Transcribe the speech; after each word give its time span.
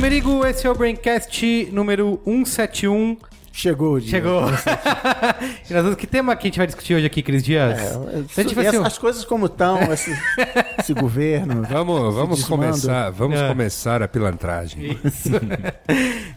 Merigo, 0.00 0.46
esse 0.46 0.66
é 0.66 0.70
o 0.70 0.74
Braincast 0.74 1.68
número 1.72 2.20
171. 2.24 3.16
Chegou 3.52 3.94
o 3.94 4.00
dia. 4.00 4.10
Chegou. 4.10 4.42
e 5.70 5.72
nós 5.72 5.82
vamos, 5.82 5.96
que 5.96 6.06
tema 6.06 6.36
que 6.36 6.46
a 6.46 6.48
gente 6.48 6.58
vai 6.58 6.66
discutir 6.66 6.94
hoje 6.94 7.06
aqui, 7.06 7.22
Cris 7.22 7.42
Dias? 7.42 7.78
É, 7.78 7.94
a 8.36 8.42
gente 8.42 8.54
vai 8.54 8.66
e 8.66 8.70
ser 8.70 8.76
as, 8.80 8.86
as 8.86 8.98
coisas 8.98 9.24
como 9.24 9.46
estão, 9.46 9.80
esse, 9.92 10.10
esse 10.78 10.92
governo. 10.92 11.62
Vamos, 11.62 12.14
vamos 12.14 12.38
desmando. 12.40 12.62
começar, 12.64 13.10
vamos 13.10 13.40
É. 13.40 13.48
começar 13.48 14.02
a 14.02 14.08
pilantragem. 14.08 14.98
Isso. 15.04 15.30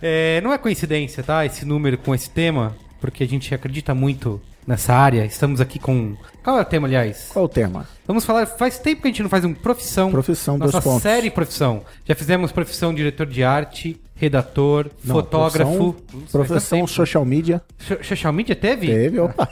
É, 0.02 0.40
não 0.40 0.54
é 0.54 0.58
coincidência, 0.58 1.22
tá? 1.22 1.46
Esse 1.46 1.66
número 1.66 1.98
com 1.98 2.16
esse 2.16 2.30
tema, 2.30 2.74
porque 3.02 3.22
a 3.22 3.28
gente 3.28 3.54
acredita 3.54 3.94
muito 3.94 4.40
nessa 4.66 4.94
área. 4.94 5.26
Estamos 5.26 5.60
aqui 5.60 5.78
com. 5.78 6.16
Qual 6.50 6.58
é 6.58 6.62
o 6.64 6.66
tema, 6.66 6.88
aliás? 6.88 7.28
Qual 7.32 7.46
o 7.46 7.48
tema? 7.48 7.88
Vamos 8.08 8.26
falar. 8.26 8.48
Faz 8.48 8.80
tempo 8.80 9.04
que 9.04 9.08
a 9.08 9.12
gente 9.12 9.22
não 9.22 9.30
faz 9.30 9.46
um 9.46 9.54
profissão. 9.54 10.10
Profissão, 10.10 10.58
dois 10.58 10.74
Nossa 10.74 10.84
pontos. 10.90 11.04
série 11.04 11.30
profissão. 11.30 11.84
Já 12.04 12.16
fizemos 12.16 12.52
profissão 12.52 12.92
diretor 12.92 13.28
de 13.28 13.44
arte, 13.44 14.02
redator, 14.16 14.90
Não, 15.04 15.14
fotógrafo. 15.14 15.94
Profissão, 15.94 16.42
profissão 16.42 16.88
social 16.88 17.24
media. 17.24 17.62
Social 18.02 18.34
media 18.34 18.56
teve? 18.56 18.88
Teve, 18.88 19.20
opa. 19.22 19.48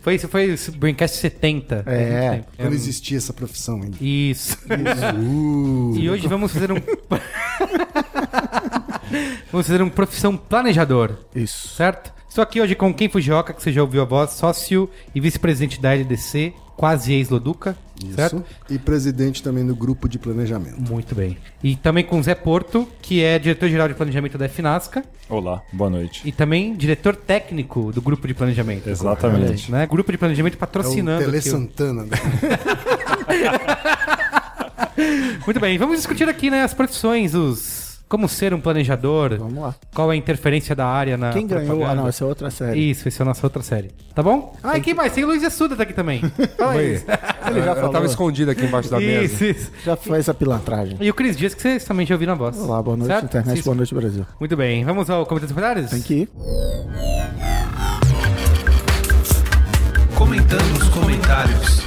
Foi 0.00 0.14
isso, 0.14 0.26
foi 0.28 0.54
o 0.54 0.72
Braincast 0.78 1.18
70. 1.18 1.82
Faz 1.82 1.94
É. 1.94 2.42
Quando 2.56 2.72
existia 2.72 3.18
essa 3.18 3.34
profissão 3.34 3.82
ainda. 3.82 3.98
Isso. 4.00 4.56
Uh, 5.14 5.92
E 6.00 6.08
hoje 6.08 6.26
vamos 6.26 6.54
fazer 6.54 6.72
um. 6.72 6.76
vamos 9.52 9.66
fazer 9.66 9.82
um 9.82 9.90
profissão 9.90 10.38
planejador, 10.38 11.18
Isso. 11.34 11.68
certo? 11.68 12.15
Estou 12.36 12.42
aqui 12.42 12.60
hoje 12.60 12.74
com 12.74 12.92
Ken 12.92 13.08
Fujioka, 13.08 13.54
que 13.54 13.62
você 13.62 13.72
já 13.72 13.80
ouviu 13.80 14.02
a 14.02 14.04
voz, 14.04 14.32
sócio 14.32 14.90
e 15.14 15.20
vice-presidente 15.22 15.80
da 15.80 15.94
LDC, 15.94 16.52
quase 16.76 17.14
ex-Loduca, 17.14 17.74
certo? 18.14 18.36
isso. 18.36 18.74
E 18.74 18.78
presidente 18.78 19.42
também 19.42 19.64
do 19.66 19.74
grupo 19.74 20.06
de 20.06 20.18
planejamento. 20.18 20.78
Muito 20.78 21.14
bem. 21.14 21.38
E 21.64 21.76
também 21.76 22.04
com 22.04 22.20
o 22.20 22.22
Zé 22.22 22.34
Porto, 22.34 22.86
que 23.00 23.24
é 23.24 23.38
diretor-geral 23.38 23.88
de 23.88 23.94
planejamento 23.94 24.36
da 24.36 24.50
FNASCA 24.50 25.02
Olá, 25.30 25.62
boa 25.72 25.88
noite. 25.88 26.20
e 26.28 26.30
também 26.30 26.74
diretor 26.74 27.16
técnico 27.16 27.90
do 27.90 28.02
grupo 28.02 28.28
de 28.28 28.34
planejamento. 28.34 28.90
Exatamente. 28.90 29.72
Né? 29.72 29.86
Grupo 29.86 30.12
de 30.12 30.18
planejamento 30.18 30.52
É 30.52 30.56
o 30.56 30.60
patrocinando. 30.60 31.24
Tele 31.24 31.40
Santana. 31.40 32.02
né? 32.02 32.10
Muito 35.46 35.58
bem, 35.58 35.78
vamos 35.78 35.96
discutir 35.96 36.28
aqui 36.28 36.50
né, 36.50 36.64
as 36.64 36.74
profissões, 36.74 37.34
os. 37.34 37.85
Como 38.08 38.28
ser 38.28 38.54
um 38.54 38.60
planejador, 38.60 39.36
Vamos 39.36 39.58
lá. 39.60 39.74
qual 39.92 40.12
é 40.12 40.14
a 40.14 40.16
interferência 40.16 40.76
da 40.76 40.86
área 40.86 41.16
na. 41.16 41.30
Quem 41.32 41.44
ganhou? 41.44 41.62
Ah, 41.64 41.66
propaganda. 41.66 41.94
não, 42.02 42.08
essa 42.08 42.22
é 42.22 42.26
outra 42.26 42.50
série. 42.52 42.78
Isso, 42.90 43.08
essa 43.08 43.20
é 43.20 43.24
a 43.24 43.26
nossa 43.26 43.44
outra 43.44 43.62
série. 43.62 43.90
Tá 44.14 44.22
bom? 44.22 44.54
Ah, 44.62 44.78
e 44.78 44.80
quem 44.80 44.94
mais? 44.94 45.12
Tem 45.12 45.24
o 45.24 45.26
Luiz 45.26 45.42
Assuda 45.42 45.74
tá 45.74 45.82
aqui 45.82 45.92
também. 45.92 46.20
Fala 46.56 46.72
aí. 46.72 46.78
Oi. 46.78 47.04
Ele 47.48 47.62
já 47.62 47.70
eu 47.72 47.74
falou. 47.74 47.90
tava 47.90 48.06
escondido 48.06 48.50
aqui 48.52 48.64
embaixo 48.64 48.88
da 48.88 49.00
mesa. 49.00 49.24
Isso, 49.24 49.44
isso. 49.44 49.72
Já 49.84 49.96
fez 49.96 50.28
a 50.28 50.34
pilantragem. 50.34 50.96
E 51.00 51.10
o 51.10 51.14
Cris 51.14 51.36
Dias, 51.36 51.52
que 51.52 51.60
vocês 51.62 51.84
também 51.84 52.06
já 52.06 52.14
ouviram 52.14 52.34
a 52.34 52.36
voz. 52.36 52.56
Olá, 52.58 52.80
boa 52.80 52.96
noite, 52.96 53.10
Certo? 53.10 53.24
internet, 53.24 53.56
Sim, 53.58 53.64
boa 53.64 53.74
noite, 53.76 53.92
Brasil. 53.94 54.26
Muito 54.38 54.56
bem, 54.56 54.84
vamos 54.84 55.10
ao 55.10 55.26
comentário 55.26 55.52
dos 55.54 55.60
comentários? 55.62 55.90
Tem 55.90 56.02
que 56.02 56.14
ir. 56.14 56.28
Comentando 60.14 60.76
os 60.80 60.88
comentários. 60.90 61.85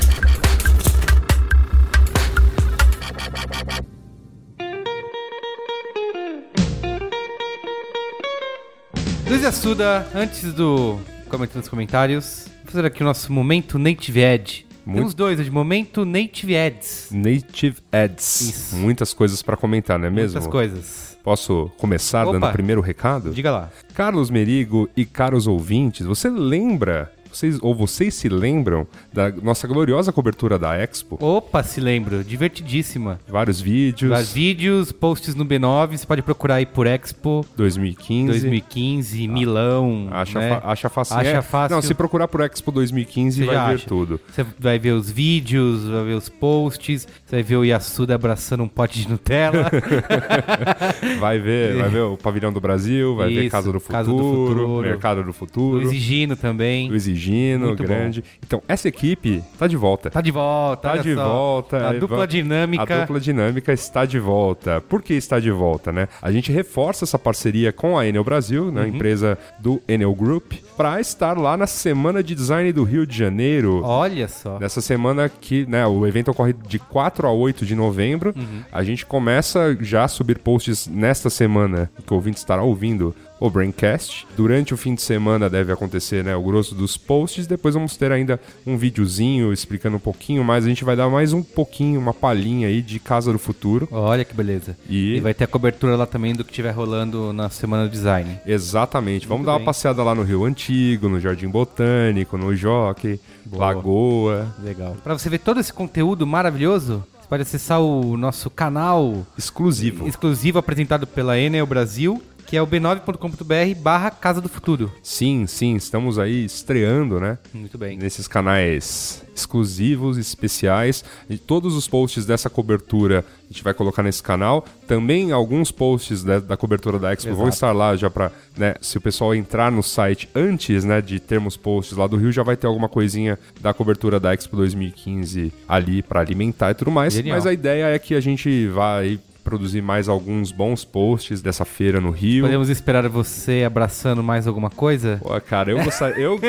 Luiz 9.30 9.46
Assuda, 9.46 10.08
antes 10.14 10.54
do 10.54 11.00
comentário 11.30 11.62
dos 11.62 11.70
comentários, 11.70 12.48
vou 12.64 12.72
fazer 12.72 12.86
aqui 12.88 13.02
o 13.04 13.06
nosso 13.06 13.32
momento 13.32 13.78
Native 13.78 14.20
Ed. 14.20 14.66
Muito- 14.86 14.98
Temos 14.98 15.14
dois 15.14 15.40
hoje, 15.40 15.52
momento 15.52 16.04
Native 16.04 16.58
Ads. 16.58 17.10
Native 17.12 17.78
Ads. 17.92 18.42
Isso. 18.42 18.76
Muitas 18.76 19.14
coisas 19.14 19.42
pra 19.44 19.56
comentar, 19.56 20.00
não 20.00 20.08
é 20.08 20.10
mesmo? 20.10 20.34
Muitas 20.34 20.52
coisas. 20.52 21.18
Posso 21.24 21.70
começar 21.78 22.24
Opa. 22.24 22.34
dando 22.40 22.48
o 22.48 22.52
primeiro 22.52 22.82
recado? 22.82 23.30
Diga 23.32 23.52
lá. 23.52 23.70
Carlos 23.94 24.32
Merigo 24.32 24.90
e 24.98 25.06
caros 25.06 25.46
ouvintes, 25.46 26.06
você 26.08 26.28
lembra, 26.30 27.12
vocês, 27.32 27.58
ou 27.62 27.74
vocês 27.76 28.14
se 28.14 28.28
lembram 28.30 28.88
da 29.14 29.30
nossa 29.32 29.68
gloriosa 29.68 30.12
cobertura 30.12 30.58
da 30.58 30.78
Expo? 30.78 31.18
Opa, 31.24 31.62
se 31.64 31.80
lembro, 31.80 32.24
divertidíssima. 32.24 33.20
Vários 33.28 33.60
vídeos, 33.62 34.10
Vários 34.10 34.34
vídeos, 34.34 34.92
posts 34.92 35.36
no 35.36 35.46
B9, 35.46 35.98
você 35.98 36.06
pode 36.06 36.22
procurar 36.22 36.56
aí 36.56 36.66
por 36.66 36.88
Expo 36.88 37.46
2015. 37.56 38.28
2015, 38.32 39.28
Milão. 39.28 40.08
Acha, 40.12 40.40
né? 40.40 40.50
fa- 40.50 40.62
acha 40.72 40.90
fácil. 40.90 41.18
Acha 41.18 41.30
É, 41.30 41.42
fácil. 41.42 41.76
Não, 41.76 41.82
se 41.82 41.94
procurar 41.94 42.28
por 42.28 42.42
Expo 42.42 42.72
2015 42.72 43.40
Você 43.40 43.46
vai 43.46 43.56
ver 43.70 43.76
acha. 43.76 43.88
tudo. 43.88 44.20
Você 44.32 44.46
vai 44.60 44.80
ver 44.80 44.92
os 44.92 45.10
vídeos, 45.10 45.86
vai 45.88 46.06
ver 46.06 46.14
os 46.16 46.30
posts, 46.30 47.08
você 47.26 47.36
vai 47.38 47.44
ver 47.44 47.56
o 47.58 47.64
Yasuda 47.64 48.16
abraçando 48.16 48.64
um 48.64 48.68
pote 48.68 49.00
de 49.02 49.10
Nutella. 49.10 49.70
Vai 51.20 51.40
ver, 51.40 51.76
vai 51.78 51.90
ver 51.90 52.02
o 52.02 52.18
Pavilhão 52.18 52.52
do 52.52 52.60
Brasil, 52.62 53.16
vai 53.16 53.30
ver 53.34 53.42
Isso, 53.44 53.52
Casa 53.52 53.72
do 53.72 53.80
Futuro, 53.80 53.98
Casa 53.98 54.10
do 54.12 54.18
Futuro. 54.18 54.82
Mercado 54.82 55.24
do 55.24 55.34
Futuro, 55.34 55.82
Exigino 55.82 56.36
também. 56.36 56.90
Luiz 56.90 57.08
Higino, 57.20 57.68
Muito 57.68 57.84
grande. 57.84 58.24
Então, 58.46 58.62
essa 58.68 58.88
equipe 58.88 59.44
tá 59.58 59.68
de 59.68 59.76
volta. 59.76 60.10
Tá 60.10 60.22
de 60.22 60.32
volta, 60.32 60.90
Tá 60.90 60.98
de 60.98 61.14
só. 61.14 61.28
volta. 61.28 61.90
A 61.90 61.94
dupla 61.94 62.26
dinâmica. 62.28 62.96
A 62.96 63.00
dupla 63.02 63.20
dinâmica 63.20 63.74
está 63.74 64.06
de 64.06 64.18
volta. 64.20 64.82
Por 64.82 65.02
que 65.02 65.14
está 65.14 65.40
de 65.40 65.52
volta, 65.52 65.92
né? 65.92 66.08
A 66.22 66.32
gente 66.32 66.52
reforça 66.52 67.06
essa 67.06 67.20
parceria 67.20 67.72
com 67.74 67.98
a 67.98 68.08
Enel 68.08 68.24
Brasil, 68.24 68.66
Uhum. 68.66 68.72
né, 68.72 68.88
empresa 68.88 69.38
do 69.60 69.82
Enel 69.88 70.14
Group, 70.16 70.54
para 70.78 71.00
estar 71.00 71.38
lá 71.38 71.56
na 71.58 71.68
Semana 71.68 72.24
de 72.24 72.34
Design 72.34 72.72
do 72.72 72.84
Rio 72.84 73.06
de 73.06 73.16
Janeiro. 73.18 73.82
Olha 73.84 74.28
só. 74.28 74.58
Nessa 74.60 74.82
semana 74.82 75.30
que, 75.30 75.66
né, 75.68 75.86
o 75.86 76.06
evento 76.08 76.32
ocorre 76.32 76.54
de 76.54 76.80
4 76.80 77.28
a 77.28 77.32
8 77.32 77.66
de 77.66 77.76
novembro. 77.76 78.34
Uhum. 78.36 78.62
A 78.72 78.84
gente 78.84 79.06
começa 79.06 79.78
já 79.82 80.06
a 80.06 80.08
subir 80.08 80.40
posts 80.40 80.88
nesta 80.88 81.30
semana, 81.30 81.90
que 82.06 82.14
o 82.14 82.16
ouvinte 82.16 82.38
estará 82.38 82.64
ouvindo 82.64 83.14
o 83.40 83.50
Braincast. 83.50 84.28
Durante 84.36 84.74
o 84.74 84.78
fim 84.78 84.94
de 84.96 85.02
semana 85.02 85.50
deve 85.50 85.72
acontecer, 85.72 86.24
né, 86.24 86.36
o 86.36 86.42
grosso 86.44 86.76
dos 86.76 86.98
posts. 86.98 87.48
Depois 87.48 87.74
vamos 87.76 87.96
ter 87.96 88.12
ainda 88.12 88.40
um 88.66 88.78
videozinho 88.78 89.54
explicando 89.54 89.98
um 89.98 90.00
pouquinho 90.00 90.44
mais. 90.44 90.66
A 90.66 90.68
gente 90.68 90.84
vai 90.84 90.96
dar 90.96 91.10
mais 91.10 91.34
um 91.34 91.42
pouquinho, 91.42 92.00
uma 92.00 92.14
palhinha 92.14 92.68
aí 92.68 92.82
de 92.82 93.00
Casa 93.00 93.32
do 93.32 93.40
Futuro. 93.40 93.88
Olha 93.92 94.26
que 94.26 94.34
beleza. 94.34 94.76
E- 94.90 95.16
E 95.16 95.20
vai 95.20 95.34
ter 95.34 95.46
a 95.46 95.48
cobertura 95.48 95.96
lá 95.96 96.06
também 96.06 96.34
do 96.34 96.44
que 96.44 96.52
estiver 96.52 96.72
rolando 96.72 97.32
na 97.34 97.50
Semana 97.50 97.84
do 97.86 97.90
Design. 97.90 98.38
Exatamente. 98.46 99.26
Vamos 99.28 99.40
Muito 99.42 99.46
dar 99.48 99.54
bem. 99.54 99.62
uma 99.62 99.66
passeada 99.66 100.04
lá 100.04 100.14
no 100.14 100.24
Rio 100.24 100.44
Antigo, 100.46 101.08
no 101.10 101.20
Jardim 101.20 101.48
Botânico, 101.48 102.38
no 102.38 102.56
Jockey, 102.56 103.20
Lagoa. 103.52 104.54
Legal. 104.64 104.96
Pra 105.04 105.18
você 105.18 105.30
ver 105.30 105.40
todo 105.40 105.60
esse 105.60 105.72
conteúdo 105.74 106.26
maravilhoso, 106.26 107.04
você 107.22 107.28
pode 107.28 107.44
acessar 107.44 107.80
o 107.82 108.18
nosso 108.18 108.50
canal 108.50 109.26
Exclusivo. 109.38 110.08
exclusivo 110.08 110.58
apresentado 110.60 111.06
pela 111.06 111.38
Enel 111.40 111.66
Brasil, 111.66 112.22
que 112.50 112.58
é 112.58 112.62
o 112.62 112.66
b9.com.br 112.66 113.80
barra 113.80 114.10
Casa 114.10 114.42
do 114.42 114.50
Futuro. 114.50 114.92
Sim, 115.04 115.46
sim, 115.46 115.76
estamos 115.76 116.18
aí 116.18 116.46
estreando, 116.46 117.20
né? 117.20 117.38
Muito 117.54 117.78
bem. 117.78 117.96
nesses 117.96 118.28
canais 118.28 119.24
exclusivos, 119.36 120.18
especiais. 120.18 121.06
E 121.30 121.38
todos 121.38 121.76
os 121.76 121.88
posts 121.88 122.26
dessa 122.26 122.50
cobertura 122.50 123.24
a 123.48 123.54
gente 123.54 123.64
vai 123.64 123.74
colocar 123.76 124.02
nesse 124.02 124.24
canal. 124.24 124.66
Também 124.88 125.32
alguns 125.32 125.72
posts 125.72 126.24
da, 126.24 126.40
da 126.40 126.58
cobertura 126.58 126.98
da 126.98 127.14
Expo 127.14 127.30
vão 127.36 127.44
Exato. 127.44 127.54
estar 127.54 127.72
lá 127.72 127.96
já 127.96 128.10
para, 128.10 128.32
né, 128.58 128.74
se 128.82 128.98
o 128.98 129.02
pessoal 129.02 129.36
entrar 129.36 129.72
no 129.72 129.84
site 129.84 130.28
antes, 130.34 130.84
né, 130.84 131.02
de 131.02 131.20
termos 131.20 131.56
posts 131.56 131.96
lá 131.96 132.08
do 132.08 132.18
Rio, 132.18 132.32
já 132.32 132.42
vai 132.42 132.58
ter 132.58 132.66
alguma 132.66 132.90
coisinha 132.90 133.38
da 133.62 133.76
cobertura 133.76 134.20
da 134.20 134.34
Expo 134.34 134.56
2015 134.58 135.54
ali 135.68 136.02
para 136.02 136.20
alimentar 136.20 136.72
e 136.72 136.74
tudo 136.74 136.90
mais. 136.90 137.14
Genial. 137.14 137.38
Mas 137.38 137.46
a 137.46 137.54
ideia 137.54 137.86
é 137.86 138.00
que 138.00 138.16
a 138.16 138.20
gente 138.20 138.68
vai 138.70 139.20
produzir 139.44 139.82
mais 139.82 140.08
alguns 140.08 140.52
bons 140.52 140.84
posts 140.86 141.42
dessa 141.42 141.66
feira 141.66 142.00
no 142.00 142.12
Rio. 142.12 142.44
Podemos 142.44 142.70
esperar 142.70 143.08
você 143.10 143.64
abraçando 143.66 144.22
mais 144.24 144.46
alguma 144.48 144.70
coisa? 144.70 145.20
Pô, 145.22 145.40
cara, 145.42 145.72
eu, 145.72 145.78
eu, 146.18 146.40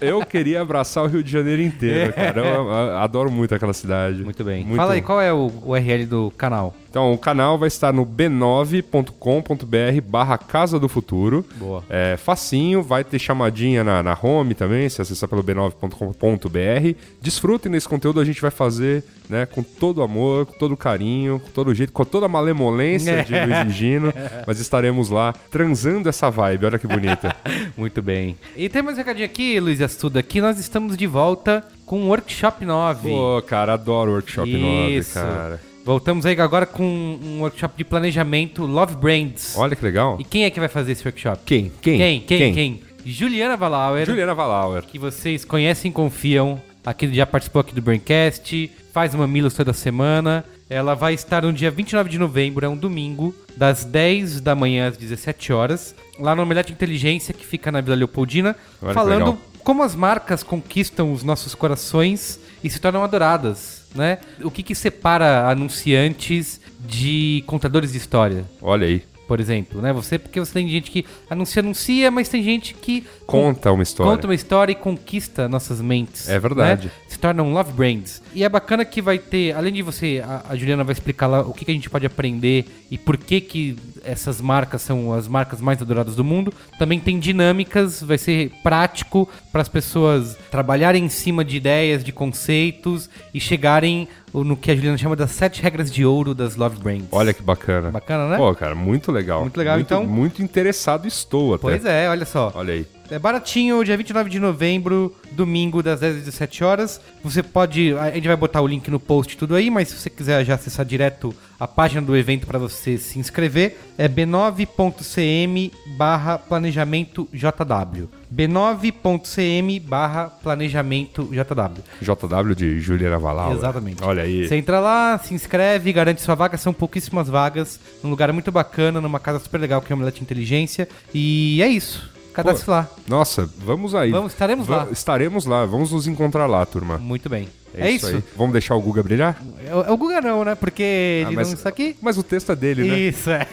eu 0.00 0.26
queria 0.26 0.60
abraçar 0.60 1.04
o 1.04 1.06
Rio 1.06 1.22
de 1.22 1.30
Janeiro 1.30 1.62
inteiro, 1.62 2.12
cara. 2.14 2.40
Eu, 2.40 2.68
eu 2.68 2.98
adoro 2.98 3.30
muito 3.30 3.54
aquela 3.54 3.72
cidade. 3.72 4.22
Muito 4.22 4.44
bem. 4.44 4.64
Muito- 4.64 4.76
Fala 4.76 4.94
aí, 4.94 5.02
qual 5.02 5.20
é 5.20 5.32
o 5.32 5.50
URL 5.64 6.06
do 6.06 6.30
canal? 6.36 6.74
Então, 6.94 7.12
o 7.12 7.18
canal 7.18 7.58
vai 7.58 7.66
estar 7.66 7.92
no 7.92 8.06
b9.com.br 8.06 10.00
barra 10.06 10.38
Casa 10.38 10.78
do 10.78 10.88
Futuro. 10.88 11.44
Boa. 11.56 11.82
É 11.90 12.16
facinho, 12.16 12.84
vai 12.84 13.02
ter 13.02 13.18
chamadinha 13.18 13.82
na, 13.82 14.00
na 14.00 14.16
home 14.22 14.54
também, 14.54 14.88
se 14.88 15.02
acessar 15.02 15.28
pelo 15.28 15.42
b9.com.br. 15.42 16.98
Desfrutem 17.20 17.72
desse 17.72 17.88
conteúdo, 17.88 18.20
a 18.20 18.24
gente 18.24 18.40
vai 18.40 18.52
fazer 18.52 19.02
né, 19.28 19.44
com 19.44 19.60
todo 19.60 20.04
amor, 20.04 20.46
com 20.46 20.52
todo 20.56 20.76
carinho, 20.76 21.40
com 21.40 21.50
todo 21.50 21.74
jeito, 21.74 21.92
com 21.92 22.04
toda 22.04 22.26
a 22.26 22.28
malemolência 22.28 23.24
de 23.24 23.32
Luiz 23.44 23.66
e 23.66 23.70
Gino, 23.70 24.14
mas 24.46 24.60
estaremos 24.60 25.10
lá 25.10 25.34
transando 25.50 26.08
essa 26.08 26.30
vibe, 26.30 26.66
olha 26.66 26.78
que 26.78 26.86
bonita. 26.86 27.34
Muito 27.76 28.00
bem. 28.00 28.36
E 28.54 28.68
tem 28.68 28.82
mais 28.82 28.96
um 28.96 29.00
recadinho 29.00 29.26
aqui, 29.26 29.58
Luiz 29.58 29.80
Astuda, 29.80 30.20
aqui 30.20 30.40
nós 30.40 30.60
estamos 30.60 30.96
de 30.96 31.08
volta 31.08 31.66
com 31.84 32.04
o 32.04 32.06
Workshop 32.10 32.64
9. 32.64 33.10
Pô, 33.10 33.42
cara, 33.42 33.72
adoro 33.72 34.12
Workshop 34.12 34.48
9, 34.48 34.96
Isso. 34.96 35.14
cara. 35.14 35.73
Voltamos 35.84 36.24
aí 36.24 36.40
agora 36.40 36.64
com 36.64 36.82
um 36.82 37.40
workshop 37.40 37.76
de 37.76 37.84
planejamento 37.84 38.64
Love 38.64 38.96
Brands. 38.96 39.54
Olha 39.56 39.76
que 39.76 39.84
legal. 39.84 40.16
E 40.18 40.24
quem 40.24 40.44
é 40.44 40.50
que 40.50 40.58
vai 40.58 40.68
fazer 40.68 40.92
esse 40.92 41.04
workshop? 41.04 41.42
Quem? 41.44 41.70
Quem? 41.82 41.98
Quem? 41.98 42.20
Quem? 42.20 42.54
Quem? 42.54 42.80
Juliana 43.04 43.54
Valauer, 43.54 44.06
Juliana 44.06 44.34
Valauer. 44.34 44.82
que 44.84 44.98
vocês 44.98 45.44
conhecem 45.44 45.90
e 45.90 45.94
confiam. 45.94 46.60
Aqui 46.86 47.12
já 47.14 47.26
participou 47.26 47.60
aqui 47.60 47.74
do 47.74 47.82
Braincast, 47.82 48.70
faz 48.94 49.14
mamilos 49.14 49.52
toda 49.52 49.74
semana. 49.74 50.42
Ela 50.70 50.94
vai 50.94 51.12
estar 51.12 51.42
no 51.42 51.52
dia 51.52 51.70
29 51.70 52.08
de 52.08 52.18
novembro, 52.18 52.64
é 52.64 52.68
um 52.68 52.76
domingo, 52.76 53.34
das 53.54 53.84
10 53.84 54.40
da 54.40 54.54
manhã 54.54 54.88
às 54.88 54.96
17 54.96 55.52
horas, 55.52 55.94
lá 56.18 56.34
no 56.34 56.42
Omelete 56.42 56.72
Inteligência, 56.72 57.34
que 57.34 57.44
fica 57.44 57.70
na 57.70 57.82
Vila 57.82 57.94
Leopoldina, 57.96 58.56
Olha 58.80 58.94
falando 58.94 59.38
como 59.62 59.82
as 59.82 59.94
marcas 59.94 60.42
conquistam 60.42 61.12
os 61.12 61.22
nossos 61.22 61.54
corações 61.54 62.40
e 62.62 62.70
se 62.70 62.80
tornam 62.80 63.04
adoradas, 63.04 63.83
né? 63.94 64.18
O 64.42 64.50
que, 64.50 64.62
que 64.62 64.74
separa 64.74 65.48
anunciantes 65.48 66.60
de 66.80 67.42
contadores 67.46 67.92
de 67.92 67.98
história? 67.98 68.44
Olha 68.60 68.86
aí. 68.86 69.02
Por 69.26 69.40
exemplo, 69.40 69.80
né? 69.80 69.90
Você, 69.92 70.18
porque 70.18 70.38
você 70.38 70.52
tem 70.52 70.68
gente 70.68 70.90
que 70.90 71.04
anuncia, 71.30 71.60
anuncia, 71.62 72.10
mas 72.10 72.28
tem 72.28 72.42
gente 72.42 72.74
que 72.74 73.06
Conta 73.26 73.72
uma 73.72 73.82
história. 73.82 74.12
conta 74.12 74.26
uma 74.26 74.34
história 74.34 74.72
e 74.72 74.74
conquista 74.74 75.48
nossas 75.48 75.80
mentes. 75.80 76.28
É 76.28 76.38
verdade. 76.38 76.88
né? 76.88 76.92
Se 77.08 77.18
tornam 77.18 77.50
love 77.52 77.72
brands. 77.72 78.20
E 78.34 78.42
é 78.42 78.48
bacana 78.48 78.84
que 78.84 79.00
vai 79.00 79.18
ter, 79.18 79.52
além 79.54 79.72
de 79.72 79.80
você, 79.82 80.22
a, 80.26 80.42
a 80.50 80.56
Juliana 80.56 80.82
vai 80.82 80.92
explicar 80.92 81.26
lá 81.28 81.40
o 81.42 81.52
que, 81.54 81.64
que 81.64 81.70
a 81.70 81.74
gente 81.74 81.88
pode 81.88 82.04
aprender 82.04 82.64
e 82.90 82.98
por 82.98 83.16
que 83.16 83.40
que 83.40 83.76
essas 84.04 84.40
marcas 84.40 84.82
são 84.82 85.12
as 85.12 85.28
marcas 85.28 85.60
mais 85.60 85.80
adoradas 85.80 86.16
do 86.16 86.24
mundo. 86.24 86.52
Também 86.78 86.98
tem 86.98 87.18
dinâmicas, 87.20 88.02
vai 88.02 88.18
ser 88.18 88.50
prático 88.62 89.28
para 89.52 89.62
as 89.62 89.68
pessoas 89.68 90.36
trabalharem 90.50 91.04
em 91.04 91.08
cima 91.08 91.44
de 91.44 91.56
ideias, 91.56 92.02
de 92.02 92.12
conceitos 92.12 93.08
e 93.32 93.38
chegarem 93.38 94.08
no 94.32 94.56
que 94.56 94.70
a 94.70 94.74
Juliana 94.74 94.98
chama 94.98 95.14
das 95.14 95.30
sete 95.30 95.62
regras 95.62 95.90
de 95.92 96.04
ouro 96.04 96.34
das 96.34 96.56
love 96.56 96.76
brands. 96.82 97.06
Olha 97.12 97.32
que 97.32 97.42
bacana. 97.42 97.90
Bacana, 97.92 98.30
né? 98.30 98.36
Pô, 98.36 98.52
cara, 98.54 98.74
muito 98.74 99.12
legal. 99.12 99.42
Muito 99.42 99.56
legal, 99.56 99.78
então- 99.78 100.04
Muito 100.04 100.42
interessado 100.42 101.06
estou 101.06 101.54
até. 101.54 101.62
Pois 101.62 101.84
é, 101.84 102.08
olha 102.10 102.26
só. 102.26 102.50
Olha 102.54 102.74
aí. 102.74 102.86
É 103.10 103.18
baratinho, 103.18 103.84
dia 103.84 103.96
29 103.96 104.30
de 104.30 104.40
novembro, 104.40 105.14
domingo, 105.32 105.82
das 105.82 106.00
10 106.00 106.16
às 106.16 106.24
17 106.24 106.64
horas. 106.64 107.00
Você 107.22 107.42
pode. 107.42 107.94
A 107.98 108.10
gente 108.10 108.26
vai 108.26 108.36
botar 108.36 108.62
o 108.62 108.66
link 108.66 108.90
no 108.90 108.98
post 108.98 109.36
tudo 109.36 109.54
aí, 109.54 109.70
mas 109.70 109.88
se 109.88 109.96
você 109.96 110.08
quiser 110.08 110.44
já 110.44 110.54
acessar 110.54 110.86
direto 110.86 111.34
a 111.60 111.68
página 111.68 112.00
do 112.00 112.16
evento 112.16 112.46
para 112.46 112.58
você 112.58 112.96
se 112.96 113.18
inscrever, 113.18 113.76
é 113.98 114.08
b9.cm 114.08 115.70
barra 115.96 116.38
planejamento 116.38 117.28
JW. 117.32 118.08
b9.cm 118.34 119.86
barra 119.86 120.28
planejamento 120.42 121.28
JW. 121.30 121.84
JW 122.00 122.54
de 122.54 122.80
Juliana 122.80 123.18
Valauer. 123.18 123.56
Exatamente. 123.56 124.02
Olha 124.02 124.22
aí. 124.22 124.48
Você 124.48 124.56
entra 124.56 124.80
lá, 124.80 125.18
se 125.18 125.34
inscreve, 125.34 125.92
garante 125.92 126.22
sua 126.22 126.34
vaga, 126.34 126.56
são 126.56 126.72
pouquíssimas 126.72 127.28
vagas, 127.28 127.78
num 128.02 128.10
lugar 128.10 128.32
muito 128.32 128.50
bacana, 128.50 129.00
numa 129.00 129.20
casa 129.20 129.38
super 129.38 129.58
legal 129.58 129.82
que 129.82 129.92
é 129.92 129.94
o 129.94 129.96
Omelete 129.96 130.22
Inteligência. 130.22 130.88
E 131.12 131.62
é 131.62 131.68
isso. 131.68 132.13
Cadastre 132.34 132.70
lá. 132.70 132.88
Nossa, 133.08 133.48
vamos 133.58 133.94
aí. 133.94 134.10
Vamos, 134.10 134.32
estaremos 134.32 134.66
lá. 134.68 134.88
Estaremos 134.90 135.46
lá. 135.46 135.64
Vamos 135.64 135.92
nos 135.92 136.06
encontrar 136.06 136.46
lá, 136.46 136.64
turma. 136.66 136.98
Muito 136.98 137.28
bem. 137.28 137.48
É, 137.76 137.90
isso. 137.90 138.06
aí. 138.06 138.22
Vamos 138.36 138.52
deixar 138.52 138.74
o 138.76 138.80
Guga 138.80 139.02
brilhar? 139.02 139.40
É, 139.66 139.74
o- 139.74 139.82
é 139.84 139.90
o 139.90 139.96
Guga 139.96 140.20
não, 140.20 140.44
né? 140.44 140.54
Porque 140.54 140.82
ele 140.82 141.26
Ah, 141.28 141.32
mas- 141.32 141.48
não 141.48 141.54
está 141.54 141.68
aqui. 141.68 141.96
Mas 142.02 142.18
o 142.18 142.22
texto 142.22 142.52
é 142.52 142.56
dele, 142.56 142.88
né? 142.88 142.98
Isso, 142.98 143.30
é. 143.30 143.46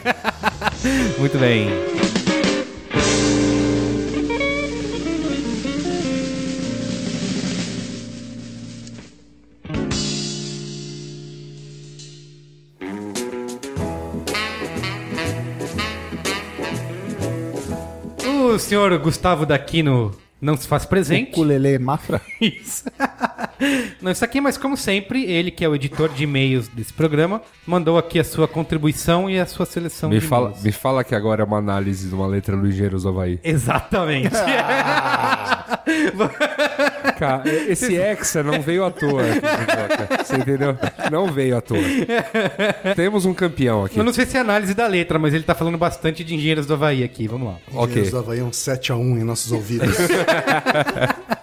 Muito 1.18 1.38
bem. 1.38 1.68
Senhor 18.72 18.98
Gustavo 19.00 19.44
Daquino 19.44 20.12
não 20.40 20.56
se 20.56 20.66
faz 20.66 20.86
presente. 20.86 21.32
Ukulele 21.32 21.78
Mafra. 21.78 22.22
Isso. 22.40 22.84
Não, 24.00 24.10
isso 24.10 24.24
aqui, 24.24 24.40
mas 24.40 24.56
como 24.56 24.76
sempre, 24.76 25.24
ele 25.24 25.50
que 25.50 25.64
é 25.64 25.68
o 25.68 25.74
editor 25.74 26.08
de 26.08 26.24
e-mails 26.24 26.68
desse 26.68 26.92
programa, 26.92 27.40
mandou 27.66 27.96
aqui 27.98 28.18
a 28.18 28.24
sua 28.24 28.48
contribuição 28.48 29.28
e 29.30 29.38
a 29.38 29.46
sua 29.46 29.64
seleção 29.66 30.10
Me 30.10 30.18
de 30.20 30.26
fala, 30.26 30.46
e-mails. 30.48 30.64
me 30.64 30.72
fala 30.72 31.04
que 31.04 31.14
agora 31.14 31.42
é 31.42 31.44
uma 31.44 31.58
análise 31.58 32.08
de 32.08 32.14
uma 32.14 32.26
letra 32.26 32.56
do 32.56 32.66
Engenheiros 32.66 33.02
do 33.04 33.08
Havaí. 33.10 33.38
Exatamente. 33.44 34.30
Cara, 37.18 37.42
esse 37.68 37.94
Hexa 37.96 38.42
não 38.42 38.60
veio 38.60 38.84
à 38.84 38.90
toa. 38.90 39.22
aqui. 39.22 40.24
Você 40.24 40.36
entendeu? 40.36 40.76
Não 41.10 41.30
veio 41.32 41.56
à 41.56 41.60
toa. 41.60 41.78
Temos 42.96 43.24
um 43.24 43.34
campeão 43.34 43.84
aqui. 43.84 43.98
Eu 43.98 44.04
não 44.04 44.12
sei 44.12 44.26
se 44.26 44.36
é 44.36 44.40
análise 44.40 44.74
da 44.74 44.86
letra, 44.86 45.18
mas 45.18 45.32
ele 45.34 45.44
tá 45.44 45.54
falando 45.54 45.78
bastante 45.78 46.24
de 46.24 46.34
engenheiros 46.34 46.66
do 46.66 46.74
Havaí 46.74 47.04
aqui. 47.04 47.28
Vamos 47.28 47.48
lá. 47.48 47.56
Ok. 47.72 47.84
Engenheiros 47.84 48.10
do 48.10 48.18
Havaí 48.18 48.40
é 48.40 48.44
um 48.44 48.50
7x1 48.50 49.20
em 49.20 49.24
nossos 49.24 49.52
ouvidos. 49.52 49.96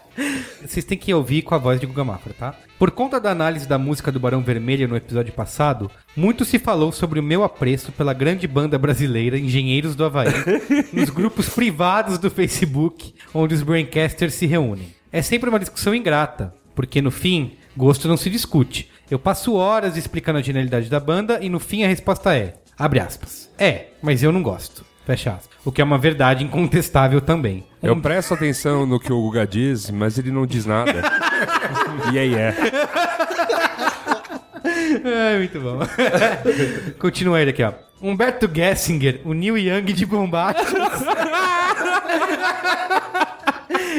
Vocês 0.61 0.85
têm 0.85 0.97
que 0.97 1.13
ouvir 1.13 1.41
com 1.41 1.55
a 1.55 1.57
voz 1.57 1.79
de 1.79 1.85
Guga 1.85 2.03
Mafra, 2.03 2.33
tá? 2.37 2.55
Por 2.77 2.91
conta 2.91 3.19
da 3.19 3.31
análise 3.31 3.67
da 3.67 3.77
música 3.77 4.11
do 4.11 4.19
Barão 4.19 4.41
Vermelho 4.41 4.87
no 4.87 4.95
episódio 4.95 5.33
passado, 5.33 5.89
muito 6.15 6.45
se 6.45 6.59
falou 6.59 6.91
sobre 6.91 7.19
o 7.19 7.23
meu 7.23 7.43
apreço 7.43 7.91
pela 7.91 8.13
grande 8.13 8.47
banda 8.47 8.77
brasileira 8.77 9.37
Engenheiros 9.37 9.95
do 9.95 10.05
Havaí 10.05 10.33
nos 10.93 11.09
grupos 11.09 11.49
privados 11.49 12.17
do 12.17 12.29
Facebook, 12.29 13.13
onde 13.33 13.55
os 13.55 13.63
Braincasters 13.63 14.33
se 14.33 14.45
reúnem. 14.45 14.93
É 15.11 15.21
sempre 15.21 15.49
uma 15.49 15.59
discussão 15.59 15.95
ingrata, 15.95 16.53
porque 16.75 17.01
no 17.01 17.11
fim, 17.11 17.53
gosto 17.75 18.07
não 18.07 18.17
se 18.17 18.29
discute. 18.29 18.89
Eu 19.09 19.17
passo 19.17 19.55
horas 19.55 19.97
explicando 19.97 20.39
a 20.39 20.41
genialidade 20.41 20.89
da 20.89 20.99
banda 20.99 21.39
e 21.41 21.49
no 21.49 21.59
fim 21.59 21.83
a 21.83 21.87
resposta 21.87 22.35
é, 22.35 22.55
abre 22.77 22.99
aspas, 22.99 23.49
é, 23.57 23.87
mas 24.01 24.21
eu 24.21 24.31
não 24.31 24.43
gosto. 24.43 24.88
Fecha 25.09 25.31
aspas. 25.31 25.57
O 25.65 25.71
que 25.71 25.81
é 25.81 25.83
uma 25.83 25.97
verdade 25.97 26.43
incontestável 26.43 27.19
também. 27.19 27.65
Eu 27.81 27.99
presto 27.99 28.35
atenção 28.35 28.85
no 28.85 28.99
que 28.99 29.11
o 29.11 29.19
Guga 29.19 29.47
diz, 29.47 29.89
mas 29.89 30.19
ele 30.19 30.29
não 30.29 30.45
diz 30.45 30.67
nada. 30.67 31.01
e 32.13 32.19
aí 32.19 32.35
é. 32.35 32.53
Ai, 35.03 35.37
muito 35.49 35.59
bom. 35.59 35.79
Continua 37.01 37.41
ele 37.41 37.49
aqui, 37.49 37.63
ó. 37.63 37.73
Humberto 37.99 38.47
Gessinger, 38.53 39.21
o 39.25 39.33
Neil 39.33 39.57
Young 39.57 39.91
de 39.93 40.05
Bombachos. 40.05 40.71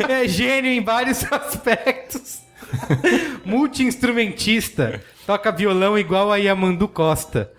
é 0.09 0.29
gênio 0.29 0.71
em 0.71 0.85
vários 0.85 1.25
aspectos. 1.33 2.39
Multi-instrumentista. 3.45 5.03
Toca 5.27 5.51
violão 5.51 5.99
igual 5.99 6.31
a 6.31 6.37
Yamandu 6.37 6.87
Costa. 6.87 7.51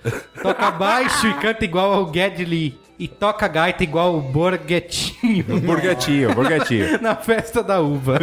Toca 0.42 0.72
baixo 0.72 1.28
e 1.28 1.34
canta 1.34 1.66
igual 1.66 1.92
ao 1.92 2.14
Geddy 2.14 2.46
Lee. 2.46 2.81
E 3.02 3.08
toca 3.08 3.48
gaita 3.48 3.84
igual 3.84 4.16
o 4.16 4.22
Borghetinho. 4.22 5.44
Burguetinho, 5.60 6.36
burguetinho. 6.36 7.02
na 7.02 7.16
festa 7.16 7.64
da 7.64 7.82
uva. 7.82 8.20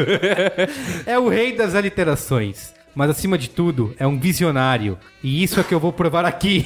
é 1.04 1.18
o 1.18 1.28
rei 1.28 1.52
das 1.56 1.74
aliterações. 1.74 2.72
Mas 2.94 3.10
acima 3.10 3.36
de 3.36 3.50
tudo, 3.50 3.92
é 3.98 4.06
um 4.06 4.16
visionário. 4.16 4.96
E 5.20 5.42
isso 5.42 5.58
é 5.58 5.64
que 5.64 5.74
eu 5.74 5.80
vou 5.80 5.92
provar 5.92 6.24
aqui. 6.24 6.64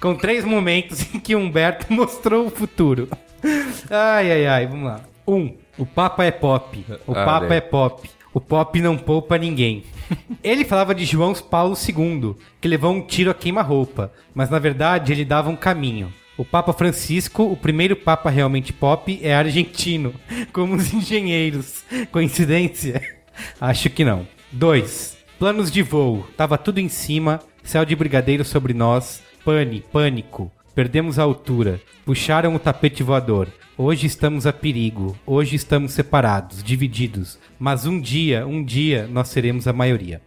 Com 0.00 0.16
três 0.16 0.44
momentos 0.44 1.02
em 1.14 1.20
que 1.20 1.36
Humberto 1.36 1.86
mostrou 1.94 2.46
o 2.46 2.50
futuro. 2.50 3.08
Ai, 3.88 4.32
ai, 4.32 4.46
ai, 4.46 4.66
vamos 4.66 4.86
lá. 4.86 5.00
Um, 5.24 5.54
o 5.78 5.86
Papa 5.86 6.24
é 6.24 6.32
pop. 6.32 6.84
O 7.06 7.12
Ah, 7.12 7.24
Papa 7.24 7.46
né. 7.46 7.58
é 7.58 7.60
pop. 7.60 8.10
O 8.34 8.40
pop 8.40 8.80
não 8.80 8.98
poupa 8.98 9.38
ninguém. 9.38 9.84
Ele 10.42 10.64
falava 10.64 10.94
de 10.96 11.04
João 11.04 11.32
Paulo 11.34 11.76
II, 11.76 12.34
que 12.60 12.66
levou 12.66 12.92
um 12.92 13.02
tiro 13.02 13.30
a 13.30 13.34
queima-roupa, 13.34 14.12
mas 14.34 14.50
na 14.50 14.58
verdade 14.58 15.12
ele 15.12 15.24
dava 15.24 15.48
um 15.48 15.56
caminho. 15.56 16.12
O 16.36 16.44
Papa 16.44 16.72
Francisco, 16.72 17.42
o 17.42 17.56
primeiro 17.56 17.94
Papa 17.94 18.30
realmente 18.30 18.72
pop, 18.72 19.20
é 19.22 19.34
argentino, 19.34 20.14
como 20.52 20.74
os 20.74 20.92
engenheiros. 20.92 21.84
Coincidência? 22.10 23.02
Acho 23.60 23.90
que 23.90 24.04
não. 24.04 24.26
2. 24.50 25.18
Planos 25.38 25.70
de 25.70 25.82
voo. 25.82 26.26
Tava 26.36 26.56
tudo 26.56 26.78
em 26.78 26.88
cima, 26.88 27.40
céu 27.62 27.84
de 27.84 27.94
brigadeiro 27.94 28.44
sobre 28.44 28.72
nós, 28.72 29.22
pane, 29.44 29.84
pânico. 29.92 30.50
Perdemos 30.74 31.18
a 31.18 31.22
altura. 31.22 31.82
Puxaram 32.02 32.54
o 32.54 32.58
tapete 32.58 33.02
voador. 33.02 33.48
Hoje 33.76 34.06
estamos 34.06 34.46
a 34.46 34.54
perigo. 34.54 35.14
Hoje 35.26 35.54
estamos 35.54 35.92
separados, 35.92 36.62
divididos. 36.62 37.38
Mas 37.58 37.84
um 37.84 38.00
dia, 38.00 38.46
um 38.46 38.64
dia, 38.64 39.06
nós 39.06 39.28
seremos 39.28 39.68
a 39.68 39.72
maioria. 39.74 40.22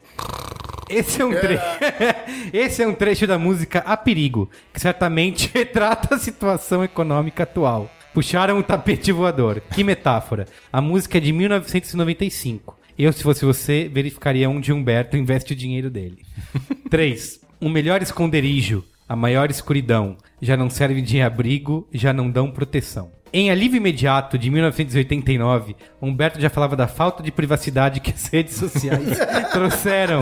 Esse 0.88 1.20
é 1.20 1.26
um 1.26 1.32
trecho. 1.32 1.64
Esse 2.54 2.84
é 2.84 2.88
um 2.88 2.94
trecho 2.94 3.26
da 3.26 3.40
música 3.40 3.80
A 3.80 3.98
Perigo, 3.98 4.48
que 4.72 4.80
certamente 4.80 5.50
retrata 5.54 6.14
a 6.14 6.20
situação 6.20 6.84
econômica 6.84 7.42
atual. 7.42 7.90
Puxaram 8.14 8.60
o 8.60 8.64
tapete 8.64 9.12
voador. 9.12 9.64
Que 9.74 9.84
metáfora. 9.84 10.46
A 10.72 10.80
música 10.80 11.18
é 11.18 11.22
de 11.22 11.32
1995. 11.32 12.78
Eu, 13.00 13.12
se 13.12 13.24
fosse 13.24 13.44
você, 13.44 13.90
verificaria 13.92 14.48
onde 14.48 14.72
Humberto 14.72 15.18
investe 15.18 15.54
o 15.54 15.56
dinheiro 15.56 15.90
dele. 15.90 16.20
3. 16.88 17.42
O 17.60 17.68
melhor 17.68 18.04
esconderijo, 18.04 18.86
a 19.08 19.16
maior 19.16 19.50
escuridão. 19.50 20.18
Já 20.42 20.58
não 20.58 20.70
serve 20.70 21.02
de 21.02 21.22
abrigo, 21.22 21.88
já 21.92 22.12
não 22.12 22.30
dão 22.30 22.52
proteção. 22.52 23.12
Em 23.38 23.52
Alívio 23.52 23.76
Imediato, 23.76 24.38
de 24.38 24.50
1989, 24.50 25.76
Humberto 26.02 26.40
já 26.40 26.50
falava 26.50 26.74
da 26.74 26.88
falta 26.88 27.22
de 27.22 27.34
privacidade 27.34 28.00
que 28.00 28.10
as 28.10 28.28
redes 28.28 28.56
sociais 28.56 29.20
trouxeram. 29.52 30.22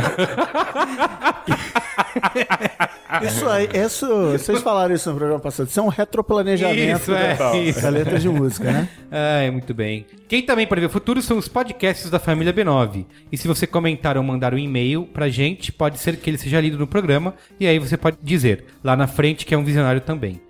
Isso 3.23 3.47
aí, 3.47 3.69
isso, 3.71 4.07
vocês 4.31 4.63
falaram 4.63 4.95
isso 4.95 5.11
no 5.11 5.17
programa 5.17 5.39
passado. 5.39 5.67
Isso 5.67 5.79
é 5.79 5.83
um 5.83 5.89
retroplanejamento 5.89 7.01
Isso, 7.03 7.13
é, 7.13 7.35
da, 7.35 7.55
isso. 7.55 7.81
da 7.83 7.89
letra 7.89 8.17
de 8.17 8.27
música, 8.27 8.71
né? 8.71 8.89
Ai, 9.11 9.51
muito 9.51 9.75
bem. 9.75 10.07
Quem 10.27 10.41
também 10.41 10.65
prevê 10.65 10.87
o 10.87 10.89
futuro 10.89 11.21
são 11.21 11.37
os 11.37 11.47
podcasts 11.47 12.09
da 12.09 12.17
família 12.17 12.51
B9. 12.51 13.05
E 13.31 13.37
se 13.37 13.47
você 13.47 13.67
comentar 13.67 14.17
ou 14.17 14.23
mandar 14.23 14.55
um 14.55 14.57
e-mail 14.57 15.03
pra 15.03 15.29
gente, 15.29 15.71
pode 15.71 15.99
ser 15.99 16.17
que 16.17 16.31
ele 16.31 16.39
seja 16.39 16.59
lido 16.59 16.79
no 16.79 16.87
programa. 16.87 17.35
E 17.59 17.67
aí 17.67 17.77
você 17.77 17.95
pode 17.95 18.17
dizer 18.23 18.65
lá 18.83 18.95
na 18.95 19.05
frente 19.05 19.45
que 19.45 19.53
é 19.53 19.57
um 19.57 19.63
visionário 19.63 20.01
também. 20.01 20.41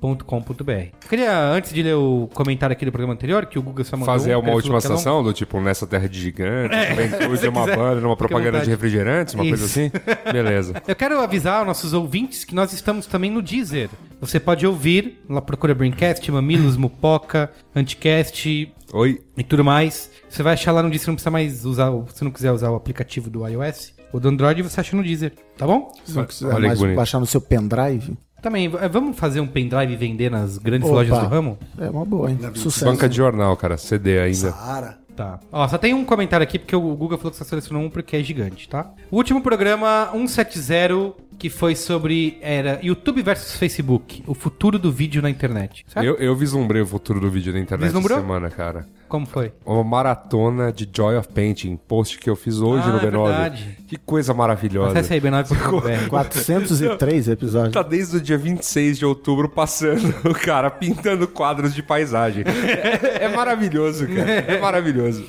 braincast.b9.com.br 0.00 1.08
Queria, 1.08 1.38
antes 1.50 1.72
de 1.72 1.82
ler 1.82 1.94
o 1.94 2.28
comentário 2.32 2.72
aqui 2.72 2.84
do 2.84 2.90
programa 2.90 3.12
anterior, 3.14 3.46
que 3.46 3.58
o 3.58 3.62
Google 3.62 3.84
só 3.84 3.96
mandou 3.96 4.12
Fazer 4.12 4.34
um, 4.36 4.40
uma 4.40 4.52
última 4.52 4.78
estação 4.78 5.22
do 5.22 5.32
tipo 5.32 5.60
Nessa 5.60 5.86
Terra 5.86 6.08
de 6.08 6.18
Gigantes, 6.20 6.76
é 6.78 7.48
uma 7.48 7.64
quiser, 7.64 7.76
banda 7.76 8.12
à 8.12 8.16
propaganda 8.16 8.60
de 8.60 8.70
refrigerantes, 8.70 9.34
uma 9.34 9.44
coisa 9.44 9.64
Isso. 9.64 9.78
assim. 9.78 10.32
Beleza. 10.32 10.82
Eu 10.88 10.96
quero 10.96 11.20
avisar 11.20 11.64
nossos 11.64 11.92
ouvintes 11.92 12.44
que 12.44 12.54
nós 12.54 12.72
estamos 12.72 13.06
também 13.06 13.30
no 13.30 13.42
Deezer. 13.42 13.90
Você 14.20 14.40
pode 14.40 14.66
ouvir, 14.66 15.22
lá 15.28 15.40
procura 15.40 15.74
Braincast, 15.74 16.30
Mamilos, 16.30 16.76
Mupoca, 16.76 17.50
Anticast 17.74 18.72
Oi. 18.92 19.20
e 19.36 19.44
tudo 19.44 19.64
mais. 19.64 20.10
Você 20.28 20.42
vai 20.42 20.54
achar 20.54 20.72
lá 20.72 20.82
no 20.82 20.90
Deezer, 20.90 21.08
não 21.08 21.14
precisa 21.14 21.30
mais 21.30 21.64
usar, 21.64 21.90
se 22.14 22.24
não 22.24 22.30
quiser 22.30 22.52
usar 22.52 22.70
o 22.70 22.74
aplicativo 22.74 23.28
do 23.28 23.46
iOS 23.46 23.94
ou 24.12 24.18
do 24.18 24.28
Android, 24.28 24.62
você 24.62 24.80
acha 24.80 24.96
no 24.96 25.02
Deezer, 25.02 25.32
tá 25.56 25.66
bom? 25.66 25.92
Se 26.04 26.16
não 26.16 26.24
quiser 26.24 26.58
mais 26.58 26.80
baixar 26.94 27.20
no 27.20 27.26
seu 27.26 27.40
pendrive, 27.40 28.16
Também, 28.42 28.68
v- 28.68 28.88
vamos 28.88 29.18
fazer 29.18 29.40
um 29.40 29.46
pendrive 29.46 29.92
e 29.92 29.96
vender 29.96 30.30
nas 30.30 30.56
grandes 30.58 30.88
Opa. 30.88 30.96
lojas 30.98 31.18
do 31.18 31.26
ramo? 31.26 31.58
é 31.78 31.90
uma 31.90 32.04
boa, 32.04 32.30
hein? 32.30 32.38
Sucesso. 32.54 32.84
Banca 32.84 33.08
de 33.08 33.16
jornal, 33.16 33.56
cara. 33.56 33.76
CD 33.76 34.18
ainda. 34.18 34.52
Sara. 34.52 34.98
Tá. 35.16 35.38
Ó, 35.52 35.68
só 35.68 35.76
tem 35.76 35.92
um 35.92 36.04
comentário 36.04 36.44
aqui, 36.44 36.58
porque 36.58 36.74
o 36.74 36.80
Google 36.80 37.18
falou 37.18 37.30
que 37.32 37.36
só 37.36 37.44
selecionou 37.44 37.82
um 37.84 37.90
porque 37.90 38.16
é 38.16 38.22
gigante, 38.22 38.66
tá? 38.68 38.90
O 39.10 39.16
último 39.16 39.42
programa 39.42 40.08
170, 40.12 41.12
que 41.40 41.48
foi 41.50 41.74
sobre. 41.74 42.38
Era 42.42 42.78
YouTube 42.82 43.22
versus 43.22 43.56
Facebook, 43.56 44.22
o 44.26 44.34
futuro 44.34 44.78
do 44.78 44.92
vídeo 44.92 45.20
na 45.22 45.30
internet. 45.30 45.84
Certo? 45.88 46.04
Eu, 46.06 46.14
eu 46.16 46.36
vislumbrei 46.36 46.82
o 46.82 46.86
futuro 46.86 47.18
do 47.18 47.30
vídeo 47.30 47.52
na 47.52 47.58
internet 47.58 47.86
Vislumbrou? 47.88 48.18
essa 48.18 48.26
semana, 48.26 48.50
cara. 48.50 48.86
Como 49.08 49.26
foi? 49.26 49.52
Uma 49.66 49.82
maratona 49.82 50.70
de 50.72 50.88
Joy 50.94 51.16
of 51.16 51.28
Painting, 51.30 51.76
post 51.76 52.16
que 52.18 52.30
eu 52.30 52.36
fiz 52.36 52.60
hoje 52.60 52.84
Ah, 52.86 52.92
no 52.92 52.98
é 52.98 53.00
B9. 53.00 53.26
verdade. 53.26 53.78
Que 53.88 53.96
coisa 53.96 54.32
maravilhosa. 54.32 54.92
Acesse 55.00 55.14
aí, 55.14 55.20
b9.com.br. 55.20 56.06
403 56.08 57.28
episódios. 57.28 57.72
Tá 57.72 57.82
desde 57.82 58.18
o 58.18 58.20
dia 58.20 58.38
26 58.38 58.98
de 58.98 59.04
outubro 59.06 59.48
passando, 59.48 60.14
o 60.24 60.34
cara 60.38 60.70
pintando 60.70 61.26
quadros 61.26 61.74
de 61.74 61.82
paisagem. 61.82 62.44
É, 62.46 63.24
é 63.24 63.28
maravilhoso, 63.34 64.06
cara. 64.06 64.30
É 64.30 64.60
maravilhoso. 64.60 65.24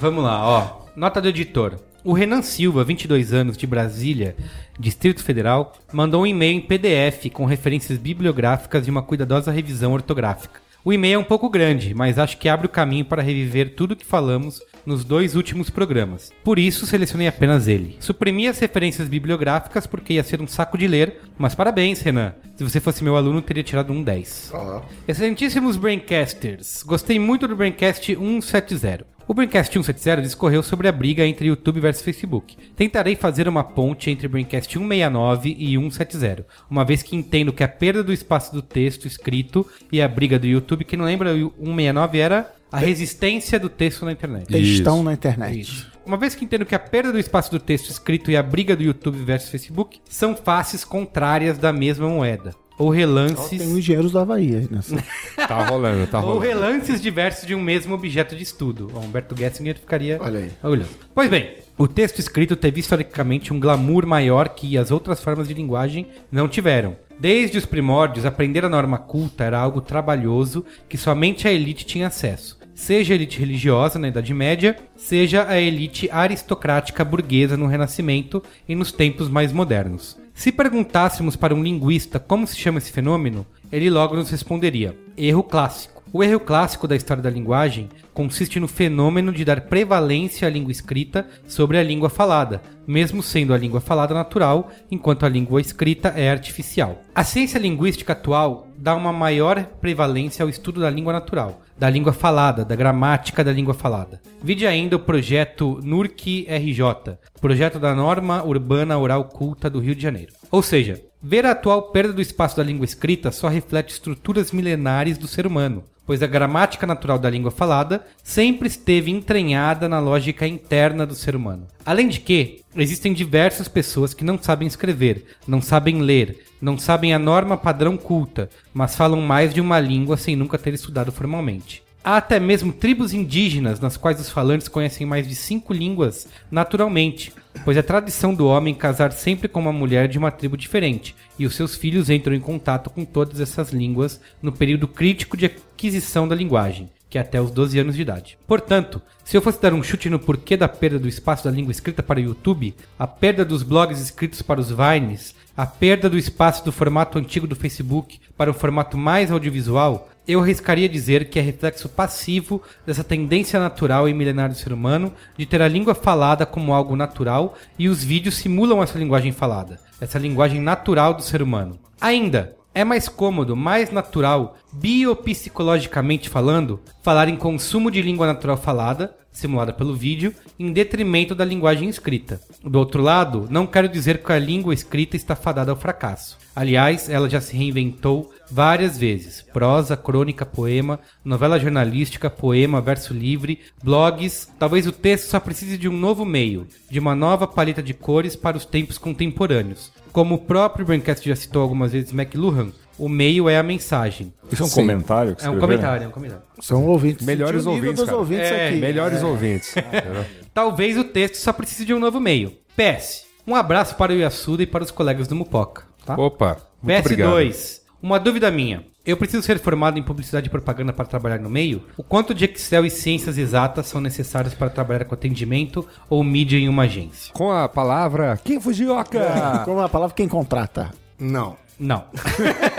Vamos 0.00 0.22
lá, 0.22 0.46
ó. 0.46 0.86
Nota 0.94 1.20
do 1.20 1.28
editor. 1.28 1.74
O 2.04 2.12
Renan 2.12 2.42
Silva, 2.42 2.84
22 2.84 3.32
anos, 3.32 3.56
de 3.56 3.66
Brasília, 3.66 4.36
Distrito 4.78 5.22
Federal, 5.22 5.74
mandou 5.92 6.22
um 6.22 6.26
e-mail 6.26 6.56
em 6.56 6.60
PDF 6.60 7.28
com 7.32 7.44
referências 7.44 7.98
bibliográficas 7.98 8.86
e 8.86 8.90
uma 8.90 9.02
cuidadosa 9.02 9.50
revisão 9.50 9.92
ortográfica. 9.92 10.60
O 10.84 10.92
e-mail 10.92 11.16
é 11.16 11.18
um 11.18 11.24
pouco 11.24 11.50
grande, 11.50 11.92
mas 11.94 12.18
acho 12.18 12.38
que 12.38 12.48
abre 12.48 12.66
o 12.66 12.70
caminho 12.70 13.04
para 13.04 13.20
reviver 13.20 13.74
tudo 13.74 13.92
o 13.92 13.96
que 13.96 14.06
falamos 14.06 14.62
nos 14.86 15.04
dois 15.04 15.34
últimos 15.34 15.68
programas. 15.68 16.32
Por 16.44 16.56
isso, 16.56 16.86
selecionei 16.86 17.26
apenas 17.26 17.66
ele. 17.66 17.96
Suprimi 17.98 18.46
as 18.46 18.60
referências 18.60 19.08
bibliográficas 19.08 19.86
porque 19.86 20.14
ia 20.14 20.22
ser 20.22 20.40
um 20.40 20.46
saco 20.46 20.78
de 20.78 20.86
ler, 20.86 21.20
mas 21.36 21.54
parabéns, 21.54 22.00
Renan. 22.00 22.32
Se 22.56 22.62
você 22.62 22.80
fosse 22.80 23.02
meu 23.02 23.16
aluno, 23.16 23.42
teria 23.42 23.64
tirado 23.64 23.92
um 23.92 24.02
10. 24.02 24.52
Ó, 24.54 24.82
Excelentíssimos 25.06 25.76
Braincasters, 25.76 26.84
gostei 26.84 27.18
muito 27.18 27.48
do 27.48 27.56
Braincast 27.56 28.14
170. 28.14 29.17
O 29.28 29.34
Braincast 29.34 29.70
170 29.70 30.22
discorreu 30.22 30.62
sobre 30.62 30.88
a 30.88 30.92
briga 30.92 31.22
entre 31.22 31.48
YouTube 31.48 31.80
versus 31.80 32.02
Facebook. 32.02 32.56
Tentarei 32.74 33.14
fazer 33.14 33.46
uma 33.46 33.62
ponte 33.62 34.10
entre 34.10 34.26
o 34.26 34.30
Braincast 34.30 34.72
169 34.72 35.54
e 35.58 35.76
170, 35.76 36.46
uma 36.70 36.82
vez 36.82 37.02
que 37.02 37.14
entendo 37.14 37.52
que 37.52 37.62
a 37.62 37.68
perda 37.68 38.02
do 38.02 38.10
espaço 38.10 38.54
do 38.54 38.62
texto 38.62 39.06
escrito 39.06 39.66
e 39.92 40.00
a 40.00 40.08
briga 40.08 40.38
do 40.38 40.46
YouTube, 40.46 40.82
quem 40.82 40.98
não 40.98 41.04
lembra, 41.04 41.34
o 41.34 41.52
169 41.58 42.18
era 42.18 42.54
a 42.72 42.78
resistência 42.78 43.60
do 43.60 43.68
texto 43.68 44.06
na 44.06 44.12
internet. 44.12 44.46
Estão 44.58 45.02
na 45.02 45.12
internet. 45.12 45.60
Isso. 45.60 45.92
Uma 46.06 46.16
vez 46.16 46.34
que 46.34 46.46
entendo 46.46 46.64
que 46.64 46.74
a 46.74 46.78
perda 46.78 47.12
do 47.12 47.18
espaço 47.18 47.50
do 47.50 47.60
texto 47.60 47.90
escrito 47.90 48.30
e 48.30 48.36
a 48.36 48.42
briga 48.42 48.74
do 48.74 48.82
YouTube 48.82 49.18
versus 49.18 49.50
Facebook 49.50 50.00
são 50.08 50.34
faces 50.34 50.84
contrárias 50.84 51.58
da 51.58 51.70
mesma 51.70 52.08
moeda. 52.08 52.54
Ou 52.78 52.90
relances. 52.90 53.48
Tem 53.48 53.60
os 53.60 53.76
engenheiros 53.78 54.12
do 54.12 54.18
Havaí 54.18 54.54
aí 54.54 54.68
nessa. 54.70 54.96
Tá 55.48 55.66
rolando, 55.66 56.06
tá 56.06 56.18
Ou 56.18 56.34
rolando. 56.34 56.46
relances 56.46 57.00
diversos 57.00 57.46
de 57.46 57.54
um 57.54 57.60
mesmo 57.60 57.94
objeto 57.94 58.36
de 58.36 58.42
estudo. 58.42 58.90
O 58.92 58.98
Humberto 58.98 59.36
Gessinger 59.36 59.78
ficaria 59.78 60.18
Olha 60.20 60.40
aí. 60.40 60.50
olhando. 60.62 60.88
Pois 61.14 61.30
bem, 61.30 61.54
o 61.78 61.86
texto 61.88 62.18
escrito 62.18 62.54
teve 62.56 62.80
historicamente 62.80 63.52
um 63.52 63.60
glamour 63.60 64.04
maior 64.06 64.48
que 64.50 64.76
as 64.76 64.90
outras 64.90 65.22
formas 65.22 65.48
de 65.48 65.54
linguagem 65.54 66.08
não 66.30 66.48
tiveram. 66.48 66.96
Desde 67.18 67.56
os 67.58 67.64
primórdios, 67.66 68.26
aprender 68.26 68.64
a 68.64 68.68
norma 68.68 68.98
culta 68.98 69.44
era 69.44 69.58
algo 69.58 69.80
trabalhoso 69.80 70.64
que 70.88 70.96
somente 70.98 71.48
a 71.48 71.52
elite 71.52 71.86
tinha 71.86 72.08
acesso. 72.08 72.58
Seja 72.74 73.12
a 73.12 73.16
elite 73.16 73.40
religiosa 73.40 73.98
na 73.98 74.06
Idade 74.06 74.32
Média, 74.32 74.76
seja 74.96 75.44
a 75.48 75.60
elite 75.60 76.08
aristocrática 76.12 77.04
burguesa 77.04 77.56
no 77.56 77.66
Renascimento 77.66 78.40
e 78.68 78.74
nos 78.76 78.92
tempos 78.92 79.28
mais 79.28 79.52
modernos. 79.52 80.16
Se 80.38 80.52
perguntássemos 80.52 81.34
para 81.34 81.52
um 81.52 81.64
linguista 81.64 82.20
como 82.20 82.46
se 82.46 82.56
chama 82.56 82.78
esse 82.78 82.92
fenômeno, 82.92 83.44
ele 83.72 83.90
logo 83.90 84.14
nos 84.14 84.30
responderia: 84.30 84.96
erro 85.16 85.42
clássico. 85.42 86.00
O 86.12 86.22
erro 86.22 86.38
clássico 86.38 86.86
da 86.86 86.94
história 86.94 87.20
da 87.20 87.28
linguagem 87.28 87.88
consiste 88.14 88.60
no 88.60 88.68
fenômeno 88.68 89.32
de 89.32 89.44
dar 89.44 89.62
prevalência 89.62 90.46
à 90.46 90.50
língua 90.50 90.70
escrita 90.70 91.26
sobre 91.44 91.76
a 91.76 91.82
língua 91.82 92.08
falada, 92.08 92.62
mesmo 92.86 93.20
sendo 93.20 93.52
a 93.52 93.58
língua 93.58 93.80
falada 93.80 94.14
natural, 94.14 94.70
enquanto 94.88 95.26
a 95.26 95.28
língua 95.28 95.60
escrita 95.60 96.10
é 96.10 96.30
artificial. 96.30 97.02
A 97.12 97.24
ciência 97.24 97.58
linguística 97.58 98.12
atual 98.12 98.68
dá 98.78 98.94
uma 98.94 99.12
maior 99.12 99.64
prevalência 99.80 100.44
ao 100.44 100.48
estudo 100.48 100.80
da 100.80 100.88
língua 100.88 101.12
natural, 101.12 101.62
da 101.78 101.88
língua 101.88 102.12
falada, 102.12 102.64
da 102.64 102.74
gramática 102.74 103.44
da 103.44 103.52
língua 103.52 103.72
falada. 103.72 104.20
Vide 104.42 104.66
ainda 104.66 104.96
o 104.96 105.00
projeto 105.00 105.80
NURC-RJ, 105.82 107.18
projeto 107.40 107.78
da 107.78 107.94
norma 107.94 108.42
urbana 108.42 108.98
oral 108.98 109.24
culta 109.24 109.70
do 109.70 109.78
Rio 109.78 109.94
de 109.94 110.02
Janeiro. 110.02 110.32
Ou 110.50 110.62
seja, 110.62 111.00
ver 111.22 111.46
a 111.46 111.52
atual 111.52 111.90
perda 111.90 112.12
do 112.12 112.22
espaço 112.22 112.56
da 112.56 112.62
língua 112.62 112.84
escrita 112.84 113.30
só 113.30 113.48
reflete 113.48 113.92
estruturas 113.92 114.50
milenares 114.50 115.16
do 115.16 115.28
ser 115.28 115.46
humano, 115.46 115.84
pois 116.04 116.22
a 116.22 116.26
gramática 116.26 116.86
natural 116.86 117.18
da 117.18 117.28
língua 117.28 117.50
falada 117.50 118.04
sempre 118.24 118.66
esteve 118.66 119.10
entranhada 119.10 119.88
na 119.88 120.00
lógica 120.00 120.46
interna 120.46 121.06
do 121.06 121.14
ser 121.14 121.36
humano. 121.36 121.66
Além 121.84 122.08
de 122.08 122.18
que, 122.18 122.62
existem 122.74 123.12
diversas 123.12 123.68
pessoas 123.68 124.14
que 124.14 124.24
não 124.24 124.38
sabem 124.40 124.66
escrever, 124.66 125.26
não 125.46 125.60
sabem 125.60 126.00
ler, 126.00 126.44
não 126.60 126.78
sabem 126.78 127.12
a 127.14 127.18
norma 127.18 127.56
padrão 127.56 127.96
culta, 127.96 128.48
mas 128.72 128.96
falam 128.96 129.20
mais 129.20 129.52
de 129.52 129.60
uma 129.60 129.78
língua 129.78 130.16
sem 130.16 130.36
nunca 130.36 130.58
ter 130.58 130.74
estudado 130.74 131.12
formalmente. 131.12 131.82
Há 132.02 132.16
até 132.16 132.40
mesmo 132.40 132.72
tribos 132.72 133.12
indígenas 133.12 133.80
nas 133.80 133.96
quais 133.96 134.20
os 134.20 134.30
falantes 134.30 134.68
conhecem 134.68 135.06
mais 135.06 135.28
de 135.28 135.34
cinco 135.34 135.72
línguas 135.72 136.28
naturalmente, 136.50 137.32
pois 137.64 137.76
é 137.76 137.82
tradição 137.82 138.34
do 138.34 138.46
homem 138.46 138.74
casar 138.74 139.12
sempre 139.12 139.48
com 139.48 139.60
uma 139.60 139.72
mulher 139.72 140.08
de 140.08 140.16
uma 140.16 140.30
tribo 140.30 140.56
diferente, 140.56 141.14
e 141.38 141.44
os 141.44 141.54
seus 141.54 141.74
filhos 141.74 142.08
entram 142.08 142.34
em 142.34 142.40
contato 142.40 142.88
com 142.88 143.04
todas 143.04 143.40
essas 143.40 143.70
línguas 143.70 144.20
no 144.40 144.52
período 144.52 144.88
crítico 144.88 145.36
de 145.36 145.46
aquisição 145.46 146.26
da 146.26 146.34
linguagem, 146.34 146.88
que 147.10 147.18
é 147.18 147.20
até 147.20 147.40
os 147.40 147.50
12 147.50 147.78
anos 147.78 147.96
de 147.96 148.02
idade. 148.02 148.38
Portanto, 148.46 149.02
se 149.24 149.36
eu 149.36 149.42
fosse 149.42 149.60
dar 149.60 149.74
um 149.74 149.82
chute 149.82 150.08
no 150.08 150.18
porquê 150.18 150.56
da 150.56 150.68
perda 150.68 150.98
do 150.98 151.08
espaço 151.08 151.44
da 151.44 151.50
língua 151.50 151.72
escrita 151.72 152.02
para 152.02 152.20
o 152.20 152.22
YouTube, 152.22 152.74
a 152.98 153.06
perda 153.06 153.44
dos 153.44 153.62
blogs 153.62 154.00
escritos 154.00 154.40
para 154.40 154.60
os 154.60 154.70
Vines, 154.70 155.34
a 155.58 155.66
perda 155.66 156.08
do 156.08 156.16
espaço 156.16 156.64
do 156.64 156.70
formato 156.70 157.18
antigo 157.18 157.44
do 157.44 157.56
Facebook 157.56 158.20
para 158.36 158.48
um 158.48 158.54
formato 158.54 158.96
mais 158.96 159.32
audiovisual, 159.32 160.08
eu 160.24 160.40
arriscaria 160.40 160.88
dizer 160.88 161.28
que 161.28 161.36
é 161.36 161.42
reflexo 161.42 161.88
passivo 161.88 162.62
dessa 162.86 163.02
tendência 163.02 163.58
natural 163.58 164.08
e 164.08 164.14
milenar 164.14 164.50
do 164.50 164.54
ser 164.54 164.72
humano 164.72 165.12
de 165.36 165.44
ter 165.46 165.60
a 165.60 165.66
língua 165.66 165.96
falada 165.96 166.46
como 166.46 166.72
algo 166.72 166.94
natural 166.94 167.56
e 167.76 167.88
os 167.88 168.04
vídeos 168.04 168.36
simulam 168.36 168.80
essa 168.80 169.00
linguagem 169.00 169.32
falada, 169.32 169.80
essa 170.00 170.16
linguagem 170.16 170.60
natural 170.60 171.12
do 171.12 171.22
ser 171.22 171.42
humano. 171.42 171.76
Ainda, 172.00 172.54
É 172.78 172.84
mais 172.84 173.08
cômodo, 173.08 173.56
mais 173.56 173.90
natural, 173.90 174.56
biopsicologicamente 174.72 176.28
falando, 176.28 176.78
falar 177.02 177.28
em 177.28 177.34
consumo 177.34 177.90
de 177.90 178.00
língua 178.00 178.24
natural 178.24 178.56
falada, 178.56 179.16
simulada 179.32 179.72
pelo 179.72 179.96
vídeo, 179.96 180.32
em 180.56 180.72
detrimento 180.72 181.34
da 181.34 181.44
linguagem 181.44 181.88
escrita. 181.88 182.40
Do 182.62 182.78
outro 182.78 183.02
lado, 183.02 183.48
não 183.50 183.66
quero 183.66 183.88
dizer 183.88 184.22
que 184.22 184.32
a 184.32 184.38
língua 184.38 184.72
escrita 184.72 185.16
está 185.16 185.34
fadada 185.34 185.72
ao 185.72 185.76
fracasso. 185.76 186.38
Aliás, 186.54 187.08
ela 187.08 187.28
já 187.28 187.40
se 187.40 187.56
reinventou 187.56 188.32
várias 188.48 188.96
vezes. 188.96 189.42
Prosa, 189.52 189.96
crônica, 189.96 190.46
poema, 190.46 191.00
novela 191.24 191.58
jornalística, 191.58 192.30
poema, 192.30 192.80
verso 192.80 193.12
livre, 193.12 193.60
blogs. 193.82 194.48
Talvez 194.56 194.86
o 194.86 194.92
texto 194.92 195.30
só 195.30 195.40
precise 195.40 195.76
de 195.76 195.88
um 195.88 195.96
novo 195.96 196.24
meio, 196.24 196.68
de 196.88 197.00
uma 197.00 197.16
nova 197.16 197.46
paleta 197.48 197.82
de 197.82 197.92
cores 197.92 198.36
para 198.36 198.56
os 198.56 198.64
tempos 198.64 198.98
contemporâneos. 198.98 199.92
Como 200.18 200.34
o 200.34 200.38
próprio 200.38 200.84
Braincast 200.84 201.28
já 201.28 201.36
citou 201.36 201.62
algumas 201.62 201.92
vezes 201.92 202.12
McLuhan, 202.12 202.72
o 202.98 203.08
meio 203.08 203.48
é 203.48 203.56
a 203.56 203.62
mensagem. 203.62 204.34
Isso 204.50 204.64
é 204.64 204.66
um 204.66 204.68
Sim. 204.68 204.80
comentário 204.80 205.36
que 205.36 205.46
É 205.46 205.48
um 205.48 205.60
comentário, 205.60 206.04
é 206.06 206.08
um 206.08 206.10
comentário. 206.10 206.42
São 206.58 206.84
ouvintes. 206.86 207.24
Melhores 207.24 207.64
ouvintes, 207.64 208.02
cara. 208.02 208.16
ouvintes 208.16 208.50
É, 208.50 208.66
aqui. 208.66 208.80
Melhores 208.80 209.22
ouvintes. 209.22 209.74
Talvez 210.52 210.98
o 210.98 211.04
texto 211.04 211.36
só 211.36 211.52
precise 211.52 211.84
de 211.84 211.94
um 211.94 212.00
novo 212.00 212.18
meio. 212.18 212.54
PS. 212.76 213.26
Um 213.46 213.54
abraço 213.54 213.94
para 213.94 214.12
o 214.12 214.16
Yasuda 214.16 214.64
e 214.64 214.66
para 214.66 214.82
os 214.82 214.90
colegas 214.90 215.28
do 215.28 215.36
Mupoca. 215.36 215.84
Tá? 216.04 216.16
Opa, 216.16 216.56
muito 216.82 216.98
obrigado. 216.98 217.36
PS2. 217.36 217.80
Uma 218.02 218.18
dúvida 218.18 218.50
minha. 218.50 218.84
Eu 219.08 219.16
preciso 219.16 219.42
ser 219.42 219.58
formado 219.58 219.98
em 219.98 220.02
publicidade 220.02 220.48
e 220.48 220.50
propaganda 220.50 220.92
para 220.92 221.06
trabalhar 221.06 221.38
no 221.38 221.48
meio? 221.48 221.82
O 221.96 222.02
quanto 222.02 222.34
de 222.34 222.44
Excel 222.44 222.84
e 222.84 222.90
ciências 222.90 223.38
exatas 223.38 223.86
são 223.86 224.02
necessários 224.02 224.52
para 224.52 224.68
trabalhar 224.68 225.06
com 225.06 225.14
atendimento 225.14 225.88
ou 226.10 226.22
mídia 226.22 226.58
em 226.58 226.68
uma 226.68 226.82
agência? 226.82 227.32
Com 227.32 227.50
a 227.50 227.66
palavra 227.70 228.38
Quem 228.44 228.60
Fujioka? 228.60 229.62
Como 229.64 229.80
a 229.80 229.88
palavra 229.88 230.14
quem 230.14 230.28
contrata. 230.28 230.90
Não. 231.18 231.56
Não. 231.78 232.04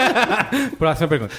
Próxima 0.77 1.07
pergunta. 1.07 1.33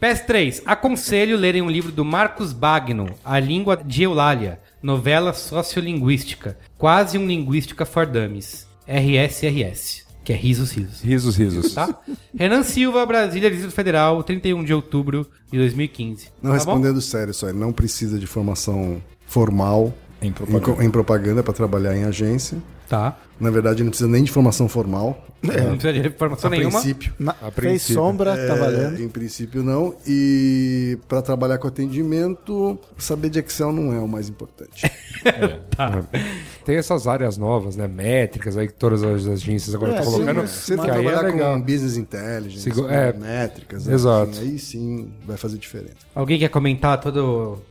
PS3. 0.00 0.62
Aconselho 0.64 1.36
lerem 1.36 1.60
um 1.60 1.68
livro 1.68 1.90
do 1.90 2.04
Marcos 2.04 2.52
Bagno, 2.52 3.08
A 3.24 3.40
Língua 3.40 3.76
de 3.76 4.04
Eulália, 4.04 4.60
novela 4.80 5.32
sociolinguística, 5.32 6.56
quase 6.76 7.18
um 7.18 7.26
linguística 7.26 7.84
for 7.84 8.06
dummies. 8.06 8.68
RSRS, 8.86 10.06
que 10.28 10.32
é 10.34 10.36
risos, 10.36 10.72
risos. 10.72 11.00
Risos, 11.00 11.36
risos. 11.36 11.72
Tá? 11.72 11.88
Renan 12.36 12.62
Silva, 12.62 13.06
Brasília, 13.06 13.50
Distrito 13.50 13.72
Federal, 13.72 14.22
31 14.22 14.62
de 14.62 14.74
outubro 14.74 15.26
de 15.50 15.56
2015. 15.56 16.28
Não 16.42 16.50
tá 16.50 16.56
respondendo 16.58 17.00
sério 17.00 17.32
só, 17.32 17.48
ele 17.48 17.56
não 17.56 17.72
precisa 17.72 18.18
de 18.18 18.26
formação 18.26 19.02
formal 19.26 19.90
em 20.20 20.90
propaganda 20.90 21.42
para 21.42 21.54
trabalhar 21.54 21.96
em 21.96 22.04
agência. 22.04 22.58
Tá. 22.88 23.16
Na 23.38 23.50
verdade, 23.50 23.82
não 23.84 23.90
precisa 23.90 24.08
nem 24.08 24.24
de 24.24 24.32
formação 24.32 24.68
formal. 24.68 25.24
Não 25.40 25.76
precisa 25.78 25.92
de 25.92 26.08
informação 26.08 26.48
a 26.48 26.50
nenhuma. 26.50 26.80
princípio. 26.80 27.12
Na- 27.18 27.30
A 27.40 27.50
fez 27.50 27.54
princípio. 27.54 27.94
sombra, 27.94 28.34
tá 28.36 28.54
É, 28.54 28.58
valendo. 28.58 29.00
em 29.00 29.08
princípio, 29.08 29.62
não. 29.62 29.94
E 30.04 30.98
para 31.06 31.22
trabalhar 31.22 31.58
com 31.58 31.68
atendimento, 31.68 32.76
saber 32.96 33.30
de 33.30 33.38
Excel 33.38 33.72
não 33.72 33.92
é 33.92 34.00
o 34.00 34.08
mais 34.08 34.28
importante. 34.28 34.90
Tem 36.64 36.76
essas 36.76 37.06
áreas 37.06 37.36
novas, 37.38 37.76
né? 37.76 37.86
Métricas 37.88 38.56
aí 38.56 38.66
que 38.66 38.74
todas 38.74 39.02
as 39.02 39.26
agências 39.26 39.74
agora 39.74 39.92
É, 39.92 39.94
estão 39.98 40.06
sim, 40.10 40.12
colocando. 40.18 40.36
mas 40.38 40.50
Você 40.50 40.74
que 40.74 40.80
é 40.80 40.84
trabalhar 40.84 41.22
legal. 41.22 41.54
com 41.54 41.60
business 41.62 41.96
intelligence, 41.96 42.62
Sigo- 42.62 42.82
com 42.82 42.90
é, 42.90 43.12
métricas, 43.12 43.86
né, 43.86 43.94
exato. 43.94 44.30
assim, 44.32 44.40
aí 44.42 44.58
sim 44.58 45.08
vai 45.26 45.36
fazer 45.36 45.56
diferença. 45.58 45.94
Alguém 46.14 46.38
quer 46.38 46.48
comentar 46.48 47.00
toda 47.00 47.20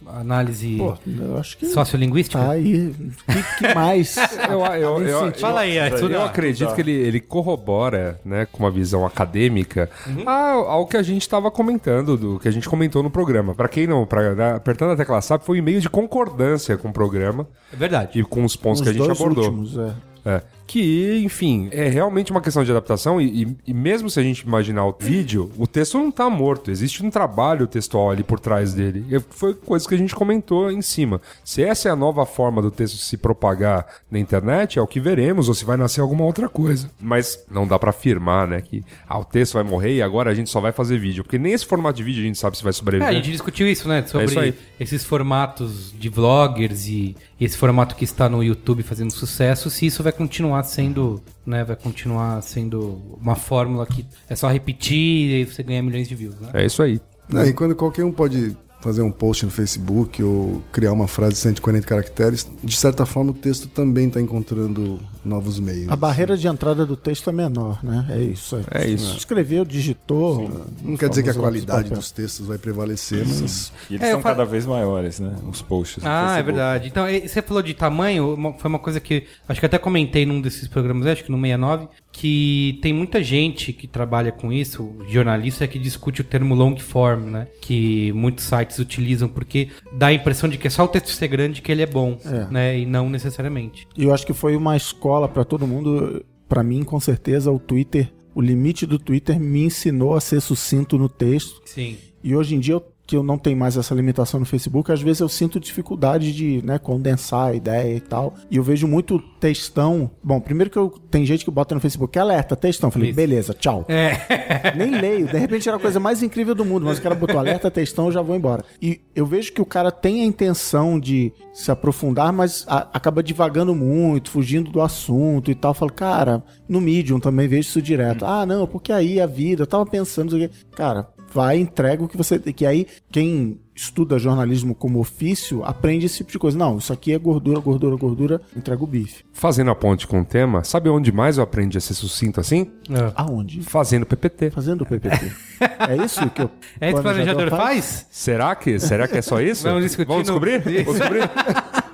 a 0.07 0.19
análise 0.19 0.77
Pô, 0.77 0.95
eu 1.05 1.37
acho 1.37 1.57
que 1.57 1.67
sociolinguística? 1.67 2.39
tá 2.39 2.51
aí. 2.51 2.87
O 2.87 3.33
que, 3.33 3.67
que 3.67 3.73
mais? 3.75 4.15
Eu, 4.49 4.61
eu, 4.65 5.01
eu, 5.03 5.06
eu, 5.09 5.33
Fala 5.33 5.61
aí, 5.61 5.79
Arthur. 5.79 6.11
eu 6.11 6.23
acredito 6.23 6.73
que 6.75 6.81
ele, 6.81 6.91
ele 6.91 7.19
corrobora, 7.19 8.19
né, 8.25 8.47
com 8.51 8.63
uma 8.63 8.71
visão 8.71 9.05
acadêmica, 9.05 9.89
ao, 10.25 10.69
ao 10.69 10.87
que 10.87 10.97
a 10.97 11.03
gente 11.03 11.21
estava 11.21 11.49
comentando, 11.51 12.17
do 12.17 12.39
que 12.39 12.47
a 12.47 12.51
gente 12.51 12.67
comentou 12.69 13.01
no 13.01 13.09
programa. 13.09 13.55
Para 13.55 13.67
quem 13.67 13.87
não, 13.87 14.05
pra, 14.05 14.33
né, 14.35 14.53
apertando 14.55 14.91
a 14.91 14.95
tecla 14.95 15.21
SAP, 15.21 15.43
foi 15.43 15.57
um 15.57 15.59
e-mail 15.59 15.79
de 15.81 15.89
concordância 15.89 16.77
com 16.77 16.89
o 16.89 16.93
programa 16.93 17.47
É 17.71 17.75
verdade. 17.75 18.19
e 18.19 18.23
com 18.23 18.43
os 18.43 18.55
pontos 18.55 18.81
Os 18.81 18.83
que 18.83 18.89
a 18.89 18.93
gente 18.93 19.05
dois 19.05 19.19
abordou. 19.19 19.45
últimos, 19.45 19.77
é. 19.77 19.93
É. 20.25 20.41
Que, 20.67 21.21
enfim, 21.23 21.69
é 21.71 21.87
realmente 21.87 22.29
uma 22.31 22.41
questão 22.41 22.61
de 22.63 22.69
adaptação 22.69 23.21
e, 23.21 23.43
e- 23.43 23.57
e 23.67 23.73
mesmo 23.73 24.09
se 24.09 24.19
a 24.19 24.23
gente 24.23 24.41
imaginar 24.41 24.85
o 24.85 24.95
vídeo, 24.99 25.49
o 25.57 25.65
texto 25.65 25.97
não 25.97 26.11
tá 26.11 26.29
morto. 26.29 26.69
Existe 26.69 27.03
um 27.05 27.09
trabalho 27.09 27.65
textual 27.67 28.11
ali 28.11 28.21
por 28.21 28.37
trás 28.39 28.73
dele. 28.73 29.05
E 29.09 29.17
foi 29.29 29.53
coisa 29.53 29.87
que 29.87 29.95
a 29.95 29.97
gente 29.97 30.13
comentou 30.13 30.69
em 30.69 30.81
cima. 30.81 31.21
Se 31.43 31.63
essa 31.63 31.87
é 31.87 31.91
a 31.91 31.95
nova 31.95 32.25
forma 32.25 32.61
do 32.61 32.69
texto 32.69 32.97
se 32.97 33.15
propagar 33.15 33.85
na 34.11 34.19
internet, 34.19 34.77
é 34.77 34.81
o 34.81 34.85
que 34.87 34.99
veremos, 34.99 35.47
ou 35.47 35.53
se 35.55 35.63
vai 35.63 35.77
nascer 35.77 36.01
alguma 36.01 36.25
outra 36.25 36.49
coisa. 36.49 36.91
Mas 36.99 37.39
não 37.49 37.65
dá 37.65 37.79
pra 37.79 37.91
afirmar, 37.91 38.45
né, 38.47 38.61
que 38.61 38.83
ah, 39.07 39.19
o 39.19 39.23
texto 39.25 39.53
vai 39.53 39.63
morrer 39.63 39.95
e 39.95 40.01
agora 40.01 40.29
a 40.29 40.33
gente 40.33 40.49
só 40.49 40.59
vai 40.59 40.73
fazer 40.73 40.97
vídeo. 40.99 41.23
Porque 41.23 41.37
nem 41.39 41.53
esse 41.53 41.65
formato 41.65 41.95
de 41.97 42.03
vídeo 42.03 42.21
a 42.21 42.25
gente 42.25 42.37
sabe 42.37 42.57
se 42.57 42.63
vai 42.63 42.71
É, 42.71 42.73
sobreviver. 42.73 43.07
a 43.07 43.13
gente 43.13 43.31
discutiu 43.31 43.65
isso, 43.67 43.87
né? 43.87 43.99
É 43.99 44.01
isso. 44.01 44.33
Sobre 44.33 44.53
esses 44.79 45.05
formatos 45.05 45.93
de 45.97 46.09
vloggers 46.09 46.87
e 46.87 47.15
esse 47.45 47.57
formato 47.57 47.95
que 47.95 48.03
está 48.03 48.27
no 48.27 48.43
YouTube 48.43 48.83
fazendo 48.83 49.11
sucesso, 49.11 49.69
se 49.69 49.85
isso 49.85 50.01
vai 50.01 50.11
continuar 50.11 50.63
sendo, 50.63 51.21
né? 51.45 51.63
Vai 51.63 51.75
continuar 51.75 52.41
sendo 52.41 53.17
uma 53.21 53.35
fórmula 53.35 53.85
que 53.85 54.05
é 54.29 54.35
só 54.35 54.47
repetir 54.47 55.41
e 55.41 55.45
você 55.45 55.61
ganha 55.61 55.83
milhões 55.83 56.07
de 56.07 56.15
views, 56.15 56.39
né? 56.39 56.49
É 56.53 56.65
isso 56.65 56.81
aí. 56.81 56.99
Não, 57.29 57.45
e 57.45 57.53
quando 57.53 57.75
qualquer 57.75 58.03
um 58.03 58.11
pode 58.11 58.55
fazer 58.79 59.01
um 59.01 59.11
post 59.11 59.43
no 59.45 59.51
Facebook 59.51 60.21
ou 60.23 60.61
criar 60.71 60.91
uma 60.93 61.07
frase 61.07 61.33
de 61.33 61.39
140 61.39 61.85
caracteres, 61.87 62.47
de 62.63 62.75
certa 62.75 63.05
forma 63.05 63.31
o 63.31 63.33
texto 63.33 63.67
também 63.67 64.07
está 64.07 64.21
encontrando 64.21 64.99
novos 65.25 65.59
meios. 65.59 65.89
A 65.89 65.95
barreira 65.95 66.37
de 66.37 66.47
entrada 66.47 66.85
do 66.85 66.95
texto 66.95 67.29
é 67.29 67.33
menor, 67.33 67.83
né? 67.83 68.05
É 68.09 68.21
isso. 68.21 68.59
É 68.71 68.87
isso. 68.87 69.17
Escreveu, 69.17 69.65
digitou. 69.65 70.49
Não 70.81 70.95
quer 70.95 71.09
dizer 71.09 71.23
que 71.23 71.29
a 71.29 71.33
qualidade 71.33 71.89
dos 71.89 72.11
textos 72.11 72.45
vai 72.47 72.57
prevalecer, 72.57 73.25
mas 73.27 73.71
E 73.89 73.95
eles 73.95 74.07
É, 74.07 74.11
falo- 74.11 74.23
cada 74.23 74.45
vez 74.45 74.65
maiores, 74.65 75.19
né? 75.19 75.35
Os 75.49 75.61
posts. 75.61 76.03
Ah, 76.05 76.37
é 76.37 76.43
verdade. 76.43 76.87
Então, 76.87 77.05
você 77.25 77.41
falou 77.41 77.61
de 77.63 77.73
tamanho, 77.73 78.37
foi 78.59 78.69
uma 78.69 78.79
coisa 78.79 78.99
que 78.99 79.25
acho 79.49 79.59
que 79.59 79.65
até 79.65 79.77
comentei 79.77 80.25
num 80.25 80.39
desses 80.39 80.67
programas, 80.67 81.05
acho 81.07 81.23
que 81.23 81.31
no 81.31 81.37
69, 81.37 81.87
que 82.19 82.79
tem 82.81 82.91
muita 82.93 83.21
gente 83.23 83.71
que 83.71 83.85
trabalha 83.85 84.31
com 84.31 84.51
isso, 84.51 84.95
jornalista, 85.07 85.67
que 85.67 85.77
discute 85.77 86.21
o 86.21 86.23
termo 86.23 86.55
long 86.55 86.75
form, 86.77 87.29
né? 87.29 87.47
Que 87.61 88.11
muitos 88.13 88.45
sites 88.45 88.79
utilizam 88.79 89.29
porque 89.29 89.69
dá 89.93 90.07
a 90.07 90.13
impressão 90.13 90.49
de 90.49 90.57
que 90.57 90.65
é 90.65 90.69
só 90.69 90.85
o 90.85 90.87
texto 90.87 91.09
ser 91.09 91.27
grande 91.27 91.61
que 91.61 91.71
ele 91.71 91.83
é 91.83 91.85
bom, 91.85 92.17
É. 92.25 92.51
né? 92.51 92.79
E 92.79 92.85
não 92.87 93.07
necessariamente. 93.07 93.87
E 93.95 94.03
eu 94.03 94.13
acho 94.13 94.25
que 94.25 94.33
foi 94.33 94.55
uma 94.55 94.75
escola 94.75 95.27
pra 95.29 95.43
todo 95.43 95.67
mundo. 95.67 96.25
Pra 96.49 96.63
mim, 96.63 96.83
com 96.83 96.99
certeza, 96.99 97.51
o 97.51 97.59
Twitter, 97.59 98.11
o 98.33 98.41
limite 98.41 98.85
do 98.87 98.97
Twitter 98.97 99.39
me 99.39 99.65
ensinou 99.65 100.15
a 100.15 100.21
ser 100.21 100.41
sucinto 100.41 100.97
no 100.97 101.07
texto. 101.09 101.61
Sim. 101.65 101.97
E 102.23 102.35
hoje 102.35 102.55
em 102.55 102.59
dia, 102.59 102.73
eu- 102.75 102.83
que 103.07 103.15
eu 103.15 103.23
não 103.23 103.37
tenho 103.37 103.55
mais 103.57 103.77
essa 103.77 103.95
limitação 103.95 104.37
no 104.37 104.45
Facebook, 104.45 104.91
às 104.91 105.01
vezes 105.01 105.21
eu 105.21 105.29
sinto 105.29 105.61
dificuldade 105.61 106.33
de 106.33 106.61
né, 106.65 106.77
condensar 106.77 107.51
a 107.51 107.53
ideia 107.55 107.95
e 107.95 108.01
tal. 108.01 108.33
E 108.51 108.57
eu 108.57 108.63
vejo 108.63 108.85
muito 108.85 109.17
textão. 109.39 110.11
Bom, 110.21 110.41
primeiro 110.41 110.69
que 110.69 110.77
eu 110.77 110.89
tem 111.09 111.25
gente 111.25 111.45
que 111.45 111.49
bota 111.49 111.73
no 111.73 111.79
Facebook 111.79 112.19
alerta, 112.19 112.53
textão. 112.55 112.91
Falei, 112.91 113.09
Isso. 113.11 113.15
beleza, 113.15 113.53
tchau. 113.53 113.85
É. 113.87 114.11
Nem 114.75 114.99
leio. 114.99 115.25
De 115.27 115.37
repente 115.37 115.69
era 115.69 115.77
a 115.77 115.79
coisa 115.81 116.01
mais 116.01 116.21
incrível 116.21 116.53
do 116.53 116.65
mundo, 116.65 116.85
mas 116.85 116.97
o 116.97 117.01
cara 117.01 117.15
botou 117.15 117.39
alerta, 117.39 117.71
textão, 117.71 118.07
eu 118.07 118.11
já 118.11 118.21
vou 118.21 118.35
embora. 118.35 118.65
E 118.81 118.99
eu 119.15 119.25
vejo 119.25 119.53
que 119.53 119.61
o 119.61 119.65
cara 119.65 119.89
tem 119.89 120.21
a 120.21 120.25
intenção 120.25 120.99
de 120.99 121.31
se 121.53 121.71
aprofundar, 121.71 122.33
mas 122.33 122.65
a- 122.67 122.89
acaba 122.93 123.23
divagando 123.23 123.73
muito, 123.73 124.29
fugindo 124.29 124.69
do 124.69 124.81
assunto 124.81 125.49
e 125.49 125.55
tal. 125.55 125.71
Eu 125.71 125.75
falo, 125.75 125.93
cara, 125.93 126.43
no 126.67 126.81
Medium 126.81 127.21
também 127.21 127.47
vejo 127.47 127.69
isso 127.69 127.81
direto. 127.81 128.25
Ah, 128.25 128.45
não, 128.45 128.67
porque 128.67 128.91
aí 128.91 129.21
a 129.21 129.25
vida, 129.25 129.63
eu 129.63 129.67
tava 129.67 129.85
pensando, 129.85 130.37
cara, 130.75 131.07
vai, 131.37 131.59
entrega 131.59 132.03
o 132.03 132.07
que 132.07 132.17
você. 132.17 132.39
Que 132.39 132.65
aí, 132.65 132.87
quem 133.11 133.59
estuda 133.75 134.17
jornalismo 134.17 134.73
como 134.73 134.99
ofício, 134.99 135.63
aprende 135.63 136.07
esse 136.07 136.17
tipo 136.17 136.31
de 136.31 136.39
coisa. 136.39 136.57
Não, 136.57 136.79
isso 136.79 136.91
aqui 136.91 137.13
é 137.13 137.19
gordura, 137.19 137.59
gordura, 137.59 137.95
gordura, 137.95 138.41
entrega 138.55 138.83
o 138.83 138.87
bife. 138.87 139.23
Fazendo 139.31 139.69
a 139.69 139.75
ponte 139.75 140.07
com 140.07 140.21
o 140.21 140.25
tema, 140.25 140.63
sabe 140.63 140.89
onde 140.89 141.11
mais 141.11 141.37
eu 141.37 141.43
aprendi 141.43 141.77
a 141.77 141.81
ser 141.81 141.93
sucinto 141.93 142.39
assim? 142.39 142.71
Aonde? 143.15 143.61
Fazendo 143.61 144.03
PPT. 144.03 144.49
Fazendo 144.49 144.81
o 144.81 144.85
PPT. 144.85 145.31
é 145.87 146.03
isso 146.03 146.27
que 146.31 146.41
o 146.41 146.49
É 146.81 146.87
isso 146.87 146.95
que 146.95 146.99
o 146.99 147.03
planejador 147.03 147.49
faz? 147.51 148.07
Será 148.09 148.55
que, 148.55 148.79
será 148.79 149.07
que 149.07 149.19
é 149.19 149.21
só 149.21 149.39
isso? 149.39 149.63
Vamos 149.63 149.83
discutir 149.83 150.07
Vamos 150.07 150.23
descobrir? 150.23 150.67
Isso. 150.67 150.85
Vamos 150.85 150.99
descobrir? 150.99 151.29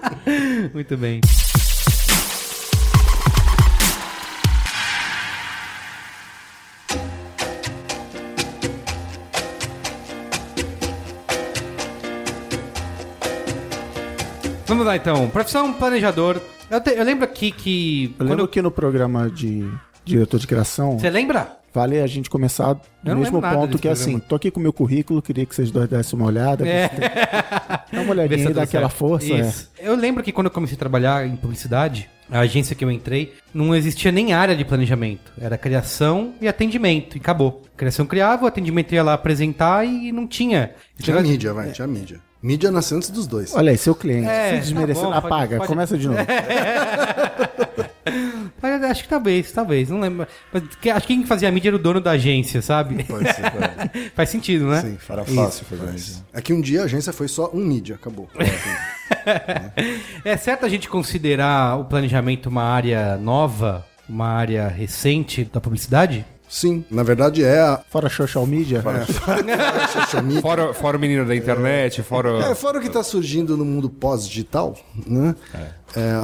Muito 0.73 0.95
bem. 0.95 1.19
Vamos 14.73 14.85
lá 14.87 14.95
então. 14.95 15.29
Profissão 15.29 15.71
planejador. 15.73 16.41
Eu, 16.69 16.81
te- 16.81 16.91
eu 16.91 17.03
lembro 17.03 17.23
aqui 17.25 17.51
que. 17.51 18.05
Eu 18.05 18.17
quando 18.17 18.29
lembro 18.29 18.43
eu- 18.45 18.47
que 18.47 18.61
no 18.61 18.71
programa 18.71 19.29
de 19.29 19.69
diretor 20.03 20.39
de 20.39 20.47
criação, 20.47 20.97
Você 20.97 21.09
lembra? 21.09 21.57
vale 21.73 21.99
a 21.99 22.07
gente 22.07 22.29
começar 22.29 22.75
não 23.03 23.15
mesmo 23.17 23.39
ponto 23.41 23.77
que 23.77 23.87
é 23.87 23.91
programa. 23.91 24.17
assim, 24.17 24.19
tô 24.19 24.35
aqui 24.35 24.49
com 24.51 24.59
o 24.59 24.63
meu 24.63 24.73
currículo, 24.73 25.21
queria 25.21 25.45
que 25.45 25.53
vocês 25.55 25.69
dois 25.71 25.87
dessem 25.87 26.17
uma 26.17 26.27
olhada, 26.27 26.67
É. 26.67 26.89
dá 27.91 28.01
uma 28.01 28.11
olhadinha 28.11 28.47
aí, 28.47 28.53
dá 28.53 28.63
aquela 28.63 28.89
força. 28.89 29.31
é. 29.31 29.41
Isso. 29.41 29.69
Eu 29.79 29.95
lembro 29.95 30.23
que 30.23 30.31
quando 30.31 30.47
eu 30.47 30.51
comecei 30.51 30.75
a 30.75 30.79
trabalhar 30.79 31.25
em 31.27 31.35
publicidade, 31.35 32.09
a 32.31 32.39
agência 32.39 32.75
que 32.75 32.83
eu 32.83 32.89
entrei, 32.91 33.33
não 33.53 33.75
existia 33.75 34.11
nem 34.11 34.33
área 34.33 34.55
de 34.55 34.65
planejamento. 34.65 35.31
Era 35.39 35.57
criação 35.57 36.33
e 36.41 36.47
atendimento, 36.47 37.15
e 37.15 37.19
acabou. 37.19 37.61
Criação 37.77 38.05
criava, 38.05 38.45
o 38.45 38.47
atendimento 38.47 38.93
ia 38.93 39.03
lá 39.03 39.13
apresentar 39.13 39.85
e 39.85 40.11
não 40.11 40.25
tinha. 40.27 40.71
Tinha 40.99 41.21
de- 41.21 41.29
mídia, 41.29 41.53
vai, 41.53 41.71
tinha 41.71 41.87
mídia. 41.87 42.19
Mídia 42.43 42.69
nasceu 42.69 42.97
antes 42.97 43.09
dos 43.09 43.25
dois. 43.25 43.55
Olha 43.55 43.71
aí, 43.71 43.77
seu 43.77 43.95
cliente. 43.95 44.27
É, 44.27 44.55
se 44.55 44.59
desmerecendo, 44.71 45.11
tá 45.13 45.21
bom, 45.21 45.27
apaga, 45.27 45.57
pode- 45.57 45.67
começa 45.69 45.97
de 45.97 46.07
novo. 46.09 46.19
Mas 48.61 48.83
acho 48.83 49.03
que 49.03 49.09
talvez, 49.09 49.51
talvez, 49.51 49.89
não 49.89 49.99
lembro. 50.01 50.27
Mas 50.51 50.63
acho 50.63 51.07
que 51.07 51.13
quem 51.15 51.25
fazia 51.25 51.47
a 51.47 51.51
mídia 51.51 51.69
era 51.69 51.75
o 51.75 51.79
dono 51.79 52.01
da 52.01 52.11
agência, 52.11 52.61
sabe? 52.61 53.03
Pode 53.05 53.33
ser, 53.33 53.49
pode. 53.51 54.09
Faz 54.15 54.29
sentido, 54.29 54.67
né? 54.67 54.81
Sim. 54.81 54.97
Era 55.09 55.23
fácil 55.25 55.65
fazer 55.65 55.95
isso. 55.95 56.25
É 56.33 56.41
que 56.41 56.53
um 56.53 56.59
dia 56.61 56.81
a 56.81 56.85
agência 56.85 57.13
foi 57.13 57.27
só 57.29 57.49
um 57.53 57.59
mídia, 57.59 57.95
acabou. 57.95 58.29
É 60.25 60.35
certo 60.35 60.65
a 60.65 60.69
gente 60.69 60.89
considerar 60.89 61.79
o 61.79 61.85
planejamento 61.85 62.47
uma 62.47 62.63
área 62.63 63.15
nova, 63.17 63.85
uma 64.09 64.27
área 64.27 64.67
recente 64.67 65.45
da 65.45 65.61
publicidade? 65.61 66.25
Sim, 66.53 66.85
na 66.91 67.01
verdade 67.01 67.43
é 67.43 67.59
a. 67.59 67.81
Fora 67.89 68.07
social 68.07 68.45
media. 68.45 68.83
a 68.85 69.87
social 69.89 70.21
media. 70.21 70.39
Fora, 70.39 70.71
fora 70.71 70.97
o 70.97 70.99
menino 70.99 71.25
da 71.25 71.35
internet, 71.35 72.03
fora. 72.03 72.29
É, 72.45 72.53
fora 72.53 72.77
o 72.77 72.81
que 72.81 72.85
está 72.85 73.01
surgindo 73.01 73.57
no 73.57 73.65
mundo 73.65 73.89
pós-digital, 73.89 74.77
né? 75.07 75.35
É, 75.51 75.69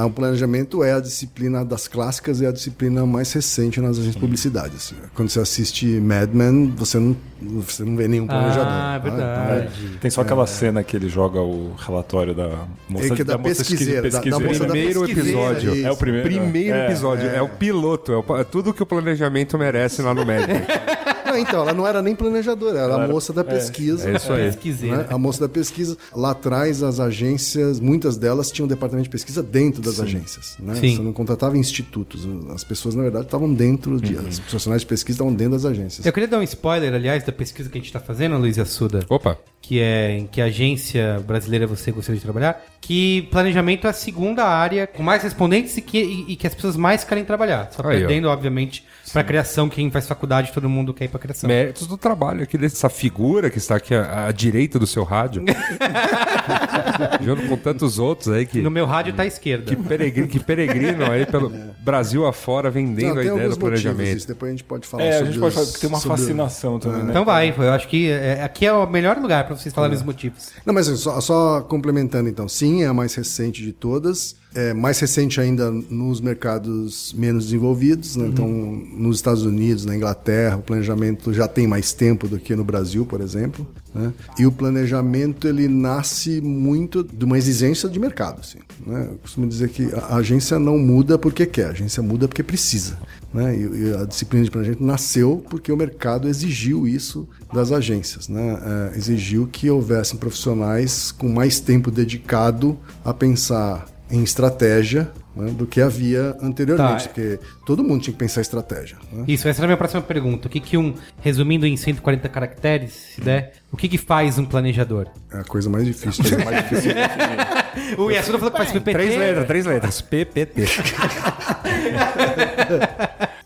o 0.05 0.10
planejamento 0.10 0.84
é 0.84 0.93
a 0.93 0.99
disciplina 0.99 1.63
das 1.63 1.88
clássicas 1.88 2.41
e 2.41 2.45
a 2.45 2.51
disciplina 2.51 3.05
mais 3.05 3.32
recente 3.32 3.79
nas 3.79 3.91
agências 3.91 4.15
de 4.15 4.19
publicidade. 4.19 4.73
assim. 4.75 4.95
Quando 5.13 5.29
você 5.29 5.39
assiste 5.39 5.86
Mad 5.99 6.32
Men, 6.34 6.73
você 6.75 6.97
não, 6.97 7.15
você 7.62 7.84
não 7.84 7.95
vê 7.95 8.08
nenhum 8.08 8.25
planejador. 8.25 8.65
Ah, 8.67 8.95
é 8.95 9.10
tá? 9.10 9.15
verdade. 9.15 9.71
Tem 10.01 10.10
só 10.10 10.21
aquela 10.21 10.47
cena 10.47 10.84
que 10.84 10.95
ele 10.95 11.08
joga 11.08 11.39
o 11.39 11.73
relatório 11.77 12.34
da 12.34 12.49
moça, 12.89 13.13
É 13.13 13.15
que 13.15 13.21
é 13.21 13.25
da 13.25 13.38
moça 13.38 13.63
que- 13.63 13.69
pesquiseira, 13.71 14.10
da- 14.10 14.19
da 14.21 14.39
moça 14.39 14.60
da 14.65 14.69
Primeiro 14.71 15.01
pesquiseira, 15.01 15.29
episódio. 15.51 15.75
isso. 15.75 15.88
É 15.88 15.91
o 15.91 15.97
primeiro. 15.97 16.27
Primeiro 16.27 16.75
É, 16.77 16.86
episódio. 16.88 17.29
É, 17.29 17.41
o 17.41 17.49
piloto. 17.49 18.12
É, 18.12 18.17
o 18.17 18.38
é 18.38 18.43
tudo 18.43 18.73
que 18.73 18.82
o 18.82 18.86
planejamento 18.86 19.58
merece 19.58 20.01
lá 20.01 20.13
no 20.13 20.25
médico. 20.25 20.53
Não, 21.32 21.38
então, 21.38 21.62
ela 21.62 21.74
não 21.74 21.86
era 21.88 22.02
nem 22.02 22.15
planejadora, 22.15 22.80
ela 22.80 22.94
era 22.96 23.06
a 23.06 23.08
moça 23.08 23.32
da 23.34 23.44
pesquisa. 23.44 24.10
É 24.10 24.15
isso 24.15 24.32
aí. 24.32 24.46
Pesquiseira. 24.46 24.98
né? 24.98 25.06
A 25.10 25.18
moça 25.18 25.39
da 25.42 25.50
pesquisa. 25.50 25.98
Lá 26.15 26.32
atrás, 26.32 26.82
as 26.84 27.00
agências, 27.00 27.80
muitas 27.80 28.18
delas 28.18 28.52
tinham 28.52 28.65
um 28.65 28.70
departamento 28.70 29.04
de 29.06 29.10
pesquisa 29.10 29.42
dentro 29.44 29.82
das 29.82 30.00
agências. 30.00 30.56
Né? 30.60 30.76
Sim. 30.76 30.96
Você 30.96 31.02
não 31.02 31.13
contratava 31.13 31.58
institutos. 31.58 32.28
As 32.54 32.63
pessoas, 32.63 32.96
na 32.96 33.04
verdade, 33.04 33.26
estavam 33.26 33.54
dentro 33.54 34.00
de. 34.00 34.15
Os 34.15 34.39
profissionais 34.39 34.82
de 34.82 34.88
pesquisa 34.88 35.15
estavam 35.15 35.34
dentro 35.34 35.54
das 35.54 35.65
agências. 35.65 36.06
Eu 36.06 36.13
queria 36.13 36.28
dar 36.28 36.39
um 36.39 36.44
spoiler, 36.44 36.94
aliás, 36.94 37.24
da 37.24 37.32
pesquisa 37.32 37.70
que 37.70 37.78
a 37.78 37.80
gente 37.82 37.88
está 37.88 38.00
fazendo, 38.00 38.38
Luiz 38.38 38.58
Assuda, 38.60 39.06
Opa. 39.10 39.38
Que 39.69 39.79
é 39.79 40.17
em 40.17 40.25
que 40.25 40.41
agência 40.41 41.23
brasileira 41.27 41.67
você 41.67 41.91
gostaria 41.91 42.17
de 42.17 42.23
trabalhar, 42.23 42.60
que 42.82 43.27
planejamento 43.29 43.86
é 43.86 43.91
a 43.91 43.93
segunda 43.93 44.43
área 44.43 44.88
com 44.88 45.03
mais 45.03 45.21
respondentes 45.21 45.77
e 45.77 45.82
que, 45.82 45.99
e, 45.99 46.34
e 46.34 46.36
que 46.36 46.47
as 46.47 46.55
pessoas 46.55 46.75
mais 46.75 47.03
querem 47.03 47.23
trabalhar. 47.23 47.69
Só 47.71 47.84
Aí, 47.88 47.97
ó. 47.97 47.99
perdendo, 47.99 48.29
obviamente, 48.29 48.84
para 49.13 49.23
criação, 49.23 49.69
quem 49.69 49.91
faz 49.91 50.08
faculdade, 50.08 50.51
todo 50.51 50.67
mundo 50.67 50.91
quer 50.91 51.05
ir 51.05 51.08
para 51.10 51.19
criação. 51.19 51.47
Méritos 51.47 51.86
do 51.86 51.97
trabalho 51.99 52.41
aqui 52.41 52.58
dessa 52.58 52.89
figura 52.89 53.51
que 53.51 53.60
está 53.60 53.75
aqui 53.75 53.93
à, 53.93 54.25
à 54.25 54.32
direita 54.32 54.79
do 54.79 54.88
seu 54.88 55.03
rádio. 55.03 55.43
Junto 57.21 57.47
com 57.47 57.58
tantos 57.58 57.99
outros 57.99 58.29
aí 58.29 58.45
que, 58.47 58.62
No 58.62 58.71
meu 58.71 58.86
rádio 58.88 59.13
tá 59.13 59.23
à 59.23 59.25
esquerda. 59.27 59.65
que, 59.65 59.75
peregrino, 59.75 60.27
que 60.27 60.39
peregrinam 60.39 61.12
aí 61.12 61.25
pelo 61.27 61.49
Brasil 61.79 62.25
afora 62.25 62.71
vendendo 62.71 63.15
Não, 63.15 63.21
a 63.21 63.25
ideia 63.25 63.49
do 63.49 63.58
planejamento. 63.58 64.13
disso, 64.15 64.27
Depois 64.27 64.49
a 64.49 64.51
gente 64.53 64.63
pode 64.63 64.88
falar 64.88 65.03
É, 65.03 65.10
a 65.10 65.13
sobre 65.19 65.32
gente 65.32 65.39
pode 65.39 65.53
falar 65.55 65.65
os- 65.67 65.73
que 65.75 65.79
tem 65.82 65.89
uma 65.89 65.99
fascinação 65.99 66.79
também, 66.79 67.03
né? 67.03 67.10
Então 67.12 67.23
vai, 67.25 67.53
eu 67.55 67.71
acho 67.71 67.88
que 67.88 68.10
é, 68.10 68.41
aqui 68.43 68.65
é 68.65 68.73
o 68.73 68.88
melhor 68.89 69.17
lugar 69.17 69.43
para 69.45 69.55
vocês 69.60 69.74
falarem 69.74 69.95
os 69.95 70.04
motivos. 70.04 70.50
Não, 70.65 70.74
mas 70.74 70.88
só, 70.88 71.19
só 71.22 71.62
complementando 71.62 72.30
então, 72.30 72.48
sim, 72.48 72.84
é 72.84 72.88
a 72.88 72.93
mais 72.93 73.13
recente 73.15 73.62
de 73.63 73.72
todas. 73.74 74.36
É 74.56 74.74
mais 74.74 75.00
recente 75.00 75.39
ainda 75.39 75.69
nos 75.69 76.19
mercados 76.19 77.13
menos 77.15 77.45
desenvolvidos, 77.45 78.15
né? 78.15 78.30
então 78.30 78.48
nos 78.48 79.17
Estados 79.17 79.43
Unidos, 79.43 79.86
na 79.86 79.95
Inglaterra, 79.95 80.58
o 80.58 80.62
planejamento 80.63 81.32
já 81.32 81.48
tem 81.48 81.67
mais 81.67 81.93
tempo 81.93 82.28
do 82.28 82.39
que 82.39 82.56
no 82.56 82.63
Brasil, 82.63 83.06
por 83.06 83.22
exemplo. 83.22 83.67
né? 83.93 84.12
E 84.39 84.48
o 84.48 84.52
planejamento 84.52 85.48
ele 85.48 85.67
nasce 85.67 86.41
muito 86.41 87.04
de 87.04 87.26
uma 87.26 87.38
exigência 87.38 87.88
de 87.88 88.00
mercado. 88.00 88.39
Assim, 88.39 88.58
né? 88.88 89.10
Eu 89.12 89.17
costumo 89.19 89.45
dizer 89.48 89.69
que 89.69 89.88
a 89.93 90.15
agência 90.15 90.58
não 90.58 90.80
muda 90.80 91.15
porque 91.19 91.45
quer, 91.45 91.67
a 91.67 91.69
agência 91.69 92.02
muda 92.02 92.28
porque 92.28 92.41
precisa. 92.41 92.98
Né? 93.34 93.56
E, 93.56 93.60
e 93.92 93.96
a 93.96 94.06
disciplina 94.06 94.44
de 94.46 94.52
planejamento 94.52 94.84
nasceu 94.84 95.44
porque 95.50 95.72
o 95.72 95.78
mercado 95.78 96.28
exigiu 96.28 96.88
isso 96.88 97.28
das 97.54 97.72
agências, 97.72 98.28
né? 98.28 98.92
É, 98.94 98.98
exigiu 98.98 99.46
que 99.48 99.70
houvessem 99.70 100.18
profissionais 100.18 101.12
com 101.12 101.30
mais 101.30 101.60
tempo 101.60 101.92
dedicado 101.92 102.78
a 103.06 103.13
pensar 103.13 103.86
em 104.12 104.24
estratégia 104.24 105.12
né, 105.36 105.52
do 105.52 105.68
que 105.68 105.80
havia 105.80 106.36
anteriormente, 106.42 107.04
Tá. 107.04 107.10
porque 107.10 107.39
todo 107.63 107.84
mundo 107.84 108.02
tinha 108.02 108.12
que 108.12 108.18
pensar 108.18 108.39
em 108.39 108.42
estratégia. 108.42 108.98
né? 109.13 109.26
Isso, 109.28 109.48
essa 109.48 109.60
era 109.60 109.65
a 109.65 109.70
minha 109.70 109.78
próxima 109.78 110.02
pergunta. 110.02 110.48
O 110.48 110.50
que 110.52 110.60
que 110.60 110.76
um, 110.76 110.96
resumindo 111.22 111.68
em 111.68 111.78
140 111.78 112.28
caracteres, 112.28 112.94
se 113.13 113.22
der, 113.22 113.54
o 113.72 113.78
que 113.78 113.88
que 113.88 114.00
faz 114.00 114.39
um 114.39 114.46
planejador? 114.46 115.06
É 115.32 115.38
a 115.38 115.44
coisa 115.44 115.70
mais 115.70 115.86
difícil. 115.86 116.24
de 116.24 116.44
mais 116.44 116.63
difícil. 116.68 116.92
O 117.97 118.10
Yasuda 118.10 118.38
falou 118.38 118.51
que 118.51 118.58
faz 118.58 118.71
PPT. 118.71 118.91
Três 118.91 119.17
letras, 119.17 119.47
três 119.47 119.65
letras. 119.65 120.01
PPT. 120.01 120.63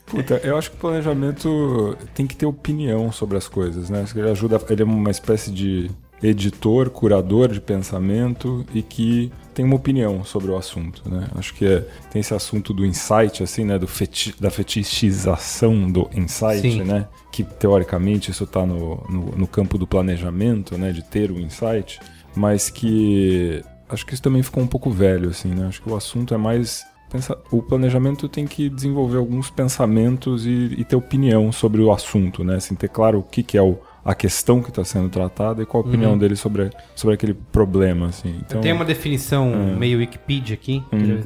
Puta, 0.05 0.39
eu 0.43 0.57
acho 0.57 0.69
que 0.69 0.77
o 0.77 0.79
planejamento 0.79 1.97
tem 2.13 2.27
que 2.27 2.36
ter 2.36 2.45
opinião 2.45 3.12
sobre 3.12 3.38
as 3.38 3.47
coisas, 3.47 3.89
né? 3.89 4.05
Ele 4.15 4.29
ajuda, 4.29 4.62
ele 4.69 4.81
é 4.83 4.86
uma 4.86 5.09
espécie 5.09 5.49
de 5.51 5.89
editor, 6.21 6.89
curador 6.89 7.49
de 7.49 7.59
pensamento 7.59 8.65
e 8.73 8.81
que 8.81 9.31
tem 9.53 9.65
uma 9.65 9.75
opinião 9.75 10.23
sobre 10.23 10.51
o 10.51 10.57
assunto, 10.57 11.01
né? 11.09 11.27
Acho 11.36 11.53
que 11.53 11.65
é- 11.65 11.83
tem 12.12 12.19
esse 12.21 12.33
assunto 12.33 12.73
do 12.73 12.86
insight, 12.86 13.43
assim, 13.43 13.65
né? 13.65 13.77
Do 13.77 13.88
feti 13.88 14.33
da 14.39 14.49
fetichização 14.49 15.91
do 15.91 16.09
insight, 16.15 16.62
Sim. 16.62 16.83
né? 16.83 17.07
Que 17.31 17.43
teoricamente 17.43 18.31
isso 18.31 18.45
está 18.45 18.65
no, 18.65 19.03
no, 19.09 19.25
no 19.36 19.47
campo 19.47 19.77
do 19.77 19.86
planejamento, 19.88 20.77
né? 20.77 20.91
De 20.91 21.03
ter 21.03 21.29
o 21.31 21.39
insight, 21.39 21.99
mas 22.36 22.69
que 22.69 23.63
acho 23.93 24.06
que 24.06 24.13
isso 24.13 24.23
também 24.23 24.43
ficou 24.43 24.62
um 24.63 24.67
pouco 24.67 24.89
velho, 24.89 25.29
assim, 25.29 25.49
né? 25.49 25.67
Acho 25.67 25.82
que 25.82 25.89
o 25.89 25.95
assunto 25.95 26.34
é 26.34 26.38
mais 26.38 26.84
pensa- 27.10 27.38
o 27.51 27.62
planejamento 27.62 28.27
tem 28.27 28.45
que 28.47 28.69
desenvolver 28.69 29.17
alguns 29.17 29.49
pensamentos 29.49 30.45
e, 30.47 30.73
e 30.77 30.84
ter 30.84 30.95
opinião 30.95 31.51
sobre 31.51 31.82
o 31.82 31.91
assunto, 31.91 32.43
né? 32.43 32.56
Assim, 32.56 32.73
ter 32.75 32.89
claro 32.89 33.19
o 33.19 33.23
que, 33.23 33.43
que 33.43 33.58
é 33.58 33.62
o, 33.62 33.77
a 34.03 34.15
questão 34.15 34.62
que 34.63 34.69
está 34.69 34.84
sendo 34.84 35.10
tratada 35.10 35.62
e 35.62 35.65
qual 35.65 35.84
a 35.84 35.88
opinião 35.88 36.17
dele 36.17 36.36
sobre, 36.36 36.69
sobre 36.95 37.13
aquele 37.15 37.34
problema, 37.34 38.08
assim. 38.08 38.36
Então, 38.45 38.60
Tem 38.62 38.73
uma 38.73 38.84
definição 38.84 39.49
meio 39.77 39.99
Wikipedia 39.99 40.56
aqui, 40.56 40.84
queria 40.89 41.23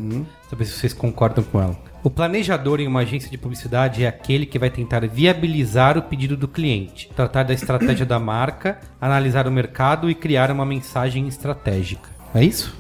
saber 0.50 0.66
se 0.66 0.72
vocês 0.74 0.94
concordam 0.94 1.44
com 1.44 1.60
ela. 1.62 1.76
O 2.04 2.10
planejador 2.10 2.80
em 2.80 2.88
uma 2.88 3.00
agência 3.02 3.30
de 3.30 3.38
publicidade 3.38 4.04
é 4.04 4.08
aquele 4.08 4.46
que 4.46 4.60
vai 4.60 4.70
tentar 4.70 5.06
viabilizar 5.08 5.98
o 5.98 6.02
pedido 6.04 6.38
do 6.38 6.48
cliente, 6.48 7.10
tratar 7.16 7.44
da 7.44 7.54
estratégia 7.54 8.06
da 8.06 8.20
marca, 8.20 8.80
analisar 9.02 9.48
o 9.48 9.52
mercado 9.52 10.10
e 10.10 10.16
criar 10.16 10.52
uma 10.52 10.66
mensagem 10.66 11.28
estratégica. 11.28 12.17
É 12.34 12.44
isso? 12.44 12.76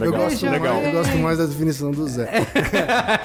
eu, 0.00 0.12
gosto 0.12 0.46
mais, 0.46 0.62
eu 0.84 0.92
gosto 0.92 1.18
mais 1.18 1.38
da 1.38 1.46
definição 1.46 1.90
do 1.90 2.06
Zé. 2.08 2.28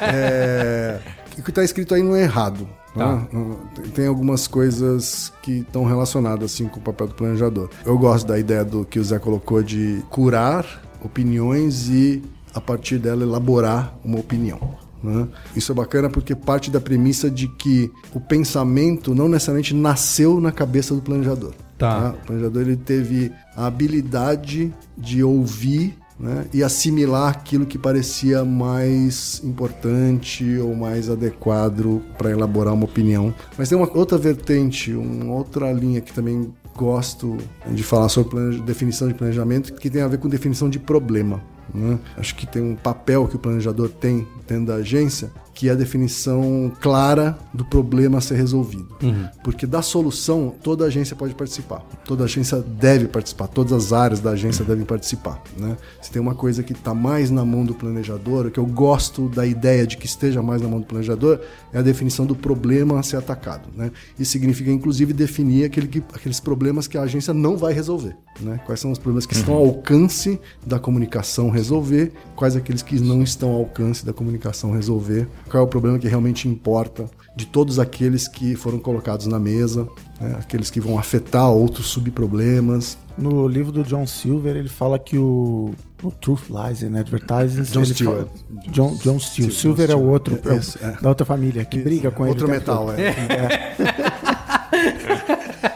É, 0.01 0.99
o 1.37 1.41
que 1.43 1.49
está 1.51 1.63
escrito 1.63 1.93
aí 1.93 2.01
não 2.01 2.15
é 2.15 2.23
errado. 2.23 2.67
né? 2.95 3.03
Tá. 3.05 3.27
Tem- 3.75 3.91
Tem 3.91 4.07
algumas 4.07 4.47
coisas 4.47 5.31
que 5.41 5.59
estão 5.59 5.83
relacionadas 5.85 6.51
assim 6.51 6.67
com 6.67 6.79
o 6.79 6.83
papel 6.83 7.07
do 7.07 7.13
planejador. 7.15 7.69
Eu 7.85 7.97
gosto 7.97 8.27
da 8.27 8.39
ideia 8.39 8.63
do 8.65 8.83
que 8.85 8.99
o 8.99 9.03
Zé 9.03 9.19
colocou 9.19 9.61
de 9.61 10.01
curar 10.09 10.65
opiniões 11.03 11.87
e 11.89 12.23
a 12.53 12.59
partir 12.61 12.97
dela 12.97 13.23
elaborar 13.23 13.93
uma 14.03 14.19
opinião. 14.19 14.59
né? 15.03 15.27
Isso 15.55 15.71
é 15.71 15.75
bacana 15.75 16.09
porque 16.09 16.33
parte 16.35 16.71
da 16.71 16.79
premissa 16.81 17.29
de 17.29 17.47
que 17.47 17.91
o 18.13 18.19
pensamento 18.19 19.13
não 19.13 19.29
necessariamente 19.29 19.73
nasceu 19.75 20.41
na 20.41 20.51
cabeça 20.51 20.95
do 20.95 21.01
planejador. 21.01 21.53
Tá. 21.77 22.15
O 22.23 22.25
planejador 22.25 22.61
ele 22.63 22.75
teve 22.75 23.31
a 23.55 23.67
habilidade 23.67 24.73
de 24.97 25.23
ouvir 25.23 25.95
né, 26.19 26.45
e 26.51 26.63
assimilar 26.63 27.29
aquilo 27.29 27.65
que 27.65 27.77
parecia 27.77 28.43
mais 28.43 29.41
importante 29.43 30.57
ou 30.57 30.75
mais 30.75 31.09
adequado 31.09 32.01
para 32.17 32.31
elaborar 32.31 32.73
uma 32.73 32.85
opinião. 32.85 33.33
Mas 33.57 33.69
tem 33.69 33.77
uma 33.77 33.89
outra 33.95 34.17
vertente, 34.17 34.93
uma 34.93 35.33
outra 35.33 35.71
linha 35.71 36.01
que 36.01 36.11
também 36.11 36.51
gosto 36.75 37.37
de 37.71 37.83
falar 37.83 38.09
sobre 38.09 38.59
definição 38.61 39.07
de 39.07 39.13
planejamento, 39.13 39.73
que 39.73 39.89
tem 39.89 40.01
a 40.01 40.07
ver 40.07 40.19
com 40.19 40.27
definição 40.27 40.69
de 40.69 40.79
problema. 40.79 41.41
né? 41.73 41.99
Acho 42.15 42.35
que 42.35 42.45
tem 42.45 42.61
um 42.61 42.75
papel 42.75 43.27
que 43.27 43.35
o 43.35 43.39
planejador 43.39 43.89
tem 43.89 44.27
dentro 44.47 44.67
da 44.67 44.75
agência 44.75 45.31
que 45.57 45.69
é 45.69 45.71
a 45.71 45.75
definição 45.75 46.71
clara 46.79 47.35
do 47.51 47.65
problema 47.65 48.19
a 48.19 48.21
ser 48.21 48.35
resolvido. 48.35 48.95
Porque 49.43 49.65
da 49.65 49.81
solução, 49.81 50.53
toda 50.61 50.85
agência 50.85 51.15
pode 51.15 51.33
participar. 51.33 51.79
Toda 52.05 52.25
agência 52.25 52.59
deve 52.61 53.07
participar. 53.07 53.47
Todas 53.47 53.73
as 53.73 53.91
áreas 53.91 54.19
da 54.19 54.31
agência 54.31 54.63
devem 54.63 54.85
participar. 54.85 55.41
Né? 55.57 55.75
Se 55.99 56.11
tem 56.11 56.21
uma 56.21 56.35
coisa 56.35 56.61
que 56.61 56.73
está 56.73 56.93
mais 56.93 57.31
na 57.31 57.43
mão 57.43 57.65
do 57.65 57.73
planejador, 57.73 58.51
que 58.51 58.59
eu 58.59 58.67
gosto 58.67 59.27
da 59.29 59.47
ideia 59.47 59.87
de 59.87 59.97
que 59.97 60.05
esteja 60.05 60.43
mais 60.43 60.61
na 60.61 60.67
mão 60.67 60.79
do 60.79 60.85
planejador, 60.85 61.39
é 61.73 61.79
a 61.79 61.81
definição 61.81 62.23
do 62.27 62.35
problema 62.35 62.99
a 62.99 63.03
ser 63.03 63.17
atacado. 63.17 63.67
Né? 63.75 63.91
Isso 64.19 64.31
significa, 64.33 64.69
inclusive, 64.71 65.11
definir 65.11 65.65
aquele 65.65 65.87
que- 65.87 66.03
aqueles 66.13 66.39
problemas 66.39 66.87
que 66.87 66.99
a 66.99 67.01
agência 67.01 67.33
não 67.33 67.57
vai 67.57 67.73
resolver. 67.73 68.15
Né? 68.39 68.59
Quais 68.63 68.79
são 68.79 68.91
os 68.91 68.99
problemas 68.99 69.25
que 69.25 69.33
estão 69.33 69.55
ao 69.55 69.65
alcance 69.65 70.39
da 70.63 70.77
comunicação 70.77 71.49
resolver, 71.49 72.11
quais 72.35 72.55
aqueles 72.55 72.83
que 72.83 72.99
não 72.99 73.23
estão 73.23 73.49
ao 73.49 73.57
alcance 73.61 74.05
da 74.05 74.13
comunicação 74.13 74.71
resolver, 74.71 75.27
qual 75.47 75.63
é 75.63 75.65
o 75.65 75.69
problema 75.69 75.97
que 75.97 76.07
realmente 76.07 76.47
importa 76.47 77.09
de 77.35 77.45
todos 77.45 77.77
aqueles 77.77 78.27
que 78.27 78.55
foram 78.55 78.79
colocados 78.79 79.27
na 79.27 79.37
mesa, 79.39 79.87
né? 80.19 80.35
aqueles 80.39 80.71
que 80.71 80.79
vão 80.79 80.97
afetar 80.97 81.49
outros 81.51 81.85
subproblemas. 81.87 82.97
No 83.15 83.47
livro 83.47 83.71
do 83.71 83.83
John 83.83 84.07
Silver, 84.07 84.55
ele 84.55 84.69
fala 84.69 84.97
que 84.97 85.17
o, 85.17 85.71
o 86.01 86.11
Truth 86.11 86.49
Lies 86.49 86.81
in 86.81 86.97
Advertising. 86.97 87.61
John 87.63 87.81
ele 87.81 87.93
Stewart. 87.93 88.27
John, 88.69 88.95
John 89.03 89.19
Stewart. 89.19 89.51
John 89.51 89.59
Silver 89.59 89.91
é 89.91 89.95
o 89.95 90.03
outro, 90.03 90.39
É, 90.45 90.49
é 90.49 90.55
esse, 90.55 90.83
é. 90.83 90.97
da 90.99 91.09
outra 91.09 91.25
família, 91.25 91.63
que 91.63 91.79
briga 91.79 92.09
com 92.09 92.23
ele. 92.25 92.31
Outro 92.31 92.47
o 92.47 92.49
tempo 92.49 92.59
metal, 92.59 92.85
todo. 92.87 92.99
é. 92.99 93.15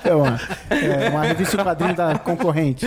É 0.04 0.14
uma, 0.16 0.40
é 0.70 1.10
uma 1.10 1.24
revista 1.24 1.64
quadrinho 1.64 1.96
da 1.96 2.18
concorrente, 2.18 2.86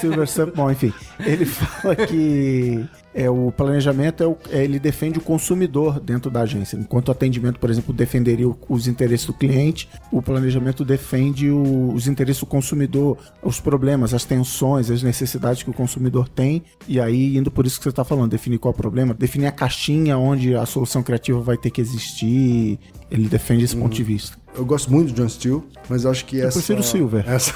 Silver 0.00 0.26
Surf. 0.26 0.52
Bom, 0.56 0.70
enfim, 0.70 0.92
ele 1.20 1.44
fala 1.44 1.94
que 1.94 2.84
é, 3.14 3.28
o 3.28 3.50
planejamento 3.50 4.22
é 4.22 4.26
o- 4.26 4.36
é, 4.50 4.62
ele 4.64 4.78
defende 4.78 5.18
o 5.18 5.22
consumidor 5.22 5.98
dentro 6.00 6.30
da 6.30 6.40
agência. 6.42 6.76
Enquanto 6.76 7.08
o 7.08 7.12
atendimento, 7.12 7.58
por 7.58 7.70
exemplo, 7.70 7.92
defenderia 7.94 8.48
os 8.68 8.86
interesses 8.86 9.26
do 9.26 9.32
cliente, 9.32 9.88
o 10.12 10.20
planejamento 10.22 10.84
defende 10.84 11.50
o- 11.50 11.92
os 11.92 12.06
interesses 12.06 12.40
do 12.40 12.46
consumidor, 12.46 13.16
os 13.42 13.58
problemas, 13.60 14.14
as 14.14 14.24
tensões, 14.24 14.90
as 14.90 15.02
necessidades 15.02 15.62
que 15.62 15.70
o 15.70 15.74
consumidor 15.74 16.28
tem. 16.28 16.62
E 16.86 17.00
aí, 17.00 17.36
indo 17.36 17.50
por 17.50 17.66
isso 17.66 17.78
que 17.78 17.84
você 17.84 17.88
está 17.90 18.04
falando, 18.04 18.30
definir 18.30 18.58
qual 18.58 18.72
é 18.72 18.74
o 18.74 18.76
problema, 18.76 19.14
definir 19.14 19.46
a 19.46 19.52
caixinha 19.52 20.16
onde 20.18 20.54
a 20.54 20.64
solução 20.66 21.02
criativa 21.02 21.40
vai 21.40 21.56
ter 21.56 21.70
que 21.70 21.80
existir. 21.80 22.78
Ele 23.10 23.26
defende 23.26 23.64
esse 23.64 23.74
ponto 23.74 23.94
de 23.94 24.02
vista. 24.04 24.36
Eu 24.54 24.66
gosto 24.66 24.90
muito 24.92 25.12
do 25.12 25.22
John 25.22 25.28
Steele, 25.28 25.62
mas 25.88 26.04
eu 26.04 26.10
acho 26.10 26.24
que 26.26 26.40
essa... 26.40 26.58
prefiro 26.58 26.80
o 26.80 26.82
Silver. 26.82 27.24
Essa, 27.28 27.54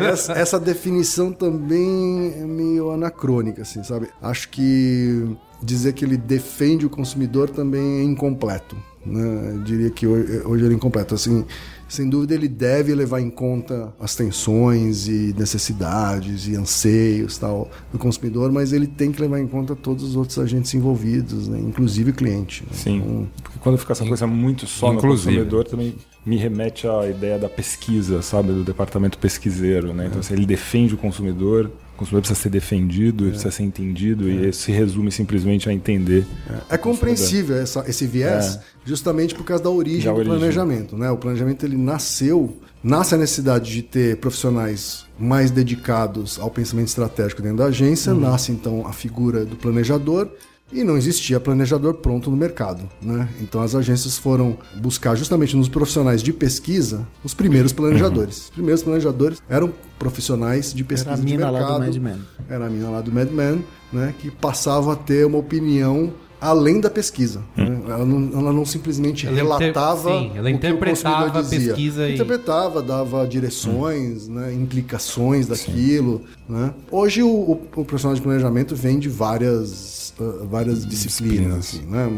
essa, 0.00 0.32
essa 0.38 0.60
definição 0.60 1.32
também 1.32 2.32
é 2.36 2.44
meio 2.44 2.90
anacrônica, 2.90 3.62
assim, 3.62 3.82
sabe? 3.92 4.08
Acho 4.20 4.48
que 4.48 5.36
dizer 5.62 5.92
que 5.92 6.04
ele 6.04 6.16
defende 6.16 6.86
o 6.86 6.90
consumidor 6.90 7.50
também 7.50 8.00
é 8.00 8.02
incompleto. 8.02 8.76
Né? 9.04 9.52
Eu 9.54 9.62
diria 9.62 9.90
que 9.90 10.06
hoje, 10.06 10.42
hoje 10.44 10.64
ele 10.64 10.74
é 10.74 10.76
incompleto. 10.76 11.14
Assim, 11.14 11.44
sem 11.88 12.08
dúvida 12.08 12.34
ele 12.34 12.48
deve 12.48 12.94
levar 12.94 13.20
em 13.20 13.28
conta 13.28 13.92
as 14.00 14.14
tensões 14.14 15.06
e 15.08 15.34
necessidades 15.36 16.48
e 16.48 16.56
anseios 16.56 17.36
tal 17.36 17.70
do 17.92 17.98
consumidor, 17.98 18.50
mas 18.50 18.72
ele 18.72 18.86
tem 18.86 19.12
que 19.12 19.20
levar 19.20 19.38
em 19.40 19.46
conta 19.46 19.76
todos 19.76 20.02
os 20.02 20.16
outros 20.16 20.38
agentes 20.38 20.72
envolvidos, 20.74 21.48
né? 21.48 21.58
inclusive 21.60 22.10
o 22.10 22.14
cliente. 22.14 22.62
né? 22.62 22.70
Sim. 22.72 23.28
Porque 23.42 23.58
quando 23.58 23.76
fica 23.76 23.92
essa 23.92 24.06
coisa 24.06 24.26
muito 24.26 24.66
só 24.66 24.92
Inclusive. 24.92 25.36
no 25.36 25.44
consumidor, 25.44 25.64
também 25.64 25.94
me 26.24 26.36
remete 26.36 26.86
à 26.86 27.08
ideia 27.08 27.38
da 27.38 27.48
pesquisa, 27.48 28.22
sabe? 28.22 28.52
Do 28.52 28.64
departamento 28.64 29.18
pesquiseiro, 29.18 29.92
né? 29.92 30.06
Então, 30.06 30.20
assim, 30.20 30.34
ele 30.34 30.46
defende 30.46 30.94
o 30.94 30.96
consumidor, 30.96 31.70
consumidor 32.02 32.20
precisa 32.22 32.40
ser 32.40 32.48
defendido, 32.50 33.24
ele 33.24 33.30
precisa 33.30 33.50
ser 33.50 33.62
entendido, 33.62 34.28
e 34.28 34.48
isso 34.48 34.62
se 34.62 34.72
resume 34.72 35.10
simplesmente 35.10 35.68
a 35.68 35.72
entender. 35.72 36.26
É 36.68 36.76
compreensível 36.76 37.56
essa- 37.56 37.84
esse 37.88 38.06
viés, 38.06 38.58
justamente 38.84 39.34
por 39.34 39.44
causa 39.44 39.62
da 39.62 39.70
origem 39.70 40.04
Da 40.04 40.12
do 40.12 40.16
origem. 40.18 40.36
planejamento. 40.38 40.96
Né? 40.96 41.10
O 41.10 41.16
planejamento 41.16 41.64
ele 41.64 41.76
nasceu, 41.76 42.56
nasce 42.82 43.14
a 43.14 43.18
necessidade 43.18 43.70
de 43.72 43.82
ter 43.82 44.16
profissionais 44.16 45.04
mais 45.18 45.50
dedicados 45.50 46.38
ao 46.38 46.50
pensamento 46.50 46.88
estratégico 46.88 47.40
dentro 47.42 47.58
da 47.58 47.66
agência, 47.66 48.12
nasce 48.12 48.52
então 48.52 48.86
a 48.86 48.92
figura 48.92 49.44
do 49.44 49.56
planejador. 49.56 50.28
E 50.72 50.82
não 50.82 50.96
existia 50.96 51.38
planejador 51.38 51.94
pronto 51.94 52.30
no 52.30 52.36
mercado. 52.36 52.88
Né? 53.00 53.28
Então 53.40 53.60
as 53.60 53.74
agências 53.74 54.16
foram 54.16 54.56
buscar 54.76 55.14
justamente 55.14 55.56
nos 55.56 55.68
profissionais 55.68 56.22
de 56.22 56.32
pesquisa 56.32 57.06
os 57.22 57.34
primeiros 57.34 57.72
planejadores. 57.72 58.44
Os 58.44 58.50
primeiros 58.50 58.82
planejadores 58.82 59.42
eram 59.48 59.72
profissionais 59.98 60.72
de 60.72 60.82
pesquisa 60.82 61.10
Era 61.10 61.20
a 61.20 61.24
de 61.24 61.30
mina 61.30 61.50
lá 61.50 61.58
do 61.58 61.64
mercado. 61.64 61.80
Mad 61.80 61.96
Men. 61.96 62.18
Era 62.48 62.66
a 62.66 62.70
mina 62.70 62.90
lá 62.90 63.00
do 63.00 63.12
Mad 63.12 63.30
Men, 63.30 63.64
né, 63.92 64.14
que 64.18 64.30
passava 64.30 64.94
a 64.94 64.96
ter 64.96 65.26
uma 65.26 65.38
opinião 65.38 66.12
além 66.42 66.80
da 66.80 66.90
pesquisa. 66.90 67.40
né? 67.56 67.80
Ela, 67.88 68.04
não, 68.04 68.38
ela 68.40 68.52
não 68.52 68.64
simplesmente 68.66 69.26
Ela 69.26 69.34
inter- 69.40 69.58
relatava 69.60 70.10
sim, 70.10 70.30
ela 70.34 70.40
o 70.40 70.44
que 70.44 70.48
o 70.48 70.48
interpretava 70.56 71.14
consumidor 71.30 71.38
a 71.38 71.42
dizia. 71.42 71.66
pesquisa 71.74 72.08
e- 72.08 72.14
Interpretava, 72.14 72.82
dava 72.82 73.26
direções, 73.26 74.28
né, 74.28 74.52
implicações 74.52 75.46
daquilo. 75.46 76.22
Né? 76.48 76.74
Hoje 76.90 77.22
o, 77.22 77.28
o, 77.28 77.52
o 77.76 77.84
profissional 77.84 78.14
de 78.14 78.20
planejamento 78.22 78.74
vem 78.74 78.98
de 78.98 79.08
várias, 79.08 80.12
ah, 80.20 80.44
várias 80.50 80.84
disciplinas, 80.86 81.58
assim, 81.58 81.82
né? 81.86 82.10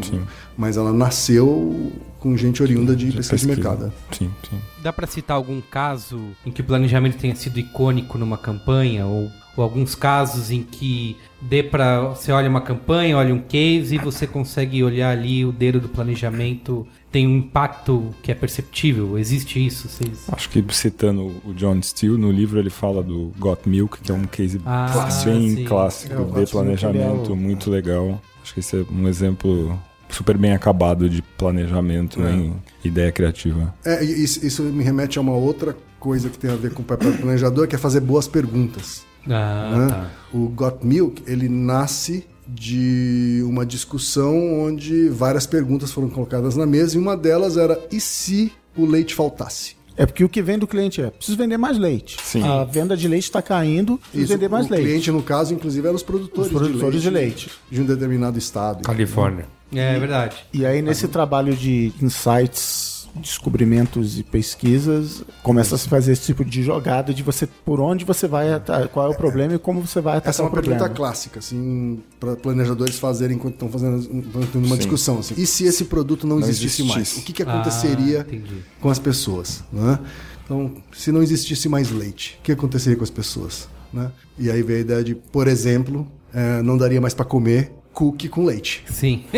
mas 0.57 0.77
ela 0.77 0.93
nasceu 0.93 1.93
com 2.19 2.37
gente 2.37 2.63
oriunda 2.63 2.97
de, 2.97 3.13
pesquisa 3.13 3.37
de 3.37 3.47
mercado. 3.47 3.93
Sim, 4.11 4.31
sim. 4.49 4.59
Dá 4.83 4.91
pra 4.93 5.07
citar 5.07 5.37
algum 5.37 5.61
caso 5.61 6.19
em 6.47 6.51
que 6.51 6.63
o 6.63 6.65
planejamento 6.65 7.19
tenha 7.19 7.35
sido 7.37 7.59
icônico 7.59 8.17
numa 8.17 8.39
campanha 8.39 9.05
ou, 9.07 9.31
ou 9.57 9.63
alguns 9.65 9.95
casos 9.95 10.51
em 10.51 10.63
que 10.63 11.17
dê 11.41 11.63
pra 11.63 12.01
você 12.09 12.33
olha 12.33 12.49
uma 12.49 12.61
campanha, 12.61 13.17
olha 13.17 13.35
um 13.35 13.41
case 13.41 13.95
e 13.95 13.99
você 13.99 14.27
consegue 14.27 14.83
olhar 14.83 15.11
ali 15.11 15.45
o 15.45 15.53
dedo 15.53 15.81
do 15.81 15.89
planejamento 15.89 16.87
tem 17.13 17.29
um 17.29 17.37
impacto 17.37 18.11
que 18.23 18.33
é 18.33 18.35
perceptível? 18.35 19.17
Existe 19.17 19.65
isso? 19.65 19.89
Vocês... 19.89 20.25
Acho 20.33 20.49
que 20.51 20.65
citando 20.71 21.31
o 21.45 21.55
John 21.55 21.81
Steele, 21.81 22.17
no 22.17 22.33
livro 22.33 22.59
ele 22.59 22.71
fala 22.71 23.05
do 23.05 23.31
Got 23.39 23.61
Milk, 23.69 24.01
que 24.01 24.11
é 24.11 24.15
um 24.15 24.25
case 24.25 24.61
Ah, 24.67 25.09
bem 25.25 25.51
sim. 25.57 25.65
clássico 25.65 26.13
É, 26.13 26.19
o 26.19 26.45
de 26.45 26.51
planejamento, 26.51 27.31
é 27.31 27.33
o- 27.33 27.37
muito 27.37 27.71
legal. 27.71 28.21
Acho 28.43 28.53
que 28.55 28.61
esse 28.61 28.77
é 28.81 28.85
um 28.91 29.07
exemplo 29.07 29.79
super 30.09 30.37
bem 30.37 30.53
acabado 30.53 31.09
de 31.09 31.23
planejamento 31.23 32.21
em 32.23 32.55
ideia 32.85 33.13
criativa. 33.13 33.73
É, 33.85 34.03
isso, 34.05 34.45
isso 34.45 34.63
me 34.65 34.83
remete 34.83 35.17
a 35.19 35.21
uma 35.21 35.35
outra 35.35 35.77
coisa 36.01 36.29
que 36.29 36.37
tem 36.39 36.51
a 36.51 36.57
ver 36.57 36.73
com 36.73 36.83
o 36.83 36.85
papel 36.85 37.13
do 37.13 37.19
planejador, 37.19 37.67
que 37.69 37.77
é 37.77 37.79
fazer 37.79 38.01
boas 38.01 38.27
perguntas. 38.27 39.05
Ah, 39.29 39.77
né? 39.79 39.89
tá. 39.89 40.11
O 40.33 40.49
Got 40.49 40.79
Milk, 40.85 41.23
ele 41.27 41.49
nasce 41.49 42.27
de 42.47 43.43
uma 43.47 43.65
discussão 43.65 44.61
onde 44.63 45.09
várias 45.09 45.47
perguntas 45.47 45.91
foram 45.93 46.09
colocadas 46.11 46.57
na 46.57 46.67
mesa 46.67 46.97
e 46.97 47.01
uma 47.01 47.17
delas 47.17 47.57
era 47.57 47.79
e 47.91 47.99
se 48.01 48.53
o 48.77 48.85
leite 48.85 49.15
faltasse? 49.15 49.77
É 49.97 50.05
porque 50.05 50.25
o 50.25 50.29
que 50.29 50.43
vem 50.43 50.59
do 50.59 50.67
cliente 50.67 51.01
é 51.01 51.09
preciso 51.09 51.39
vender 51.39 51.57
mais 51.57 51.79
leite. 51.79 52.17
Sim. 52.23 52.43
A 52.43 52.65
venda 52.65 52.97
de 52.97 53.07
leite 53.07 53.25
está 53.25 53.41
caindo, 53.41 53.97
preciso 54.11 54.33
vender 54.35 54.49
mais 54.49 54.67
o 54.67 54.71
leite. 54.71 54.85
cliente, 54.85 55.11
no 55.13 55.23
caso, 55.23 55.55
inclusive, 55.55 55.87
eram 55.87 55.95
os 55.97 56.03
produtores, 56.03 56.51
Os 56.51 56.59
produtores 56.59 57.01
de, 57.01 57.09
de 57.09 57.15
leite, 57.15 57.47
leite. 57.47 57.51
de 57.71 57.81
um 57.81 57.85
determinado 57.85 58.37
estado. 58.37 58.83
Califórnia. 58.83 59.47
É 59.73 59.99
verdade. 59.99 60.37
E 60.53 60.67
aí, 60.67 60.83
nesse 60.83 61.07
trabalho 61.09 61.55
de 61.55 61.93
insights, 62.03 62.94
descobrimentos 63.15 64.19
e 64.19 64.23
pesquisas, 64.23 65.23
começa 65.43 65.75
a 65.75 65.79
se 65.79 65.89
fazer 65.89 66.13
esse 66.13 66.23
tipo 66.27 66.45
de 66.45 66.63
jogada 66.63 67.13
de 67.15 67.23
você 67.23 67.47
por 67.65 67.81
onde 67.81 68.05
você 68.05 68.27
vai, 68.27 68.53
ata- 68.53 68.89
qual 68.89 69.07
é 69.11 69.15
o 69.15 69.17
problema 69.17 69.55
e 69.55 69.59
como 69.59 69.81
você 69.81 70.01
vai 70.01 70.15
atacar 70.17 70.31
Essa 70.31 70.43
é 70.43 70.45
uma 70.45 70.49
o 70.49 70.53
problema. 70.53 70.79
pergunta 70.79 70.97
clássica, 70.97 71.39
assim, 71.39 72.01
para 72.19 72.37
planejadores 72.37 72.99
fazerem 72.99 73.37
enquanto 73.37 73.55
estão 73.55 73.69
fazendo 73.69 73.99
estão 73.99 74.43
tendo 74.53 74.67
uma 74.67 74.77
discussão. 74.77 75.19
Assim. 75.19 75.35
E 75.37 75.47
se 75.47 75.65
esse 75.65 75.85
produto 75.87 76.27
não, 76.27 76.39
Não 76.39 76.47
existisse, 76.49 76.83
mais? 76.83 76.97
existisse. 76.97 77.21
O 77.21 77.25
que, 77.25 77.33
que 77.33 77.43
aconteceria 77.43 78.27
Ah, 78.29 78.55
com 78.81 78.91
as 78.91 78.99
pessoas? 78.99 79.63
Né? 79.73 79.99
Então, 80.45 80.73
se 80.93 81.11
não 81.11 81.23
existisse 81.23 81.69
mais 81.69 81.91
leite, 81.91 82.37
o 82.41 82.43
que 82.43 82.53
aconteceria 82.53 82.97
com 82.97 83.05
as 83.05 83.11
pessoas? 83.11 83.69
Né? 83.93 84.11
E 84.39 84.51
aí 84.51 84.63
veio 84.63 84.79
a 84.79 84.83
ideia 84.83 85.05
de, 85.05 85.15
por 85.15 85.47
exemplo, 85.49 86.07
eh, 86.35 86.61
não 86.63 86.77
daria 86.77 87.01
mais 87.01 87.15
para 87.15 87.25
comer 87.25 87.73
cookie 87.95 88.29
com 88.29 88.45
leite. 88.45 88.85
Sim. 88.91 89.25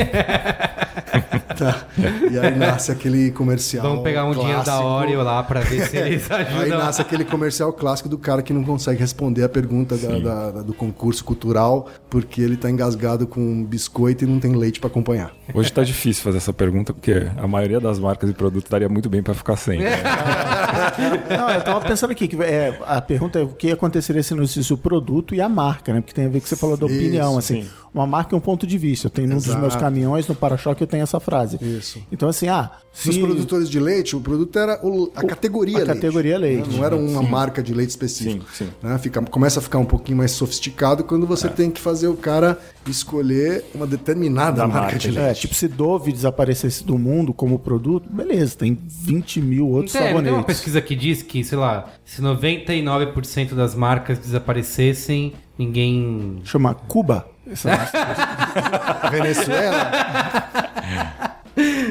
Tá? 1.56 1.86
E 2.30 2.38
aí 2.38 2.54
nasce 2.54 2.90
aquele 2.92 3.30
comercial. 3.30 3.82
Vamos 3.86 4.02
pegar 4.02 4.24
um 4.26 4.32
dinheiro 4.32 4.62
da. 4.62 4.80
Oreo 4.80 5.22
lá 5.22 5.42
pra 5.42 5.60
ver 5.60 5.86
se 5.88 5.96
eles 5.96 6.28
Aí 6.30 6.42
ajudam. 6.44 6.78
nasce 6.78 7.00
aquele 7.00 7.24
comercial 7.24 7.72
clássico 7.72 8.08
do 8.08 8.18
cara 8.18 8.42
que 8.42 8.52
não 8.52 8.62
consegue 8.64 9.00
responder 9.00 9.42
a 9.44 9.48
pergunta 9.48 9.96
da- 9.96 10.18
da- 10.18 10.50
da- 10.50 10.62
do 10.62 10.74
concurso 10.74 11.24
cultural 11.24 11.88
porque 12.10 12.40
ele 12.42 12.56
tá 12.56 12.70
engasgado 12.70 13.26
com 13.26 13.40
um 13.40 13.64
biscoito 13.64 14.24
e 14.24 14.26
não 14.26 14.38
tem 14.38 14.54
leite 14.54 14.80
para 14.80 14.88
acompanhar. 14.88 15.32
Hoje 15.54 15.72
tá 15.72 15.82
difícil 15.82 16.22
fazer 16.22 16.38
essa 16.38 16.52
pergunta, 16.52 16.92
porque 16.92 17.26
a 17.36 17.46
maioria 17.46 17.80
das 17.80 17.98
marcas 17.98 18.28
e 18.28 18.32
produtos 18.34 18.68
daria 18.70 18.88
muito 18.88 19.08
bem 19.08 19.22
para 19.22 19.32
ficar 19.34 19.56
sem. 19.56 19.78
né? 19.78 19.96
Não, 21.36 21.50
eu 21.50 21.60
tava 21.62 21.80
pensando 21.86 22.10
aqui 22.10 22.28
que 22.28 22.36
é, 22.42 22.78
a 22.86 23.00
pergunta 23.00 23.38
é 23.38 23.42
o 23.42 23.48
que 23.48 23.70
aconteceria 23.70 24.22
se 24.22 24.34
não 24.34 24.42
existisse 24.42 24.72
o 24.72 24.76
produto 24.78 25.34
e 25.34 25.40
a 25.40 25.48
marca, 25.48 25.92
né? 25.92 26.00
Porque 26.00 26.12
tem 26.14 26.24
a 26.26 26.28
ver 26.28 26.34
com 26.34 26.38
o 26.38 26.42
que 26.42 26.48
você 26.48 26.56
falou 26.56 26.76
da 26.76 26.86
Isso, 26.86 26.94
opinião, 26.96 27.38
assim. 27.38 27.62
sim. 27.62 27.68
Uma 27.96 28.06
marca 28.06 28.34
e 28.34 28.38
um 28.38 28.40
ponto 28.40 28.66
de 28.66 28.76
vista. 28.78 29.06
Eu 29.06 29.10
tenho 29.10 29.28
num 29.28 29.36
dos 29.36 29.54
meus 29.56 29.74
caminhões, 29.76 30.26
no 30.28 30.34
para-choque, 30.34 30.82
eu 30.82 30.86
tenho 30.86 31.02
essa 31.02 31.18
frase. 31.18 31.58
Isso. 31.62 32.00
Então, 32.12 32.28
assim, 32.28 32.48
ah, 32.48 32.70
se... 32.92 33.08
Nos 33.08 33.18
produtores 33.18 33.68
de 33.70 33.80
leite, 33.80 34.14
o 34.14 34.20
produto 34.20 34.58
era 34.58 34.78
o- 34.86 35.10
a 35.16 35.24
categoria 35.24 35.76
a 35.76 35.78
leite. 35.80 35.94
categoria 35.94 36.38
leite. 36.38 36.68
né? 36.68 36.76
Não 36.76 36.84
era 36.84 36.94
uma 36.96 37.22
marca 37.22 37.62
de 37.62 37.72
leite 37.74 37.90
específica. 37.90 38.44
Sim, 38.52 38.66
sim. 38.66 38.70
né? 38.82 38.98
Fica, 38.98 39.20
começa 39.22 39.58
a 39.60 39.62
ficar 39.62 39.78
um 39.78 39.84
pouquinho 39.84 40.18
mais 40.18 40.30
sofisticado 40.32 41.04
quando 41.04 41.24
É. 41.24 41.26
você 41.26 41.48
tem 41.48 41.70
que 41.70 41.80
fazer 41.80 42.08
o 42.08 42.16
cara 42.16 42.58
escolher 42.86 43.64
uma 43.74 43.86
determinada 43.86 44.58
Da 44.58 44.66
marca, 44.66 44.80
marca 44.82 44.98
de 44.98 45.08
de 45.10 45.18
leite. 45.18 45.30
É, 45.30 45.34
tipo, 45.34 45.54
se 45.54 45.66
Dove 45.68 46.12
desaparecesse 46.12 46.84
do 46.84 46.96
mundo 46.98 47.32
como 47.34 47.58
produto, 47.58 48.08
beleza, 48.12 48.56
tem 48.56 48.78
20 48.86 49.40
mil 49.40 49.68
outros 49.68 49.94
Não 49.94 50.00
tem, 50.02 50.14
não 50.14 50.20
tem 50.22 50.30
uma 50.32 50.38
sabonetes. 50.40 50.56
pesquisa 50.56 50.80
que 50.80 50.94
diz 50.94 51.22
que, 51.22 51.42
sei 51.44 51.58
lá, 51.58 51.90
se 52.04 52.20
99% 52.22 53.54
das 53.54 53.74
marcas 53.74 54.18
desaparecessem, 54.18 55.32
ninguém. 55.58 56.40
Chama 56.44 56.74
Cuba. 56.74 57.26
Essa 57.50 57.70
Venezuela, 59.10 59.90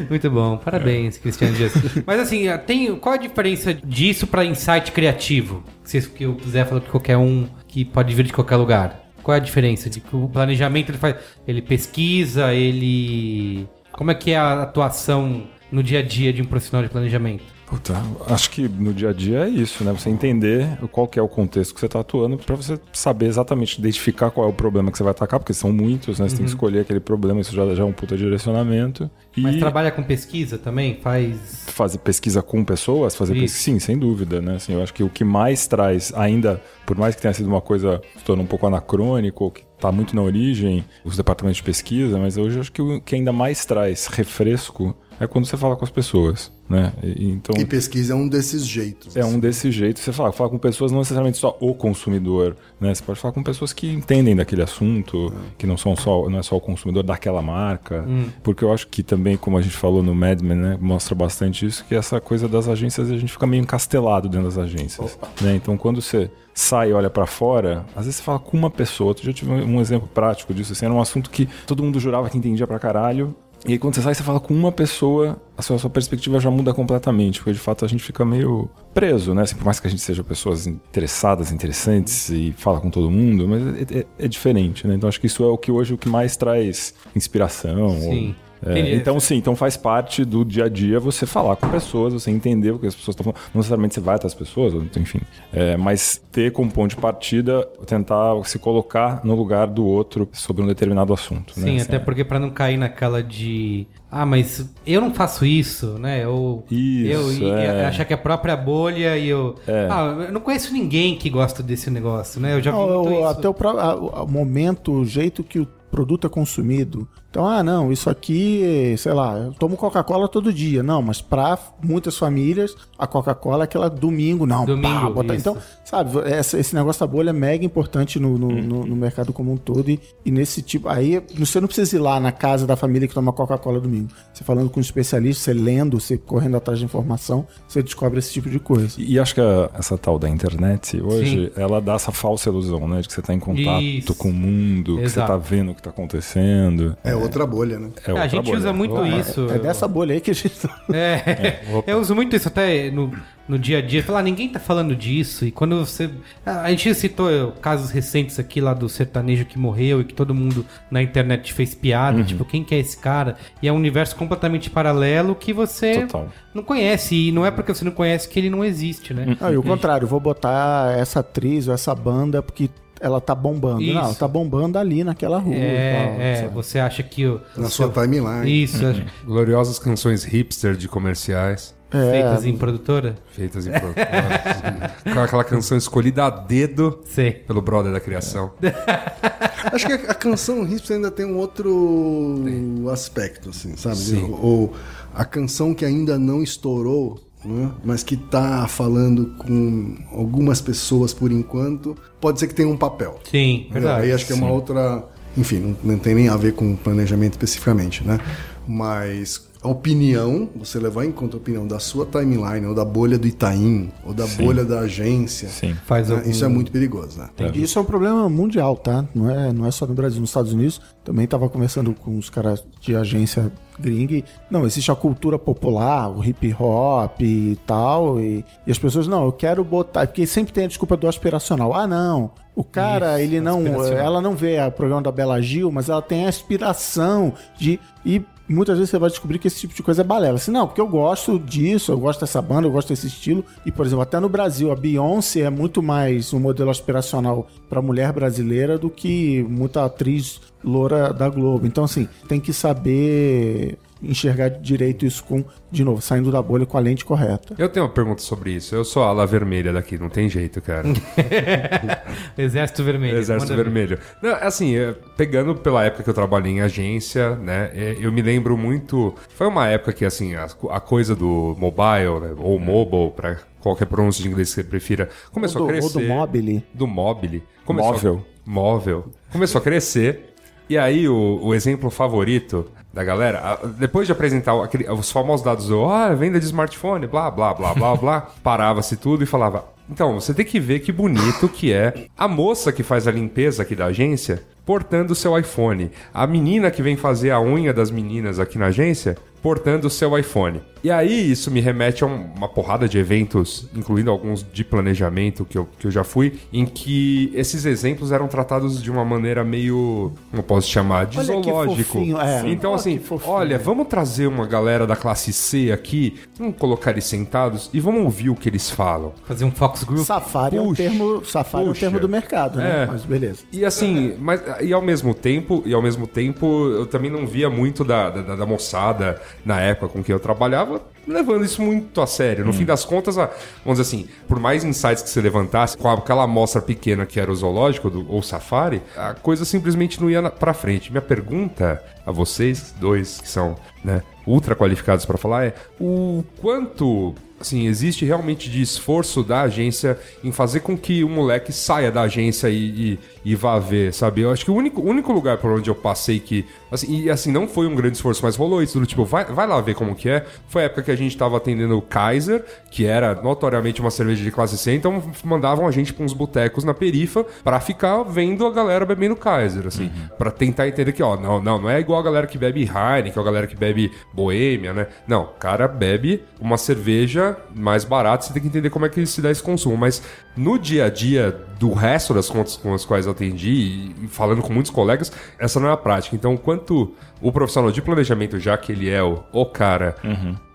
Muito 0.10 0.30
bom, 0.30 0.58
parabéns, 0.58 1.18
Cristiano 1.18 1.56
Dias. 1.56 1.74
Mas 2.06 2.20
assim, 2.20 2.46
tem, 2.66 2.96
qual 2.98 3.16
a 3.16 3.18
diferença 3.18 3.74
disso 3.74 4.28
para 4.28 4.46
insight 4.46 4.92
criativo? 4.92 5.64
Se 5.84 6.02
que 6.02 6.24
eu 6.24 6.36
quiser 6.36 6.66
falar 6.68 6.82
que 6.82 6.90
qualquer 6.90 7.18
um 7.18 7.48
que 7.68 7.84
pode 7.84 8.14
vir 8.14 8.26
de 8.26 8.34
qualquer 8.34 8.58
lugar. 8.58 9.02
Qual 9.24 9.34
é 9.34 9.40
a 9.40 9.44
diferença? 9.44 9.90
De 9.90 10.00
que 10.00 10.16
o 10.16 10.30
planejamento 10.30 10.92
ele 10.92 10.98
faz. 10.98 11.16
Ele 11.48 11.62
pesquisa, 11.62 12.54
ele. 12.54 13.68
Como 13.92 14.12
é 14.12 14.16
que 14.16 14.32
é 14.32 14.38
a 14.38 14.62
atuação 14.62 15.48
no 15.72 15.82
dia 15.82 16.00
a 16.00 16.04
dia 16.04 16.32
de 16.32 16.42
um 16.42 16.46
profissional 16.46 16.84
de 16.84 16.90
planejamento? 16.90 17.55
Puta, 17.76 17.94
acho 18.28 18.50
que 18.52 18.70
no 18.70 18.94
dia 18.94 19.10
a 19.10 19.14
dia 19.14 19.40
é 19.40 19.50
isso, 19.50 19.84
né? 19.84 19.92
Você 19.92 20.10
entender 20.10 20.66
qual 20.94 21.08
que 21.10 21.20
é 21.20 21.22
o 21.22 21.28
contexto 21.28 21.74
que 21.74 21.80
você 21.82 21.88
está 21.88 22.00
atuando 22.00 22.38
para 22.38 22.56
você 22.56 22.80
saber 22.94 23.26
exatamente 23.26 23.78
identificar 23.80 24.32
qual 24.32 24.48
é 24.48 24.50
o 24.50 24.54
problema 24.54 24.90
que 24.90 24.98
você 24.98 25.04
vai 25.04 25.12
atacar, 25.12 25.42
porque 25.42 25.54
são 25.54 25.74
muitos, 25.74 26.18
né? 26.18 26.30
Você 26.30 26.38
tem 26.38 26.46
que 26.46 26.52
escolher 26.52 26.80
aquele 26.80 27.02
problema, 27.02 27.42
isso 27.42 27.54
já, 27.54 27.66
já 27.76 27.84
é 27.84 27.86
um 27.86 27.92
puta 27.92 28.16
direcionamento. 28.16 29.10
E 29.36 29.42
Mas 29.42 29.58
trabalha 29.58 29.92
com 29.92 30.02
pesquisa 30.02 30.58
também? 30.58 30.98
Faz. 31.02 31.66
fazer 31.68 31.98
pesquisa 31.98 32.42
com 32.42 32.64
pessoas, 32.64 33.14
fazer 33.14 33.34
pesquisa, 33.34 33.64
sim, 33.64 33.80
sem 33.80 33.98
dúvida, 33.98 34.42
né? 34.42 34.56
Assim, 34.56 34.74
eu 34.74 34.82
acho 34.82 34.94
que 34.94 35.04
o 35.04 35.10
que 35.10 35.26
mais 35.26 35.68
traz, 35.68 36.14
ainda, 36.16 36.62
por 36.86 36.98
mais 36.98 37.14
que 37.14 37.22
tenha 37.22 37.34
sido 37.34 37.48
uma 37.48 37.62
coisa 37.62 38.02
se 38.18 38.24
tornou 38.24 38.46
um 38.46 38.48
pouco 38.48 38.66
anacrônico, 38.66 39.52
que 39.52 39.66
está 39.76 39.92
muito 39.92 40.16
na 40.16 40.22
origem, 40.22 40.86
os 41.04 41.18
departamentos 41.18 41.58
de 41.58 41.64
pesquisa, 41.64 42.18
mas 42.18 42.38
hoje 42.38 42.56
eu 42.56 42.62
acho 42.62 42.72
que 42.72 42.82
o 42.82 43.02
que 43.02 43.16
ainda 43.16 43.34
mais 43.34 43.66
traz 43.66 44.08
refresco 44.08 44.96
é 45.20 45.28
quando 45.28 45.46
você 45.46 45.56
fala 45.58 45.76
com 45.76 45.84
as 45.86 45.92
pessoas, 45.92 46.52
né? 46.70 46.92
E- 47.04 47.30
então 47.30 47.56
e 47.58 47.66
pesquisa 47.66 48.14
é 48.14 48.16
um 48.16 48.28
desses 48.28 48.66
jeitos. 48.66 49.16
é 49.16 49.24
um 49.24 49.40
desse 49.40 49.72
jeito. 49.72 50.00
Você 50.00 50.12
fala, 50.12 50.32
fala 50.32 50.50
com 50.50 50.58
pessoas 50.58 50.92
não 50.92 51.00
necessariamente 51.00 51.38
só 51.38 51.56
o 51.60 51.74
consumidor, 51.74 52.56
né? 52.80 52.94
Você 52.94 53.04
pode 53.04 53.20
falar 53.20 53.34
com 53.34 53.44
pessoas 53.44 53.72
que 53.74 53.92
entendem 53.92 54.36
daquele 54.36 54.62
assunto, 54.62 55.34
que 55.58 55.66
não 55.66 55.78
são 55.78 55.96
só 55.96 56.30
não 56.30 56.40
é 56.40 56.44
só 56.44 56.56
o 56.56 56.62
consumidor 56.62 57.04
daquela 57.04 57.42
marca, 57.42 58.06
porque 58.44 58.64
eu 58.64 58.74
acho 58.74 58.88
que 58.88 59.02
também, 59.04 59.38
como 59.38 59.58
a 59.58 59.62
gente 59.62 59.76
falou 59.76 60.02
no 60.04 60.14
Mad 60.16 60.42
Men, 60.42 60.58
né, 60.58 60.78
mostra 60.82 61.16
bastante 61.16 61.66
isso 61.66 61.86
que 61.86 61.96
essa 61.96 62.20
coisa 62.20 62.48
das 62.48 62.68
agências 62.68 63.10
a 63.12 63.18
gente 63.18 63.32
fica 63.32 63.46
meio 63.48 63.62
encastelado 63.62 64.28
dentro 64.30 64.46
das 64.48 64.58
agências, 64.58 65.18
né? 65.42 65.56
Então 65.56 65.78
quando 65.78 66.02
você 66.02 66.30
sai 66.54 66.92
e 66.92 66.94
olha 66.94 67.10
pra 67.10 67.26
fora, 67.26 67.86
às 67.94 68.06
vezes 68.06 68.16
você 68.16 68.24
fala 68.24 68.40
com 68.40 68.58
uma 68.58 68.70
pessoa. 68.70 69.10
Outro 69.10 69.24
dia 69.24 69.32
eu 69.32 69.36
tive 69.36 69.52
um 69.52 69.82
exemplo 69.82 70.08
prático 70.14 70.54
disso, 70.54 70.72
assim, 70.72 70.86
era 70.86 70.94
um 70.94 71.02
assunto 71.02 71.30
que 71.30 71.50
todo 71.68 71.84
mundo 71.84 72.00
jurava 72.00 72.30
que 72.30 72.38
entendia 72.38 72.66
pra 72.66 72.80
caralho. 72.80 73.36
E 73.68 73.72
aí, 73.74 73.80
quando 73.80 73.96
você 73.96 74.02
sai, 74.02 74.14
você 74.14 74.22
fala 74.22 74.40
com 74.40 74.54
uma 74.54 74.72
pessoa, 74.72 75.42
a 75.58 75.62
sua, 75.64 75.76
a 75.78 75.80
sua 75.80 75.90
perspectiva 75.90 76.40
já 76.40 76.52
muda 76.52 76.72
completamente, 76.74 77.40
porque 77.40 77.54
de 77.54 77.60
fato 77.60 77.84
a 77.84 77.88
gente 77.88 78.04
fica 78.04 78.24
meio 78.24 78.70
preso, 78.94 79.34
né? 79.34 79.42
Assim, 79.42 79.56
por 79.56 79.66
mais 79.66 79.80
que 79.80 79.88
a 79.88 79.90
gente 79.90 80.02
seja 80.04 80.24
pessoas 80.24 80.68
interessadas, 80.68 81.52
interessantes 81.52 82.30
e 82.30 82.54
fala 82.58 82.80
com 82.80 82.92
todo 82.92 83.10
mundo, 83.10 83.48
mas 83.48 83.64
é, 83.92 84.00
é- 84.02 84.06
é 84.20 84.28
diferente, 84.28 84.86
né? 84.88 84.94
Então 84.96 85.10
acho 85.10 85.20
que 85.20 85.26
isso 85.26 85.44
é 85.44 85.48
o 85.48 85.58
que 85.58 85.72
hoje 85.72 85.96
o 85.96 85.98
que 85.98 86.08
mais 86.08 86.38
traz 86.38 86.94
inspiração. 87.16 87.90
Sim. 88.00 88.30
ou- 88.30 88.45
é, 88.66 88.72
Entendi. 88.72 88.96
então, 88.96 89.20
sim, 89.20 89.36
então 89.36 89.56
faz 89.56 89.78
parte 89.78 90.26
do 90.26 90.44
dia 90.44 90.66
a 90.66 90.70
dia 90.70 91.00
você 91.00 91.26
falar 91.26 91.56
com 91.56 91.70
pessoas, 91.70 92.14
você 92.14 92.32
entender 92.32 92.72
o 92.72 92.80
que 92.80 92.88
as 92.88 92.96
pessoas 92.96 93.14
estão 93.16 93.32
falando. 93.32 93.40
Não 93.54 93.60
necessariamente 93.60 93.94
você 93.96 94.02
vai 94.02 94.16
até 94.16 94.26
as 94.28 94.34
pessoas, 94.34 94.74
enfim. 94.98 95.22
É, 95.54 95.78
mas 95.78 96.22
ter 96.32 96.52
como 96.52 96.72
ponto 96.72 96.90
de 96.90 96.96
partida, 96.98 97.64
tentar 97.86 98.34
se 98.46 98.58
colocar 98.58 99.22
no 99.24 99.36
lugar 99.36 99.68
do 99.68 99.86
outro 99.86 100.28
sobre 100.34 100.64
um 100.64 100.68
determinado 100.68 101.14
assunto. 101.14 101.54
Sim, 101.54 101.76
né? 101.76 101.82
até 101.82 101.98
Assim, 101.98 102.06
porque 102.06 102.24
para 102.24 102.40
não 102.40 102.50
cair 102.50 102.78
naquela 102.78 103.22
de. 103.22 103.86
Ah, 104.10 104.26
mas 104.26 104.68
eu 104.88 105.02
não 105.02 105.14
faço 105.14 105.46
isso, 105.46 105.98
né? 106.00 106.26
Ou 106.28 106.64
Isso, 106.72 107.44
eu 107.44 107.58
é. 107.58 107.86
achar 107.86 108.06
que 108.06 108.14
é 108.14 108.16
a 108.16 108.20
própria 108.20 108.56
bolha 108.56 109.18
e 109.18 109.28
eu. 109.28 109.56
Ah, 109.90 110.26
eu 110.28 110.32
não 110.32 110.40
conheço 110.42 110.74
ninguém 110.74 111.16
que 111.18 111.30
gosta 111.30 111.62
desse 111.62 111.90
negócio, 111.92 112.40
né? 112.40 112.54
Eu 112.54 112.62
já 112.62 112.72
vi 112.72 112.78
Não, 112.78 113.14
isso. 113.14 113.26
até 113.26 113.50
o, 113.50 113.56
a- 113.78 114.24
o 114.24 114.28
momento, 114.28 114.92
o 114.94 115.06
jeito 115.06 115.44
que 115.44 115.60
o 115.60 115.68
produto 115.92 116.28
é 116.28 116.30
consumido. 116.30 117.08
Então, 117.36 117.46
ah, 117.46 117.62
não, 117.62 117.92
isso 117.92 118.10
aqui, 118.10 118.96
sei 118.98 119.12
lá, 119.12 119.38
eu 119.38 119.52
tomo 119.52 119.76
Coca-Cola 119.76 120.26
todo 120.30 120.54
dia. 120.54 120.82
Não, 120.82 121.02
mas 121.02 121.20
para 121.22 121.60
muitas 121.84 122.18
famílias, 122.18 122.74
a 122.98 123.06
Coca-Cola 123.06 123.64
é 123.64 123.66
aquela 123.66 123.90
domingo, 123.90 124.46
não, 124.46 124.66
Domingo, 124.66 125.22
pá. 125.22 125.36
Então, 125.36 125.58
sabe, 125.84 126.18
essa- 126.32 126.58
esse 126.58 126.74
negócio 126.74 127.02
da 127.02 127.08
bolha 127.08 127.32
é 127.32 127.34
mega 127.34 127.66
importante 127.66 128.22
no, 128.22 128.38
no, 128.38 128.48
no- 128.48 128.86
no 128.86 128.96
mercado 128.96 129.34
como 129.34 129.52
um 129.52 129.58
todo. 129.58 129.90
E, 129.92 130.00
e 130.24 130.32
nesse 130.32 130.62
tipo, 130.62 130.88
aí 130.88 131.22
você 131.38 131.60
não 131.60 131.68
precisa 131.68 131.98
ir 131.98 132.00
lá 132.00 132.22
na 132.22 132.32
casa 132.32 132.66
da 132.66 132.78
família 132.78 133.06
que 133.06 133.14
toma 133.14 133.34
Coca-Cola 133.34 133.82
domingo. 133.82 134.08
Você 134.34 134.46
falando 134.46 134.70
com 134.70 134.80
um 134.80 134.82
especialista, 134.82 135.44
você 135.44 135.54
lendo, 135.54 136.00
você 136.00 136.18
correndo 136.18 136.56
atrás 136.56 136.80
de 136.80 136.86
informação, 136.86 137.46
você 137.68 137.84
descobre 137.84 138.18
esse 138.20 138.32
tipo 138.32 138.50
de 138.50 138.60
coisa. 138.60 138.96
E 138.98 139.20
acho 139.20 139.36
que 139.36 139.42
a- 139.42 139.70
essa 139.74 139.98
tal 139.98 140.18
da 140.18 140.30
internet 140.30 141.02
hoje, 141.02 141.52
ela 141.58 141.82
dá 141.82 141.96
essa 141.96 142.14
falsa 142.14 142.48
ilusão, 142.48 142.88
né? 142.88 143.02
De 143.02 143.10
que 143.10 143.14
você 143.14 143.20
está 143.20 143.34
em 143.34 143.40
contato 143.42 143.82
Isso. 143.84 144.16
com 144.16 144.30
o 144.30 144.34
mundo, 144.34 144.96
que 144.96 145.02
você 145.02 145.06
Exato. 145.20 145.34
está 145.34 145.36
vendo 145.50 145.72
o 145.72 145.74
que 145.74 145.82
está 145.82 145.90
acontecendo. 145.90 146.96
É 147.04 147.14
outra 147.26 147.46
bolha, 147.46 147.80
né? 147.80 147.90
É 148.06 148.10
É, 148.10 148.12
a 148.12 148.14
outra 148.14 148.30
gente 148.30 148.46
bolha. 148.46 148.58
usa 148.58 148.74
muito 148.74 149.06
isso. 149.06 149.48
É 149.50 149.60
dessa 149.60 149.88
bolha 149.88 150.14
aí 150.14 150.22
que 150.22 150.32
a 150.32 150.34
gente 150.34 150.50
tá. 150.60 150.82
É, 150.94 151.62
eu 151.88 152.00
uso 152.00 152.16
muito 152.16 152.36
isso 152.36 152.48
até 152.48 152.90
no, 152.92 153.12
no 153.48 153.60
dia 153.60 153.80
a 153.80 153.82
dia. 153.82 154.04
Falar, 154.04 154.24
ninguém 154.24 154.50
tá 154.50 154.60
falando 154.60 154.96
disso. 154.96 155.46
E 155.46 155.52
quando 155.52 155.86
você. 155.86 156.10
A 156.46 156.62
a 156.62 156.70
gente 156.70 156.94
citou 156.96 157.30
eh, 157.30 157.52
casos 157.62 157.92
recentes 157.92 158.40
aqui 158.40 158.60
lá 158.60 158.74
do 158.74 158.88
sertanejo 158.90 159.46
que 159.46 159.58
morreu 159.60 160.02
e 160.02 160.04
que 160.04 160.14
todo 160.14 160.34
mundo 160.34 160.66
na 160.90 161.02
internet 161.02 161.54
fez 161.54 161.76
piada. 161.76 162.24
Tipo, 162.24 162.44
quem 162.46 162.64
que 162.64 162.74
é 162.74 162.80
esse 162.80 162.98
cara? 162.98 163.36
E 163.62 163.68
é 163.68 163.72
um 163.72 163.76
universo 163.76 164.16
completamente 164.16 164.70
paralelo 164.70 165.36
que 165.36 165.54
você 165.54 166.02
Total. 166.02 166.30
não 166.54 166.64
conhece. 166.64 167.16
E 167.16 167.32
não 167.32 167.46
é 167.46 167.52
porque 167.52 167.74
você 167.74 167.86
não 167.86 167.92
conhece 167.92 168.28
que 168.28 168.40
ele 168.40 168.50
não 168.50 168.64
existe, 168.64 169.14
né? 169.14 169.38
Ah, 169.40 169.52
e 169.52 169.58
o 169.58 169.64
contrário, 169.64 170.08
vou 170.08 170.20
botar 170.20 170.96
essa 170.98 171.20
atriz 171.20 171.68
ou 171.68 171.74
essa 171.74 171.94
banda 171.94 172.42
porque 172.42 172.70
ela 173.00 173.20
tá 173.22 173.36
bombando. 173.36 173.82
Isso. 173.82 173.94
Não, 173.94 174.02
ela 174.06 174.14
tá 174.16 174.28
bombando 174.28 174.78
ali 174.78 175.04
naquela 175.04 175.38
rua. 175.40 175.56
e 175.56 175.58
tal, 175.58 175.66
É, 175.68 176.44
é, 176.46 176.48
você 176.54 176.80
acha 176.80 177.04
que. 177.04 177.26
O, 177.26 177.42
Na 177.58 177.70
sua 177.70 177.90
timeline. 177.90 178.64
Isso, 178.64 178.80
Gloriosas 179.26 179.80
canções 179.80 180.24
hipster 180.24 180.76
de 180.76 180.88
comerciais. 180.88 181.74
É, 181.92 182.12
feitas 182.12 182.46
em 182.46 182.58
produtora? 182.58 183.16
Feitas 183.28 183.68
em 183.68 183.72
produtoras. 183.72 185.14
Com 185.14 185.20
aquela 185.20 185.44
canção 185.44 185.78
escolhida 185.78 186.26
a 186.26 186.30
dedo 186.30 187.00
Sei. 187.06 187.32
pelo 187.32 187.62
brother 187.62 187.94
da 187.94 188.00
criação. 188.00 188.52
Acho 189.72 189.86
que 189.88 189.94
a, 189.94 190.12
a 190.12 190.14
canção 190.14 190.64
hipster 190.64 190.98
ainda 190.98 191.10
tem 191.12 191.26
um 191.26 191.38
outro 191.38 192.44
aspecto, 192.92 193.50
assim, 193.50 193.76
sabe? 193.78 193.96
Ou 194.42 194.74
a 195.14 195.24
canção 195.24 195.74
que 195.74 195.86
ainda 195.86 196.18
não 196.20 196.44
estourou, 196.44 197.20
né? 197.46 197.72
mas 197.84 198.04
que 198.04 198.18
tá 198.18 198.68
falando 198.68 199.34
com 199.38 199.96
algumas 200.12 200.62
pessoas 200.62 201.14
por 201.14 201.32
enquanto, 201.32 201.96
pode 202.20 202.40
ser 202.40 202.48
que 202.48 202.56
tenha 202.56 202.70
um 202.70 202.78
papel. 202.78 203.20
Sim, 203.30 203.68
verdade. 203.72 204.06
Aí 204.06 204.12
acho 204.12 204.26
que 204.26 204.34
é 204.34 204.36
uma 204.36 204.50
outra. 204.50 205.04
Enfim, 205.38 205.60
não, 205.60 205.94
não 205.94 206.00
tem 206.00 206.16
nem 206.16 206.30
a 206.30 206.36
ver 206.36 206.54
com 206.54 206.76
planejamento 206.76 207.34
especificamente, 207.34 208.04
né? 208.06 208.20
Mas 208.68 209.48
a 209.66 209.68
opinião, 209.68 210.48
você 210.56 210.78
levar 210.78 211.06
em 211.06 211.12
conta 211.12 211.36
a 211.36 211.40
opinião 211.40 211.66
da 211.66 211.80
sua 211.80 212.06
timeline, 212.06 212.68
ou 212.68 212.76
da 212.76 212.86
bolha 212.86 213.18
do 213.18 213.26
Itaim, 213.26 213.92
ou 214.06 214.14
da 214.14 214.28
bolha 214.28 214.64
da 214.64 214.82
agência, 214.82 215.50
Sim. 215.50 215.76
Faz 215.86 216.10
né? 216.10 216.18
algum... 216.18 216.30
isso 216.30 216.46
é 216.46 216.48
muito 216.48 216.72
perigoso, 216.72 217.18
né? 217.18 217.30
Isso 217.56 217.80
é 217.80 217.82
um 217.82 217.86
problema 217.86 218.30
mundial, 218.30 218.78
tá? 218.78 219.04
Não 219.14 219.30
é, 219.30 219.52
não 219.52 219.66
é 219.66 219.72
só 219.72 219.88
no 219.88 219.96
Brasil, 219.96 220.22
nos 220.22 220.30
Estados 220.30 220.54
Unidos. 220.54 220.80
Também 221.04 221.26
tava 221.26 221.50
conversando 221.50 221.94
com 221.94 222.16
os 222.16 222.30
caras 222.30 222.64
de 222.80 222.96
agência 222.96 223.52
gringa. 223.80 224.24
Não, 224.52 224.66
existe 224.68 224.92
a 224.92 224.96
cultura 224.96 225.40
popular, 225.40 226.10
o 226.10 226.24
hip 226.24 226.56
hop 226.60 227.22
e 227.22 227.58
tal. 227.66 228.20
E, 228.20 228.46
e 228.68 228.72
as 228.72 228.78
pessoas, 228.78 229.08
não, 229.08 229.26
eu 229.26 229.32
quero 229.32 229.64
botar. 229.64 230.06
Porque 230.06 230.28
sempre 230.28 230.54
tem 230.54 230.66
a 230.66 230.68
desculpa 230.68 230.96
do 230.96 231.08
aspiracional. 231.08 231.74
Ah, 231.74 231.88
não. 231.88 232.32
O 232.56 232.64
cara, 232.64 233.22
ele 233.22 233.42
não. 233.42 233.66
Ela 233.86 234.22
não 234.22 234.34
vê 234.34 234.60
o 234.60 234.72
programa 234.72 235.02
da 235.02 235.12
Bela 235.12 235.42
Gil, 235.42 235.72
mas 235.72 235.90
ela 235.90 236.02
tem 236.02 236.26
a 236.26 236.30
aspiração 236.30 237.34
de. 237.58 237.80
E 238.06 238.24
muitas 238.48 238.78
vezes 238.78 238.92
você 238.92 239.00
vai 239.00 239.10
descobrir 239.10 239.40
que 239.40 239.48
esse 239.48 239.60
tipo 239.60 239.74
de 239.74 239.82
coisa 239.82 240.02
é 240.02 240.06
balela. 240.06 240.36
Assim, 240.36 240.52
não, 240.52 240.68
porque 240.68 240.82
eu 240.82 240.88
gosto 240.88 241.40
disso, 241.40 241.92
eu 241.92 242.00
gosto 242.00 242.22
dessa 242.22 242.42
banda, 242.42 242.68
eu 242.68 242.72
gosto 242.72 242.90
desse 242.90 243.08
estilo. 243.08 243.44
E, 243.66 243.72
por 243.72 243.86
exemplo, 243.86 244.02
até 244.02 244.20
no 244.20 244.30
Brasil, 244.30 244.72
a 244.72 244.76
Beyoncé 244.76 245.42
é 245.42 245.50
muito 245.50 245.82
mais 245.82 246.34
um 246.34 246.40
modelo 246.40 246.70
aspiracional 246.70 247.48
para 247.70 247.82
mulher 247.82 248.12
brasileira 248.14 248.78
do 248.78 248.90
que 248.90 249.44
muita 249.50 249.86
atriz 249.86 250.40
loura 250.64 251.14
da 251.14 251.30
Globo. 251.30 251.66
Então, 251.66 251.84
assim, 251.84 252.08
tem 252.28 252.40
que 252.40 252.54
saber 252.54 253.78
enxergar 254.02 254.50
direito 254.50 255.06
isso 255.06 255.24
com, 255.24 255.44
de 255.72 255.84
novo, 255.84 256.02
saindo 256.02 256.32
da 256.32 256.42
bolha 256.42 256.66
com 256.66 256.78
a 256.78 256.80
lente 256.82 257.04
correta. 257.06 257.56
Eu 257.58 257.70
tenho 257.70 257.86
uma 257.86 257.92
pergunta 257.92 258.22
sobre 258.22 258.52
isso. 258.52 258.76
Eu 258.76 258.84
sou 258.84 259.04
a 259.04 259.08
ala 259.08 259.26
vermelha 259.26 259.72
daqui, 259.74 259.98
não 259.98 260.10
tem 260.10 260.30
jeito, 260.30 260.62
cara. 260.62 260.88
Exército 262.38 262.84
Vermelho. 262.84 263.18
Exército 263.18 263.52
Manda. 263.52 263.64
Vermelho. 263.64 264.00
Não, 264.22 264.34
assim, 264.36 264.76
é, 264.76 264.94
pegando 265.18 265.56
pela 265.56 265.84
época 265.84 266.04
que 266.04 266.10
eu 266.10 266.14
trabalhei 266.14 266.54
em 266.54 266.62
agência, 266.62 267.36
né, 267.38 267.72
é, 267.74 267.96
eu 268.00 268.12
me 268.12 268.22
lembro 268.22 268.58
muito. 268.58 269.14
Foi 269.30 269.48
uma 269.48 269.68
época 269.68 269.94
que, 269.94 270.06
assim, 270.06 270.36
a, 270.36 270.48
a 270.70 270.80
coisa 270.80 271.16
do 271.16 271.56
mobile, 271.58 272.20
né, 272.22 272.36
ou 272.38 272.60
mobile, 272.60 273.12
pra 273.16 273.38
qualquer 273.60 273.86
pronúncia 273.86 274.22
de 274.22 274.30
inglês 274.30 274.50
que 274.50 274.56
você 274.56 274.64
prefira, 274.64 275.10
começou 275.32 275.62
Ou 275.62 275.68
do- 275.68 275.72
a 275.74 275.74
crescer. 275.80 275.98
ou 275.98 276.04
do 276.04 276.08
mobile. 276.08 276.64
Do 276.74 276.88
mobile. 276.88 277.44
Começou 277.66 277.92
Móvel. 277.94 278.26
A, 278.46 278.50
móvel. 278.50 279.06
Começou 279.32 279.60
a 279.60 279.64
crescer. 279.64 280.35
E 280.70 280.78
aí, 280.78 281.08
o, 281.08 281.40
o 281.42 281.54
exemplo 281.54 281.90
favorito 281.90 282.68
da 282.94 283.04
galera, 283.04 283.60
depois 283.78 284.08
de 284.08 284.12
apresentar 284.14 284.60
aquele- 284.64 284.90
os 284.90 285.12
famosos 285.12 285.46
dados 285.46 285.68
do 285.68 285.86
ah, 285.86 286.14
venda 286.16 286.40
de 286.40 286.46
smartphone, 286.46 287.06
blá, 287.08 287.30
blá, 287.30 287.54
blá, 287.54 287.74
blá, 287.74 287.96
blá, 287.98 288.22
parava-se 288.42 288.96
tudo 288.96 289.24
e 289.24 289.28
falava. 289.28 289.66
Então, 289.90 290.20
você 290.20 290.34
tem 290.34 290.46
que 290.46 290.60
ver 290.60 290.80
que 290.80 290.92
bonito 290.92 291.48
que 291.48 291.72
é 291.72 292.08
a 292.18 292.28
moça 292.28 292.72
que 292.72 292.82
faz 292.82 293.08
a 293.08 293.12
limpeza 293.12 293.62
aqui 293.62 293.76
da 293.76 293.86
agência 293.86 294.42
portando 294.66 295.14
o 295.14 295.16
seu 295.16 295.38
iPhone. 295.38 295.92
A 296.12 296.26
menina 296.26 296.72
que 296.72 296.82
vem 296.82 296.96
fazer 296.96 297.30
a 297.30 297.40
unha 297.40 297.72
das 297.72 297.92
meninas 297.92 298.40
aqui 298.40 298.58
na 298.58 298.68
agência 298.68 299.16
portando 299.42 299.88
o 299.88 299.90
seu 299.90 300.18
iPhone. 300.18 300.62
E 300.84 300.92
aí 300.92 301.32
isso 301.32 301.50
me 301.50 301.60
remete 301.62 302.04
a 302.04 302.08
um- 302.08 302.28
uma 302.38 302.48
porrada 302.48 302.88
de 302.88 303.00
eventos, 303.00 303.68
incluindo 303.76 304.12
alguns 304.12 304.46
de 304.54 304.64
planejamento 304.64 305.44
que 305.44 305.58
eu, 305.58 305.68
que 305.80 305.88
eu 305.88 305.92
já 305.92 306.04
fui, 306.04 306.34
em 306.54 306.64
que 306.64 307.32
esses 307.34 307.66
exemplos 307.66 308.12
eram 308.12 308.28
tratados 308.28 308.82
de 308.84 308.92
uma 308.92 309.04
maneira 309.04 309.44
meio, 309.44 310.12
como 310.30 310.40
eu 310.40 310.44
posso 310.44 310.70
chamar, 310.70 311.08
de 311.08 311.18
Olha 311.18 311.28
que 311.42 311.50
zoológico. 311.50 311.94
fofinho, 311.94 312.22
é. 312.22 312.44
Então 312.50 312.72
Olha 312.72 312.80
assim, 312.80 312.98
que 313.00 313.04
fofinho. 313.04 313.34
olha, 313.34 313.58
vamos 313.58 313.88
trazer 313.88 314.28
uma 314.28 314.46
galera 314.46 314.86
da 314.86 314.96
classe 314.96 315.34
C 315.34 315.72
aqui, 315.72 316.20
vamos 316.38 316.56
colocar 316.58 316.92
eles 316.92 317.06
sentados 317.06 317.68
e 317.74 317.80
vamos 317.80 318.04
ouvir 318.04 318.30
o 318.30 318.36
que 318.36 318.48
eles 318.48 318.70
falam. 318.70 319.12
Fazer 319.26 319.44
um 319.46 319.52
Fox 319.52 319.84
Group. 319.84 320.06
Safari 320.06 320.58
é 320.58 320.62
um 320.62 320.68
Puxa, 320.68 320.84
termo, 320.84 321.26
Safari 321.26 321.64
é 321.64 321.68
um 321.68 321.72
puxa. 321.72 321.80
termo 321.82 322.00
do 322.00 322.08
mercado, 322.10 322.60
né? 322.60 322.84
É. 322.84 322.86
Mas 322.86 323.04
beleza. 323.04 323.40
E 323.52 323.66
assim, 323.66 324.16
mas 324.20 324.40
e 324.62 324.72
ao 324.72 324.84
mesmo 324.84 325.16
tempo, 325.16 325.64
e 325.66 325.74
ao 325.74 325.82
mesmo 325.82 326.06
tempo, 326.06 326.68
eu 326.70 326.86
também 326.86 327.10
não 327.10 327.26
via 327.26 327.50
muito 327.50 327.84
da, 327.84 328.12
da, 328.12 328.36
da 328.36 328.46
moçada 328.46 329.20
na 329.44 329.60
época 329.60 329.90
com 329.90 330.04
que 330.04 330.12
eu 330.14 330.20
trabalhava 330.20 330.82
levando 331.08 331.46
isso 331.46 331.62
muito 331.62 332.02
a 332.02 332.08
sério. 332.08 332.44
No 332.44 332.52
fim 332.52 332.66
das 332.66 332.84
contas, 332.84 333.18
a- 333.18 333.30
vamos 333.64 333.80
dizer 333.80 333.82
assim, 333.82 334.10
por 334.28 334.40
mais 334.40 334.64
insights 334.64 335.04
que 335.04 335.10
você 335.10 335.22
levantasse, 335.22 335.78
com 335.78 335.88
aquela 335.90 336.24
amostra 336.24 336.62
pequena 336.62 337.06
que 337.06 337.20
era 337.20 337.32
o 337.32 337.36
zoológico 337.36 337.90
do, 337.92 338.12
ou 338.12 338.24
safari, 338.24 338.82
a 338.98 339.14
coisa 339.14 339.46
simplesmente 339.46 340.02
não 340.02 340.10
ia 340.10 340.22
pra 340.32 340.54
frente. 340.54 340.92
Minha 340.92 341.02
pergunta 341.04 341.84
a 342.06 342.12
vocês 342.12 342.74
dois 342.80 343.22
que 343.22 343.28
são, 343.28 343.56
né, 343.84 344.02
ultra 344.26 344.56
qualificados 344.56 345.06
para 345.06 345.18
falar 345.18 345.46
é 345.46 345.54
o 345.80 346.24
quanto 346.42 347.14
assim, 347.40 347.68
existe 347.68 348.06
realmente 348.06 348.50
de 348.50 348.62
esforço 348.62 349.24
da 349.24 349.42
agência 349.42 350.00
em 350.24 350.32
fazer 350.32 350.62
com 350.62 350.78
que 350.78 351.04
o 351.04 351.10
moleque 351.10 351.52
saia 351.52 351.92
da 351.92 352.02
agência 352.02 352.50
e, 352.50 352.56
e, 352.56 353.00
e 353.26 353.36
vá 353.36 353.60
ver, 353.60 353.94
sabe? 353.94 354.22
Eu 354.22 354.32
acho 354.32 354.46
que 354.46 354.52
o 354.52 354.56
único, 354.56 354.82
único 354.82 355.12
lugar 355.12 355.38
por 355.38 355.52
onde 355.52 355.70
eu 355.70 355.76
passei 355.76 356.20
que. 356.20 356.46
Assim, 356.72 357.04
e 357.04 357.10
assim, 357.10 357.32
não 357.32 357.48
foi 357.48 357.68
um 357.68 357.76
grande 357.76 357.98
esforço, 357.98 358.22
mas 358.24 358.36
rolou 358.36 358.64
isso, 358.64 358.80
do 358.80 358.86
tipo, 358.86 359.06
vai, 359.06 359.26
vai 359.26 359.48
lá 359.48 359.60
ver 359.62 359.76
como 359.76 359.96
que 359.96 360.10
é. 360.10 360.26
Foi 360.48 360.64
a 360.64 360.66
época 360.66 360.84
que 360.84 360.92
a 360.92 360.96
gente 360.96 361.16
tava 361.16 361.38
atendendo 361.38 361.78
o 361.78 361.82
Kaiser, 361.82 362.44
que 362.72 362.86
era 362.86 363.16
notoriamente 363.16 363.82
uma 363.82 363.92
cerveja 363.92 364.24
de 364.24 364.32
classe 364.32 364.58
C, 364.58 364.74
então 364.74 365.04
mandavam 365.24 365.68
a 365.68 365.72
gente 365.72 365.94
pra 365.94 366.04
uns 366.04 366.14
botecos 366.14 366.64
na 366.64 366.74
perifa 366.74 367.26
pra 367.44 367.60
ficar 367.60 368.04
vendo 368.04 368.46
a 368.46 368.52
galera 368.52 368.86
bebendo 368.86 369.16
Kaiser, 369.16 369.68
assim. 369.68 369.92
Pra 370.18 370.32
tentar 370.32 370.68
entender 370.68 370.92
que, 370.92 371.04
ó, 371.04 371.16
não, 371.16 371.42
não, 371.42 371.62
não 371.62 371.70
é 371.70 371.80
igual 371.80 372.00
a 372.00 372.04
galera 372.04 372.28
que 372.28 372.38
bebe 372.38 372.62
Heineken, 372.62 373.22
a 373.22 373.26
galera 373.26 373.48
que 373.48 373.56
bebe 373.56 373.92
Boêmia, 374.14 374.74
né? 374.74 374.88
Não, 375.08 375.24
o 375.24 375.28
cara 375.28 375.68
bebe 375.68 376.24
uma 376.40 376.58
cerveja 376.58 377.35
mais 377.56 377.84
barata, 377.84 378.26
você 378.26 378.34
tem 378.34 378.42
que 378.42 378.48
entender 378.48 378.70
como 378.70 378.86
é 378.86 378.90
que 378.90 379.06
se 379.06 379.22
dá 379.22 379.32
esse 379.32 379.42
consumo. 379.42 379.78
Mas 379.78 380.02
no 380.36 380.58
dia 380.58 380.86
a 380.86 380.90
dia 380.90 381.36
do 381.60 381.74
resto 381.74 382.14
das 382.14 382.30
contas 382.30 382.56
com 382.58 382.74
as 382.74 382.86
quais 382.86 383.06
eu 383.06 383.12
atendi, 383.12 383.94
e 384.02 384.08
falando 384.08 384.42
com 384.42 384.54
muitos 384.54 384.72
colegas, 384.72 385.12
essa 385.40 385.60
não 385.60 385.70
é 385.70 385.72
a 385.72 385.78
prática. 385.78 386.16
Então, 386.16 386.34
o 386.34 386.38
quanto 386.38 386.94
o 387.22 387.32
profissional 387.32 387.72
de 387.72 387.82
planejamento, 387.82 388.40
já 388.40 388.58
que 388.58 388.72
ele 388.72 388.90
é 388.90 389.02
o, 389.02 389.24
o 389.32 389.46
cara 389.46 389.96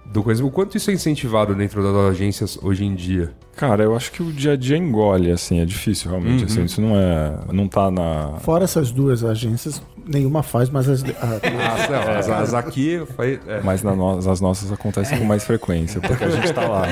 do 0.04 0.22
coisa, 0.22 0.44
o 0.44 0.50
quanto 0.50 0.76
isso 0.76 0.90
é 0.90 0.94
incentivado 0.94 1.54
dentro 1.54 1.82
das 1.82 2.12
agências 2.12 2.58
hoje 2.62 2.84
em 2.84 2.94
dia? 2.94 3.32
Cara, 3.60 3.82
eu 3.84 3.94
acho 3.94 4.10
que 4.10 4.22
o 4.22 4.32
dia 4.32 4.52
a 4.52 4.56
dia 4.56 4.78
engole, 4.78 5.30
assim, 5.30 5.60
é 5.60 5.66
difícil 5.66 6.08
realmente. 6.10 6.44
Assim, 6.44 6.64
isso 6.64 6.80
não 6.80 6.96
é. 6.96 7.32
Não 7.52 7.68
tá 7.68 7.90
na. 7.90 8.38
Fora 8.40 8.64
essas 8.64 8.90
duas 8.90 9.22
agências, 9.22 9.82
nenhuma 10.06 10.42
faz, 10.42 10.70
mas 10.70 10.88
as, 10.88 11.04
a- 11.04 11.06
Ah, 12.00 12.18
as, 12.18 12.28
as 12.30 12.54
aqui 12.54 13.02
foi. 13.14 13.38
é. 13.46 13.60
Mas 13.62 13.82
na 13.82 13.94
no- 13.94 14.16
as 14.16 14.40
nossas 14.40 14.72
acontecem 14.72 15.18
com 15.18 15.26
mais 15.26 15.44
frequência, 15.44 16.00
porque 16.00 16.24
a 16.24 16.30
gente 16.30 16.50
tá 16.54 16.66
lá. 16.66 16.84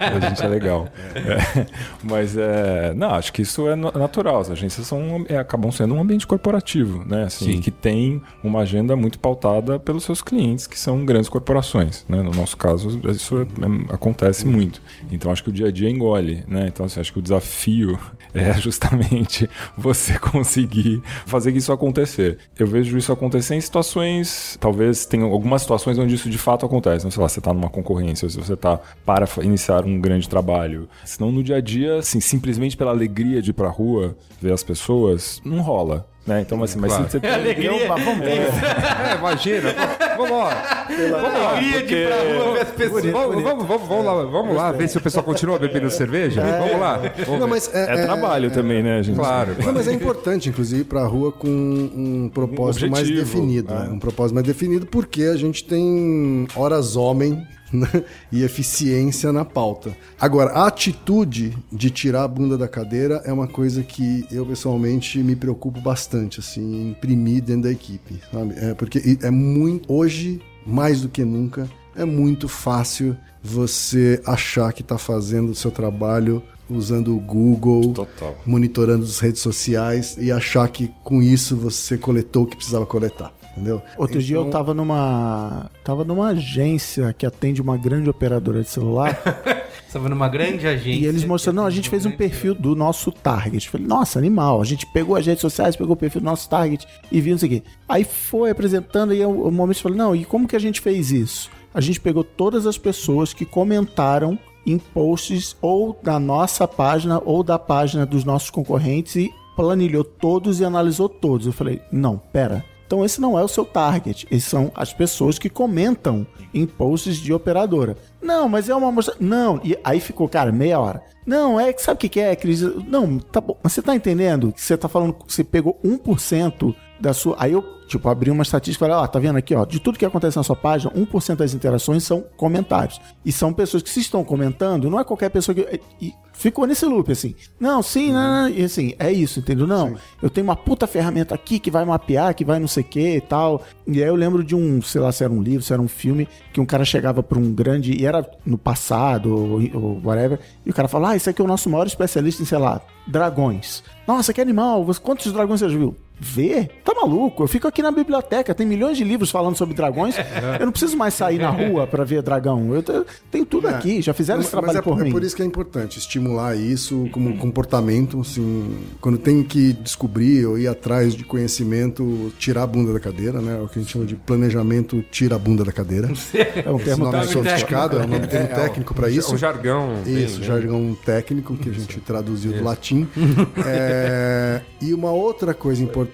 A 0.00 0.20
gente 0.30 0.42
é 0.42 0.48
legal. 0.48 0.88
É, 1.14 1.66
mas 2.02 2.36
é. 2.38 2.94
Não, 2.94 3.10
acho 3.10 3.30
que 3.32 3.42
isso 3.42 3.68
é 3.68 3.76
na- 3.76 3.92
natural. 3.92 4.40
As 4.40 4.50
agências 4.50 4.86
são, 4.86 5.26
é, 5.28 5.36
acabam 5.36 5.70
sendo 5.70 5.94
um 5.94 6.00
ambiente 6.00 6.26
corporativo, 6.26 7.04
né? 7.06 7.24
Assim, 7.24 7.52
Sim. 7.52 7.60
que 7.60 7.70
tem 7.70 8.22
uma 8.42 8.60
agenda 8.60 8.96
muito 8.96 9.18
pautada 9.18 9.78
pelos 9.78 10.04
seus 10.04 10.22
clientes, 10.22 10.66
que 10.66 10.78
são 10.78 11.04
grandes 11.04 11.28
corporações. 11.28 12.06
Né? 12.08 12.22
No 12.22 12.30
nosso 12.30 12.56
caso, 12.56 12.98
isso 13.10 13.38
é- 13.38 13.42
é- 13.42 13.94
acontece 13.94 14.46
muito. 14.46 14.80
Então 15.12 15.30
acho 15.30 15.44
que 15.44 15.50
o 15.50 15.52
dia 15.52 15.66
a 15.68 15.70
dia 15.72 15.90
engole, 15.98 16.44
né? 16.46 16.66
Então 16.68 16.86
assim, 16.86 17.00
acho 17.00 17.12
que 17.12 17.18
o 17.18 17.22
desafio 17.22 17.98
é 18.32 18.54
justamente 18.54 19.48
você 19.76 20.18
conseguir 20.18 21.02
fazer 21.26 21.54
isso 21.56 21.72
acontecer. 21.72 22.38
Eu 22.58 22.66
vejo 22.66 22.96
isso 22.96 23.12
acontecer 23.12 23.54
em 23.54 23.60
situações, 23.60 24.56
talvez 24.60 25.04
tenha 25.04 25.24
algumas 25.24 25.62
situações 25.62 25.98
onde 25.98 26.14
isso 26.14 26.30
de 26.30 26.38
fato 26.38 26.64
acontece. 26.64 27.04
Não 27.04 27.10
sei 27.10 27.22
lá, 27.22 27.28
você 27.28 27.40
está 27.40 27.52
numa 27.52 27.68
concorrência, 27.68 28.28
se 28.28 28.36
você 28.36 28.54
está 28.54 28.80
para 29.04 29.26
iniciar 29.42 29.84
um 29.84 30.00
grande 30.00 30.28
trabalho. 30.28 30.88
Senão 31.04 31.32
no 31.32 31.42
dia 31.42 31.56
a 31.56 31.60
dia, 31.60 31.98
assim, 31.98 32.20
simplesmente 32.20 32.76
pela 32.76 32.90
alegria 32.90 33.42
de 33.42 33.50
ir 33.50 33.54
pra 33.54 33.68
rua, 33.68 34.16
ver 34.40 34.52
as 34.52 34.62
pessoas, 34.62 35.40
não 35.44 35.60
rola. 35.60 36.08
Né? 36.28 36.42
Então, 36.42 36.62
assim, 36.62 36.78
mas 36.78 36.92
Claro. 36.92 37.04
se 37.06 37.10
você 37.12 37.20
tem 37.20 37.70
Opa, 37.70 37.94
vamos 37.96 38.26
É, 38.26 39.16
imagina. 39.18 39.74
Vamos 40.18 40.30
lá. 40.38 40.86
Vamos 40.88 41.40
lá. 41.42 41.54
Queria 41.58 41.82
de 41.86 41.94
ir 41.94 42.06
pra 42.08 42.16
rua 42.44 42.52
ver 42.54 42.60
as 42.60 42.70
pessoas. 42.70 43.04
Vamos, 43.06 43.42
vamos, 43.42 43.66
vamos, 43.66 43.88
vamos 43.88 44.04
lá, 44.04 44.24
vamos 44.24 44.56
lá 44.56 44.72
ver 44.72 44.88
se 44.88 44.98
o 44.98 45.00
pessoal 45.00 45.24
continua 45.24 45.58
bebendo 45.58 45.90
cerveja. 45.90 46.42
Vamos 46.42 46.78
lá. 46.78 47.00
Vamos 47.24 47.40
Não, 47.40 47.48
mas 47.48 47.74
é, 47.74 47.94
É, 47.94 48.04
trabalho 48.04 48.50
também, 48.50 48.82
né, 48.82 49.02
gente? 49.02 49.16
Claro. 49.16 49.56
Não, 49.64 49.72
mas 49.72 49.88
é 49.88 49.92
importante, 49.92 50.50
inclusive, 50.50 50.82
ir 50.82 50.84
pra 50.84 51.04
rua 51.06 51.32
com 51.32 51.48
um 51.48 52.30
propósito 52.32 52.90
mais 52.90 53.04
objetivo, 53.08 53.24
definido. 53.24 53.72
é. 53.72 53.78
né? 53.78 53.88
Um 53.90 53.98
propósito 53.98 54.34
mais 54.34 54.46
definido, 54.46 54.84
porque 54.86 55.22
a 55.22 55.36
gente 55.36 55.64
tem 55.64 56.46
horas 56.54 56.94
homem? 56.94 57.42
e 58.32 58.42
eficiência 58.42 59.32
na 59.32 59.44
pauta. 59.44 59.96
Agora, 60.20 60.50
a 60.52 60.66
atitude 60.66 61.56
de 61.72 61.90
tirar 61.90 62.24
a 62.24 62.28
bunda 62.28 62.56
da 62.56 62.68
cadeira 62.68 63.22
é 63.24 63.32
uma 63.32 63.46
coisa 63.46 63.82
que 63.82 64.26
eu, 64.30 64.44
pessoalmente, 64.46 65.18
me 65.18 65.36
preocupo 65.36 65.80
bastante, 65.80 66.40
assim, 66.40 66.90
imprimir 66.90 67.42
dentro 67.42 67.62
da 67.62 67.72
equipe, 67.72 68.20
sabe? 68.32 68.54
É 68.56 68.74
porque 68.74 69.18
é 69.22 69.30
muito... 69.30 69.92
Hoje, 69.92 70.40
mais 70.66 71.00
do 71.00 71.08
que 71.08 71.24
nunca, 71.24 71.68
é 71.96 72.04
muito 72.04 72.48
fácil 72.48 73.16
você 73.42 74.20
achar 74.26 74.72
que 74.72 74.82
está 74.82 74.98
fazendo 74.98 75.50
o 75.50 75.54
seu 75.54 75.70
trabalho 75.70 76.42
usando 76.70 77.16
o 77.16 77.20
Google, 77.20 77.92
Total. 77.94 78.36
monitorando 78.44 79.04
as 79.04 79.18
redes 79.18 79.40
sociais 79.40 80.16
e 80.18 80.30
achar 80.30 80.68
que 80.68 80.90
com 81.02 81.22
isso 81.22 81.56
você 81.56 81.96
coletou 81.96 82.44
o 82.44 82.46
que 82.46 82.56
precisava 82.56 82.84
coletar, 82.84 83.32
entendeu? 83.58 83.82
Outro 83.96 84.22
dia 84.22 84.36
eu 84.36 84.42
Então, 84.42 84.50
tava 84.52 84.72
numa. 84.72 85.70
tava 85.84 86.04
numa 86.04 86.28
agência 86.28 87.12
que 87.12 87.26
atende 87.26 87.60
uma 87.60 87.76
grande 87.76 88.08
operadora 88.08 88.62
de 88.62 88.68
celular. 88.68 89.18
Estava 89.86 90.08
numa 90.10 90.28
grande 90.28 90.66
agência. 90.66 91.00
e 91.00 91.06
eles 91.06 91.24
mostrando, 91.24 91.56
não, 91.56 91.66
a 91.66 91.70
gente 91.70 91.88
fez 91.88 92.04
um 92.04 92.10
perfil 92.10 92.54
do 92.54 92.76
nosso 92.76 93.10
target. 93.10 93.64
Eu 93.66 93.72
Falei, 93.72 93.86
nossa, 93.86 94.18
animal. 94.18 94.60
A 94.60 94.64
gente 94.64 94.84
pegou 94.86 95.16
as 95.16 95.24
redes 95.24 95.40
sociais, 95.40 95.76
pegou 95.76 95.94
o 95.94 95.96
perfil 95.96 96.20
do 96.20 96.24
nosso 96.26 96.46
target 96.48 96.86
e 97.10 97.20
viu 97.22 97.34
isso 97.34 97.46
aqui. 97.46 97.62
Aí 97.88 98.04
foi 98.04 98.50
apresentando 98.50 99.14
e 99.14 99.24
o 99.24 99.50
momento 99.50 99.78
eu 99.78 99.82
falei, 99.82 99.96
não, 99.98 100.14
e 100.14 100.26
como 100.26 100.46
que 100.46 100.54
a 100.54 100.58
gente 100.58 100.82
fez 100.82 101.10
isso? 101.10 101.50
A 101.72 101.80
gente 101.80 102.00
pegou 102.00 102.22
todas 102.22 102.66
as 102.66 102.76
pessoas 102.76 103.32
que 103.32 103.46
comentaram 103.46 104.38
em 104.66 104.78
posts 104.78 105.56
ou 105.62 105.98
da 106.02 106.18
nossa 106.20 106.68
página 106.68 107.22
ou 107.24 107.42
da 107.42 107.58
página 107.58 108.04
dos 108.04 108.24
nossos 108.24 108.50
concorrentes 108.50 109.16
e 109.16 109.30
planilhou 109.56 110.04
todos 110.04 110.60
e 110.60 110.64
analisou 110.66 111.08
todos. 111.08 111.46
Eu 111.46 111.52
falei, 111.52 111.80
não, 111.90 112.18
pera. 112.18 112.62
Então 112.88 113.04
esse 113.04 113.20
não 113.20 113.38
é 113.38 113.44
o 113.44 113.48
seu 113.48 113.66
target. 113.66 114.26
Esses 114.30 114.48
são 114.48 114.72
as 114.74 114.94
pessoas 114.94 115.38
que 115.38 115.50
comentam 115.50 116.26
em 116.54 116.64
posts 116.64 117.18
de 117.18 117.34
operadora. 117.34 117.98
Não, 118.20 118.48
mas 118.48 118.70
é 118.70 118.74
uma 118.74 118.88
amostra. 118.88 119.14
Não, 119.20 119.60
e 119.62 119.78
aí 119.84 120.00
ficou, 120.00 120.26
cara, 120.26 120.50
meia 120.50 120.80
hora. 120.80 121.02
Não, 121.26 121.60
é 121.60 121.70
que 121.70 121.82
sabe 121.82 122.06
o 122.06 122.08
que 122.08 122.18
é, 122.18 122.34
Cris? 122.34 122.62
Não, 122.62 123.18
tá 123.18 123.42
bom. 123.42 123.58
Mas 123.62 123.74
você 123.74 123.82
tá 123.82 123.94
entendendo 123.94 124.50
que 124.50 124.62
você 124.62 124.74
tá 124.74 124.88
falando 124.88 125.12
que 125.12 125.30
você 125.30 125.44
pegou 125.44 125.78
1% 125.84 126.74
da 127.00 127.12
sua. 127.12 127.36
Aí 127.38 127.52
eu, 127.52 127.62
tipo, 127.86 128.08
abri 128.08 128.30
uma 128.30 128.42
estatística 128.42 128.84
e 128.84 128.88
falei, 128.88 129.02
ó, 129.02 129.06
tá 129.06 129.18
vendo 129.18 129.36
aqui, 129.36 129.54
ó, 129.54 129.64
de 129.64 129.80
tudo 129.80 129.98
que 129.98 130.04
acontece 130.04 130.36
na 130.36 130.42
sua 130.42 130.56
página, 130.56 130.92
1% 130.92 131.36
das 131.36 131.54
interações 131.54 132.04
são 132.04 132.24
comentários. 132.36 133.00
E 133.24 133.32
são 133.32 133.52
pessoas 133.52 133.82
que 133.82 133.90
se 133.90 134.00
estão 134.00 134.24
comentando, 134.24 134.90
não 134.90 134.98
é 134.98 135.04
qualquer 135.04 135.30
pessoa 135.30 135.54
que. 135.54 135.80
E 136.00 136.14
ficou 136.32 136.66
nesse 136.66 136.86
loop, 136.86 137.10
assim. 137.10 137.34
Não, 137.58 137.82
sim, 137.82 138.12
não, 138.12 138.42
não, 138.42 138.48
e 138.48 138.62
assim, 138.62 138.94
é 138.98 139.12
isso, 139.12 139.40
entendeu? 139.40 139.66
Não, 139.66 139.96
eu 140.22 140.30
tenho 140.30 140.46
uma 140.46 140.56
puta 140.56 140.86
ferramenta 140.86 141.34
aqui 141.34 141.58
que 141.58 141.70
vai 141.70 141.84
mapear, 141.84 142.34
que 142.34 142.44
vai 142.44 142.58
não 142.58 142.68
sei 142.68 142.82
o 142.82 142.86
que 142.86 143.16
e 143.16 143.20
tal. 143.20 143.62
E 143.86 144.02
aí 144.02 144.08
eu 144.08 144.14
lembro 144.14 144.44
de 144.44 144.54
um, 144.54 144.80
sei 144.80 145.00
lá, 145.00 145.10
se 145.10 145.24
era 145.24 145.32
um 145.32 145.42
livro, 145.42 145.62
se 145.62 145.72
era 145.72 145.82
um 145.82 145.88
filme, 145.88 146.28
que 146.52 146.60
um 146.60 146.66
cara 146.66 146.84
chegava 146.84 147.22
pra 147.22 147.38
um 147.38 147.52
grande. 147.52 147.92
E 147.92 148.06
era 148.06 148.28
no 148.46 148.56
passado, 148.56 149.34
ou, 149.34 149.60
ou 149.74 150.00
whatever, 150.04 150.38
e 150.64 150.70
o 150.70 150.74
cara 150.74 150.88
falava, 150.88 151.12
ah, 151.12 151.16
esse 151.16 151.28
aqui 151.28 151.42
é 151.42 151.44
o 151.44 151.48
nosso 151.48 151.68
maior 151.68 151.86
especialista 151.86 152.42
em, 152.42 152.46
sei 152.46 152.58
lá, 152.58 152.80
dragões. 153.06 153.82
Nossa, 154.06 154.32
que 154.32 154.40
animal, 154.40 154.86
quantos 155.02 155.32
dragões 155.32 155.60
você 155.60 155.68
já 155.68 155.76
viu? 155.76 155.96
Vê? 156.20 156.68
Tá 156.84 156.92
maluco? 156.94 157.42
Eu 157.44 157.48
fico 157.48 157.68
aqui 157.68 157.80
na 157.82 157.90
biblioteca, 157.90 158.54
tem 158.54 158.66
milhões 158.66 158.96
de 158.96 159.04
livros 159.04 159.30
falando 159.30 159.56
sobre 159.56 159.74
dragões. 159.74 160.16
Eu 160.58 160.66
não 160.66 160.72
preciso 160.72 160.96
mais 160.96 161.14
sair 161.14 161.38
na 161.38 161.50
rua 161.50 161.86
pra 161.86 162.04
ver 162.04 162.22
dragão. 162.22 162.74
Eu 162.74 162.82
te- 162.82 163.04
tenho 163.30 163.46
tudo 163.46 163.68
aqui, 163.68 164.02
já 164.02 164.12
fizeram 164.12 164.38
Mas, 164.38 164.46
esse 164.46 164.50
trabalho 164.50 164.72
mas 164.74 164.76
é, 164.76 164.82
por 164.82 165.00
é 165.00 165.04
mim. 165.04 165.10
por 165.12 165.22
isso 165.22 165.36
que 165.36 165.42
é 165.42 165.44
importante 165.44 165.98
estimular 165.98 166.56
isso 166.56 167.08
como 167.12 167.36
comportamento, 167.38 168.20
assim, 168.20 168.76
quando 169.00 169.16
tem 169.18 169.42
que 169.42 169.72
descobrir 169.74 170.44
ou 170.46 170.58
ir 170.58 170.66
atrás 170.66 171.14
de 171.14 171.22
conhecimento, 171.24 172.32
tirar 172.38 172.64
a 172.64 172.66
bunda 172.66 172.92
da 172.92 173.00
cadeira, 173.00 173.40
né? 173.40 173.60
O 173.62 173.68
que 173.68 173.78
a 173.78 173.82
gente 173.82 173.92
chama 173.92 174.04
de 174.04 174.16
planejamento 174.16 175.04
tira 175.10 175.36
a 175.36 175.38
bunda 175.38 175.64
da 175.64 175.72
cadeira. 175.72 176.08
É 176.64 176.70
um 176.70 176.76
Esse 176.76 176.84
termo 176.86 177.04
nome 177.04 177.18
é 177.18 177.22
sofisticado, 177.24 177.98
é 177.98 178.04
um 178.04 178.06
nome 178.08 178.26
termo 178.28 178.48
técnico 178.48 178.92
para 178.94 179.08
isso. 179.08 179.34
O 179.34 179.38
jargão. 179.38 179.92
Isso, 180.04 180.38
bem, 180.40 180.40
né? 180.40 180.46
jargão 180.46 180.96
técnico 181.04 181.56
que 181.56 181.68
a 181.68 181.72
gente 181.72 182.00
traduziu 182.00 182.52
do 182.52 182.64
latim. 182.64 183.06
É, 183.66 184.60
e 184.80 184.92
uma 184.94 185.10
outra 185.10 185.52
coisa 185.54 185.82
importante 185.82 186.07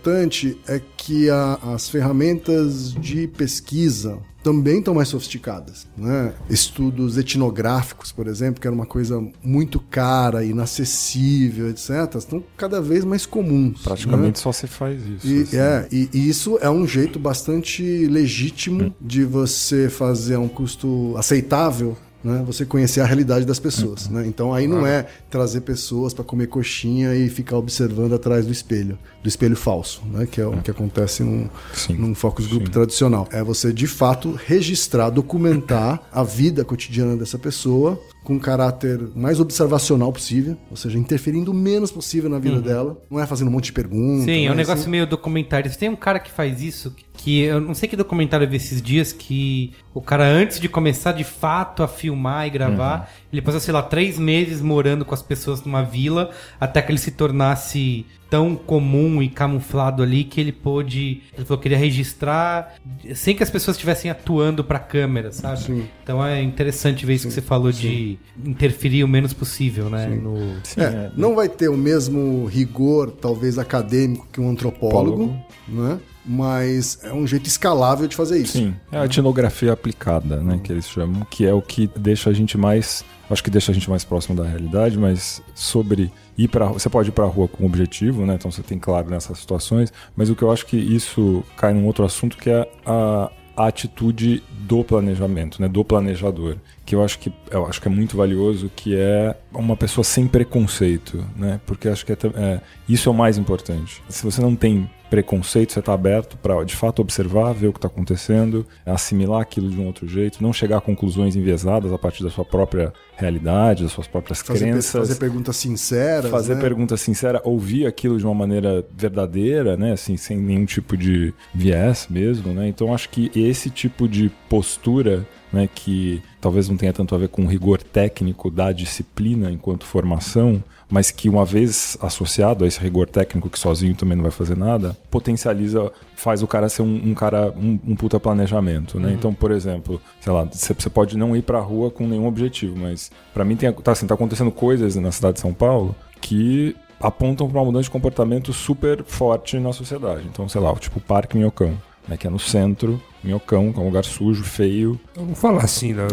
é 0.67 0.81
que 0.97 1.29
a- 1.31 1.59
as 1.75 1.89
ferramentas 1.89 2.93
de 2.95 3.27
pesquisa 3.29 4.19
também 4.43 4.79
estão 4.79 4.95
mais 4.95 5.09
sofisticadas. 5.09 5.87
Né? 5.97 6.35
Estudos 6.51 7.17
etnográficos, 7.17 8.13
por 8.13 8.27
exemplo, 8.27 8.61
que 8.61 8.67
era 8.67 8.75
uma 8.77 8.85
coisa 8.85 9.27
muito 9.43 9.81
cara, 9.81 10.45
inacessível, 10.45 11.71
etc., 11.71 12.15
estão 12.19 12.45
cada 12.57 12.81
vez 12.81 13.05
mais 13.05 13.25
comuns. 13.25 13.81
Praticamente 13.83 14.37
né? 14.39 14.43
só 14.43 14.53
se 14.53 14.67
faz 14.67 15.01
isso. 15.07 15.27
E, 15.27 15.43
assim. 15.43 15.57
é, 15.57 15.89
e, 15.91 16.09
e 16.13 16.29
isso 16.29 16.59
é 16.61 16.69
um 16.69 16.87
jeito 16.87 17.19
bastante 17.19 17.83
legítimo 18.07 18.95
de 19.01 19.25
você 19.25 19.89
fazer 19.89 20.35
a 20.35 20.41
um 20.41 20.49
custo 20.49 21.15
aceitável. 21.17 21.97
Né, 22.25 22.43
você 22.47 22.65
conhecer 22.65 23.03
a 23.03 23.05
realidade 23.05 23.45
das 23.45 23.59
pessoas. 23.59 24.09
Né? 24.09 24.27
Então 24.27 24.55
aí 24.55 24.67
não 24.67 24.87
é 24.87 25.07
trazer 25.29 25.61
pessoas 25.61 26.15
para 26.15 26.25
comer 26.25 26.47
coxinha 26.47 27.15
e 27.15 27.29
ficar 27.29 27.59
observando 27.59 28.15
atrás 28.15 28.47
do 28.47 28.53
espelho, 28.53 28.99
do 29.23 29.29
espelho 29.29 29.55
falso, 29.55 30.03
né? 30.07 30.25
que 30.25 30.41
é 30.41 30.47
o 30.47 30.63
que 30.63 30.71
acontece 30.71 31.23
num, 31.23 31.51
Sim. 31.75 31.97
num 31.97 32.15
focus 32.15 32.47
group 32.47 32.69
tradicional. 32.69 33.29
É 33.31 33.45
você 33.45 33.75
de 33.75 33.87
fato 33.87 34.33
registrar, 34.47 35.11
documentar 35.11 36.01
a 36.11 36.23
vida 36.25 36.65
cotidiana 36.65 37.15
dessa 37.15 37.39
pessoa 37.39 38.01
com 38.25 38.35
um 38.35 38.39
caráter 38.39 38.99
mais 39.15 39.39
observacional 39.39 40.11
possível, 40.11 40.57
ou 40.71 40.77
seja, 40.77 40.99
interferindo 40.99 41.51
o 41.51 41.55
menos 41.55 41.93
possível 41.93 42.31
na 42.31 42.39
vida 42.39 42.61
dela. 42.61 42.97
Não 43.11 43.21
é 43.21 43.27
fazendo 43.27 43.49
um 43.49 43.51
monte 43.51 43.67
de 43.67 43.73
perguntas. 43.75 44.25
Sim, 44.25 44.47
é 44.47 44.49
um 44.49 44.55
né? 44.55 44.59
negócio 44.59 44.81
Assim, 44.81 44.91
meio 44.91 45.07
documentário. 45.07 45.71
Tem 45.77 45.91
um 45.91 45.97
cara 45.97 46.19
que 46.19 46.31
faz 46.31 46.63
isso, 46.63 46.95
que 47.13 47.43
eu 47.43 47.61
não 47.61 47.75
sei 47.75 47.89
que 47.89 47.97
documentário 47.97 48.47
eu 48.47 48.51
vi 48.51 48.57
esses 48.57 48.81
dias, 48.81 49.13
que 49.13 49.73
o 49.93 50.01
cara, 50.01 50.25
antes 50.25 50.59
de 50.59 50.69
começar 50.69 51.13
de 51.13 51.23
fato 51.23 51.83
a 51.83 51.89
filmar 51.89 52.47
e 52.47 52.51
gravar, 52.51 53.11
ele 53.35 53.43
passou, 53.43 53.59
sei 53.59 53.75
lá, 53.75 53.83
três 53.83 54.17
meses 54.17 54.61
morando 54.63 55.05
com 55.05 55.13
as 55.13 55.21
pessoas 55.23 55.63
numa 55.65 55.83
vila, 55.83 56.31
até 56.61 56.81
que 56.81 56.93
ele 56.93 56.99
se 56.99 57.11
tornasse 57.11 58.07
tão 58.31 58.55
comum 58.55 59.21
e 59.21 59.29
camuflado 59.29 60.03
ali 60.05 60.23
que 60.23 60.41
ele 60.41 60.53
pôde. 60.53 61.23
Ele 61.37 61.45
falou 61.45 61.59
que 61.59 61.65
queria 61.65 61.79
registrar 61.79 62.75
sem 63.13 63.35
que 63.35 63.43
as 63.43 63.51
pessoas 63.51 63.77
estivessem 63.77 64.09
atuando 64.11 64.63
pra 64.63 64.79
câmera, 64.79 65.33
sabe? 65.33 65.85
Então 66.03 66.25
é 66.25 66.41
interessante 66.41 67.05
ver 67.05 67.15
isso 67.15 67.27
que 67.27 67.35
você 67.35 67.43
falou 67.43 67.73
de 67.73 68.19
interferir 68.45 69.03
o 69.03 69.09
menos 69.09 69.33
possível, 69.33 69.91
né? 69.91 70.07
No... 70.07 70.37
Sim, 70.63 70.81
É, 70.81 70.85
é. 70.85 71.11
não 71.17 71.35
vai 71.35 71.49
ter 71.49 71.69
o 71.69 71.77
mesmo 71.77 72.47
rigor, 72.47 73.11
talvez 73.11 73.59
acadêmico, 73.59 74.29
que 74.33 74.41
um 74.41 74.49
antropólogo, 74.49 75.37
né? 75.69 75.99
Mas 76.25 76.99
é 77.03 77.13
um 77.13 77.27
jeito 77.27 77.47
escalável 77.47 78.07
de 78.07 78.17
fazer 78.17 78.41
isso. 78.41 78.59
Sim, 78.59 78.75
é 78.91 78.99
a 78.99 79.05
etnografia 79.05 79.73
aplicada, 79.73 80.37
né, 80.37 80.61
que 80.63 80.73
eles 80.73 80.89
chamam, 80.89 81.27
que 81.31 81.47
é 81.47 81.53
o 81.53 81.61
que 81.61 81.89
deixa 81.97 82.31
a 82.31 82.33
gente 82.33 82.57
mais, 82.57 83.05
acho 83.29 83.43
que 83.43 83.51
deixa 83.51 83.73
a 83.73 83.75
gente 83.75 83.89
mais 83.91 84.05
próximo 84.05 84.35
da 84.35 84.45
realidade, 84.45 84.99
mas 84.99 85.43
sobre 85.55 86.11
ir 86.37 86.49
para, 86.49 86.67
você 86.67 86.89
pode 86.89 87.11
ir 87.11 87.13
para 87.13 87.25
a 87.25 87.29
rua 87.29 87.49
com 87.49 87.65
um 87.65 87.67
objetivo, 87.67 88.25
né? 88.25 88.35
Então 88.35 88.51
você 88.51 88.63
tem 88.63 88.79
claro 88.79 89.11
nessas 89.11 89.39
situações, 89.39 89.93
mas 90.17 90.31
o 90.31 90.35
que 90.35 90.43
eu 90.43 90.51
acho 90.51 90.67
que 90.67 90.77
isso 90.77 91.45
cai 91.57 91.75
num 91.75 91.87
outro 91.87 92.05
assunto 92.05 92.37
que 92.37 92.51
é 92.51 92.69
a 92.87 93.31
a 93.57 93.69
atitude 93.69 94.43
do 94.51 94.83
planejamento, 94.83 95.61
né, 95.61 95.69
do 95.69 95.85
planejador, 95.85 96.57
que 96.85 96.95
eu 96.95 97.05
acho 97.05 97.19
que 97.19 97.33
eu 97.51 97.67
acho 97.67 97.81
que 97.81 97.89
é 97.89 97.91
muito 97.91 98.17
valioso, 98.17 98.71
que 98.75 98.97
é 98.97 99.37
uma 99.53 99.77
pessoa 99.77 100.05
sem 100.05 100.27
preconceito, 100.27 101.25
né? 101.37 101.61
Porque 101.65 101.89
acho 101.89 102.05
que 102.05 102.13
é, 102.13 102.17
é, 102.35 102.61
isso 102.89 103.09
é 103.09 103.13
o 103.13 103.15
mais 103.15 103.39
importante. 103.39 104.03
Se 104.09 104.25
você 104.25 104.41
não 104.41 104.57
tem 104.57 104.91
preconceito, 105.15 105.73
você 105.73 105.79
está 105.79 105.95
aberto 105.95 106.37
para 106.37 106.65
de 106.65 106.75
fato 106.75 107.01
observar, 107.01 107.53
ver 107.53 107.69
o 107.69 107.73
que 107.73 107.79
está 107.79 107.87
acontecendo, 107.87 108.67
assimilar 108.85 109.41
aquilo 109.41 109.71
de 109.71 109.81
um 109.81 109.87
outro 109.87 110.09
jeito, 110.09 110.43
não 110.43 110.53
chegar 110.53 110.79
a 110.79 110.81
conclusões 110.81 111.37
enviesadas 111.37 111.93
a 111.93 111.99
partir 111.99 112.25
da 112.25 112.31
sua 112.31 112.45
própria 112.45 112.93
realidade, 113.17 113.85
das 113.85 113.93
suas 113.93 114.09
próprias 114.09 114.43
Fazer, 114.43 114.65
crenças 114.65 114.91
fazer 114.91 115.15
perguntas 115.15 115.57
sinceras. 115.57 116.29
fazer 116.29 116.57
né? 116.57 116.61
pergunta 116.61 116.97
sincera, 116.97 117.41
ouvir 117.45 117.87
aquilo 117.87 118.19
de 118.19 118.25
uma 118.25 118.35
maneira 118.35 118.85
verdadeira, 118.97 119.77
né, 119.77 119.93
assim, 119.93 120.17
sem 120.17 120.37
nenhum 120.37 120.65
tipo 120.65 120.97
de 120.97 121.33
viés 121.55 122.09
mesmo, 122.11 122.53
né? 122.53 122.67
Então 122.67 122.93
acho 122.93 123.09
que 123.09 123.31
esse 123.37 123.71
tipo 123.71 124.09
de 124.09 124.33
postura, 124.49 125.25
né, 125.53 125.69
que 125.73 126.21
talvez 126.41 126.69
não 126.69 126.77
tenha 126.77 126.93
tanto 126.93 127.15
a 127.15 127.19
ver 127.19 127.29
com 127.29 127.45
o 127.45 127.47
rigor 127.47 127.81
técnico 127.81 128.51
da 128.51 128.73
disciplina 128.73 129.49
enquanto 129.49 129.87
formação, 129.87 130.61
mas 130.91 131.11
que 131.11 131.29
uma 131.29 131.45
vez 131.45 131.97
associado 132.01 132.65
a 132.65 132.69
esse 132.69 132.81
rigor 132.81 133.09
técnico 133.09 133.49
que 133.49 133.59
sozinho 133.59 133.95
também 133.95 134.17
não 134.17 134.23
vai 134.23 134.31
fazer 134.31 134.57
nada, 134.57 134.97
potencializa, 135.11 135.91
faz 136.15 136.43
o 136.43 136.47
cara 136.47 136.69
ser 136.69 136.83
um, 136.83 137.11
um 137.11 137.15
cara 137.15 137.53
um, 137.57 137.79
um 137.87 137.97
puta 137.97 138.21
planejamento, 138.21 138.99
né? 138.99 139.13
Então, 139.13 139.33
por 139.33 139.51
exemplo, 139.51 140.01
sei 140.21 140.33
lá, 140.33 140.45
você 140.45 140.91
pode 140.91 141.17
não 141.17 141.37
ir 141.37 141.43
pra 141.43 141.61
rua 141.61 141.91
com 141.91 142.07
nenhum 142.07 142.27
objetivo, 142.27 142.77
mas 142.79 143.11
pra 143.33 143.45
mim 143.45 143.57
tem, 143.57 143.73
tá, 143.73 143.93
assim, 143.93 144.07
tá 144.07 144.15
acontecendo 144.15 144.51
coisas 144.51 144.97
na 144.97 145.11
cidade 145.11 145.35
de 145.35 145.41
São 145.41 145.53
Paulo 145.53 145.95
que 146.21 146.77
apontam 147.01 147.49
para 147.49 147.59
uma 147.59 147.65
mudança 147.67 147.85
de 147.85 147.91
comportamento 147.91 148.53
super 148.53 149.03
forte 149.05 149.59
na 149.59 149.73
sociedade. 149.73 150.27
Então, 150.31 150.49
sei 150.49 150.61
lá, 150.61 150.75
tipo 150.75 150.99
o 150.99 151.03
Parque 151.03 151.37
Minhocão, 151.37 151.77
né, 152.09 152.17
que 152.17 152.27
é 152.27 152.31
no 152.31 152.39
centro, 152.39 153.01
Minhocão, 153.23 153.73
que 153.73 153.79
é 153.79 153.83
um 153.83 153.87
lugar 153.87 154.05
sujo, 154.05 154.45
feio. 154.45 155.01
Eu 155.17 155.25
não 155.25 155.35
falo 155.35 155.59
assim, 155.59 155.93
não. 155.95 156.07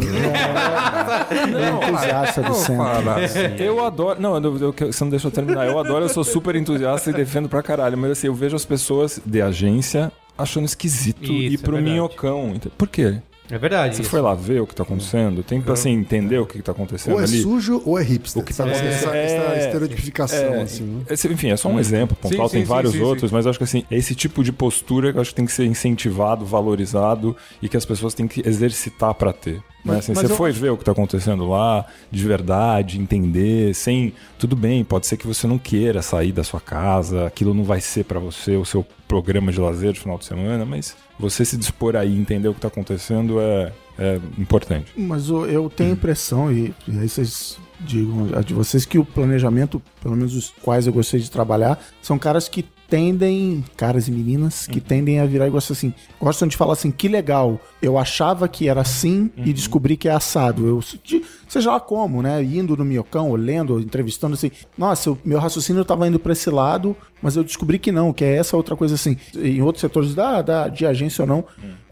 entusiasta 1.87 2.41
do 2.41 2.47
Não 2.49 2.55
centro. 2.55 2.83
fala 2.83 3.15
assim. 3.23 3.39
Eu 3.59 3.85
adoro. 3.85 4.21
Não, 4.21 4.37
eu, 4.37 4.57
eu- 4.57 4.73
você 4.91 5.03
não 5.03 5.11
deixou 5.11 5.29
eu 5.29 5.35
terminar. 5.35 5.67
Eu 5.67 5.77
adoro, 5.79 6.05
eu 6.05 6.09
sou 6.09 6.23
super 6.23 6.55
entusiasta 6.55 7.09
e 7.09 7.13
defendo 7.13 7.49
pra 7.49 7.61
caralho. 7.61 7.97
Mas 7.97 8.11
assim, 8.11 8.27
eu 8.27 8.33
vejo 8.33 8.55
as 8.55 8.65
pessoas 8.65 9.19
de 9.25 9.41
agência 9.41 10.11
achando 10.37 10.65
esquisito 10.65 11.23
Isso, 11.23 11.31
ir 11.33 11.55
é 11.55 11.57
pro 11.57 11.73
verdade. 11.73 11.91
Minhocão. 11.93 12.53
Por 12.77 12.87
quê? 12.87 13.17
É 13.51 13.57
verdade. 13.57 13.95
Você 13.97 14.01
isso. 14.03 14.09
foi 14.09 14.21
lá 14.21 14.33
ver 14.33 14.61
o 14.61 14.65
que 14.67 14.73
tá 14.73 14.83
acontecendo? 14.83 15.43
Tem 15.43 15.61
que, 15.61 15.69
assim, 15.71 15.91
entender 15.91 16.37
o 16.39 16.45
que 16.45 16.53
que 16.57 16.63
tá 16.63 16.71
acontecendo 16.71 17.13
Ou 17.15 17.19
é 17.19 17.23
ali? 17.25 17.41
sujo 17.41 17.81
ou 17.85 17.99
é 17.99 18.03
hipster. 18.03 18.41
O 18.41 18.45
que 18.45 18.53
tá 18.53 18.63
essa, 18.67 18.79
acontecendo- 18.81 19.13
essa, 19.13 19.17
essa 19.17 19.53
é- 19.55 19.65
estereotipicação, 19.67 20.53
É, 20.55 20.61
assim. 20.61 20.83
né? 20.83 21.01
esse- 21.09 21.27
enfim, 21.27 21.49
é 21.51 21.57
só 21.57 21.67
um 21.69 21.79
exemplo 21.79 22.15
pontual, 22.15 22.47
Sim, 22.47 22.53
tem 22.57 22.61
sim, 22.63 22.67
vários 22.69 22.93
sim, 22.93 22.99
sim, 22.99 23.03
outros, 23.03 23.31
mas 23.31 23.45
eu 23.45 23.49
acho 23.49 23.59
que 23.59 23.63
assim, 23.65 23.83
é 23.91 23.97
esse 23.97 24.15
tipo 24.15 24.43
de 24.43 24.51
postura 24.53 25.11
que 25.11 25.17
eu 25.17 25.21
acho 25.21 25.31
que 25.31 25.35
tem 25.35 25.45
que 25.45 25.51
ser 25.51 25.65
incentivado, 25.65 26.45
valorizado 26.45 27.35
e 27.61 27.67
que 27.67 27.75
as 27.75 27.85
pessoas 27.85 28.13
têm 28.13 28.27
que 28.27 28.41
exercitar 28.47 29.13
pra 29.13 29.33
ter. 29.33 29.61
Né? 29.84 29.93
Mas- 29.95 29.97
Assim, 29.99 30.13
mas 30.13 30.27
você 30.27 30.34
eu 30.34 30.38
foi 30.38 30.51
ver 30.51 30.69
o 30.71 30.77
que 30.77 30.84
tá 30.86 30.91
acontecendo 30.91 31.47
lá, 31.47 31.86
de 32.11 32.23
verdade, 32.27 32.99
entender, 32.99 33.73
sem. 33.73 34.13
Tudo 34.38 34.55
bem, 34.55 34.84
pode 34.84 35.07
ser 35.07 35.17
que 35.17 35.25
você 35.27 35.47
não 35.47 35.57
queira 35.57 36.01
sair 36.01 36.32
da 36.32 36.43
sua 36.43 36.59
casa, 36.61 37.25
aquilo 37.27 37.53
não 37.53 37.63
vai 37.63 37.82
ser 37.82 38.05
pra 38.05 38.19
você 38.19 38.55
o 38.55 38.65
seu 38.65 38.86
programa 39.07 39.51
de 39.51 39.59
lazer 39.59 39.91
de 39.93 39.99
final 39.99 40.17
de 40.17 40.25
semana, 40.25 40.65
mas 40.65 40.95
você 41.19 41.43
se 41.43 41.57
dispor 41.57 41.95
aí, 41.95 42.15
entender 42.17 42.47
o 42.47 42.53
que 42.53 42.61
tá 42.61 42.67
acontecendo 42.69 43.39
é, 43.41 43.71
é 43.99 44.19
importante. 44.38 44.91
Mas 44.95 45.29
eu 45.29 45.69
tenho 45.69 45.89
a 45.91 45.93
impressão, 45.93 46.51
e, 46.51 46.73
e 46.88 46.97
aí 46.99 47.09
vocês 47.09 47.57
digam 47.79 48.29
a 48.36 48.41
de 48.41 48.53
vocês, 48.53 48.86
que 48.86 48.97
o 48.99 49.03
planejamento, 49.05 49.82
pelo 50.01 50.15
menos 50.15 50.36
os 50.36 50.53
quais 50.61 50.86
eu 50.88 50.93
gostei 50.93 51.19
de 51.19 51.29
trabalhar, 51.29 51.79
são 52.01 52.17
caras 52.17 52.47
que 52.47 52.63
tendem, 52.91 53.63
caras 53.77 54.09
e 54.09 54.11
meninas, 54.11 54.67
que 54.67 54.81
tendem 54.81 55.21
a 55.21 55.25
virar 55.25 55.47
e 55.47 55.49
gostam 55.49 55.73
assim, 55.73 55.93
gostam 56.19 56.45
de 56.45 56.57
falar 56.57 56.73
assim, 56.73 56.91
que 56.91 57.07
legal, 57.07 57.57
eu 57.81 57.97
achava 57.97 58.49
que 58.49 58.67
era 58.67 58.81
assim 58.81 59.31
e 59.37 59.53
descobri 59.53 59.95
que 59.95 60.09
é 60.09 60.11
assado. 60.11 60.67
Eu, 60.67 60.83
de- 61.01 61.23
seja 61.47 61.71
lá 61.71 61.79
como, 61.79 62.21
né? 62.21 62.43
Indo 62.43 62.75
no 62.75 62.83
miocão, 62.83 63.29
ou 63.29 63.35
lendo, 63.37 63.73
ou 63.75 63.79
entrevistando 63.79 64.33
assim, 64.33 64.51
nossa, 64.77 65.11
o 65.11 65.17
meu 65.23 65.39
raciocínio 65.39 65.83
estava 65.83 66.05
indo 66.05 66.19
para 66.19 66.33
esse 66.33 66.49
lado, 66.49 66.93
mas 67.21 67.37
eu 67.37 67.43
descobri 67.45 67.79
que 67.79 67.91
não, 67.93 68.11
que 68.11 68.25
é 68.25 68.35
essa 68.35 68.57
outra 68.57 68.75
coisa 68.75 68.95
assim. 68.95 69.15
Em 69.35 69.61
outros 69.61 69.79
setores 69.81 70.13
da, 70.13 70.41
da, 70.41 70.67
de 70.67 70.85
agência 70.85 71.21
ou 71.23 71.27
não, 71.27 71.45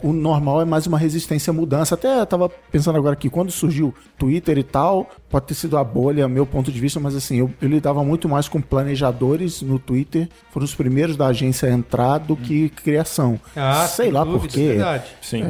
o 0.04 0.12
normal 0.12 0.62
é 0.62 0.66
mais 0.66 0.86
uma 0.86 0.98
resistência 0.98 1.52
à 1.52 1.54
mudança. 1.54 1.96
Até 1.96 2.20
eu 2.20 2.26
tava 2.26 2.50
pensando 2.72 2.98
agora 2.98 3.16
que 3.16 3.30
quando 3.30 3.52
surgiu 3.52 3.94
Twitter 4.18 4.58
e 4.58 4.64
tal, 4.64 5.10
pode 5.30 5.46
ter 5.48 5.54
sido 5.54 5.78
a 5.78 5.84
bolha, 5.84 6.28
meu 6.28 6.46
ponto 6.46 6.72
de 6.72 6.80
vista, 6.80 7.00
mas 7.00 7.16
assim, 7.16 7.38
eu, 7.38 7.50
eu 7.62 7.70
lidava 7.70 8.04
muito 8.04 8.28
mais 8.28 8.48
com 8.50 8.60
planejadores 8.62 9.62
no 9.62 9.78
Twitter, 9.80 10.28
foram 10.52 10.66
os 10.66 10.74
primeiros 10.74 10.89
primeiros 10.90 11.16
da 11.16 11.28
agência 11.28 11.70
a 11.70 11.72
entrar 11.72 12.18
do 12.18 12.36
que 12.36 12.70
criação. 12.70 13.40
Ah, 13.56 13.88
sei 13.88 14.12
lá 14.12 14.26
por 14.26 14.48
quê. 14.48 14.62
é 14.62 14.68
verdade. 14.70 15.04
Sim. 15.22 15.44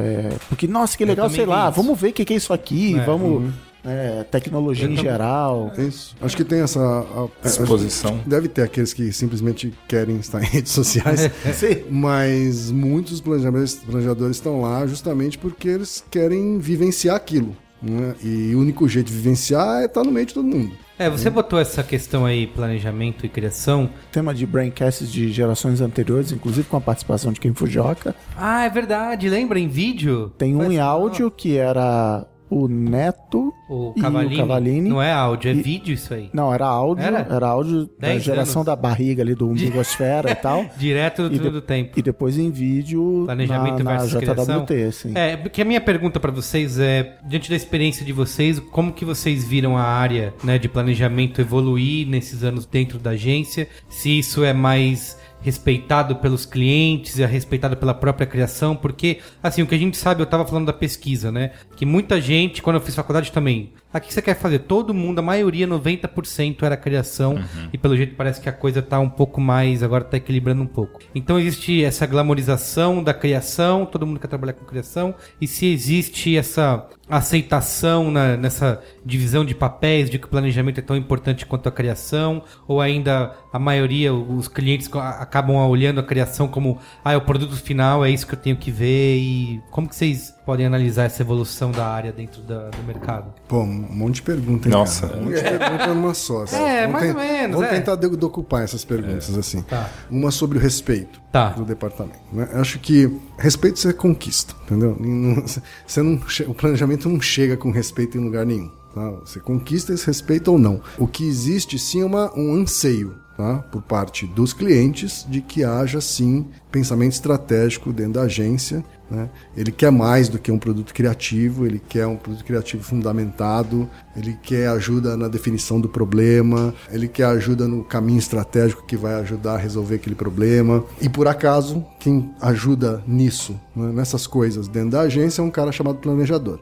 Porque, 0.48 0.66
nossa, 0.66 0.96
que 0.96 1.04
legal, 1.04 1.28
sei 1.30 1.46
lá, 1.46 1.70
vamos 1.70 1.98
ver 1.98 2.08
o 2.08 2.12
que, 2.12 2.24
que 2.24 2.34
é 2.34 2.36
isso 2.36 2.52
aqui, 2.52 2.96
É. 2.98 3.04
vamos. 3.04 3.52
é, 3.82 4.22
tecnologia 4.30 4.86
em 4.86 4.94
geral. 4.96 5.72
É 5.78 5.82
isso. 5.84 6.14
Acho 6.20 6.36
que 6.36 6.44
tem 6.44 6.60
essa. 6.60 6.78
a- 6.80 7.28
Exposição. 7.48 8.20
Deve 8.26 8.46
ter 8.48 8.62
aqueles 8.62 8.92
que 8.92 9.10
simplesmente 9.12 9.72
querem 9.88 10.16
estar 10.18 10.40
em 10.44 10.46
redes 10.46 10.72
sociais. 10.72 11.30
Sim. 11.54 11.84
Mas 11.90 12.70
muitos 12.70 13.20
planejadores, 13.22 13.76
planejadores 13.76 14.36
estão 14.36 14.60
lá 14.60 14.86
justamente 14.86 15.38
porque 15.38 15.66
eles 15.68 16.04
querem 16.10 16.58
vivenciar 16.58 17.16
aquilo. 17.16 17.56
né? 17.82 18.14
E 18.22 18.54
o 18.54 18.60
único 18.60 18.86
jeito 18.86 19.06
de 19.06 19.14
vivenciar 19.14 19.80
é 19.80 19.86
estar 19.86 20.04
no 20.04 20.12
meio 20.12 20.26
de 20.26 20.34
todo 20.34 20.46
mundo. 20.46 20.72
É, 21.00 21.08
você 21.08 21.30
botou 21.30 21.58
essa 21.58 21.82
questão 21.82 22.26
aí, 22.26 22.46
planejamento 22.46 23.24
e 23.24 23.28
criação. 23.30 23.88
Tema 24.12 24.34
de 24.34 24.44
braincasts 24.46 25.10
de 25.10 25.32
gerações 25.32 25.80
anteriores, 25.80 26.30
inclusive 26.30 26.68
com 26.68 26.76
a 26.76 26.80
participação 26.80 27.32
de 27.32 27.40
Ken 27.40 27.54
Fujioka. 27.54 28.14
Ah, 28.36 28.66
é 28.66 28.68
verdade, 28.68 29.26
lembra 29.30 29.58
em 29.58 29.66
vídeo? 29.66 30.30
Tem 30.36 30.54
um 30.54 30.58
Mas- 30.58 30.72
em 30.72 30.78
áudio 30.78 31.30
que 31.30 31.56
era 31.56 32.26
o 32.50 32.66
Neto 32.66 33.54
O 33.68 33.92
e 33.96 34.00
Cavalini. 34.00 34.34
o 34.34 34.38
Cavalini. 34.38 34.88
Não 34.90 35.00
é 35.02 35.12
áudio, 35.12 35.50
é 35.50 35.54
E- 35.54 35.62
vídeo 35.62 35.94
isso 35.94 36.12
aí. 36.12 36.28
Não, 36.32 36.52
era 36.52 36.66
áudio, 36.66 37.04
Era? 37.04 37.26
era, 37.30 37.46
áudio 37.48 37.88
da 37.98 38.18
geração 38.18 38.62
anos. 38.62 38.66
da 38.66 38.74
barriga 38.76 39.22
ali 39.22 39.34
do 39.34 39.46
umbigosfera 39.50 40.30
e 40.32 40.34
tal. 40.34 40.64
Direto 40.76 41.28
do 41.28 41.34
E 41.34 41.38
de- 41.38 41.50
do 41.50 41.60
tempo. 41.62 41.98
E 41.98 42.02
depois 42.02 42.36
em 42.36 42.50
vídeo 42.50 43.22
Planejamento 43.26 43.84
na, 43.84 43.92
na 43.94 43.98
versus. 44.04 44.20
JWT, 44.20 44.74
assim. 44.84 45.12
É, 45.14 45.36
porque 45.36 45.62
a 45.62 45.64
minha 45.64 45.80
pergunta 45.80 46.18
pra 46.18 46.30
vocês 46.32 46.78
é, 46.78 47.16
diante 47.28 47.48
da 47.48 47.56
experiência 47.56 48.04
de 48.04 48.12
vocês, 48.12 48.58
como 48.58 48.92
que 48.92 49.04
vocês 49.04 49.44
viram 49.46 49.76
a 49.76 49.82
área 49.82 50.34
né, 50.42 50.58
de 50.58 50.68
planejamento 50.68 51.40
evoluir 51.40 52.06
nesses 52.08 52.42
anos 52.42 52.66
dentro 52.66 52.98
da 52.98 53.10
agência? 53.10 53.68
Se 53.88 54.18
isso 54.18 54.42
é 54.44 54.52
mais 54.52 55.16
respeitado 55.40 56.16
pelos 56.16 56.44
clientes, 56.44 57.18
é 57.18 57.26
respeitado 57.26 57.76
pela 57.76 57.94
própria 57.94 58.26
criação, 58.26 58.76
porque, 58.76 59.20
assim, 59.42 59.62
o 59.62 59.66
que 59.66 59.74
a 59.74 59.78
gente 59.78 59.96
sabe, 59.96 60.22
eu 60.22 60.26
tava 60.26 60.46
falando 60.46 60.66
da 60.66 60.72
pesquisa, 60.72 61.32
né? 61.32 61.52
Que 61.76 61.86
muita 61.86 62.20
gente, 62.20 62.62
quando 62.62 62.76
eu 62.76 62.82
fiz 62.82 62.94
faculdade 62.94 63.32
também, 63.32 63.72
ah, 63.92 63.98
o 63.98 64.00
que 64.00 64.12
você 64.12 64.22
quer 64.22 64.34
fazer? 64.34 64.60
Todo 64.60 64.94
mundo, 64.94 65.18
a 65.18 65.22
maioria, 65.22 65.66
90% 65.66 66.62
era 66.62 66.76
criação, 66.76 67.36
e 67.72 67.78
pelo 67.78 67.96
jeito 67.96 68.14
parece 68.14 68.40
que 68.40 68.48
a 68.48 68.52
coisa 68.52 68.80
tá 68.82 68.98
um 69.00 69.08
pouco 69.10 69.40
mais, 69.40 69.82
agora 69.82 70.04
tá 70.04 70.16
equilibrando 70.16 70.62
um 70.62 70.66
pouco. 70.66 71.00
Então 71.14 71.38
existe 71.38 71.82
essa 71.84 72.06
glamorização 72.06 73.02
da 73.02 73.12
criação, 73.14 73.84
todo 73.86 74.06
mundo 74.06 74.20
quer 74.20 74.28
trabalhar 74.28 74.52
com 74.52 74.64
criação, 74.64 75.14
e 75.40 75.46
se 75.46 75.66
existe 75.66 76.36
essa 76.36 76.86
aceitação 77.08 78.10
na- 78.10 78.36
nessa 78.36 78.80
divisão 79.04 79.44
de 79.44 79.54
papéis, 79.54 80.08
de 80.08 80.18
que 80.18 80.26
o 80.26 80.28
planejamento 80.28 80.78
é 80.78 80.82
tão 80.82 80.96
importante 80.96 81.44
quanto 81.44 81.68
a 81.68 81.72
criação, 81.72 82.42
ou 82.68 82.80
ainda 82.80 83.34
a 83.52 83.58
maioria, 83.58 84.14
os 84.14 84.46
clientes 84.48 84.88
acabam 84.94 85.56
olhando 85.68 85.98
a 86.00 86.02
criação 86.04 86.46
como, 86.46 86.78
ah, 87.04 87.12
é 87.12 87.16
o 87.16 87.20
produto 87.20 87.56
final, 87.56 88.04
é 88.04 88.10
isso 88.10 88.26
que 88.26 88.34
eu 88.34 88.38
tenho 88.38 88.56
que 88.56 88.70
ver, 88.70 89.16
e 89.16 89.60
como 89.70 89.88
que 89.88 89.96
vocês 89.96 90.32
podem 90.50 90.66
analisar 90.66 91.04
essa 91.04 91.22
evolução 91.22 91.70
da 91.70 91.86
área 91.86 92.10
dentro 92.10 92.42
da- 92.42 92.70
do 92.70 92.82
mercado? 92.82 93.32
Pô, 93.46 93.60
um 93.60 93.66
monte 93.66 94.16
de 94.16 94.22
pergunta, 94.22 94.66
hein, 94.66 94.72
Nossa. 94.74 95.06
cara? 95.06 95.20
Um 95.20 95.24
monte 95.26 95.36
de 95.36 95.42
pergunta 95.42 95.86
numa 95.94 96.12
só. 96.12 96.42
assim. 96.42 96.56
É, 96.60 96.86
Vamos 96.88 96.92
mais 97.00 97.14
ou 97.14 97.20
menos, 97.20 97.56
Vamos 97.56 97.70
é. 97.70 97.74
tentar 97.78 97.94
de- 97.94 98.16
decupar 98.16 98.62
essas 98.64 98.84
perguntas, 98.84 99.32
assim. 99.38 99.62
Tá. 99.62 99.88
Uma 100.10 100.32
sobre 100.32 100.58
o 100.58 100.60
respeito 100.60 101.20
Tá. 101.30 101.50
do 101.50 101.64
departamento. 101.64 102.18
né? 102.32 102.48
Eu 102.52 102.60
Acho 102.60 102.80
que 102.80 103.08
respeito 103.38 103.78
você 103.78 103.92
conquista, 103.92 104.52
entendeu? 104.64 104.96
Você 105.86 106.02
não, 106.02 106.20
o 106.48 106.54
planejamento 106.54 107.08
não 107.08 107.20
chega 107.20 107.56
com 107.56 107.70
respeito 107.70 108.18
em 108.18 108.20
lugar 108.20 108.44
nenhum. 108.44 108.70
tá? 108.92 109.08
Você 109.24 109.38
conquista 109.38 109.92
esse 109.92 110.04
respeito 110.04 110.50
ou 110.50 110.58
não. 110.58 110.80
O 110.98 111.06
que 111.06 111.24
existe, 111.24 111.78
sim, 111.78 112.00
é 112.02 112.04
uma, 112.04 112.36
um 112.36 112.54
anseio 112.54 113.14
tá? 113.36 113.58
por 113.70 113.82
parte 113.82 114.26
dos 114.26 114.52
clientes 114.52 115.24
de 115.28 115.40
que 115.40 115.62
haja, 115.62 116.00
sim, 116.00 116.48
pensamento 116.72 117.12
estratégico 117.12 117.92
dentro 117.92 118.14
da 118.14 118.22
agência. 118.22 118.84
Né? 119.10 119.28
Ele 119.56 119.72
quer 119.72 119.90
mais 119.90 120.28
do 120.28 120.38
que 120.38 120.52
um 120.52 120.58
produto 120.58 120.94
criativo, 120.94 121.66
ele 121.66 121.80
quer 121.88 122.06
um 122.06 122.16
produto 122.16 122.44
criativo 122.44 122.82
fundamentado, 122.82 123.90
ele 124.16 124.38
quer 124.40 124.68
ajuda 124.68 125.16
na 125.16 125.26
definição 125.26 125.80
do 125.80 125.88
problema, 125.88 126.72
ele 126.90 127.08
quer 127.08 127.24
ajuda 127.24 127.66
no 127.66 127.82
caminho 127.82 128.18
estratégico 128.18 128.86
que 128.86 128.96
vai 128.96 129.14
ajudar 129.14 129.54
a 129.54 129.58
resolver 129.58 129.96
aquele 129.96 130.14
problema. 130.14 130.84
E 131.00 131.08
por 131.08 131.26
acaso, 131.26 131.84
quem 131.98 132.32
ajuda 132.40 133.02
nisso, 133.06 133.58
né, 133.74 133.90
nessas 133.92 134.26
coisas 134.26 134.68
dentro 134.68 134.90
da 134.90 135.00
agência, 135.00 135.42
é 135.42 135.44
um 135.44 135.50
cara 135.50 135.72
chamado 135.72 135.98
planejador, 135.98 136.60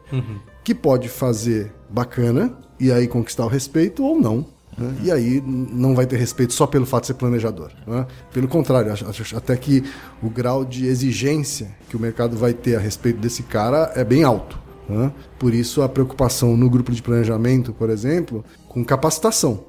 que 0.64 0.74
pode 0.74 1.08
fazer 1.08 1.72
bacana 1.90 2.56
e 2.80 2.92
aí 2.92 3.06
conquistar 3.06 3.44
o 3.44 3.48
respeito 3.48 4.02
ou 4.04 4.20
não. 4.20 4.57
Né? 4.78 4.94
E 5.02 5.10
aí 5.10 5.42
não 5.44 5.94
vai 5.94 6.06
ter 6.06 6.16
respeito 6.16 6.52
só 6.52 6.66
pelo 6.66 6.86
fato 6.86 7.02
de 7.02 7.06
ser 7.08 7.14
planejador. 7.14 7.70
né? 7.86 8.06
Pelo 8.32 8.46
contrário, 8.48 8.92
acho, 8.92 9.06
acho 9.08 9.36
até 9.36 9.56
que 9.56 9.82
o 10.22 10.28
grau 10.30 10.64
de 10.64 10.86
exigência 10.86 11.70
que 11.88 11.96
o 11.96 12.00
mercado 12.00 12.36
vai 12.36 12.52
ter 12.52 12.76
a 12.76 12.78
respeito 12.78 13.18
desse 13.18 13.42
cara 13.42 13.92
é 13.94 14.04
bem 14.04 14.22
alto. 14.24 14.58
né? 14.88 15.12
Por 15.38 15.52
isso 15.52 15.82
a 15.82 15.88
preocupação 15.88 16.56
no 16.56 16.70
grupo 16.70 16.92
de 16.92 17.02
planejamento, 17.02 17.72
por 17.72 17.90
exemplo, 17.90 18.44
com 18.68 18.84
capacitação. 18.84 19.64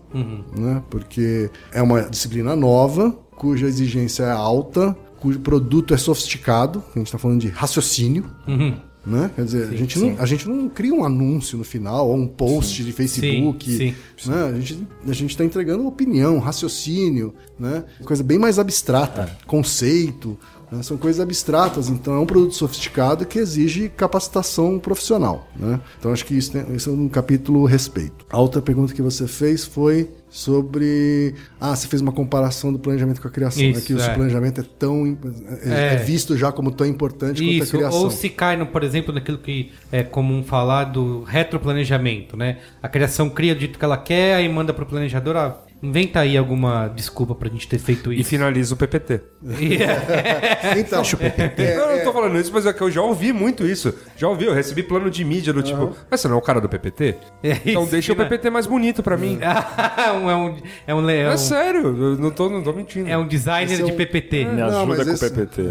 né? 0.55 0.81
Porque 0.89 1.49
é 1.73 1.81
uma 1.81 2.03
disciplina 2.03 2.55
nova, 2.55 3.11
cuja 3.35 3.65
exigência 3.67 4.23
é 4.23 4.31
alta, 4.31 4.95
cujo 5.19 5.39
produto 5.39 5.93
é 5.93 5.97
sofisticado, 5.97 6.83
a 6.95 6.97
gente 6.99 7.07
está 7.07 7.17
falando 7.17 7.41
de 7.41 7.49
raciocínio. 7.49 8.25
Né? 9.09 9.31
Quer 9.35 9.45
dizer, 9.45 9.69
a, 9.69 9.75
gente 9.75 9.97
não, 9.97 10.15
a 10.19 10.25
gente 10.25 10.47
não 10.47 10.69
cria 10.69 10.93
um 10.93 11.03
anúncio 11.03 11.57
no 11.57 11.63
final 11.63 12.07
ou 12.07 12.15
um 12.15 12.27
post 12.27 12.83
de 12.83 12.91
Facebook. 12.91 13.71
Sim, 13.71 13.95
Né? 14.25 14.43
A 14.43 14.59
gente 14.59 14.87
a 15.07 15.13
gente 15.13 15.31
está 15.31 15.43
entregando 15.43 15.87
opinião, 15.87 16.37
raciocínio, 16.37 17.33
né? 17.59 17.83
coisa 18.03 18.23
bem 18.23 18.37
mais 18.37 18.59
abstrata, 18.59 19.35
conceito. 19.47 20.37
Né? 20.71 20.83
São 20.83 20.97
coisas 20.97 21.19
abstratas, 21.19 21.89
então 21.89 22.15
é 22.15 22.19
um 22.19 22.25
produto 22.25 22.55
sofisticado 22.55 23.25
que 23.25 23.39
exige 23.39 23.89
capacitação 23.89 24.79
profissional. 24.79 25.47
Né? 25.55 25.79
Então 25.99 26.11
acho 26.11 26.25
que 26.25 26.35
isso, 26.35 26.51
tem, 26.51 26.65
isso 26.75 26.89
é 26.89 26.93
um 26.93 27.09
capítulo 27.09 27.65
respeito. 27.65 28.25
A 28.29 28.39
outra 28.39 28.61
pergunta 28.61 28.93
que 28.93 29.01
você 29.01 29.27
fez 29.27 29.65
foi 29.65 30.09
sobre. 30.29 31.33
Ah, 31.59 31.75
você 31.75 31.87
fez 31.87 32.01
uma 32.01 32.11
comparação 32.11 32.71
do 32.71 32.77
planejamento 32.79 33.21
com 33.21 33.27
a 33.27 33.31
criação. 33.31 33.63
Isso, 33.63 33.79
né? 33.79 33.85
Que 33.85 33.93
o 33.93 33.99
é. 34.01 34.13
planejamento 34.13 34.61
é 34.61 34.63
tão. 34.77 35.17
É, 35.63 35.69
É. 35.69 35.93
é 35.93 35.97
visto 35.97 36.37
já 36.37 36.51
como 36.51 36.71
tão 36.71 36.85
importante 36.85 37.41
quanto 37.41 37.49
a 37.49 37.63
Isso, 37.63 37.77
criação. 37.77 37.99
ou 37.99 38.11
se 38.11 38.29
cai, 38.29 38.55
no, 38.55 38.67
por 38.67 38.83
exemplo, 38.83 39.13
naquilo 39.13 39.39
que 39.39 39.71
é 39.91 40.03
comum 40.03 40.43
falar 40.43 40.85
do 40.85 41.23
retroplanejamento, 41.23 42.37
né? 42.37 42.59
A 42.81 42.87
criação 42.87 43.29
cria 43.29 43.55
do 43.55 43.59
jeito 43.59 43.79
que 43.79 43.85
ela 43.85 43.97
quer, 43.97 44.35
aí 44.35 44.47
manda 44.47 44.73
pro 44.73 44.85
planejador, 44.85 45.35
ah, 45.35 45.57
inventa 45.81 46.19
aí 46.19 46.37
alguma 46.37 46.87
desculpa 46.87 47.33
pra 47.35 47.49
gente 47.49 47.67
ter 47.67 47.77
feito 47.79 48.11
E 48.11 48.19
isso. 48.21 48.29
finaliza 48.29 48.73
o 48.73 48.77
PPT. 48.77 49.21
Então, 50.77 51.01
é, 51.19 51.75
não, 51.75 51.83
eu 51.91 51.97
não 51.97 52.03
tô 52.03 52.13
falando 52.13 52.37
isso, 52.39 52.51
mas 52.53 52.65
é 52.65 52.73
que 52.73 52.81
eu 52.81 52.91
já 52.91 53.01
ouvi 53.01 53.31
muito 53.33 53.65
isso. 53.65 53.93
Já 54.17 54.27
ouvi, 54.27 54.45
eu 54.45 54.53
recebi 54.53 54.83
plano 54.83 55.09
de 55.09 55.23
mídia 55.23 55.53
do 55.53 55.61
tipo, 55.63 55.95
mas 56.09 56.19
você 56.21 56.27
não 56.27 56.35
é 56.35 56.39
o 56.39 56.41
cara 56.41 56.59
do 56.61 56.67
PPT? 56.69 57.15
É 57.43 57.57
então 57.65 57.83
isso, 57.83 57.91
deixa 57.91 58.13
o 58.13 58.15
né? 58.15 58.25
PPT 58.25 58.49
mais 58.49 58.67
bonito 58.67 59.01
pra 59.01 59.17
mim. 59.17 59.39
é 59.41 60.11
um, 60.11 60.29
é 60.29 60.35
um, 60.35 60.55
é 60.87 60.95
um, 60.95 61.09
é 61.09 61.33
É 61.33 61.37
sério, 61.37 61.87
eu 61.87 62.17
não 62.17 62.31
tô, 62.31 62.49
não 62.49 62.61
tô 62.61 62.73
mentindo. 62.73 63.09
é 63.09 63.17
um 63.17 63.27
designer 63.27 63.71
Esse 63.73 63.81
é 63.81 63.85
de 63.85 63.91
um- 63.91 63.95
PPT. 63.95 64.45
Me 64.45 64.51
Não, 64.55 64.67
ajuda 64.67 64.85
mas 64.85 64.97
com 65.07 65.11
esse- 65.13 65.25
o 65.25 65.29
PPT. 65.31 65.61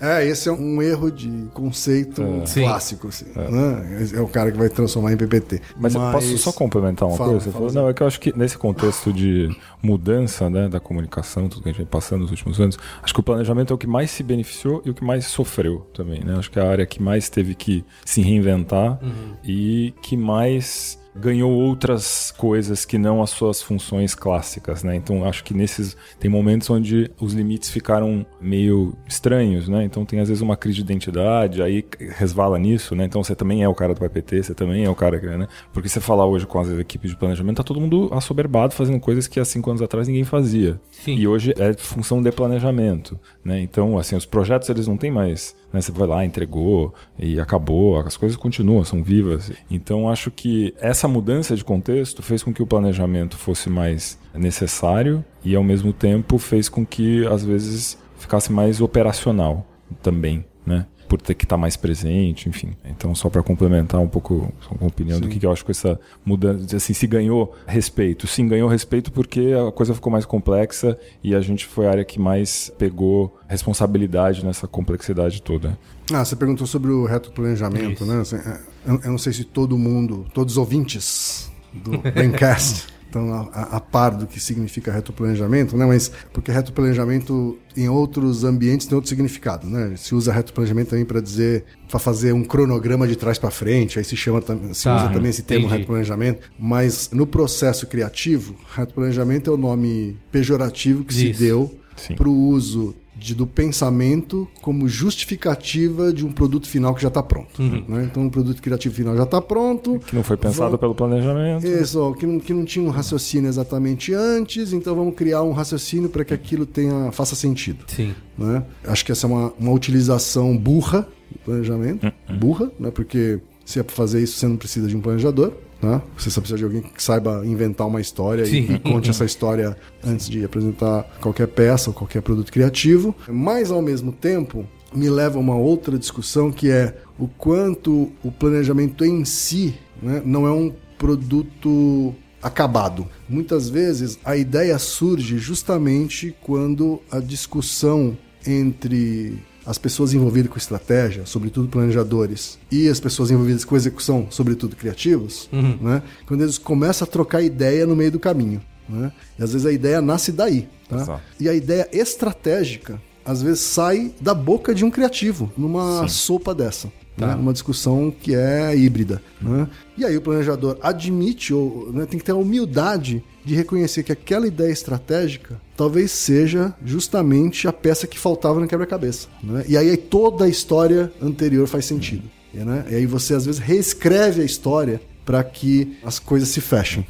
É, 0.00 0.26
esse 0.26 0.48
é 0.48 0.52
um 0.52 0.82
erro 0.82 1.10
de 1.10 1.48
conceito 1.52 2.22
Sim. 2.46 2.62
clássico, 2.62 3.08
assim, 3.08 3.26
né? 3.36 3.98
Esse 4.02 4.16
É 4.16 4.20
o 4.20 4.28
cara 4.28 4.50
que 4.50 4.58
vai 4.58 4.68
transformar 4.68 5.12
em 5.12 5.16
PPT. 5.16 5.60
Mas, 5.78 5.94
eu 5.94 6.00
posso 6.00 6.38
só 6.38 6.52
complementar 6.52 7.08
uma 7.08 7.16
Fala, 7.16 7.30
coisa? 7.32 7.50
Fala, 7.52 7.72
não, 7.72 7.88
é 7.88 7.94
que 7.94 8.02
eu 8.02 8.06
acho 8.06 8.20
que 8.20 8.36
nesse 8.36 8.56
contexto 8.56 9.12
de 9.12 9.49
mudança 9.82 10.48
né, 10.50 10.68
da 10.68 10.80
comunicação, 10.80 11.48
tudo 11.48 11.62
que 11.62 11.68
a 11.68 11.72
gente 11.72 11.78
vem 11.78 11.86
passando 11.86 12.22
nos 12.22 12.30
últimos 12.30 12.60
anos, 12.60 12.78
acho 13.02 13.14
que 13.14 13.20
o 13.20 13.22
planejamento 13.22 13.72
é 13.72 13.74
o 13.74 13.78
que 13.78 13.86
mais 13.86 14.10
se 14.10 14.22
beneficiou 14.22 14.82
e 14.84 14.90
o 14.90 14.94
que 14.94 15.04
mais 15.04 15.26
sofreu 15.26 15.88
também. 15.94 16.22
Né? 16.24 16.36
Acho 16.36 16.50
que 16.50 16.58
é 16.58 16.62
a 16.62 16.70
área 16.70 16.86
que 16.86 17.02
mais 17.02 17.28
teve 17.28 17.54
que 17.54 17.84
se 18.04 18.20
reinventar 18.20 18.98
e 19.44 19.94
que 20.02 20.16
mais 20.16 20.99
ganhou 21.14 21.50
outras 21.50 22.32
coisas 22.36 22.84
que 22.84 22.98
não 22.98 23.22
as 23.22 23.30
suas 23.30 23.62
funções 23.62 24.14
clássicas, 24.14 24.82
né? 24.82 24.96
Então 24.96 25.24
acho 25.24 25.42
que 25.44 25.54
nesses 25.54 25.96
tem 26.18 26.30
momentos 26.30 26.68
onde 26.70 27.10
os 27.20 27.32
limites 27.32 27.70
ficaram 27.70 28.24
meio 28.40 28.94
estranhos, 29.06 29.68
né? 29.68 29.84
Então 29.84 30.04
tem 30.04 30.20
às 30.20 30.28
vezes 30.28 30.40
uma 30.40 30.56
crise 30.56 30.76
de 30.76 30.82
identidade, 30.82 31.62
aí 31.62 31.84
resvala 32.16 32.58
nisso, 32.58 32.94
né? 32.94 33.04
Então 33.04 33.22
você 33.22 33.34
também 33.34 33.62
é 33.62 33.68
o 33.68 33.74
cara 33.74 33.94
do 33.94 34.00
PPT, 34.00 34.42
você 34.42 34.54
também 34.54 34.84
é 34.84 34.90
o 34.90 34.94
cara 34.94 35.18
que, 35.18 35.26
né? 35.26 35.48
Porque 35.72 35.88
você 35.88 36.00
falar 36.00 36.26
hoje 36.26 36.46
com 36.46 36.58
as 36.58 36.68
equipes 36.70 37.10
de 37.10 37.16
planejamento, 37.16 37.56
tá 37.56 37.64
todo 37.64 37.80
mundo 37.80 38.08
assoberbado 38.12 38.74
fazendo 38.74 39.00
coisas 39.00 39.26
que 39.26 39.40
há 39.40 39.44
cinco 39.44 39.70
anos 39.70 39.82
atrás 39.82 40.06
ninguém 40.06 40.24
fazia. 40.24 40.80
Sim. 40.90 41.16
E 41.16 41.26
hoje 41.26 41.54
é 41.58 41.72
função 41.74 42.22
de 42.22 42.30
planejamento, 42.30 43.18
né? 43.44 43.60
Então, 43.60 43.98
assim, 43.98 44.16
os 44.16 44.26
projetos 44.26 44.68
eles 44.68 44.86
não 44.86 44.96
têm 44.96 45.10
mais, 45.10 45.56
né? 45.72 45.80
Você 45.80 45.92
vai 45.92 46.06
lá, 46.06 46.24
entregou 46.24 46.94
e 47.18 47.38
acabou, 47.38 47.98
as 47.98 48.16
coisas 48.16 48.36
continuam, 48.36 48.84
são 48.84 49.02
vivas. 49.02 49.52
Então, 49.70 50.08
acho 50.08 50.30
que 50.30 50.74
essa 50.80 51.06
mudança 51.08 51.56
de 51.56 51.64
contexto 51.64 52.22
fez 52.22 52.42
com 52.42 52.52
que 52.52 52.62
o 52.62 52.66
planejamento 52.66 53.36
fosse 53.36 53.70
mais 53.70 54.18
necessário 54.34 55.24
e, 55.44 55.54
ao 55.54 55.62
mesmo 55.62 55.92
tempo, 55.92 56.38
fez 56.38 56.68
com 56.68 56.84
que, 56.84 57.26
às 57.26 57.44
vezes, 57.44 57.98
ficasse 58.18 58.52
mais 58.52 58.80
operacional 58.80 59.66
também, 60.02 60.44
né? 60.64 60.86
Por 61.10 61.20
ter 61.20 61.34
que 61.34 61.44
estar 61.44 61.56
mais 61.56 61.76
presente, 61.76 62.48
enfim. 62.48 62.70
Então, 62.84 63.12
só 63.16 63.28
para 63.28 63.42
complementar 63.42 64.00
um 64.00 64.06
pouco 64.06 64.52
a 64.80 64.84
opinião 64.86 65.18
do 65.18 65.26
que, 65.26 65.40
que 65.40 65.44
eu 65.44 65.50
acho 65.50 65.64
com 65.64 65.72
essa 65.72 65.98
mudança, 66.24 66.76
assim, 66.76 66.92
se 66.92 67.04
ganhou 67.04 67.52
respeito. 67.66 68.28
Sim, 68.28 68.46
ganhou 68.46 68.68
respeito 68.68 69.10
porque 69.10 69.52
a 69.52 69.72
coisa 69.72 69.92
ficou 69.92 70.12
mais 70.12 70.24
complexa 70.24 70.96
e 71.20 71.34
a 71.34 71.40
gente 71.40 71.66
foi 71.66 71.88
a 71.88 71.90
área 71.90 72.04
que 72.04 72.20
mais 72.20 72.72
pegou 72.78 73.36
responsabilidade 73.48 74.46
nessa 74.46 74.68
complexidade 74.68 75.42
toda. 75.42 75.76
Ah, 76.12 76.24
você 76.24 76.36
perguntou 76.36 76.64
sobre 76.64 76.92
o 76.92 77.04
reto 77.04 77.32
planejamento, 77.32 78.06
né? 78.06 78.20
Assim, 78.20 78.36
é, 78.36 78.60
eu, 78.86 79.00
eu 79.02 79.10
não 79.10 79.18
sei 79.18 79.32
se 79.32 79.42
todo 79.42 79.76
mundo, 79.76 80.24
todos 80.32 80.54
os 80.54 80.58
ouvintes 80.58 81.50
do 81.74 81.98
Braincast 81.98 82.86
estão 83.10 83.32
a, 83.34 83.40
a, 83.52 83.62
a 83.76 83.80
par 83.80 84.12
do 84.14 84.26
que 84.26 84.38
significa 84.40 84.92
retoplanejamento, 84.92 85.76
né? 85.76 85.84
Mas 85.84 86.10
porque 86.32 86.50
retoplanejamento 86.52 87.58
em 87.76 87.88
outros 87.88 88.44
ambientes 88.44 88.86
tem 88.86 88.94
outro 88.94 89.08
significado, 89.08 89.68
né? 89.68 89.94
Se 89.96 90.14
usa 90.14 90.32
retoplanejamento 90.32 90.90
também 90.90 91.04
para 91.04 91.20
dizer 91.20 91.64
para 91.88 91.98
fazer 91.98 92.32
um 92.32 92.44
cronograma 92.44 93.06
de 93.06 93.16
trás 93.16 93.36
para 93.38 93.50
frente, 93.50 93.98
aí 93.98 94.04
se 94.04 94.16
chama 94.16 94.40
se 94.72 94.84
Tá, 94.84 94.96
usa 94.96 95.08
também 95.12 95.30
esse 95.30 95.42
termo 95.42 95.66
entendi. 95.66 95.78
retoplanejamento, 95.80 96.40
mas 96.58 97.10
no 97.12 97.26
processo 97.26 97.86
criativo, 97.86 98.54
retoplanejamento 98.74 99.50
é 99.50 99.52
o 99.52 99.56
nome 99.56 100.16
pejorativo 100.30 101.04
que 101.04 101.12
se 101.12 101.30
Isso. 101.30 101.40
deu 101.40 101.74
Sim. 101.96 102.14
para 102.14 102.28
o 102.28 102.32
uso 102.48 102.94
de- 103.20 103.34
do 103.34 103.46
pensamento 103.46 104.48
como 104.62 104.88
justificativa 104.88 106.12
de 106.12 106.24
um 106.24 106.32
produto 106.32 106.66
final 106.66 106.94
que 106.94 107.02
já 107.02 107.08
está 107.08 107.22
pronto. 107.22 107.60
Uhum. 107.60 107.84
né? 107.86 108.08
Então, 108.10 108.26
o 108.26 108.30
produto 108.30 108.60
criativo 108.60 108.94
final 108.94 109.16
já 109.16 109.24
está 109.24 109.40
pronto. 109.40 109.98
Que 110.06 110.14
não 110.16 110.22
foi 110.24 110.36
pensado 110.36 110.64
Vamos- 110.64 110.80
pelo 110.80 110.94
planejamento. 110.94 111.66
Isso, 111.66 112.00
ó, 112.00 112.12
que 112.12 112.26
não, 112.26 112.40
que 112.40 112.52
não 112.52 112.64
tinha 112.64 112.84
um 112.84 112.88
raciocínio 112.90 113.48
exatamente 113.48 114.12
antes, 114.14 114.72
então 114.72 114.94
vamos 114.96 115.14
criar 115.14 115.42
um 115.42 115.52
raciocínio 115.52 116.08
para 116.08 116.24
que 116.24 116.34
aquilo 116.34 116.66
tenha, 116.66 117.12
faça 117.12 117.34
sentido. 117.36 117.84
Sim. 117.86 118.14
né? 118.36 118.64
Acho 118.84 119.04
que 119.04 119.12
essa 119.12 119.26
é 119.26 119.30
uma, 119.30 119.52
uma 119.58 119.72
utilização 119.72 120.56
burra 120.56 121.06
do 121.30 121.38
planejamento. 121.44 122.10
Burra, 122.38 122.70
né? 122.80 122.90
porque 122.90 123.38
se 123.64 123.78
é 123.78 123.82
para 123.82 123.94
fazer 123.94 124.22
isso, 124.22 124.38
você 124.38 124.48
não 124.48 124.56
precisa 124.56 124.88
de 124.88 124.96
um 124.96 125.00
planejador. 125.00 125.52
Né? 125.82 126.00
Você 126.16 126.30
só 126.30 126.40
precisa 126.40 126.58
de 126.58 126.64
alguém 126.64 126.82
que 126.82 127.02
saiba 127.02 127.42
inventar 127.46 127.86
uma 127.86 128.00
história 128.00 128.44
e, 128.46 128.74
e 128.74 128.78
conte 128.78 129.10
essa 129.10 129.24
história 129.24 129.76
antes 130.04 130.28
de 130.28 130.44
apresentar 130.44 131.04
qualquer 131.20 131.48
peça 131.48 131.90
ou 131.90 131.94
qualquer 131.94 132.22
produto 132.22 132.52
criativo. 132.52 133.14
Mas, 133.28 133.70
ao 133.70 133.80
mesmo 133.80 134.12
tempo, 134.12 134.66
me 134.94 135.08
leva 135.08 135.38
a 135.38 135.40
uma 135.40 135.56
outra 135.56 135.98
discussão 135.98 136.50
que 136.50 136.70
é 136.70 136.96
o 137.18 137.28
quanto 137.28 138.10
o 138.22 138.30
planejamento 138.30 139.04
em 139.04 139.24
si 139.24 139.74
né, 140.02 140.22
não 140.24 140.46
é 140.46 140.50
um 140.50 140.72
produto 140.98 142.14
acabado. 142.42 143.06
Muitas 143.28 143.68
vezes 143.68 144.18
a 144.24 144.36
ideia 144.36 144.78
surge 144.78 145.38
justamente 145.38 146.34
quando 146.42 147.00
a 147.10 147.20
discussão 147.20 148.16
entre 148.46 149.38
as 149.64 149.78
pessoas 149.78 150.12
envolvidas 150.14 150.50
com 150.50 150.58
estratégia, 150.58 151.26
sobretudo 151.26 151.68
planejadores, 151.68 152.58
e 152.70 152.88
as 152.88 152.98
pessoas 152.98 153.30
envolvidas 153.30 153.64
com 153.64 153.76
execução, 153.76 154.26
sobretudo 154.30 154.74
criativos, 154.76 155.48
né? 155.80 156.02
quando 156.26 156.42
eles 156.42 156.58
começam 156.58 157.06
a 157.06 157.10
trocar 157.10 157.42
ideia 157.42 157.86
no 157.86 157.94
meio 157.94 158.10
do 158.10 158.18
caminho. 158.18 158.60
Né? 158.88 159.12
E 159.38 159.42
às 159.42 159.52
vezes 159.52 159.66
a 159.66 159.72
ideia 159.72 160.00
nasce 160.00 160.32
daí. 160.32 160.68
Tá? 160.88 161.20
E 161.38 161.48
a 161.48 161.54
ideia 161.54 161.88
estratégica, 161.92 163.00
às 163.24 163.42
vezes, 163.42 163.60
sai 163.60 164.12
da 164.20 164.34
boca 164.34 164.74
de 164.74 164.84
um 164.84 164.90
criativo, 164.90 165.52
numa 165.56 166.08
sopa 166.08 166.54
dessa. 166.54 166.90
Né? 167.16 167.34
Numa 167.34 167.52
discussão 167.52 168.10
que 168.10 168.34
é 168.34 168.74
híbrida. 168.76 169.20
Né? 169.40 169.68
E 169.98 170.04
aí 170.04 170.16
o 170.16 170.20
planejador 170.22 170.78
admite, 170.82 171.52
ou 171.52 171.92
né, 171.92 172.06
tem 172.06 172.18
que 172.18 172.24
ter 172.24 172.32
a 172.32 172.36
humildade 172.36 173.22
de 173.44 173.54
reconhecer 173.54 174.02
que 174.02 174.12
aquela 174.12 174.46
ideia 174.46 174.70
estratégica 174.72 175.60
talvez 175.76 176.10
seja 176.12 176.74
justamente 176.84 177.66
a 177.68 177.72
peça 177.72 178.06
que 178.06 178.18
faltava 178.18 178.60
no 178.60 178.66
quebra-cabeça. 178.68 179.28
né? 179.42 179.64
E 179.68 179.76
aí 179.76 179.96
toda 179.96 180.44
a 180.44 180.48
história 180.48 181.12
anterior 181.20 181.66
faz 181.66 181.84
sentido. 181.84 182.22
E, 182.54 182.58
né? 182.58 182.84
e 182.90 182.94
aí 182.94 183.06
você, 183.06 183.34
às 183.34 183.44
vezes, 183.46 183.60
reescreve 183.60 184.42
a 184.42 184.44
história 184.44 185.00
para 185.24 185.42
que 185.44 185.96
as 186.04 186.18
coisas 186.18 186.48
se 186.48 186.60
fechem. 186.60 187.06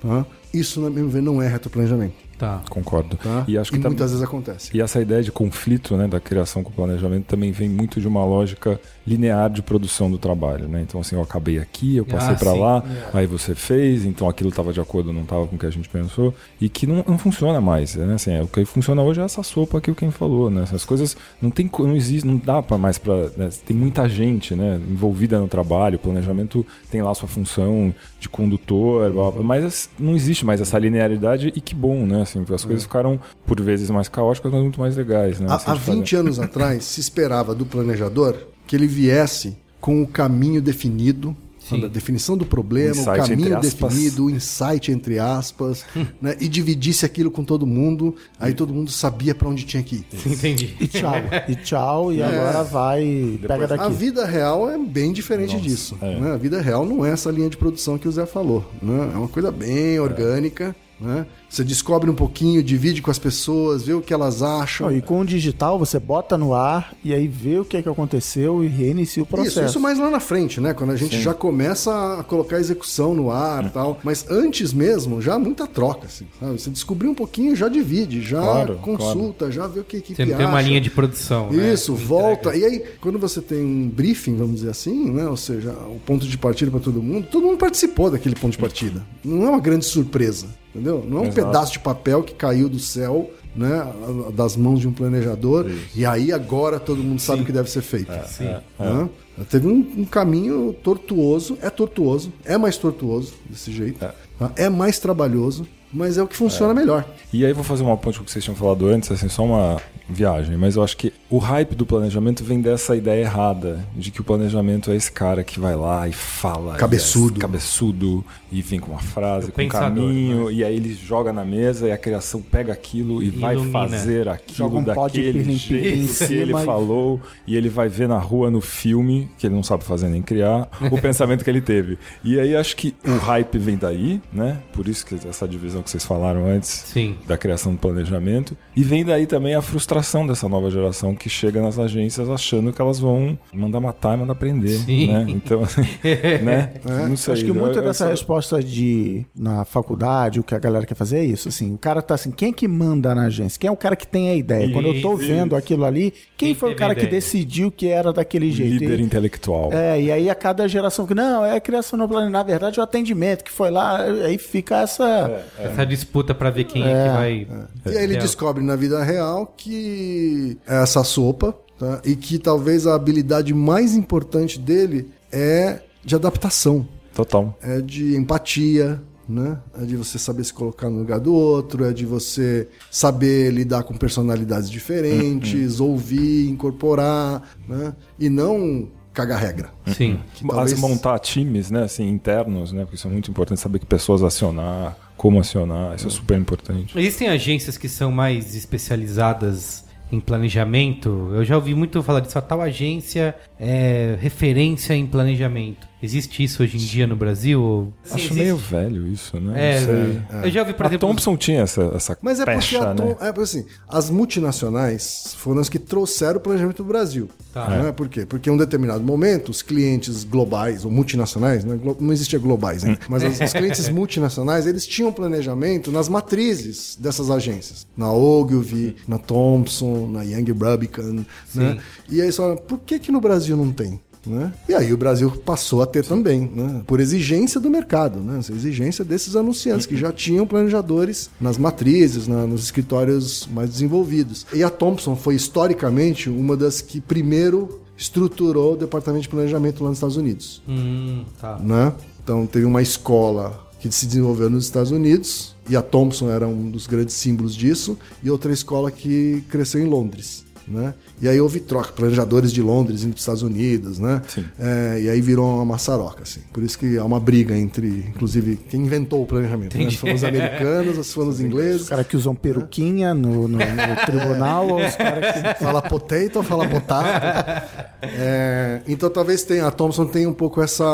tá? 0.00 0.26
Isso, 0.52 0.80
na 0.80 0.90
meu 0.90 1.08
ver, 1.08 1.22
não 1.22 1.40
é 1.40 1.48
retoplanejamento. 1.48 2.14
Tá. 2.38 2.60
Concordo. 2.68 3.16
Tá? 3.16 3.44
E 3.46 3.56
acho 3.56 3.70
que 3.70 3.78
e 3.78 3.80
tam- 3.80 3.90
muitas 3.90 4.10
vezes 4.10 4.22
acontece. 4.24 4.70
E 4.76 4.80
essa 4.80 5.00
ideia 5.00 5.22
de 5.22 5.30
conflito 5.30 5.96
né, 5.96 6.08
da 6.08 6.18
criação 6.20 6.62
com 6.62 6.70
o 6.70 6.72
planejamento 6.72 7.24
também 7.26 7.52
vem 7.52 7.68
muito 7.68 8.00
de 8.00 8.08
uma 8.08 8.24
lógica 8.24 8.80
linear 9.06 9.50
de 9.50 9.62
produção 9.62 10.10
do 10.10 10.18
trabalho. 10.18 10.68
Né? 10.68 10.82
Então, 10.82 11.00
assim, 11.00 11.16
eu 11.16 11.22
acabei 11.22 11.58
aqui, 11.58 11.96
eu 11.96 12.04
passei 12.04 12.34
Ah, 12.34 12.38
para 12.38 12.52
lá, 12.52 12.84
aí 13.12 13.26
você 13.26 13.54
fez, 13.54 14.04
então 14.04 14.28
aquilo 14.28 14.50
estava 14.50 14.72
de 14.72 14.80
acordo, 14.80 15.12
não 15.12 15.22
estava 15.22 15.46
com 15.46 15.56
o 15.56 15.58
que 15.58 15.66
a 15.66 15.70
gente 15.70 15.88
pensou, 15.88 16.34
e 16.60 16.68
que 16.68 16.86
não, 16.86 17.04
não 17.06 17.18
funciona 17.18 17.60
mais. 17.60 17.94
Né? 17.96 18.14
Assim, 18.14 18.32
é, 18.32 18.42
o 18.42 18.46
que 18.46 18.64
funciona 18.64 19.02
hoje 19.02 19.20
é 19.20 19.24
essa 19.24 19.42
sopa 19.42 19.80
que 19.80 19.90
o 19.90 19.94
quem 19.94 20.10
falou. 20.10 20.50
Né? 20.50 20.62
Essas 20.62 20.84
coisas 20.84 21.16
não 21.40 21.50
tem, 21.50 21.70
não 21.78 21.96
existe, 21.96 22.26
não 22.26 22.36
dá 22.36 22.62
para 22.62 22.78
mais 22.78 22.98
para. 22.98 23.30
tem 23.66 23.76
muita 23.76 24.08
gente 24.08 24.54
né, 24.54 24.80
envolvida 24.88 25.38
no 25.38 25.48
trabalho, 25.48 25.96
o 25.96 25.98
planejamento 25.98 26.64
tem 26.90 27.02
lá 27.02 27.14
sua 27.14 27.28
função 27.28 27.94
de 28.18 28.28
condutor, 28.28 29.10
blá, 29.12 29.30
blá, 29.30 29.42
mas 29.42 29.90
não 29.98 30.14
existe 30.14 30.44
mais 30.44 30.60
essa 30.60 30.78
linearidade 30.78 31.52
e 31.54 31.60
que 31.60 31.74
bom, 31.74 32.06
né? 32.06 32.22
Assim, 32.22 32.44
as 32.52 32.64
coisas 32.64 32.84
ficaram 32.84 33.18
por 33.46 33.60
vezes 33.60 33.90
mais 33.90 34.08
caóticas, 34.08 34.52
mas 34.52 34.62
muito 34.62 34.80
mais 34.80 34.96
legais. 34.96 35.40
Né? 35.40 35.46
Assim, 35.50 35.70
Há, 35.70 35.72
há 35.72 35.74
de 35.74 35.80
fazer. 35.80 35.98
20 35.98 36.16
anos 36.16 36.38
atrás, 36.38 36.84
se 36.84 37.00
esperava 37.00 37.54
do 37.54 37.66
planejador 37.66 38.36
que 38.72 38.76
ele 38.76 38.86
viesse 38.86 39.54
com 39.82 40.00
o 40.02 40.06
caminho 40.06 40.62
definido, 40.62 41.36
a 41.70 41.86
definição 41.88 42.38
do 42.38 42.46
problema, 42.46 42.94
o 42.94 42.98
Insight, 43.00 43.20
entre 43.20 43.36
caminho 43.36 43.60
definido, 43.60 44.24
o 44.24 44.30
insight 44.30 44.90
entre 44.90 45.18
aspas, 45.18 45.84
né, 46.22 46.38
e 46.40 46.48
dividisse 46.48 47.04
aquilo 47.04 47.30
com 47.30 47.44
todo 47.44 47.66
mundo, 47.66 48.16
aí 48.40 48.54
todo 48.54 48.72
mundo 48.72 48.90
sabia 48.90 49.34
para 49.34 49.46
onde 49.46 49.64
tinha 49.66 49.82
que 49.82 49.96
ir. 49.96 50.06
Entendi. 50.26 50.74
E 50.80 50.86
tchau. 50.86 51.12
E 51.48 51.54
tchau, 51.54 52.12
e 52.14 52.22
agora 52.22 52.64
vai, 52.64 53.38
pega 53.46 53.64
A 53.64 53.66
daqui. 53.66 53.92
vida 53.92 54.24
real 54.24 54.70
é 54.70 54.78
bem 54.78 55.12
diferente 55.12 55.60
disso. 55.60 55.98
né? 56.00 56.32
A 56.32 56.38
vida 56.38 56.58
real 56.58 56.86
não 56.86 57.04
é 57.04 57.10
essa 57.10 57.30
linha 57.30 57.50
de 57.50 57.58
produção 57.58 57.98
que 57.98 58.08
o 58.08 58.12
Zé 58.12 58.24
falou. 58.24 58.64
né? 58.80 59.10
É 59.14 59.18
uma 59.18 59.28
coisa 59.28 59.52
bem 59.52 60.00
orgânica. 60.00 60.74
Né? 61.02 61.26
Você 61.48 61.62
descobre 61.64 62.08
um 62.08 62.14
pouquinho, 62.14 62.62
divide 62.62 63.02
com 63.02 63.10
as 63.10 63.18
pessoas, 63.18 63.82
vê 63.82 63.92
o 63.92 64.00
que 64.00 64.14
elas 64.14 64.42
acham. 64.42 64.88
Não, 64.88 64.96
e 64.96 65.02
com 65.02 65.20
o 65.20 65.24
digital, 65.24 65.78
você 65.78 65.98
bota 65.98 66.38
no 66.38 66.54
ar 66.54 66.94
e 67.04 67.12
aí 67.12 67.28
vê 67.28 67.58
o 67.58 67.64
que, 67.64 67.76
é 67.76 67.82
que 67.82 67.88
aconteceu 67.88 68.64
e 68.64 68.68
reinicia 68.68 69.22
o 69.22 69.26
processo. 69.26 69.60
Isso, 69.60 69.68
isso 69.70 69.80
mais 69.80 69.98
lá 69.98 70.10
na 70.10 70.20
frente, 70.20 70.60
né? 70.60 70.72
Quando 70.72 70.90
a 70.90 70.96
gente 70.96 71.20
já 71.20 71.34
começa 71.34 72.20
a 72.20 72.24
colocar 72.24 72.56
a 72.56 72.60
execução 72.60 73.14
no 73.14 73.30
ar 73.30 73.66
e 73.66 73.70
tal. 73.70 73.98
Mas 74.02 74.24
antes 74.30 74.72
mesmo, 74.72 75.20
já 75.20 75.34
há 75.34 75.38
muita 75.38 75.66
troca, 75.66 76.06
assim. 76.06 76.26
sabe? 76.40 76.52
Você 76.60 76.70
descobriu 76.70 77.10
um 77.10 77.14
pouquinho, 77.14 77.54
já 77.54 77.68
divide, 77.68 78.22
já 78.22 78.40
Claro, 78.40 78.76
consulta, 78.76 79.50
já 79.50 79.66
vê 79.66 79.80
o 79.80 79.84
que 79.84 79.96
a 79.96 79.98
equipe 79.98 80.16
Você 80.16 80.24
não 80.24 80.36
tem 80.36 80.46
uma 80.46 80.58
acha. 80.58 80.68
linha 80.68 80.80
de 80.80 80.90
produção. 80.90 81.50
né? 81.50 81.72
Isso, 81.74 81.92
Entrega. 81.92 82.08
volta. 82.08 82.56
E 82.56 82.64
aí, 82.64 82.84
quando 83.00 83.18
você 83.18 83.40
tem 83.42 83.62
um 83.64 83.88
briefing, 83.88 84.36
vamos 84.36 84.56
dizer 84.56 84.70
assim, 84.70 85.10
né? 85.10 85.26
Ou 85.26 85.36
seja, 85.36 85.70
o 85.72 86.00
ponto 86.06 86.26
de 86.26 86.38
partida 86.38 86.70
para 86.70 86.80
todo 86.80 87.02
mundo, 87.02 87.26
todo 87.30 87.46
mundo 87.46 87.58
participou 87.58 88.10
daquele 88.10 88.34
ponto 88.34 88.52
de 88.52 88.58
partida. 88.58 89.02
Não 89.24 89.44
é 89.46 89.50
uma 89.50 89.60
grande 89.60 89.84
surpresa, 89.84 90.46
entendeu? 90.74 91.04
Não 91.06 91.18
é 91.18 91.20
um 91.20 91.24
Exato. 91.26 91.46
pedaço 91.46 91.72
de 91.72 91.78
papel 91.78 92.22
que 92.22 92.34
caiu 92.34 92.68
do 92.68 92.78
céu, 92.78 93.30
né? 93.54 93.86
Das 94.34 94.56
mãos 94.56 94.80
de 94.80 94.88
um 94.88 94.92
planejador. 94.92 95.70
E 95.94 96.04
aí 96.06 96.32
agora 96.32 96.80
todo 96.80 97.02
mundo 97.02 97.20
sabe 97.20 97.42
o 97.42 97.44
que 97.44 97.52
deve 97.52 97.70
ser 97.70 97.82
feito. 97.82 98.12
Sim. 98.26 98.54
Né? 98.78 99.08
Teve 99.50 99.66
um, 99.66 99.78
um 99.98 100.04
caminho 100.04 100.74
tortuoso, 100.82 101.58
é 101.62 101.70
tortuoso, 101.70 102.32
é 102.44 102.56
mais 102.58 102.76
tortuoso 102.76 103.34
desse 103.48 103.72
jeito, 103.72 103.98
tá? 103.98 104.52
é 104.56 104.68
mais 104.68 104.98
trabalhoso, 104.98 105.66
mas 105.92 106.18
é 106.18 106.22
o 106.22 106.26
que 106.26 106.36
funciona 106.36 106.72
melhor. 106.74 107.04
E 107.32 107.44
aí 107.44 107.52
vou 107.52 107.64
fazer 107.64 107.82
uma 107.82 107.96
ponte 107.96 108.18
com 108.18 108.22
o 108.22 108.26
que 108.26 108.32
vocês 108.32 108.44
tinham 108.44 108.56
falado 108.56 108.86
antes, 108.88 109.10
assim, 109.10 109.28
só 109.28 109.44
uma 109.44 109.80
viagem, 110.08 110.56
mas 110.56 110.76
eu 110.76 110.82
acho 110.82 110.96
que 110.96 111.12
o 111.30 111.38
hype 111.38 111.74
do 111.74 111.86
planejamento 111.86 112.44
vem 112.44 112.60
dessa 112.60 112.94
ideia 112.94 113.22
errada 113.22 113.82
de 113.96 114.10
que 114.10 114.20
o 114.20 114.24
planejamento 114.24 114.90
é 114.90 114.96
esse 114.96 115.10
cara 115.10 115.42
que 115.42 115.58
vai 115.58 115.74
lá 115.74 116.06
e 116.06 116.12
fala, 116.12 116.74
Cabeçudo. 116.74 117.36
e 117.36 117.38
é 117.38 117.40
cabeçudo 117.40 118.24
e 118.50 118.60
vem 118.60 118.78
com 118.78 118.90
uma 118.90 119.00
frase, 119.00 119.48
O 119.48 119.52
com 119.52 119.62
um 119.62 119.68
caminho, 119.68 120.50
e 120.50 120.62
aí 120.62 120.76
ele 120.76 120.92
joga 120.92 121.32
na 121.32 121.44
mesa 121.44 121.88
e 121.88 121.92
a 121.92 121.96
criação 121.96 122.42
pega 122.42 122.72
aquilo 122.72 123.22
e 123.22 123.30
vai 123.30 123.54
Ilumina. 123.54 123.88
fazer 123.88 124.28
aquilo 124.28 124.78
um 124.78 124.84
daquele 124.84 125.54
jeito 125.54 126.26
que 126.26 126.34
ele 126.34 126.52
falou 126.52 127.18
e 127.46 127.56
ele 127.56 127.70
vai 127.70 127.88
ver 127.88 128.08
na 128.08 128.18
rua 128.18 128.50
no 128.50 128.60
filme 128.60 129.30
que 129.38 129.46
ele 129.46 129.54
não 129.54 129.62
sabe 129.62 129.84
fazer 129.84 130.08
nem 130.08 130.20
criar 130.20 130.68
o 130.90 130.98
pensamento 131.00 131.42
que 131.44 131.48
ele 131.48 131.62
teve. 131.62 131.96
E 132.22 132.38
aí 132.38 132.54
acho 132.54 132.76
que 132.76 132.94
o 133.06 133.16
hype 133.16 133.56
vem 133.58 133.76
daí, 133.78 134.20
né? 134.32 134.58
Por 134.74 134.86
isso 134.88 135.06
que 135.06 135.14
essa 135.26 135.48
divisão 135.48 135.81
que 135.82 135.90
vocês 135.90 136.04
falaram 136.04 136.46
antes 136.46 136.68
Sim. 136.68 137.16
da 137.26 137.36
criação 137.36 137.72
do 137.72 137.78
planejamento. 137.78 138.56
E 138.74 138.82
vem 138.82 139.04
daí 139.04 139.26
também 139.26 139.54
a 139.54 139.62
frustração 139.62 140.26
dessa 140.26 140.48
nova 140.48 140.70
geração 140.70 141.14
que 141.14 141.28
chega 141.28 141.60
nas 141.60 141.78
agências 141.78 142.28
achando 142.30 142.72
que 142.72 142.80
elas 142.80 142.98
vão 142.98 143.38
mandar 143.52 143.80
matar 143.80 144.16
e 144.16 144.20
mandar 144.20 144.34
prender. 144.34 144.78
Sim. 144.78 145.08
Né? 145.12 145.26
Então, 145.28 145.62
assim, 145.62 145.82
né? 146.42 146.72
Não 147.08 147.16
sei. 147.16 147.34
Acho 147.34 147.44
que 147.44 147.52
muito 147.52 147.78
Eu- 147.78 147.82
dessa 147.82 148.04
eu- 148.04 148.10
resposta 148.10 148.62
de 148.62 149.24
na 149.36 149.64
faculdade, 149.64 150.40
o 150.40 150.42
que 150.42 150.54
a 150.54 150.58
galera 150.58 150.86
quer 150.86 150.94
fazer 150.94 151.18
é 151.18 151.24
isso. 151.24 151.48
Assim, 151.48 151.74
o 151.74 151.78
cara 151.78 152.00
tá 152.02 152.14
assim, 152.14 152.30
quem 152.30 152.50
é 152.50 152.52
que 152.52 152.66
manda 152.68 153.14
na 153.14 153.24
agência? 153.26 153.58
Quem 153.58 153.68
é 153.68 153.70
o 153.70 153.76
cara 153.76 153.96
que 153.96 154.06
tem 154.06 154.30
a 154.30 154.34
ideia? 154.34 154.70
Quando 154.72 154.86
eu 154.88 155.00
tô 155.02 155.16
vendo 155.16 155.54
aquilo 155.56 155.84
ali, 155.84 156.10
quem, 156.36 156.48
Quem 156.48 156.54
foi 156.54 156.72
o 156.72 156.76
cara 156.76 156.94
que 156.94 157.06
decidiu 157.06 157.70
que 157.70 157.88
era 157.88 158.12
daquele 158.12 158.50
jeito? 158.50 158.72
líder 158.82 159.00
E- 159.00 159.02
intelectual. 159.02 159.70
É, 159.72 160.00
e 160.00 160.10
aí 160.12 160.30
a 160.30 160.34
cada 160.34 160.66
geração 160.68 161.06
que 161.06 161.14
não, 161.14 161.44
é 161.44 161.56
a 161.56 161.60
criação 161.60 161.98
no 161.98 162.08
plano, 162.08 162.30
na 162.30 162.42
verdade, 162.42 162.78
o 162.80 162.82
atendimento 162.82 163.44
que 163.44 163.50
foi 163.50 163.70
lá, 163.70 164.02
aí 164.02 164.38
fica 164.38 164.80
essa. 164.82 165.42
Essa 165.72 165.86
disputa 165.86 166.34
pra 166.34 166.50
ver 166.50 166.64
quem 166.64 166.82
é, 166.82 166.86
que 166.86 167.08
vai. 167.16 167.46
E 167.92 167.96
aí 167.98 168.04
ele 168.04 168.16
É. 168.16 168.18
descobre 168.18 168.62
na 168.62 168.76
vida 168.76 169.02
real 169.02 169.46
que 169.56 170.56
essa 170.66 171.02
sopa 171.04 171.54
tá? 171.78 172.00
e 172.04 172.14
que 172.16 172.38
talvez 172.38 172.86
a 172.86 172.94
habilidade 172.94 173.52
mais 173.54 173.94
importante 173.94 174.58
dele 174.58 175.10
é 175.30 175.80
de 176.04 176.14
adaptação, 176.14 176.86
Total. 177.14 177.56
é 177.62 177.80
de 177.80 178.16
empatia, 178.16 179.00
né? 179.28 179.58
É 179.80 179.84
de 179.84 179.96
você 179.96 180.18
saber 180.18 180.44
se 180.44 180.52
colocar 180.52 180.90
no 180.90 180.98
lugar 180.98 181.20
do 181.20 181.32
outro, 181.32 181.84
é 181.84 181.92
de 181.92 182.04
você 182.04 182.68
saber 182.90 183.50
lidar 183.52 183.84
com 183.84 183.94
personalidades 183.94 184.68
diferentes, 184.68 185.78
ouvir, 185.80 186.48
incorporar, 186.50 187.42
né? 187.68 187.94
E 188.18 188.28
não 188.28 188.88
cagar 189.14 189.38
regra. 189.40 189.70
Sim. 189.96 190.18
Que 190.34 190.46
talvez- 190.46 190.72
Mas 190.72 190.80
montar 190.80 191.18
times, 191.18 191.70
né, 191.70 191.82
assim, 191.84 192.08
internos, 192.08 192.72
né, 192.72 192.82
porque 192.82 192.96
isso 192.96 193.06
é 193.06 193.10
muito 193.10 193.30
importante, 193.30 193.60
saber 193.60 193.78
que 193.78 193.84
pessoas 193.86 194.22
acionar, 194.22 194.96
como 195.22 195.38
acionar, 195.38 195.94
isso 195.94 196.08
é 196.08 196.10
super 196.10 196.36
importante. 196.36 196.98
Existem 196.98 197.28
agências 197.28 197.78
que 197.78 197.88
são 197.88 198.10
mais 198.10 198.56
especializadas 198.56 199.84
em 200.10 200.18
planejamento. 200.18 201.30
Eu 201.32 201.44
já 201.44 201.54
ouvi 201.54 201.76
muito 201.76 202.02
falar 202.02 202.18
disso. 202.18 202.36
A 202.36 202.42
tal 202.42 202.60
agência 202.60 203.32
é 203.56 204.18
referência 204.20 204.94
em 204.94 205.06
planejamento. 205.06 205.86
Existe 206.02 206.42
isso 206.42 206.62
hoje 206.64 206.76
em 206.76 206.80
dia 206.80 207.06
no 207.06 207.14
Brasil? 207.14 207.92
Sim, 208.02 208.14
Acho 208.14 208.24
existe. 208.24 208.34
meio 208.34 208.56
velho 208.56 209.06
isso, 209.06 209.38
né? 209.38 209.74
É, 209.74 209.80
sei. 209.80 210.22
eu 210.44 210.50
já 210.50 210.60
ouvi, 210.62 210.74
por 210.74 210.84
a 210.84 210.88
exemplo. 210.88 211.08
Thompson 211.08 211.36
tinha 211.36 211.60
essa, 211.60 211.82
essa 211.94 212.18
Mas 212.20 212.40
é 212.40 212.44
porque, 212.44 212.58
pecha, 212.58 212.90
a 212.90 212.94
Tom- 212.94 213.04
né? 213.04 213.16
é 213.20 213.26
porque 213.32 213.40
assim, 213.42 213.64
as 213.88 214.10
multinacionais 214.10 215.34
foram 215.38 215.60
as 215.60 215.68
que 215.68 215.78
trouxeram 215.78 216.38
o 216.38 216.40
planejamento 216.40 216.78
do 216.82 216.88
Brasil. 216.88 217.28
Tá. 217.52 217.68
Né? 217.68 217.92
Por 217.92 218.08
quê? 218.08 218.26
Porque 218.26 218.50
em 218.50 218.52
um 218.52 218.56
determinado 218.56 219.02
momento, 219.04 219.50
os 219.50 219.62
clientes 219.62 220.24
globais, 220.24 220.84
ou 220.84 220.90
multinacionais, 220.90 221.64
né? 221.64 221.76
Glo- 221.76 221.96
não 222.00 222.12
existia 222.12 222.38
globais 222.38 222.84
ainda, 222.84 222.98
mas 223.08 223.22
os, 223.22 223.38
os 223.40 223.52
clientes 223.52 223.88
multinacionais, 223.88 224.66
eles 224.66 224.86
tinham 224.86 225.12
planejamento 225.12 225.92
nas 225.92 226.08
matrizes 226.08 226.96
dessas 226.98 227.30
agências. 227.30 227.86
Na 227.96 228.12
Ogilvy, 228.12 228.96
na 229.06 229.18
Thompson, 229.18 230.08
na 230.08 230.22
Young 230.22 230.50
Rubicon. 230.52 231.24
Né? 231.54 231.78
E 232.08 232.14
aí 232.20 232.26
eles 232.26 232.36
falaram, 232.36 232.56
por 232.56 232.78
que, 232.80 232.98
que 232.98 233.12
no 233.12 233.20
Brasil 233.20 233.56
não 233.56 233.70
tem? 233.72 234.00
Né? 234.24 234.52
E 234.68 234.74
aí 234.74 234.92
o 234.92 234.96
Brasil 234.96 235.30
passou 235.44 235.82
a 235.82 235.86
ter 235.86 236.04
também, 236.04 236.48
né? 236.54 236.82
por 236.86 237.00
exigência 237.00 237.58
do 237.60 237.68
mercado, 237.68 238.20
né? 238.20 238.38
Essa 238.38 238.52
exigência 238.52 239.04
desses 239.04 239.34
anunciantes 239.34 239.84
que 239.84 239.96
já 239.96 240.12
tinham 240.12 240.46
planejadores 240.46 241.28
nas 241.40 241.58
matrizes, 241.58 242.28
na- 242.28 242.46
nos 242.46 242.62
escritórios 242.62 243.48
mais 243.52 243.70
desenvolvidos. 243.70 244.46
E 244.52 244.62
a 244.62 244.70
Thompson 244.70 245.16
foi 245.16 245.34
historicamente 245.34 246.30
uma 246.30 246.56
das 246.56 246.80
que 246.80 247.00
primeiro 247.00 247.80
estruturou 247.96 248.74
o 248.74 248.76
departamento 248.76 249.22
de 249.22 249.28
planejamento 249.28 249.82
lá 249.82 249.88
nos 249.90 249.98
Estados 249.98 250.16
Unidos 250.16 250.62
Hum, 250.68 251.24
tá. 251.40 251.58
né? 251.58 251.92
Então 252.22 252.46
teve 252.46 252.64
uma 252.64 252.80
escola 252.82 253.68
que 253.80 253.90
se 253.90 254.06
desenvolveu 254.06 254.48
nos 254.48 254.64
Estados 254.64 254.92
Unidos 254.92 255.56
e 255.68 255.74
a 255.76 255.82
Thompson 255.82 256.30
era 256.30 256.46
um 256.46 256.70
dos 256.70 256.86
grandes 256.86 257.14
símbolos 257.16 257.54
disso 257.56 257.98
e 258.22 258.30
outra 258.30 258.52
escola 258.52 258.90
que 258.90 259.42
cresceu 259.48 259.80
em 259.80 259.86
Londres, 259.88 260.44
né? 260.68 260.94
E 261.20 261.28
aí 261.28 261.40
houve 261.40 261.60
troca, 261.60 261.92
planejadores 261.92 262.52
de 262.52 262.62
Londres 262.62 263.02
indo 263.02 263.10
para 263.10 263.16
os 263.16 263.22
Estados 263.22 263.42
Unidos, 263.42 263.98
né? 263.98 264.22
É, 264.58 265.00
e 265.02 265.08
aí 265.10 265.20
virou 265.20 265.56
uma 265.56 265.64
maçaroca, 265.64 266.22
assim. 266.22 266.40
Por 266.52 266.62
isso 266.62 266.78
que 266.78 266.96
há 266.98 267.04
uma 267.04 267.18
briga 267.20 267.56
entre, 267.56 268.06
inclusive, 268.08 268.56
quem 268.68 268.82
inventou 268.82 269.22
o 269.22 269.26
planejamento. 269.26 269.76
Né? 269.76 269.90
Se 269.90 269.96
foram 269.96 270.14
os 270.14 270.24
americanos, 270.24 270.98
ou 270.98 271.04
se 271.04 271.12
foram 271.14 271.28
os 271.28 271.40
ingleses. 271.40 271.82
Os 271.82 271.88
caras 271.88 272.06
que 272.06 272.16
usam 272.16 272.34
peruquinha 272.34 273.14
no, 273.14 273.48
no- 273.48 273.58
no 273.58 273.96
tribunal 274.06 274.68
ou 274.68 274.84
os 274.84 274.94
caras 274.96 275.32
que. 275.56 275.64
Fala 275.64 275.82
potato, 275.82 276.42
fala 276.42 276.68
potato. 276.68 277.62
É, 278.02 278.82
então 278.88 279.08
talvez 279.10 279.42
tenha, 279.44 279.66
a 279.66 279.70
Thomson 279.70 280.06
tenha 280.06 280.28
um 280.28 280.34
pouco 280.34 280.60
essa, 280.62 280.84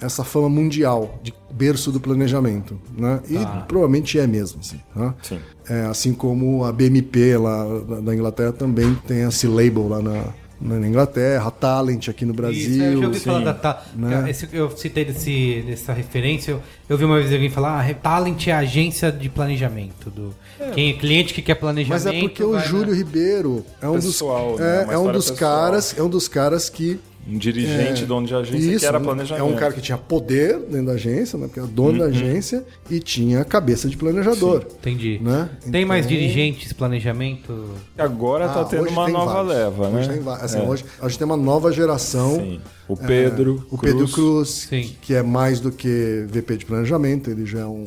essa 0.00 0.24
fama 0.24 0.48
mundial 0.48 1.18
de 1.22 1.32
berço 1.52 1.92
do 1.92 2.00
planejamento, 2.00 2.78
né? 2.96 3.20
E 3.30 3.38
provavelmente 3.68 4.18
é 4.18 4.26
mesmo, 4.26 4.60
assim. 4.60 4.80
tá? 4.92 5.14
Sim. 5.22 5.38
É, 5.68 5.82
assim 5.86 6.12
como 6.12 6.64
a 6.64 6.72
BMP 6.72 7.36
lá 7.38 7.64
da- 8.02 8.14
Inglaterra 8.14 8.52
também 8.52 8.94
tem 9.06 9.22
esse 9.22 9.46
label 9.46 9.88
lá 9.88 10.02
na, 10.02 10.24
na 10.60 10.86
Inglaterra, 10.86 11.48
a 11.48 11.50
Talent 11.50 12.08
aqui 12.08 12.24
no 12.24 12.32
Isso, 12.32 12.36
Brasil. 12.42 12.84
eu 12.84 13.00
já 13.00 13.06
ouvi 13.06 13.18
sim. 13.18 13.24
falar 13.24 13.40
da 13.40 13.54
Ta- 13.54 13.82
né? 13.96 14.30
esse- 14.30 14.48
eu 14.52 14.70
citei 14.76 15.04
desse, 15.06 15.64
dessa 15.66 15.92
referência. 15.92 16.52
Eu, 16.52 16.60
eu 16.88 16.98
vi 16.98 17.04
uma 17.04 17.18
vez 17.18 17.32
alguém 17.32 17.48
falar: 17.50 17.80
ah, 17.80 17.94
Talent 17.94 18.46
é 18.46 18.52
a 18.52 18.58
agência 18.58 19.10
de 19.10 19.28
planejamento. 19.30 20.10
Do, 20.10 20.34
Quem 20.74 20.90
é 20.90 20.92
cliente 20.94 21.32
que 21.34 21.40
quer 21.42 21.54
planejamento. 21.54 22.04
Mas 22.04 22.14
é 22.14 22.20
porque 22.20 22.42
o 22.44 22.52
né? 22.52 22.60
Júlio 22.66 22.94
Ribeiro 22.94 23.64
é 23.80 23.88
um 23.88 23.94
Pessoal, 23.94 24.52
dos, 24.52 24.60
né? 24.60 24.86
é, 24.90 24.94
é 24.94 24.98
um 24.98 25.10
dos 25.10 25.30
pessoal. 25.30 25.50
caras, 25.62 25.94
é 25.98 26.02
um 26.02 26.08
dos 26.08 26.28
caras 26.28 26.68
que 26.68 27.00
Um 27.26 27.38
dirigente 27.38 28.02
É, 28.02 28.06
dono 28.06 28.26
de 28.26 28.34
agência 28.34 28.70
Isso, 28.70 28.80
que 28.80 28.86
era 28.86 28.98
um- 28.98 29.02
planejamento. 29.02 29.40
É 29.40 29.44
um 29.50 29.56
cara 29.56 29.72
que 29.72 29.80
tinha 29.80 29.96
poder 29.96 30.58
dentro 30.58 30.86
da 30.86 30.92
agência, 30.92 31.38
né? 31.38 31.46
Porque 31.46 31.58
era 31.58 31.68
dono 31.68 31.92
Uhum. 31.92 31.98
da 31.98 32.04
agência 32.06 32.64
e 32.90 33.00
tinha 33.00 33.42
cabeça 33.44 33.88
de 33.88 33.96
planejador. 33.96 34.66
Entendi. 34.78 35.18
Né? 35.22 35.48
Tem 35.70 35.84
mais 35.86 36.04
Então- 36.04 36.16
dirigentes, 36.18 36.72
planejamento. 36.74 37.70
Agora 37.96 38.48
tá 38.48 38.60
Ah, 38.60 38.64
tendo 38.64 38.82
hoje 38.82 38.92
uma 38.92 39.04
tem 39.06 39.14
nova 39.14 39.32
vários. 39.42 39.52
leva, 39.54 39.88
né? 39.90 40.00
Hoje 40.00 40.08
tem, 40.10 40.20
va- 40.20 40.36
assim, 40.36 40.58
É. 40.58 40.62
hoje 40.62 40.84
a 41.00 41.08
gente 41.08 41.18
tem 41.18 41.24
uma 41.24 41.36
nova 41.36 41.72
geração. 41.72 42.34
Sim. 42.36 42.60
O 42.86 42.96
Pedro, 42.96 43.64
É, 43.70 43.74
o 43.74 43.78
Pedro 43.78 44.06
Cruz, 44.08 44.66
Sim. 44.68 44.90
que 45.00 45.14
é 45.14 45.22
mais 45.22 45.58
do 45.58 45.72
que 45.72 46.26
VP 46.28 46.58
de 46.58 46.66
planejamento, 46.66 47.30
ele 47.30 47.46
já 47.46 47.60
é 47.60 47.64
um. 47.66 47.84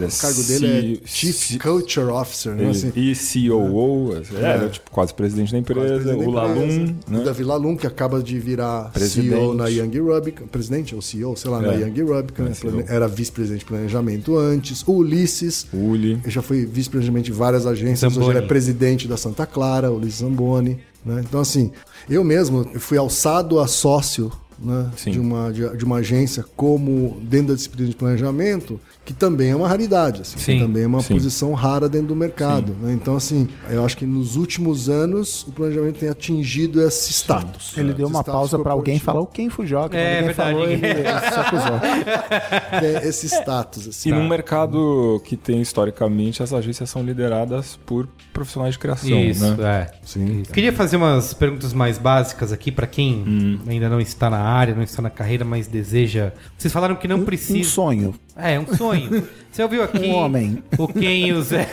É 0.00 0.04
o 0.06 0.10
cargo 0.20 0.42
dele 0.42 1.00
é 1.04 1.06
C- 1.08 1.32
Chief 1.32 1.36
C- 1.36 1.58
Culture 1.58 2.06
Officer, 2.10 2.54
né? 2.54 2.68
Assim, 2.70 2.90
e 2.96 3.14
COO, 3.48 4.12
é, 4.14 4.16
ele 4.56 4.64
é 4.64 4.68
tipo 4.68 4.90
quase 4.90 5.14
presidente 5.14 5.52
da 5.52 5.58
empresa, 5.58 6.16
o 6.16 6.30
Lalum, 6.30 6.64
empresa. 6.64 6.94
né? 7.08 7.18
O 7.20 7.24
Davi 7.24 7.44
Lalum, 7.44 7.76
que 7.76 7.86
acaba 7.86 8.22
de 8.22 8.38
virar 8.40 8.90
Presidente. 8.92 9.30
CEO 9.30 9.54
na 9.54 9.68
Young 9.68 9.98
Rubicon, 10.00 10.46
presidente 10.46 10.94
ou 10.94 11.02
CEO, 11.02 11.36
sei 11.36 11.50
lá, 11.50 11.60
na 11.60 11.72
É. 11.74 11.80
Young 11.82 12.02
Rubicon, 12.02 12.42
É, 12.42 12.48
né? 12.48 12.54
CEO. 12.54 12.84
era 12.88 13.06
vice-presidente 13.06 13.60
de 13.60 13.66
planejamento 13.66 14.36
antes. 14.36 14.82
O 14.86 14.94
Ulisses, 14.94 15.66
Uli. 15.72 16.12
ele 16.22 16.30
já 16.30 16.42
foi 16.42 16.66
vice-presidente 16.66 17.26
de 17.26 17.32
várias 17.32 17.66
agências, 17.66 18.00
Zamboni. 18.12 18.30
hoje 18.30 18.36
ele 18.38 18.44
é 18.44 18.48
presidente 18.48 19.06
da 19.06 19.16
Santa 19.16 19.46
Clara, 19.46 19.90
o 19.92 19.96
Ulisses 19.96 20.18
Zamboni. 20.20 20.78
Né? 21.04 21.22
Então, 21.26 21.40
assim, 21.40 21.72
eu 22.08 22.22
mesmo 22.24 22.64
fui 22.78 22.98
alçado 22.98 23.58
a 23.58 23.66
sócio 23.66 24.32
né, 24.58 24.90
de, 25.06 25.18
uma, 25.18 25.52
de, 25.52 25.76
de 25.76 25.84
uma 25.84 25.96
agência 25.96 26.44
como 26.54 27.18
dentro 27.22 27.48
da 27.48 27.54
disciplina 27.54 27.88
de 27.88 27.96
planejamento, 27.96 28.80
que 29.04 29.12
também 29.14 29.50
é 29.50 29.56
uma 29.56 29.66
raridade, 29.66 30.20
assim, 30.22 30.36
que 30.36 30.42
Sim. 30.44 30.60
também 30.60 30.84
é 30.84 30.86
uma 30.86 31.00
Sim. 31.00 31.14
posição 31.14 31.52
rara 31.52 31.88
dentro 31.88 32.08
do 32.08 32.16
mercado. 32.16 32.74
né? 32.80 32.92
Então, 32.92 33.16
assim, 33.16 33.48
eu 33.68 33.84
acho 33.84 33.96
que 33.96 34.06
nos 34.06 34.36
últimos 34.36 34.88
anos 34.88 35.42
o 35.48 35.52
planejamento 35.52 35.98
tem 35.98 36.08
atingido 36.08 36.80
esse 36.82 37.10
status. 37.12 37.76
Ele 37.76 37.92
deu 37.92 38.06
Esse 38.06 38.14
uma 38.14 38.22
pausa 38.22 38.58
pra 38.58 38.72
alguém 38.72 38.98
falar 39.00 39.20
o 39.20 39.26
quem 39.26 39.48
Fujoca. 39.50 39.96
É, 39.96 40.20
ninguém 40.20 40.26
verdade. 40.26 40.50
falou, 40.52 40.68
ele, 40.68 40.86
ele 40.86 41.02
se 41.32 41.38
acusou. 41.40 41.80
É 42.82 43.08
esse 43.08 43.26
status. 43.26 43.88
Assim. 43.88 44.08
E 44.10 44.12
num 44.12 44.28
mercado 44.28 45.20
que 45.24 45.36
tem 45.36 45.60
historicamente, 45.60 46.42
as 46.42 46.52
agências 46.52 46.88
são 46.88 47.02
lideradas 47.02 47.78
por 47.84 48.08
profissionais 48.32 48.74
de 48.74 48.78
criação, 48.78 49.18
Isso, 49.20 49.56
né? 49.56 49.88
é. 49.90 50.06
Sim. 50.06 50.42
Queria 50.52 50.72
fazer 50.72 50.96
umas 50.96 51.34
perguntas 51.34 51.72
mais 51.72 51.98
básicas 51.98 52.52
aqui 52.52 52.70
pra 52.70 52.86
quem 52.86 53.24
Hum. 53.26 53.58
ainda 53.66 53.88
não 53.88 54.00
está 54.00 54.30
na 54.30 54.38
área, 54.40 54.74
não 54.74 54.82
está 54.82 55.02
na 55.02 55.10
carreira, 55.10 55.44
mas 55.44 55.66
deseja. 55.66 56.32
Vocês 56.56 56.72
falaram 56.72 56.94
que 56.96 57.08
não 57.08 57.18
Um 57.18 57.24
precisa. 57.24 57.68
sonho. 57.68 58.14
É, 58.42 58.58
um 58.58 58.66
sonho. 58.74 59.26
Você 59.50 59.62
ouviu 59.62 59.82
aqui 59.82 60.06
Um 60.06 60.14
homem. 60.14 60.62
o 60.78 60.86
Ken 60.88 61.26
e 61.26 61.32
o 61.32 61.42
Zé 61.42 61.66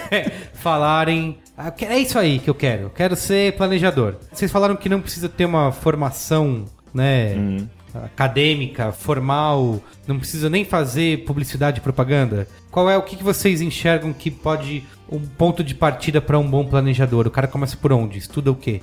falarem. 0.54 1.38
"Ah, 1.58 1.72
É 1.82 1.98
isso 1.98 2.18
aí 2.18 2.40
que 2.40 2.50
eu 2.50 2.56
quero. 2.56 2.84
Eu 2.84 2.90
quero 2.90 3.16
ser 3.16 3.54
planejador. 3.56 4.16
Vocês 4.32 4.52
falaram 4.52 4.76
que 4.76 4.90
não 4.90 5.00
precisa 5.02 5.30
ter 5.30 5.46
uma 5.46 5.72
formação, 5.72 6.66
né? 6.94 7.36
Hum. 7.36 7.68
Acadêmica, 8.06 8.92
formal, 8.92 9.82
não 10.06 10.20
precisa 10.20 10.50
nem 10.50 10.64
fazer 10.64 11.24
publicidade 11.26 11.80
e 11.80 11.82
propaganda. 11.82 12.48
Qual 12.70 12.90
é 12.90 12.98
o 12.98 13.02
que, 13.02 13.16
que 13.16 13.24
vocês 13.24 13.60
enxergam 13.60 14.14
que 14.14 14.30
pode 14.30 14.84
um 15.12 15.20
ponto 15.20 15.64
de 15.64 15.74
partida 15.74 16.22
para 16.22 16.38
um 16.38 16.48
bom 16.48 16.64
planejador? 16.66 17.26
O 17.26 17.32
cara 17.32 17.48
começa 17.48 17.76
por 17.76 17.92
onde? 17.92 18.20
Estuda 18.20 18.52
o 18.52 18.56
quê? 18.56 18.82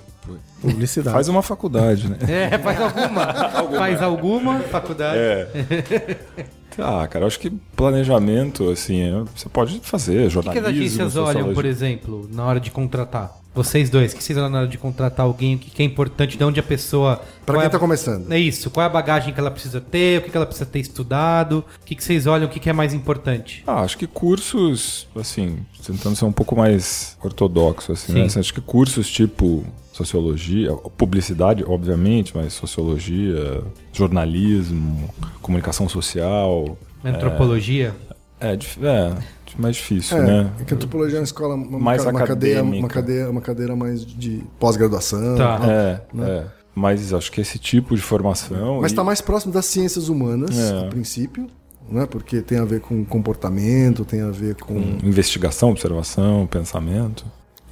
Publicidade. 0.60 1.14
Faz 1.14 1.28
uma 1.28 1.42
faculdade, 1.42 2.08
né? 2.08 2.16
É, 2.28 2.58
faz 2.58 2.80
alguma. 2.80 3.34
Faz 3.78 4.02
alguma 4.02 4.60
faculdade. 4.60 5.18
É. 5.18 6.16
Ah, 6.78 7.06
cara, 7.06 7.24
eu 7.24 7.26
acho 7.26 7.38
que 7.38 7.50
planejamento, 7.76 8.70
assim, 8.70 9.00
é- 9.02 9.24
você 9.34 9.48
pode 9.48 9.80
fazer 9.80 10.14
O 10.14 10.16
que, 10.16 10.24
que 10.24 10.30
jornalismo, 10.30 10.66
as 10.66 10.74
agências 10.74 11.16
olham, 11.16 11.54
por 11.54 11.64
exemplo, 11.64 12.28
na 12.32 12.44
hora 12.44 12.60
de 12.60 12.70
contratar? 12.70 13.36
Vocês 13.54 13.88
dois, 13.88 14.12
o 14.12 14.16
que 14.16 14.24
vocês 14.24 14.36
olham 14.36 14.50
na 14.50 14.58
hora 14.60 14.68
de 14.68 14.76
contratar 14.76 15.24
alguém? 15.24 15.54
O 15.54 15.58
que, 15.58 15.70
que 15.70 15.80
é 15.82 15.86
importante? 15.86 16.36
De 16.36 16.42
onde 16.42 16.58
a 16.58 16.62
pessoa. 16.62 17.22
Para 17.46 17.54
quem 17.54 17.62
é 17.62 17.66
está 17.66 17.76
a- 17.76 17.80
começando. 17.80 18.32
É 18.32 18.38
isso. 18.38 18.68
Qual 18.70 18.82
é 18.82 18.86
a 18.86 18.90
bagagem 18.90 19.32
que 19.32 19.38
ela 19.38 19.50
precisa 19.50 19.80
ter? 19.80 20.18
O 20.18 20.22
que, 20.22 20.30
que 20.30 20.36
ela 20.36 20.44
precisa 20.46 20.66
ter 20.66 20.80
estudado? 20.80 21.64
O 21.80 21.84
que, 21.84 21.94
que 21.94 22.02
vocês 22.02 22.26
olham? 22.26 22.46
O 22.46 22.50
que, 22.50 22.58
que 22.58 22.68
é 22.68 22.72
mais 22.72 22.92
importante? 22.92 23.62
Ah, 23.66 23.82
acho 23.82 23.96
que 23.96 24.06
cursos, 24.08 25.06
assim, 25.14 25.58
tentando 25.86 26.16
ser 26.16 26.24
um 26.24 26.32
pouco 26.32 26.56
mais 26.56 27.16
ortodoxo, 27.22 27.92
assim, 27.92 28.12
Sim. 28.12 28.18
né? 28.18 28.24
Assim, 28.26 28.40
Acho 28.40 28.52
que 28.52 28.60
cursos 28.60 29.08
tipo 29.08 29.64
sociologia, 29.92 30.72
publicidade, 30.98 31.62
obviamente, 31.64 32.32
mas 32.36 32.52
sociologia, 32.54 33.62
jornalismo, 33.92 35.08
comunicação 35.40 35.88
social. 35.88 36.76
Antropologia? 37.04 37.94
É, 38.40 38.56
dif- 38.56 38.78
é 38.84 39.14
mais 39.58 39.76
difícil, 39.76 40.16
É, 40.18 40.22
né? 40.22 40.50
é 40.60 40.64
que 40.64 40.74
a 40.74 40.76
antropologia 40.76 41.16
é 41.16 41.20
uma 41.20 41.24
escola, 41.24 41.54
uma, 41.54 41.78
Mais 41.78 42.04
uma 42.04 42.24
cadeia, 42.24 42.62
uma 42.62 42.70
acadêmica. 42.70 42.94
cadeia, 42.94 43.30
uma 43.30 43.40
cadeira 43.40 43.76
mais 43.76 44.04
de 44.04 44.42
pós-graduação. 44.58 45.36
Tá. 45.36 45.58
né? 45.58 45.66
É, 45.72 46.00
né? 46.16 46.30
é. 46.30 46.46
Mas 46.74 47.12
acho 47.14 47.30
que 47.30 47.40
esse 47.40 47.58
tipo 47.58 47.94
de 47.94 48.02
formação. 48.02 48.80
Mas 48.80 48.90
e- 48.90 48.94
está 48.94 49.04
mais 49.04 49.20
próximo 49.20 49.52
das 49.52 49.66
ciências 49.66 50.08
humanas, 50.08 50.58
É. 50.58 50.86
a 50.86 50.88
princípio, 50.88 51.46
né? 51.88 52.04
porque 52.06 52.40
tem 52.42 52.58
a 52.58 52.64
ver 52.64 52.80
com 52.80 53.04
comportamento, 53.04 54.04
tem 54.04 54.22
a 54.22 54.30
ver 54.30 54.56
com. 54.56 54.74
com 54.74 55.06
investigação, 55.06 55.70
observação, 55.70 56.46
pensamento. 56.48 57.24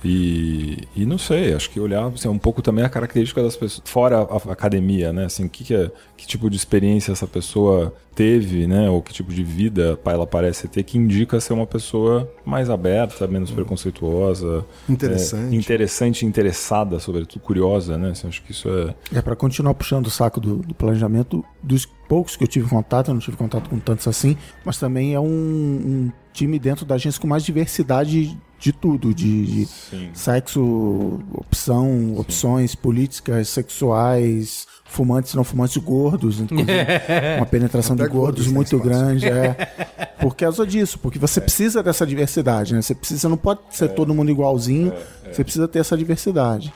E, 0.04 0.78
e 0.96 1.06
não 1.06 1.18
sei, 1.18 1.54
acho 1.54 1.70
que 1.70 1.78
olhar 1.78 2.06
assim, 2.06 2.28
um 2.28 2.38
pouco 2.38 2.60
também 2.60 2.84
a 2.84 2.88
característica 2.88 3.42
das 3.42 3.56
pessoas, 3.56 3.82
fora 3.88 4.18
a, 4.18 4.52
academia, 4.52 5.12
né? 5.12 5.26
Assim, 5.26 5.48
que, 5.48 5.64
que, 5.64 5.74
é, 5.74 5.90
que 6.16 6.26
tipo 6.26 6.50
de 6.50 6.56
experiência 6.56 7.12
essa 7.12 7.26
pessoa 7.26 7.94
teve, 8.14 8.66
né? 8.66 8.90
Ou 8.90 9.00
que 9.00 9.12
tipo 9.12 9.32
de 9.32 9.42
vida 9.42 9.98
ela 10.04 10.26
parece 10.26 10.68
ter, 10.68 10.82
que 10.82 10.98
indica 10.98 11.40
ser 11.40 11.52
uma 11.52 11.66
pessoa 11.66 12.30
mais 12.44 12.68
aberta, 12.68 13.26
menos 13.26 13.50
preconceituosa. 13.50 14.64
Interessante. 14.88 15.54
é, 15.54 15.58
interessante, 15.58 16.26
interessada, 16.26 16.98
sobretudo 16.98 17.40
curiosa, 17.40 17.96
né? 17.96 18.10
Assim, 18.10 18.28
acho 18.28 18.42
que 18.42 18.52
isso 18.52 18.68
é. 18.68 19.18
É 19.18 19.22
para 19.22 19.36
continuar 19.36 19.74
puxando 19.74 20.06
o 20.06 20.10
saco 20.10 20.40
do, 20.40 20.56
do 20.56 20.74
planejamento, 20.74 21.44
dos 21.62 21.86
poucos 22.08 22.36
que 22.36 22.44
eu 22.44 22.48
tive 22.48 22.68
contato, 22.68 23.08
eu 23.08 23.14
não 23.14 23.20
tive 23.20 23.36
contato 23.36 23.70
com 23.70 23.78
tantos 23.78 24.06
assim, 24.08 24.36
mas 24.64 24.78
também 24.78 25.14
é 25.14 25.20
um, 25.20 25.24
um 25.24 26.12
time 26.32 26.58
dentro 26.58 26.84
da 26.84 26.94
agência 26.94 27.20
com 27.20 27.26
mais 27.26 27.44
diversidade 27.44 28.38
de 28.58 28.72
tudo, 28.72 29.12
de, 29.12 29.64
de 29.64 29.68
sexo, 30.14 31.20
opção, 31.32 32.16
opções 32.16 32.76
políticas, 32.76 33.48
sexuais, 33.48 34.68
fumantes, 34.84 35.34
não 35.34 35.42
fumantes, 35.42 35.76
gordos, 35.78 36.38
inclusive, 36.38 36.70
uma 37.38 37.46
penetração 37.46 37.96
de 37.96 38.06
gordos 38.06 38.46
muito 38.46 38.78
grande, 38.78 39.26
é. 39.26 39.56
Por 40.20 40.36
causa 40.36 40.64
disso, 40.64 41.00
porque 41.00 41.18
você 41.18 41.40
precisa 41.40 41.82
dessa 41.82 42.06
diversidade, 42.06 42.74
né? 42.74 42.80
Você 42.80 42.94
precisa, 42.94 43.28
não 43.28 43.36
pode 43.36 43.60
ser 43.70 43.88
todo 43.88 44.14
mundo 44.14 44.30
igualzinho, 44.30 44.92
você 45.24 45.42
precisa 45.42 45.66
ter 45.66 45.80
essa 45.80 45.96
diversidade. 45.96 46.72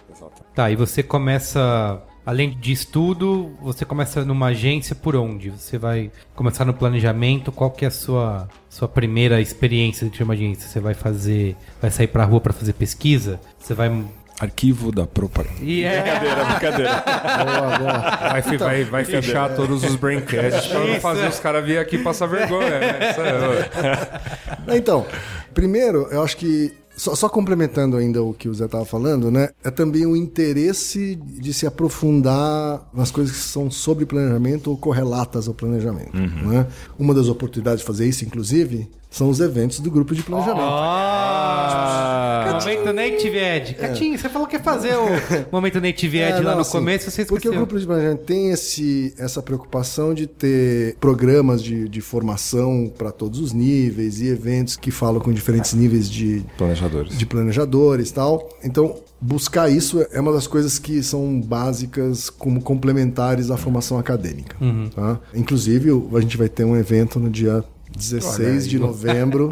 Tá, 0.52 0.68
e 0.68 0.74
você 0.74 1.02
começa, 1.02 2.02
além 2.26 2.50
de 2.58 2.72
estudo, 2.72 3.52
você 3.62 3.84
começa 3.84 4.24
numa 4.24 4.48
agência 4.48 4.94
por 4.96 5.14
onde? 5.16 5.50
Você 5.50 5.78
vai 5.78 6.10
começar 6.34 6.64
no 6.64 6.74
planejamento, 6.74 7.52
qual 7.52 7.70
que 7.70 7.84
é 7.84 7.88
a 7.88 7.90
sua, 7.90 8.48
sua 8.68 8.88
primeira 8.88 9.40
experiência 9.40 10.10
de 10.10 10.22
uma 10.22 10.34
agência? 10.34 10.68
Você 10.68 10.80
vai 10.80 10.92
fazer, 10.92 11.56
vai 11.80 11.90
sair 11.90 12.08
pra 12.08 12.24
rua 12.24 12.40
pra 12.40 12.52
fazer 12.52 12.72
pesquisa? 12.72 13.38
Você 13.58 13.72
vai... 13.72 13.90
Arquivo 14.38 14.92
da 14.92 15.06
propaganda. 15.06 15.54
E 15.62 15.82
é... 15.82 16.02
Brincadeira, 16.02 16.44
brincadeira. 16.44 17.04
Boa, 17.42 17.78
boa. 17.78 18.00
Vai, 18.32 18.42
fi- 18.42 18.56
vai, 18.58 18.84
vai 18.84 19.02
fechar 19.06 19.54
todos 19.56 19.82
os 19.82 19.96
braincasts 19.96 20.66
pra 20.66 20.80
não 20.80 21.00
fazer 21.00 21.26
os 21.28 21.40
caras 21.40 21.64
vir 21.64 21.78
aqui 21.78 21.96
passar 21.96 22.26
vergonha. 22.26 22.78
Né? 22.78 23.10
Isso 23.12 23.20
é- 23.22 24.76
Então, 24.76 25.06
primeiro, 25.54 26.06
eu 26.10 26.22
acho 26.22 26.36
que. 26.36 26.70
Só, 26.96 27.14
só 27.14 27.28
complementando 27.28 27.96
ainda 27.96 28.22
o 28.22 28.32
que 28.32 28.48
o 28.48 28.54
Zé 28.54 28.64
estava 28.64 28.84
falando, 28.86 29.30
né? 29.30 29.50
É 29.62 29.70
também 29.70 30.06
o 30.06 30.16
interesse 30.16 31.14
de 31.14 31.52
se 31.52 31.66
aprofundar 31.66 32.88
nas 32.94 33.10
coisas 33.10 33.36
que 33.36 33.42
são 33.42 33.70
sobre 33.70 34.06
planejamento 34.06 34.70
ou 34.70 34.78
correlatas 34.78 35.46
ao 35.46 35.52
planejamento. 35.54 36.16
Né? 36.16 36.66
Uma 36.98 37.12
das 37.12 37.28
oportunidades 37.28 37.80
de 37.80 37.86
fazer 37.86 38.08
isso, 38.08 38.24
inclusive, 38.24 38.88
são 39.10 39.28
os 39.30 39.40
eventos 39.40 39.80
do 39.80 39.90
grupo 39.90 40.14
de 40.14 40.22
planejamento. 40.22 40.60
Ah, 40.68 42.58
momento 42.60 42.92
Native 42.92 43.36
Ed. 43.38 43.74
Catinho, 43.74 44.18
você 44.18 44.28
falou 44.28 44.46
que 44.46 44.56
ia 44.56 44.62
fazer 44.62 44.94
o 44.96 45.06
momento 45.52 45.80
Native 45.80 46.18
Ed 46.18 46.32
É, 46.32 46.34
lá 46.36 46.42
não, 46.42 46.54
no 46.56 46.60
assim, 46.60 46.72
começo, 46.72 47.10
você 47.10 47.24
Porque 47.24 47.48
o 47.48 47.52
grupo 47.52 47.78
de 47.78 47.86
planejamento 47.86 48.24
tem 48.24 48.50
esse, 48.50 49.14
essa 49.18 49.42
preocupação 49.42 50.12
de 50.14 50.26
ter 50.26 50.96
programas 51.00 51.62
de, 51.62 51.88
de 51.88 52.00
formação 52.00 52.92
para 52.96 53.10
todos 53.12 53.40
os 53.40 53.52
níveis 53.52 54.20
e 54.20 54.28
eventos 54.28 54.76
que 54.76 54.90
falam 54.90 55.20
com 55.20 55.32
diferentes 55.32 55.72
níveis 55.74 56.08
de, 56.10 56.44
Planejadores. 56.56 57.16
de 57.16 57.26
planejadores 57.26 58.10
e 58.10 58.14
tal. 58.14 58.48
Então, 58.62 58.96
buscar 59.20 59.70
isso 59.70 60.04
é 60.10 60.20
uma 60.20 60.32
das 60.32 60.46
coisas 60.46 60.78
que 60.78 61.02
são 61.02 61.40
básicas 61.40 62.28
como 62.30 62.60
complementares 62.60 63.50
à 63.50 63.56
formação 63.56 63.98
acadêmica. 63.98 64.56
Uhum. 64.60 64.88
tá? 64.94 65.20
Inclusive, 65.34 65.90
o- 65.92 66.10
a 66.16 66.20
gente 66.20 66.36
vai 66.36 66.48
ter 66.48 66.64
um 66.64 66.76
evento 66.76 67.18
no 67.18 67.30
dia 67.30 67.64
16 67.96 68.68
de 68.68 68.78
novembro. 68.78 69.48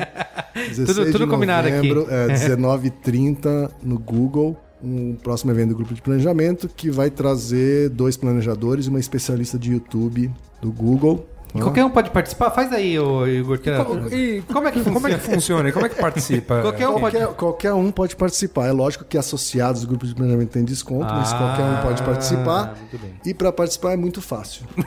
16 0.54 0.86
Tudo- 0.86 1.06
tudo 1.12 1.24
de 1.24 1.30
combinado 1.30 1.66
aqui. 1.68 1.88
novembro, 1.88 2.06
É, 2.12 2.28
19h30 2.34 3.70
no 3.82 3.98
Google. 3.98 4.56
Um 4.82 5.14
próximo 5.14 5.50
evento 5.50 5.70
do 5.70 5.76
grupo 5.76 5.94
de 5.94 6.02
planejamento 6.02 6.68
que 6.68 6.90
vai 6.90 7.08
trazer 7.10 7.88
dois 7.88 8.16
planejadores 8.18 8.84
e 8.86 8.90
uma 8.90 9.00
especialista 9.00 9.58
de 9.58 9.72
YouTube 9.72 10.30
do 10.60 10.70
Google. 10.70 11.26
E? 11.54 11.60
Qualquer 11.60 11.84
um 11.84 11.90
pode 11.90 12.10
participar? 12.10 12.50
Faz 12.50 12.72
aí, 12.72 12.98
ô, 12.98 13.24
Igor. 13.26 13.58
que- 13.58 13.70
E 13.70 14.42
Como 14.52 14.66
é 14.66 14.72
que 14.72 14.82
como 14.82 14.98
é 14.98 15.00
funciona? 15.00 15.18
que 15.18 15.24
funciona? 15.24 15.68
E 15.68 15.72
como 15.72 15.86
é 15.86 15.88
que 15.88 15.94
participa? 16.00 16.60
Qualquer 16.62 16.88
um 16.88 16.98
pode... 16.98 17.16
Qualquer, 17.16 17.34
qualquer 17.36 17.72
um 17.74 17.92
pode 17.92 18.16
participar. 18.16 18.66
É 18.66 18.72
lógico 18.72 19.04
que 19.04 19.16
associados 19.16 19.82
do 19.82 19.86
grupo 19.86 20.04
de 20.06 20.14
planejamento 20.14 20.50
têm 20.50 20.64
desconto, 20.64 21.04
mas 21.12 21.32
Ah, 21.32 21.38
qualquer 21.38 21.62
um 21.64 21.76
pode 21.82 22.02
participar. 22.02 22.76
E 23.24 23.32
para 23.32 23.52
participar 23.52 23.92
é 23.92 23.96
muito 23.96 24.20
fácil. 24.20 24.64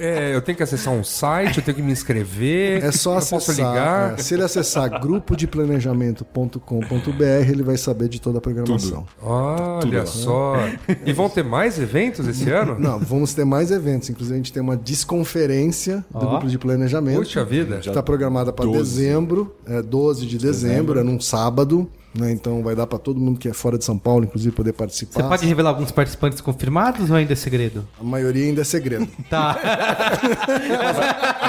É, 0.00 0.34
eu 0.34 0.40
tenho 0.40 0.56
que 0.56 0.62
acessar 0.62 0.94
um 0.94 1.04
site, 1.04 1.58
eu 1.58 1.64
tenho 1.64 1.76
que 1.76 1.82
me 1.82 1.92
inscrever. 1.92 2.82
É 2.82 2.90
só 2.90 3.18
acessar. 3.18 3.56
ligar. 3.56 4.14
é, 4.14 4.16
se 4.22 4.32
ele 4.32 4.42
acessar 4.42 4.88
grupodeplanejamento.com.br, 5.00 7.50
ele 7.50 7.62
vai 7.62 7.76
saber 7.76 8.08
de 8.08 8.18
toda 8.20 8.38
a 8.38 8.40
programação. 8.40 9.06
Olha 9.20 10.06
só. 10.06 10.54
E 11.04 11.12
vão 11.12 11.28
ter 11.28 11.44
mais 11.44 11.78
eventos 11.78 12.26
esse 12.26 12.50
ano? 12.50 12.78
Não, 12.78 12.98
vamos 12.98 13.34
ter 13.34 13.44
mais 13.44 13.70
eventos. 13.70 14.08
Inclusive, 14.10 14.34
a 14.34 14.38
gente 14.38 14.52
tem 14.52 14.62
uma 14.62 14.76
desconferência 14.76 15.51
do 16.10 16.18
Ó. 16.26 16.30
grupo 16.30 16.46
de 16.48 16.58
planejamento. 16.58 17.18
Puxa 17.18 17.44
vida. 17.44 17.78
Está 17.78 18.02
programada 18.02 18.52
para 18.52 18.64
12. 18.64 18.78
dezembro, 18.78 19.54
é 19.66 19.82
12 19.82 20.26
de 20.26 20.38
dezembro, 20.38 20.98
é 20.98 21.02
num 21.02 21.20
sábado. 21.20 21.88
Né? 22.14 22.30
Então 22.30 22.62
vai 22.62 22.74
dar 22.76 22.86
para 22.86 22.98
todo 22.98 23.18
mundo 23.18 23.38
que 23.38 23.48
é 23.48 23.54
fora 23.54 23.78
de 23.78 23.86
São 23.86 23.96
Paulo, 23.96 24.24
inclusive, 24.26 24.54
poder 24.54 24.74
participar. 24.74 25.22
Você 25.22 25.28
pode 25.28 25.46
revelar 25.46 25.70
alguns 25.70 25.90
participantes 25.90 26.42
confirmados 26.42 27.08
ou 27.08 27.16
ainda 27.16 27.32
é 27.32 27.36
segredo? 27.36 27.88
A 27.98 28.04
maioria 28.04 28.44
ainda 28.44 28.60
é 28.60 28.64
segredo. 28.64 29.08
Tá. 29.30 29.58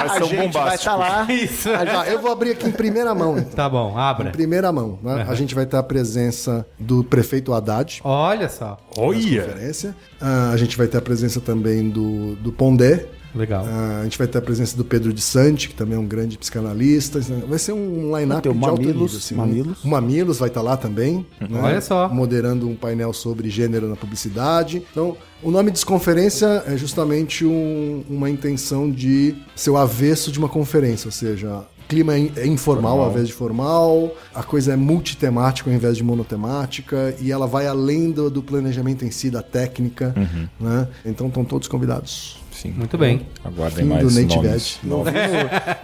Vai 0.06 0.08
ser 0.18 0.24
um 0.24 0.28
Vai 0.28 0.36
bombástico. 0.46 0.74
estar 0.74 0.96
lá. 0.96 1.26
Isso. 1.30 1.68
Ah, 1.70 2.08
eu 2.08 2.18
vou 2.20 2.30
abrir 2.32 2.52
aqui 2.52 2.66
em 2.66 2.72
primeira 2.72 3.14
mão. 3.14 3.36
Então. 3.38 3.50
Tá 3.52 3.68
bom, 3.68 3.92
Em 3.92 3.96
abra. 4.00 4.30
primeira 4.30 4.72
mão. 4.72 4.98
né? 5.02 5.26
A 5.28 5.34
gente 5.34 5.54
vai 5.54 5.66
ter 5.66 5.76
a 5.76 5.82
presença 5.82 6.66
do 6.78 7.04
prefeito 7.04 7.52
Haddad. 7.52 8.00
Olha 8.02 8.48
só. 8.48 8.78
Olha! 8.96 9.42
Conferência. 9.42 9.94
Ah, 10.18 10.50
a 10.52 10.56
gente 10.56 10.78
vai 10.78 10.86
ter 10.86 10.96
a 10.96 11.02
presença 11.02 11.40
também 11.42 11.90
do, 11.90 12.36
do 12.36 12.50
Pondé. 12.52 13.06
Legal. 13.34 13.64
Ah, 13.68 13.98
a 14.00 14.04
gente 14.04 14.16
vai 14.16 14.26
ter 14.26 14.38
a 14.38 14.42
presença 14.42 14.76
do 14.76 14.84
Pedro 14.84 15.12
de 15.12 15.20
Sante, 15.20 15.68
que 15.68 15.74
também 15.74 15.96
é 15.96 16.00
um 16.00 16.06
grande 16.06 16.38
psicanalista. 16.38 17.20
Vai 17.48 17.58
ser 17.58 17.72
um 17.72 18.16
line-up 18.16 18.42
de 18.42 18.48
alto 18.48 18.58
Mamilos, 18.60 18.94
nível. 18.94 19.18
Assim, 19.18 19.34
Mamilos. 19.34 19.84
O 19.84 19.88
Mamilos 19.88 20.38
vai 20.38 20.48
estar 20.48 20.62
lá 20.62 20.76
também. 20.76 21.26
né? 21.40 21.60
Olha 21.62 21.80
só. 21.80 22.08
Moderando 22.08 22.68
um 22.68 22.74
painel 22.76 23.12
sobre 23.12 23.50
gênero 23.50 23.88
na 23.88 23.96
publicidade. 23.96 24.82
Então, 24.90 25.16
o 25.42 25.50
nome 25.50 25.70
Desconferência 25.70 26.62
é 26.66 26.76
justamente 26.76 27.44
um- 27.44 28.04
uma 28.08 28.30
intenção 28.30 28.90
de 28.90 29.34
ser 29.56 29.70
o 29.70 29.76
avesso 29.76 30.30
de 30.30 30.38
uma 30.38 30.48
conferência, 30.48 31.08
ou 31.08 31.12
seja... 31.12 31.62
Clima 31.86 32.14
é 32.14 32.18
in- 32.18 32.32
informal 32.46 32.98
ao 32.98 33.10
invés 33.10 33.26
de 33.28 33.34
formal, 33.34 34.16
a 34.34 34.42
coisa 34.42 34.72
é 34.72 34.76
multitemática 34.76 35.68
ao 35.68 35.76
invés 35.76 35.98
de 35.98 36.02
monotemática, 36.02 37.14
e 37.20 37.30
ela 37.30 37.46
vai 37.46 37.66
além 37.66 38.10
do, 38.10 38.30
do 38.30 38.42
planejamento 38.42 39.04
em 39.04 39.10
si, 39.10 39.28
da 39.30 39.42
técnica. 39.42 40.14
Né? 40.58 40.88
Então 41.04 41.26
estão 41.28 41.44
todos 41.44 41.68
convidados. 41.68 42.38
Sim. 42.54 42.70
Muito 42.70 42.96
bem. 42.96 43.26
Aguardem 43.44 43.78
Fim 43.84 43.88
do 43.88 43.94
mais 43.94 44.16
Native 44.16 44.36
nomes. 44.46 44.78
Ed. 44.82 44.88
novos. 44.88 45.12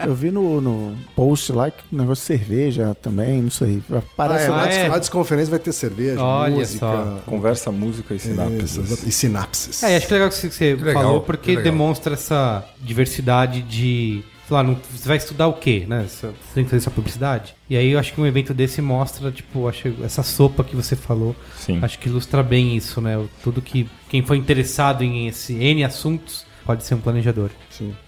Eu 0.06 0.14
vi 0.14 0.30
no, 0.30 0.60
no 0.60 0.96
post 1.16 1.52
lá 1.52 1.70
que 1.70 1.82
o 1.92 1.96
negócio 1.98 2.22
de 2.22 2.26
cerveja 2.38 2.94
também, 3.02 3.42
não 3.42 3.50
sei. 3.50 3.82
Ah, 3.92 4.00
Parece 4.16 4.46
é, 4.46 4.48
lá. 4.50 4.62
a, 4.62 4.66
é. 4.72 4.84
des- 4.84 4.92
a 4.94 4.98
desconferência 4.98 5.50
vai 5.50 5.58
ter 5.58 5.72
cerveja, 5.72 6.22
Olha 6.22 6.54
música, 6.54 6.78
só. 6.78 7.22
Conversa, 7.26 7.70
música 7.72 8.14
e 8.14 8.18
sinapses. 8.20 8.76
Isso, 8.76 9.08
e 9.08 9.12
sinapses. 9.12 9.82
É, 9.82 9.96
acho 9.96 10.06
que 10.06 10.12
é 10.12 10.16
legal 10.16 10.28
que 10.30 10.36
você 10.36 10.48
Que 10.76 10.84
legal, 10.84 11.02
falou, 11.02 11.20
que 11.20 11.26
porque 11.26 11.56
demonstra 11.56 12.14
essa 12.14 12.64
diversidade 12.80 13.62
de. 13.62 14.22
Sei 14.46 14.54
lá, 14.56 14.62
não- 14.64 14.76
você 14.92 15.06
vai 15.06 15.16
estudar 15.16 15.46
o 15.46 15.52
quê, 15.54 15.84
né? 15.88 16.06
Você 16.08 16.28
tem 16.54 16.64
que 16.64 16.70
fazer 16.70 16.82
sua 16.82 16.92
publicidade. 16.92 17.54
E 17.68 17.76
aí 17.76 17.90
eu 17.92 17.98
acho 18.00 18.12
que 18.12 18.20
um 18.20 18.26
evento 18.26 18.52
desse 18.52 18.82
mostra, 18.82 19.30
tipo, 19.30 19.68
acho 19.68 19.82
que 19.90 20.02
essa 20.04 20.22
sopa 20.24 20.64
que 20.64 20.74
você 20.74 20.96
falou. 20.96 21.36
Sim. 21.56 21.78
Acho 21.82 21.98
que 22.00 22.08
ilustra 22.08 22.42
bem 22.42 22.76
isso, 22.76 23.00
né? 23.00 23.20
Tudo 23.44 23.62
que. 23.62 23.88
Quem 24.08 24.22
foi 24.24 24.36
interessado 24.38 25.02
em 25.04 25.28
esse 25.28 25.54
N 25.54 25.84
assuntos 25.84 26.44
pode 26.70 26.84
ser 26.84 26.94
um 26.94 27.00
planejador. 27.00 27.50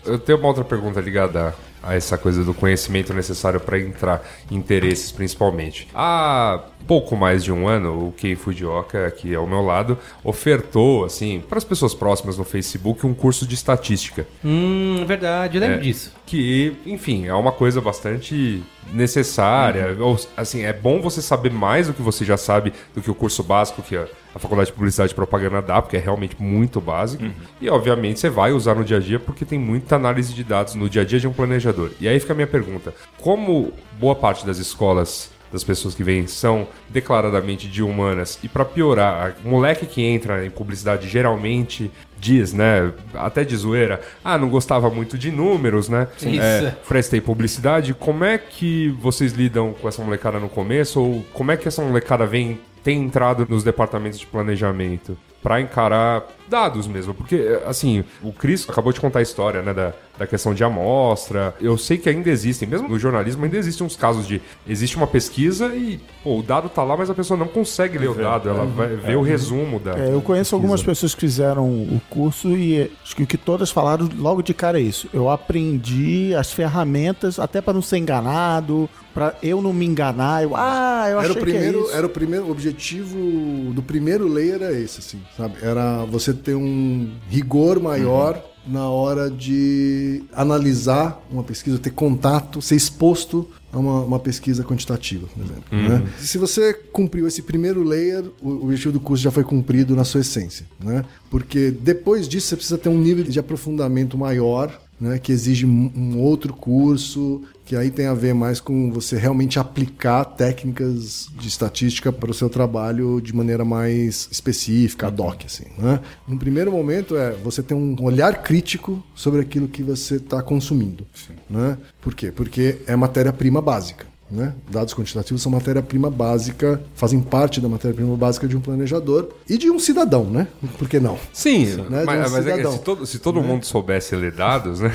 Eu 0.06 0.20
tenho 0.20 0.38
uma 0.38 0.46
outra 0.46 0.62
pergunta 0.62 1.00
ligada 1.00 1.52
a 1.82 1.96
essa 1.96 2.16
coisa 2.16 2.44
do 2.44 2.54
conhecimento 2.54 3.12
necessário 3.12 3.58
para 3.58 3.76
entrar 3.76 4.24
em 4.48 4.54
interesses, 4.54 5.10
principalmente. 5.10 5.88
Há 5.92 6.60
pouco 6.86 7.16
mais 7.16 7.42
de 7.42 7.50
um 7.50 7.66
ano, 7.66 8.06
o 8.06 8.12
Kei 8.12 8.36
Fujioka, 8.36 9.04
aqui 9.04 9.34
ao 9.34 9.48
meu 9.48 9.62
lado, 9.62 9.98
ofertou, 10.22 11.04
assim, 11.04 11.42
para 11.48 11.58
as 11.58 11.64
pessoas 11.64 11.92
próximas 11.92 12.38
no 12.38 12.44
Facebook, 12.44 13.04
um 13.04 13.12
curso 13.14 13.48
de 13.48 13.56
estatística. 13.56 14.28
Hum, 14.44 15.04
verdade, 15.08 15.56
eu 15.56 15.60
lembro 15.60 15.78
É, 15.78 15.80
disso. 15.80 16.12
Que, 16.24 16.76
enfim, 16.86 17.26
é 17.26 17.34
uma 17.34 17.50
coisa 17.50 17.80
bastante 17.80 18.62
necessária. 18.92 19.96
Ou, 19.98 20.16
assim, 20.36 20.62
é 20.62 20.72
bom 20.72 21.00
você 21.02 21.20
saber 21.20 21.50
mais 21.50 21.88
do 21.88 21.94
que 21.94 22.02
você 22.02 22.24
já 22.24 22.36
sabe 22.36 22.72
do 22.94 23.02
que 23.02 23.10
o 23.10 23.14
curso 23.14 23.42
básico 23.42 23.82
que 23.82 23.96
a, 23.96 24.06
a 24.34 24.38
Faculdade 24.38 24.68
de 24.68 24.72
Publicidade 24.74 25.12
e 25.12 25.14
Propaganda 25.14 25.60
dá, 25.60 25.80
porque 25.80 25.96
é 25.96 26.00
realmente 26.00 26.36
muito 26.40 26.80
básico. 26.80 27.24
E, 27.60 27.68
obviamente, 27.68 28.18
você 28.18 28.30
vai 28.30 28.52
usar 28.52 28.74
no 28.74 28.84
dia 28.84 28.96
a 28.96 29.00
dia 29.00 29.18
porque 29.18 29.44
tem 29.44 29.58
muita 29.58 29.96
análise 29.96 30.32
de 30.32 30.42
dados 30.42 30.74
no 30.74 30.88
dia 30.88 31.02
a 31.02 31.04
dia 31.04 31.20
de 31.20 31.28
um 31.28 31.32
planejador. 31.32 31.90
E 32.00 32.08
aí 32.08 32.18
fica 32.18 32.32
a 32.32 32.36
minha 32.36 32.46
pergunta: 32.46 32.94
como 33.18 33.72
boa 33.98 34.14
parte 34.14 34.46
das 34.46 34.58
escolas 34.58 35.30
das 35.52 35.62
pessoas 35.62 35.94
que 35.94 36.02
vêm 36.02 36.26
são 36.26 36.66
declaradamente 36.88 37.68
de 37.68 37.82
humanas. 37.82 38.38
E 38.42 38.48
para 38.48 38.64
piorar, 38.64 39.36
o 39.44 39.48
moleque 39.48 39.84
que 39.84 40.02
entra 40.02 40.44
em 40.46 40.50
publicidade 40.50 41.08
geralmente 41.08 41.90
diz, 42.18 42.52
né? 42.52 42.92
Até 43.14 43.44
de 43.44 43.54
zoeira, 43.54 44.00
ah, 44.24 44.38
não 44.38 44.48
gostava 44.48 44.88
muito 44.88 45.18
de 45.18 45.30
números, 45.30 45.88
né? 45.88 46.08
Isso. 46.16 46.40
É, 46.40 46.74
prestei 46.88 47.20
publicidade. 47.20 47.92
Como 47.92 48.24
é 48.24 48.38
que 48.38 48.88
vocês 49.00 49.32
lidam 49.32 49.74
com 49.74 49.88
essa 49.88 50.02
molecada 50.02 50.38
no 50.38 50.48
começo? 50.48 51.00
Ou 51.00 51.24
como 51.34 51.52
é 51.52 51.56
que 51.56 51.68
essa 51.68 51.82
molecada 51.82 52.24
vem 52.24 52.58
tem 52.82 53.02
entrado 53.02 53.46
nos 53.48 53.62
departamentos 53.62 54.18
de 54.18 54.26
planejamento 54.26 55.16
para 55.42 55.60
encarar 55.60 56.26
dados 56.52 56.86
mesmo, 56.86 57.14
porque 57.14 57.58
assim, 57.66 58.04
o 58.22 58.32
Cris 58.32 58.68
acabou 58.68 58.92
de 58.92 59.00
contar 59.00 59.18
a 59.18 59.22
história, 59.22 59.62
né, 59.62 59.72
da, 59.72 59.92
da 60.18 60.26
questão 60.26 60.52
de 60.54 60.62
amostra. 60.62 61.54
Eu 61.60 61.76
sei 61.78 61.96
que 61.98 62.08
ainda 62.08 62.28
existem, 62.30 62.68
mesmo 62.68 62.88
no 62.88 62.98
jornalismo 62.98 63.42
ainda 63.44 63.56
existem 63.56 63.86
uns 63.86 63.96
casos 63.96 64.26
de 64.26 64.40
existe 64.68 64.96
uma 64.96 65.06
pesquisa 65.06 65.74
e 65.74 65.98
pô, 66.22 66.38
o 66.38 66.42
dado 66.42 66.68
tá 66.68 66.84
lá, 66.84 66.96
mas 66.96 67.08
a 67.10 67.14
pessoa 67.14 67.38
não 67.38 67.48
consegue 67.48 67.98
ler 67.98 68.10
o 68.10 68.14
dado, 68.14 68.48
ela 68.48 68.64
vai 68.66 68.88
ver 68.88 69.16
o 69.16 69.22
resumo 69.22 69.80
da 69.80 69.92
É, 69.98 70.12
eu 70.12 70.20
conheço 70.20 70.50
pesquisa. 70.50 70.56
algumas 70.56 70.82
pessoas 70.82 71.14
que 71.14 71.20
fizeram 71.22 71.64
o 71.66 72.00
curso 72.10 72.48
e 72.56 72.90
acho 73.02 73.16
que 73.16 73.22
o 73.22 73.26
que 73.26 73.38
todas 73.38 73.70
falaram 73.70 74.08
logo 74.18 74.42
de 74.42 74.52
cara 74.52 74.78
é 74.78 74.82
isso. 74.82 75.08
Eu 75.12 75.30
aprendi 75.30 76.34
as 76.34 76.52
ferramentas 76.52 77.38
até 77.38 77.60
para 77.60 77.72
não 77.72 77.82
ser 77.82 77.96
enganado, 77.98 78.88
para 79.14 79.34
eu 79.42 79.60
não 79.62 79.72
me 79.72 79.86
enganar. 79.86 80.42
Eu, 80.42 80.52
ah, 80.54 81.06
eu 81.10 81.18
achei 81.18 81.30
Era 81.30 81.38
o 81.38 81.42
primeiro, 81.42 81.78
que 81.78 81.84
é 81.84 81.88
isso. 81.88 81.96
era 81.96 82.06
o 82.06 82.10
primeiro 82.10 82.50
objetivo 82.50 83.72
do 83.72 83.82
primeiro 83.82 84.26
layer 84.28 84.54
era 84.62 84.72
esse, 84.72 85.00
assim, 85.00 85.20
sabe? 85.36 85.54
Era 85.62 86.04
você 86.04 86.32
ter 86.42 86.54
um 86.54 87.10
rigor 87.28 87.80
maior 87.80 88.42
Uhum. 88.66 88.72
na 88.72 88.88
hora 88.88 89.30
de 89.30 90.22
analisar 90.32 91.20
uma 91.30 91.42
pesquisa, 91.42 91.78
ter 91.78 91.90
contato, 91.90 92.62
ser 92.62 92.76
exposto 92.76 93.48
a 93.72 93.78
uma, 93.78 94.02
uma 94.02 94.18
pesquisa 94.18 94.62
quantitativa, 94.62 95.26
por 95.26 95.44
exemplo. 95.44 95.64
Uhum. 95.72 95.88
né? 95.88 96.08
Se 96.18 96.38
você 96.38 96.72
cumpriu 96.72 97.26
esse 97.26 97.42
primeiro 97.42 97.82
layer, 97.82 98.24
o 98.40 98.64
objetivo 98.64 98.92
do 98.92 99.00
curso 99.00 99.22
já 99.22 99.30
foi 99.30 99.44
cumprido 99.44 99.96
na 99.96 100.04
sua 100.04 100.20
essência, 100.20 100.66
né? 100.78 101.04
Porque 101.30 101.70
depois 101.70 102.28
disso 102.28 102.48
você 102.48 102.56
precisa 102.56 102.78
ter 102.78 102.88
um 102.88 102.98
nível 102.98 103.24
de 103.24 103.38
aprofundamento 103.38 104.16
maior 104.16 104.78
né, 105.00 105.18
que 105.18 105.32
exige 105.32 105.66
um 105.66 106.20
outro 106.20 106.54
curso, 106.54 107.42
que 107.72 107.76
aí 107.76 107.90
tem 107.90 108.06
a 108.06 108.12
ver 108.12 108.34
mais 108.34 108.60
com 108.60 108.92
você 108.92 109.16
realmente 109.16 109.58
aplicar 109.58 110.26
técnicas 110.26 111.26
de 111.34 111.48
estatística 111.48 112.12
para 112.12 112.30
o 112.30 112.34
seu 112.34 112.50
trabalho 112.50 113.18
de 113.18 113.34
maneira 113.34 113.64
mais 113.64 114.28
específica, 114.30 115.06
ad 115.06 115.22
hoc. 115.22 115.46
Assim, 115.46 115.64
né? 115.78 115.98
No 116.28 116.38
primeiro 116.38 116.70
momento 116.70 117.16
é 117.16 117.30
você 117.32 117.62
ter 117.62 117.72
um 117.72 117.96
olhar 118.02 118.42
crítico 118.42 119.02
sobre 119.14 119.40
aquilo 119.40 119.68
que 119.68 119.82
você 119.82 120.16
está 120.16 120.42
consumindo. 120.42 121.06
Né? 121.48 121.78
Por 122.02 122.14
quê? 122.14 122.30
Porque 122.30 122.82
é 122.86 122.94
matéria-prima 122.94 123.62
básica. 123.62 124.04
Né? 124.30 124.52
Dados 124.70 124.92
quantitativos 124.92 125.40
são 125.40 125.50
matéria-prima 125.50 126.10
básica, 126.10 126.78
fazem 126.94 127.22
parte 127.22 127.58
da 127.58 127.70
matéria-prima 127.70 128.14
básica 128.18 128.46
de 128.46 128.54
um 128.54 128.60
planejador 128.60 129.30
e 129.48 129.56
de 129.56 129.70
um 129.70 129.78
cidadão, 129.78 130.24
né? 130.24 130.46
Por 130.78 130.88
que 130.90 131.00
não? 131.00 131.18
Sim, 131.32 131.64
Né, 131.64 131.74
de 131.74 131.80
um 131.80 132.04
mas, 132.04 132.32
mas 132.32 132.46
é 132.46 132.50
que 132.50 132.56
cidadão. 132.58 132.72
se 132.72 132.78
todo, 132.80 133.06
se 133.06 133.18
todo 133.18 133.40
mundo 133.42 133.64
soubesse 133.64 134.14
ler 134.14 134.32
dados, 134.32 134.80
né? 134.80 134.94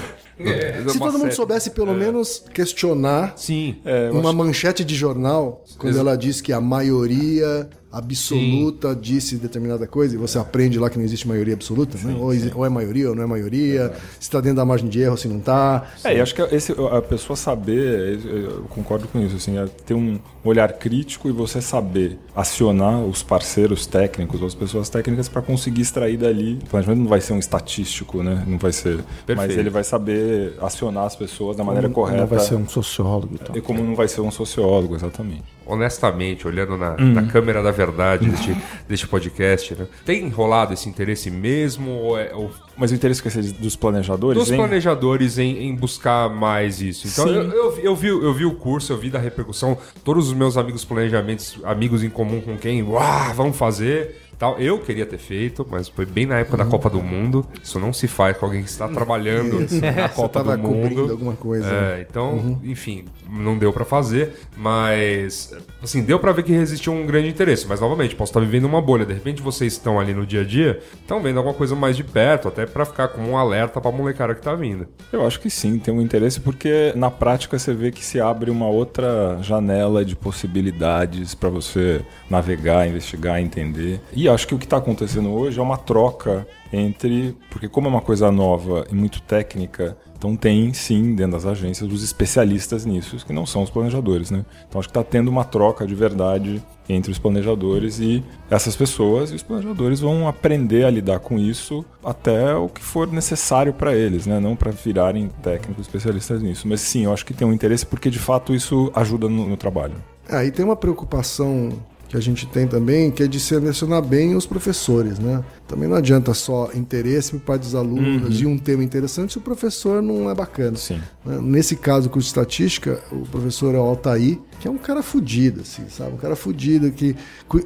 Se 0.91 0.99
todo 0.99 1.17
mundo 1.17 1.33
soubesse 1.33 1.71
pelo 1.71 1.93
menos 1.93 2.43
questionar 2.53 3.33
Sim. 3.35 3.77
uma 4.11 4.31
manchete 4.31 4.85
de 4.85 4.95
jornal, 4.95 5.63
quando 5.77 5.97
ela 5.97 6.15
diz 6.15 6.41
que 6.41 6.53
a 6.53 6.61
maioria 6.61 7.69
absoluta 7.97 8.95
disse 8.95 9.37
determinada 9.37 9.87
coisa, 9.87 10.15
e 10.15 10.17
você 10.17 10.37
aprende 10.37 10.79
lá 10.79 10.89
que 10.89 10.97
não 10.97 11.05
existe 11.05 11.27
maioria 11.27 11.53
absoluta, 11.53 11.97
né? 12.03 12.15
ou, 12.19 12.31
ou 12.55 12.65
é 12.65 12.69
maioria 12.69 13.09
ou 13.09 13.15
não 13.15 13.23
é 13.23 13.25
maioria, 13.27 13.93
se 14.19 14.27
está 14.27 14.39
dentro 14.39 14.57
da 14.57 14.65
margem 14.65 14.89
de 14.89 14.99
erro 14.99 15.11
ou 15.11 15.17
se 15.17 15.27
não 15.27 15.37
está. 15.39 15.87
É, 16.03 16.17
e 16.17 16.21
acho 16.21 16.33
que 16.35 16.41
esse, 16.41 16.73
a 16.91 17.01
pessoa 17.01 17.35
saber, 17.35 18.19
eu 18.25 18.65
concordo 18.69 19.07
com 19.07 19.19
isso, 19.19 19.35
assim, 19.35 19.57
é 19.57 19.65
ter 19.85 19.93
um 19.93 20.19
olhar 20.43 20.73
crítico 20.73 21.27
e 21.27 21.31
você 21.31 21.61
saber 21.61 22.17
acionar 22.35 23.03
os 23.03 23.23
parceiros 23.23 23.85
técnicos, 23.85 24.41
ou 24.41 24.47
as 24.47 24.55
pessoas 24.55 24.89
técnicas 24.89 25.27
para 25.27 25.41
conseguir 25.41 25.81
extrair 25.81 26.17
dali. 26.17 26.59
O 26.63 26.69
planejamento 26.69 27.01
não 27.01 27.07
vai 27.07 27.21
ser 27.21 27.33
um 27.33 27.39
estatístico, 27.39 28.23
né? 28.23 28.43
Não 28.47 28.57
vai 28.57 28.71
ser. 28.71 28.97
Mas 28.97 29.25
Perfeito. 29.25 29.59
ele 29.59 29.69
vai 29.69 29.83
saber 29.83 30.53
acionar 30.61 31.05
as 31.05 31.15
pessoas 31.15 31.57
da 31.57 31.63
maneira 31.63 31.89
correta. 31.89 32.21
Não 32.21 32.27
vai 32.27 32.39
ser 32.39 32.55
um 32.55 32.67
sociólogo 32.67 33.35
e 33.35 33.37
tal. 33.39 33.57
E 33.57 33.61
como 33.61 33.83
não 33.83 33.95
vai 33.95 34.07
ser 34.07 34.21
um 34.21 34.31
sociólogo, 34.31 34.95
exatamente. 34.95 35.56
Honestamente, 35.67 36.47
olhando 36.47 36.77
na, 36.77 36.95
Hum. 36.99 37.13
na 37.13 37.23
câmera 37.23 37.61
da 37.61 37.71
verdade 37.71 38.29
deste, 38.29 38.55
deste 38.87 39.07
podcast, 39.07 39.75
né? 39.75 39.87
tem 40.05 40.27
rolado 40.29 40.73
esse 40.73 40.87
interesse 40.89 41.29
mesmo? 41.29 41.91
Ou 41.91 42.17
é, 42.19 42.33
ou 42.33 42.49
Mas 42.77 42.91
o 42.91 42.95
interesse 42.95 43.21
que 43.21 43.29
seja 43.29 43.53
dos 43.53 43.75
planejadores, 43.75 44.39
dos 44.41 44.51
hein? 44.51 44.57
planejadores 44.57 45.37
em, 45.37 45.67
em 45.67 45.75
buscar 45.75 46.29
mais 46.29 46.81
isso? 46.81 47.07
Então, 47.07 47.27
eu, 47.27 47.51
eu, 47.51 47.79
eu 47.79 47.95
vi, 47.95 48.07
eu 48.07 48.33
vi 48.33 48.45
o 48.45 48.53
curso, 48.55 48.93
eu 48.93 48.97
vi 48.97 49.09
da 49.09 49.19
repercussão, 49.19 49.77
todos 50.03 50.27
os 50.27 50.33
meus 50.33 50.57
amigos 50.57 50.83
planejamentos, 50.85 51.57
amigos 51.63 52.03
em 52.03 52.09
comum 52.09 52.39
com 52.41 52.57
quem, 52.57 52.81
uau, 52.83 53.33
vamos 53.35 53.57
fazer. 53.57 54.26
Tal. 54.37 54.59
Eu 54.59 54.77
queria 54.79 55.05
ter 55.05 55.17
feito, 55.17 55.65
mas 55.69 55.87
foi 55.89 56.05
bem 56.05 56.25
na 56.25 56.37
época 56.39 56.57
da 56.57 56.63
Uhum. 56.63 56.69
Copa 56.69 56.89
do 56.89 57.01
Mundo. 57.01 57.45
Isso 57.63 57.79
não 57.79 57.91
se 57.91 58.07
faz 58.07 58.37
com 58.37 58.45
alguém 58.45 58.61
que 58.63 58.69
está 58.69 58.87
trabalhando 58.87 59.59
na 59.81 60.09
Copa 60.09 60.29
tava 60.29 60.55
do 60.57 60.63
cobrindo 60.63 61.01
Mundo. 61.01 61.11
alguma 61.11 61.33
coisa. 61.33 61.67
É, 61.67 62.05
então, 62.07 62.59
enfim, 62.63 63.05
não 63.29 63.57
deu 63.57 63.73
pra 63.73 63.83
fazer, 63.85 64.33
mas 64.55 65.53
assim, 65.81 66.03
deu 66.03 66.19
pra 66.19 66.31
ver 66.31 66.43
que 66.43 66.51
resistiu 66.51 66.93
um 66.93 67.05
grande 67.05 67.29
interesse, 67.29 67.65
mas 67.67 67.79
novamente, 67.79 68.15
posso 68.15 68.29
estar 68.31 68.39
vivendo 68.39 68.65
uma 68.65 68.81
bolha, 68.81 69.05
de 69.05 69.13
repente 69.13 69.41
vocês 69.41 69.73
estão 69.73 69.99
ali 69.99 70.13
no 70.13 70.25
dia 70.25 70.41
a 70.41 70.43
dia, 70.43 70.79
estão 71.01 71.21
vendo 71.21 71.37
alguma 71.37 71.55
coisa 71.55 71.75
mais 71.75 71.95
de 71.95 72.03
perto, 72.03 72.47
até 72.47 72.65
pra 72.65 72.85
ficar 72.85 73.07
como 73.09 73.29
um 73.31 73.37
alerta 73.37 73.79
pra 73.81 73.91
molecada 73.91 74.35
que 74.35 74.41
tá 74.41 74.53
vindo. 74.53 74.87
Eu 75.11 75.25
acho 75.25 75.39
que 75.39 75.49
sim, 75.49 75.79
tem 75.79 75.93
um 75.93 76.01
interesse 76.01 76.39
porque 76.39 76.91
na 76.95 77.09
prática 77.09 77.57
você 77.57 77.73
vê 77.73 77.91
que 77.91 78.03
se 78.03 78.19
abre 78.19 78.51
uma 78.51 78.67
outra 78.67 79.37
janela 79.41 80.03
de 80.05 80.15
possibilidades 80.15 81.33
para 81.35 81.49
você 81.49 82.01
navegar, 82.29 82.87
investigar, 82.87 83.39
entender. 83.41 83.99
E 84.13 84.26
acho 84.33 84.47
que 84.47 84.55
o 84.55 84.57
que 84.57 84.65
está 84.65 84.77
acontecendo 84.77 85.31
hoje 85.31 85.59
é 85.59 85.61
uma 85.61 85.77
troca 85.77 86.47
entre, 86.71 87.35
porque 87.49 87.67
como 87.67 87.87
é 87.87 87.89
uma 87.89 88.01
coisa 88.01 88.31
nova 88.31 88.85
e 88.91 88.95
muito 88.95 89.21
técnica, 89.21 89.97
então 90.17 90.35
tem 90.35 90.73
sim 90.73 91.13
dentro 91.13 91.33
das 91.33 91.45
agências 91.45 91.91
os 91.91 92.03
especialistas 92.03 92.85
nisso, 92.85 93.23
que 93.25 93.31
não 93.31 93.45
são 93.45 93.61
os 93.61 93.69
planejadores, 93.69 94.31
né? 94.31 94.43
Então 94.67 94.79
acho 94.79 94.87
que 94.89 94.97
está 94.97 95.03
tendo 95.03 95.29
uma 95.29 95.43
troca 95.43 95.85
de 95.85 95.93
verdade 95.93 96.61
entre 96.89 97.11
os 97.11 97.19
planejadores 97.19 97.99
e 97.99 98.23
essas 98.49 98.75
pessoas, 98.75 99.31
e 99.31 99.35
os 99.35 99.43
planejadores 99.43 99.99
vão 99.99 100.27
aprender 100.27 100.85
a 100.85 100.89
lidar 100.89 101.19
com 101.19 101.37
isso 101.37 101.85
até 102.03 102.55
o 102.55 102.67
que 102.67 102.81
for 102.81 103.07
necessário 103.07 103.73
para 103.73 103.93
eles, 103.93 104.25
né? 104.25 104.39
Não 104.39 104.55
para 104.55 104.71
virarem 104.71 105.29
técnicos 105.43 105.85
especialistas 105.85 106.41
nisso. 106.41 106.67
Mas 106.67 106.81
sim, 106.81 107.05
eu 107.05 107.13
acho 107.13 107.25
que 107.25 107.33
tem 107.33 107.47
um 107.47 107.53
interesse 107.53 107.85
porque 107.85 108.09
de 108.09 108.19
fato 108.19 108.55
isso 108.55 108.91
ajuda 108.95 109.29
no, 109.29 109.47
no 109.47 109.57
trabalho. 109.57 109.95
Aí 110.29 110.51
tem 110.51 110.65
uma 110.65 110.75
preocupação 110.75 111.71
que 112.07 112.15
a 112.15 112.19
gente 112.19 112.45
tem 112.47 112.67
também, 112.67 113.11
que 113.11 113.23
é 113.23 113.27
de 113.27 113.39
selecionar 113.39 114.01
bem 114.01 114.35
os 114.35 114.45
professores, 114.45 115.19
né? 115.19 115.43
Também 115.67 115.89
não 115.89 115.97
adianta 115.97 116.33
só 116.33 116.69
interesse 116.73 117.31
por 117.31 117.41
parte 117.41 117.61
dos 117.63 117.75
alunos 117.75 118.39
e 118.39 118.45
um 118.45 118.57
tema 118.57 118.83
interessante 118.83 119.33
se 119.33 119.37
o 119.37 119.41
professor 119.41 120.01
não 120.01 120.29
é 120.29 120.35
bacana. 120.35 120.77
Sim. 120.77 121.01
né? 121.25 121.39
Nesse 121.41 121.75
caso, 121.75 122.09
com 122.09 122.19
estatística, 122.19 123.01
o 123.11 123.27
professor 123.27 123.75
é 123.75 123.77
o 123.77 123.81
Altair, 123.81 124.39
que 124.59 124.67
é 124.67 124.71
um 124.71 124.77
cara 124.77 125.03
fudido, 125.03 125.61
assim, 125.61 125.83
sabe? 125.89 126.13
Um 126.13 126.17
cara 126.17 126.35
fudido 126.35 126.91
que 126.91 127.15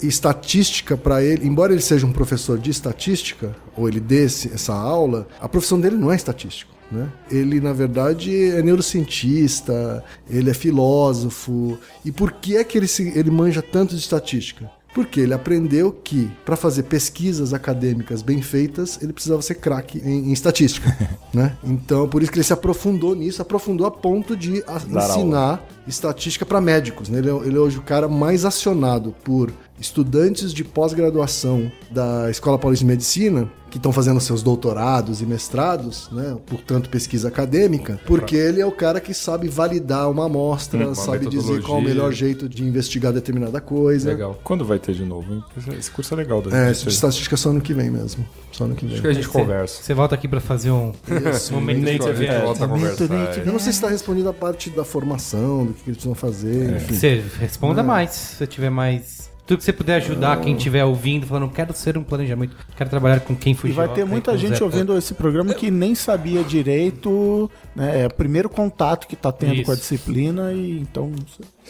estatística 0.01 0.97
para 0.97 1.23
ele, 1.23 1.47
embora 1.47 1.71
ele 1.71 1.81
seja 1.81 2.05
um 2.05 2.11
professor 2.11 2.57
de 2.57 2.71
estatística, 2.71 3.55
ou 3.77 3.87
ele 3.87 3.99
desse 3.99 4.51
essa 4.53 4.73
aula, 4.73 5.27
a 5.39 5.47
profissão 5.47 5.79
dele 5.79 5.95
não 5.95 6.11
é 6.11 6.15
estatístico. 6.15 6.71
Né? 6.91 7.07
Ele, 7.29 7.61
na 7.61 7.71
verdade, 7.73 8.35
é 8.51 8.61
neurocientista, 8.61 10.03
ele 10.29 10.49
é 10.49 10.53
filósofo. 10.53 11.77
E 12.03 12.11
por 12.11 12.33
que 12.33 12.57
é 12.57 12.63
que 12.63 12.77
ele, 12.77 12.87
se, 12.87 13.11
ele 13.15 13.31
manja 13.31 13.61
tanto 13.61 13.95
de 13.95 14.01
estatística? 14.01 14.69
Porque 14.93 15.21
ele 15.21 15.33
aprendeu 15.33 15.93
que, 15.93 16.29
para 16.43 16.57
fazer 16.57 16.83
pesquisas 16.83 17.53
acadêmicas 17.53 18.21
bem 18.21 18.41
feitas, 18.41 18.99
ele 19.01 19.13
precisava 19.13 19.41
ser 19.41 19.55
craque 19.55 19.99
em, 20.03 20.29
em 20.29 20.33
estatística. 20.33 20.93
né? 21.33 21.55
Então, 21.63 22.09
por 22.09 22.21
isso 22.21 22.29
que 22.29 22.37
ele 22.37 22.43
se 22.43 22.51
aprofundou 22.51 23.15
nisso, 23.15 23.41
aprofundou 23.41 23.87
a 23.87 23.91
ponto 23.91 24.35
de 24.35 24.61
a- 24.67 24.81
ensinar 25.05 25.65
estatística 25.87 26.45
para 26.45 26.59
médicos. 26.59 27.07
Né? 27.07 27.19
Ele, 27.19 27.29
é, 27.29 27.33
ele 27.33 27.55
é 27.55 27.59
hoje 27.59 27.77
o 27.77 27.81
cara 27.81 28.09
mais 28.09 28.43
acionado 28.43 29.15
por 29.23 29.49
estudantes 29.81 30.53
de 30.53 30.63
pós-graduação 30.63 31.71
da 31.89 32.29
Escola 32.29 32.57
Paulista 32.57 32.85
de 32.85 32.91
Medicina 32.91 33.51
que 33.71 33.77
estão 33.77 33.93
fazendo 33.93 34.19
seus 34.19 34.43
doutorados 34.43 35.21
e 35.21 35.25
mestrados, 35.25 36.09
né? 36.11 36.37
portanto 36.45 36.89
pesquisa 36.89 37.29
acadêmica, 37.29 37.99
porque 38.05 38.35
ele 38.35 38.59
é 38.59 38.65
o 38.65 38.71
cara 38.71 38.99
que 38.99 39.13
sabe 39.13 39.47
validar 39.47 40.11
uma 40.11 40.25
amostra, 40.25 40.87
Uma 40.87 40.93
sabe 40.93 41.25
dizer 41.25 41.61
qual 41.61 41.77
é 41.77 41.81
o 41.81 41.83
melhor 41.83 42.11
jeito 42.11 42.49
de 42.49 42.63
investigar 42.63 43.13
determinada 43.13 43.61
coisa. 43.61 44.09
Legal. 44.09 44.37
Quando 44.43 44.65
vai 44.65 44.77
ter 44.77 44.93
de 44.93 45.05
novo? 45.05 45.41
Esse 45.79 45.89
curso 45.89 46.13
é 46.13 46.17
legal. 46.17 46.41
Da 46.41 46.55
É, 46.55 46.71
de 46.73 46.89
estatística 46.89 47.37
só 47.37 47.49
ano 47.49 47.61
que 47.61 47.73
vem 47.73 47.89
mesmo. 47.89 48.27
Só 48.51 48.65
ano 48.65 48.75
que 48.75 48.85
vem. 48.85 48.95
Acho 48.95 49.01
que 49.01 49.07
a 49.07 49.13
gente 49.13 49.29
conversa. 49.29 49.81
Você 49.81 49.93
volta 49.93 50.15
aqui 50.15 50.27
pra 50.27 50.41
fazer 50.41 50.71
um 50.71 50.91
Isso, 51.33 51.53
momento 51.55 52.03
volta 52.43 52.65
a 52.65 52.67
conversar. 52.67 53.05
é. 53.05 53.39
Eu 53.39 53.53
não 53.53 53.59
sei 53.59 53.71
se 53.71 53.77
está 53.77 53.87
respondendo 53.87 54.27
a 54.27 54.33
parte 54.33 54.69
da 54.69 54.83
formação, 54.83 55.65
do 55.67 55.73
que, 55.73 55.83
que 55.83 55.89
eles 55.91 55.97
precisam 55.97 56.15
fazer, 56.15 56.75
enfim. 56.75 56.93
Você 56.93 57.23
responda 57.39 57.81
mais, 57.81 58.11
se 58.11 58.35
você 58.35 58.47
tiver 58.47 58.69
mais 58.69 59.31
Tudo 59.51 59.59
que 59.59 59.65
você 59.65 59.73
puder 59.73 59.95
ajudar 59.95 60.39
quem 60.39 60.55
estiver 60.55 60.85
ouvindo, 60.85 61.27
falando, 61.27 61.51
quero 61.51 61.73
ser 61.73 61.97
um 61.97 62.03
planejamento, 62.03 62.55
quero 62.77 62.89
trabalhar 62.89 63.19
com 63.19 63.35
quem 63.35 63.51
E 63.51 63.55
fugiu. 63.55 63.75
vai 63.75 63.89
ter 63.89 64.05
muita 64.05 64.37
gente 64.37 64.63
ouvindo 64.63 64.97
esse 64.97 65.13
programa 65.13 65.53
que 65.53 65.69
nem 65.69 65.93
sabia 65.93 66.41
direito, 66.41 67.51
né? 67.75 68.03
É 68.03 68.07
o 68.07 68.13
primeiro 68.13 68.47
contato 68.47 69.05
que 69.05 69.15
tá 69.17 69.29
tendo 69.29 69.55
Isso. 69.55 69.65
com 69.65 69.73
a 69.73 69.75
disciplina 69.75 70.53
e 70.53 70.79
então 70.79 71.11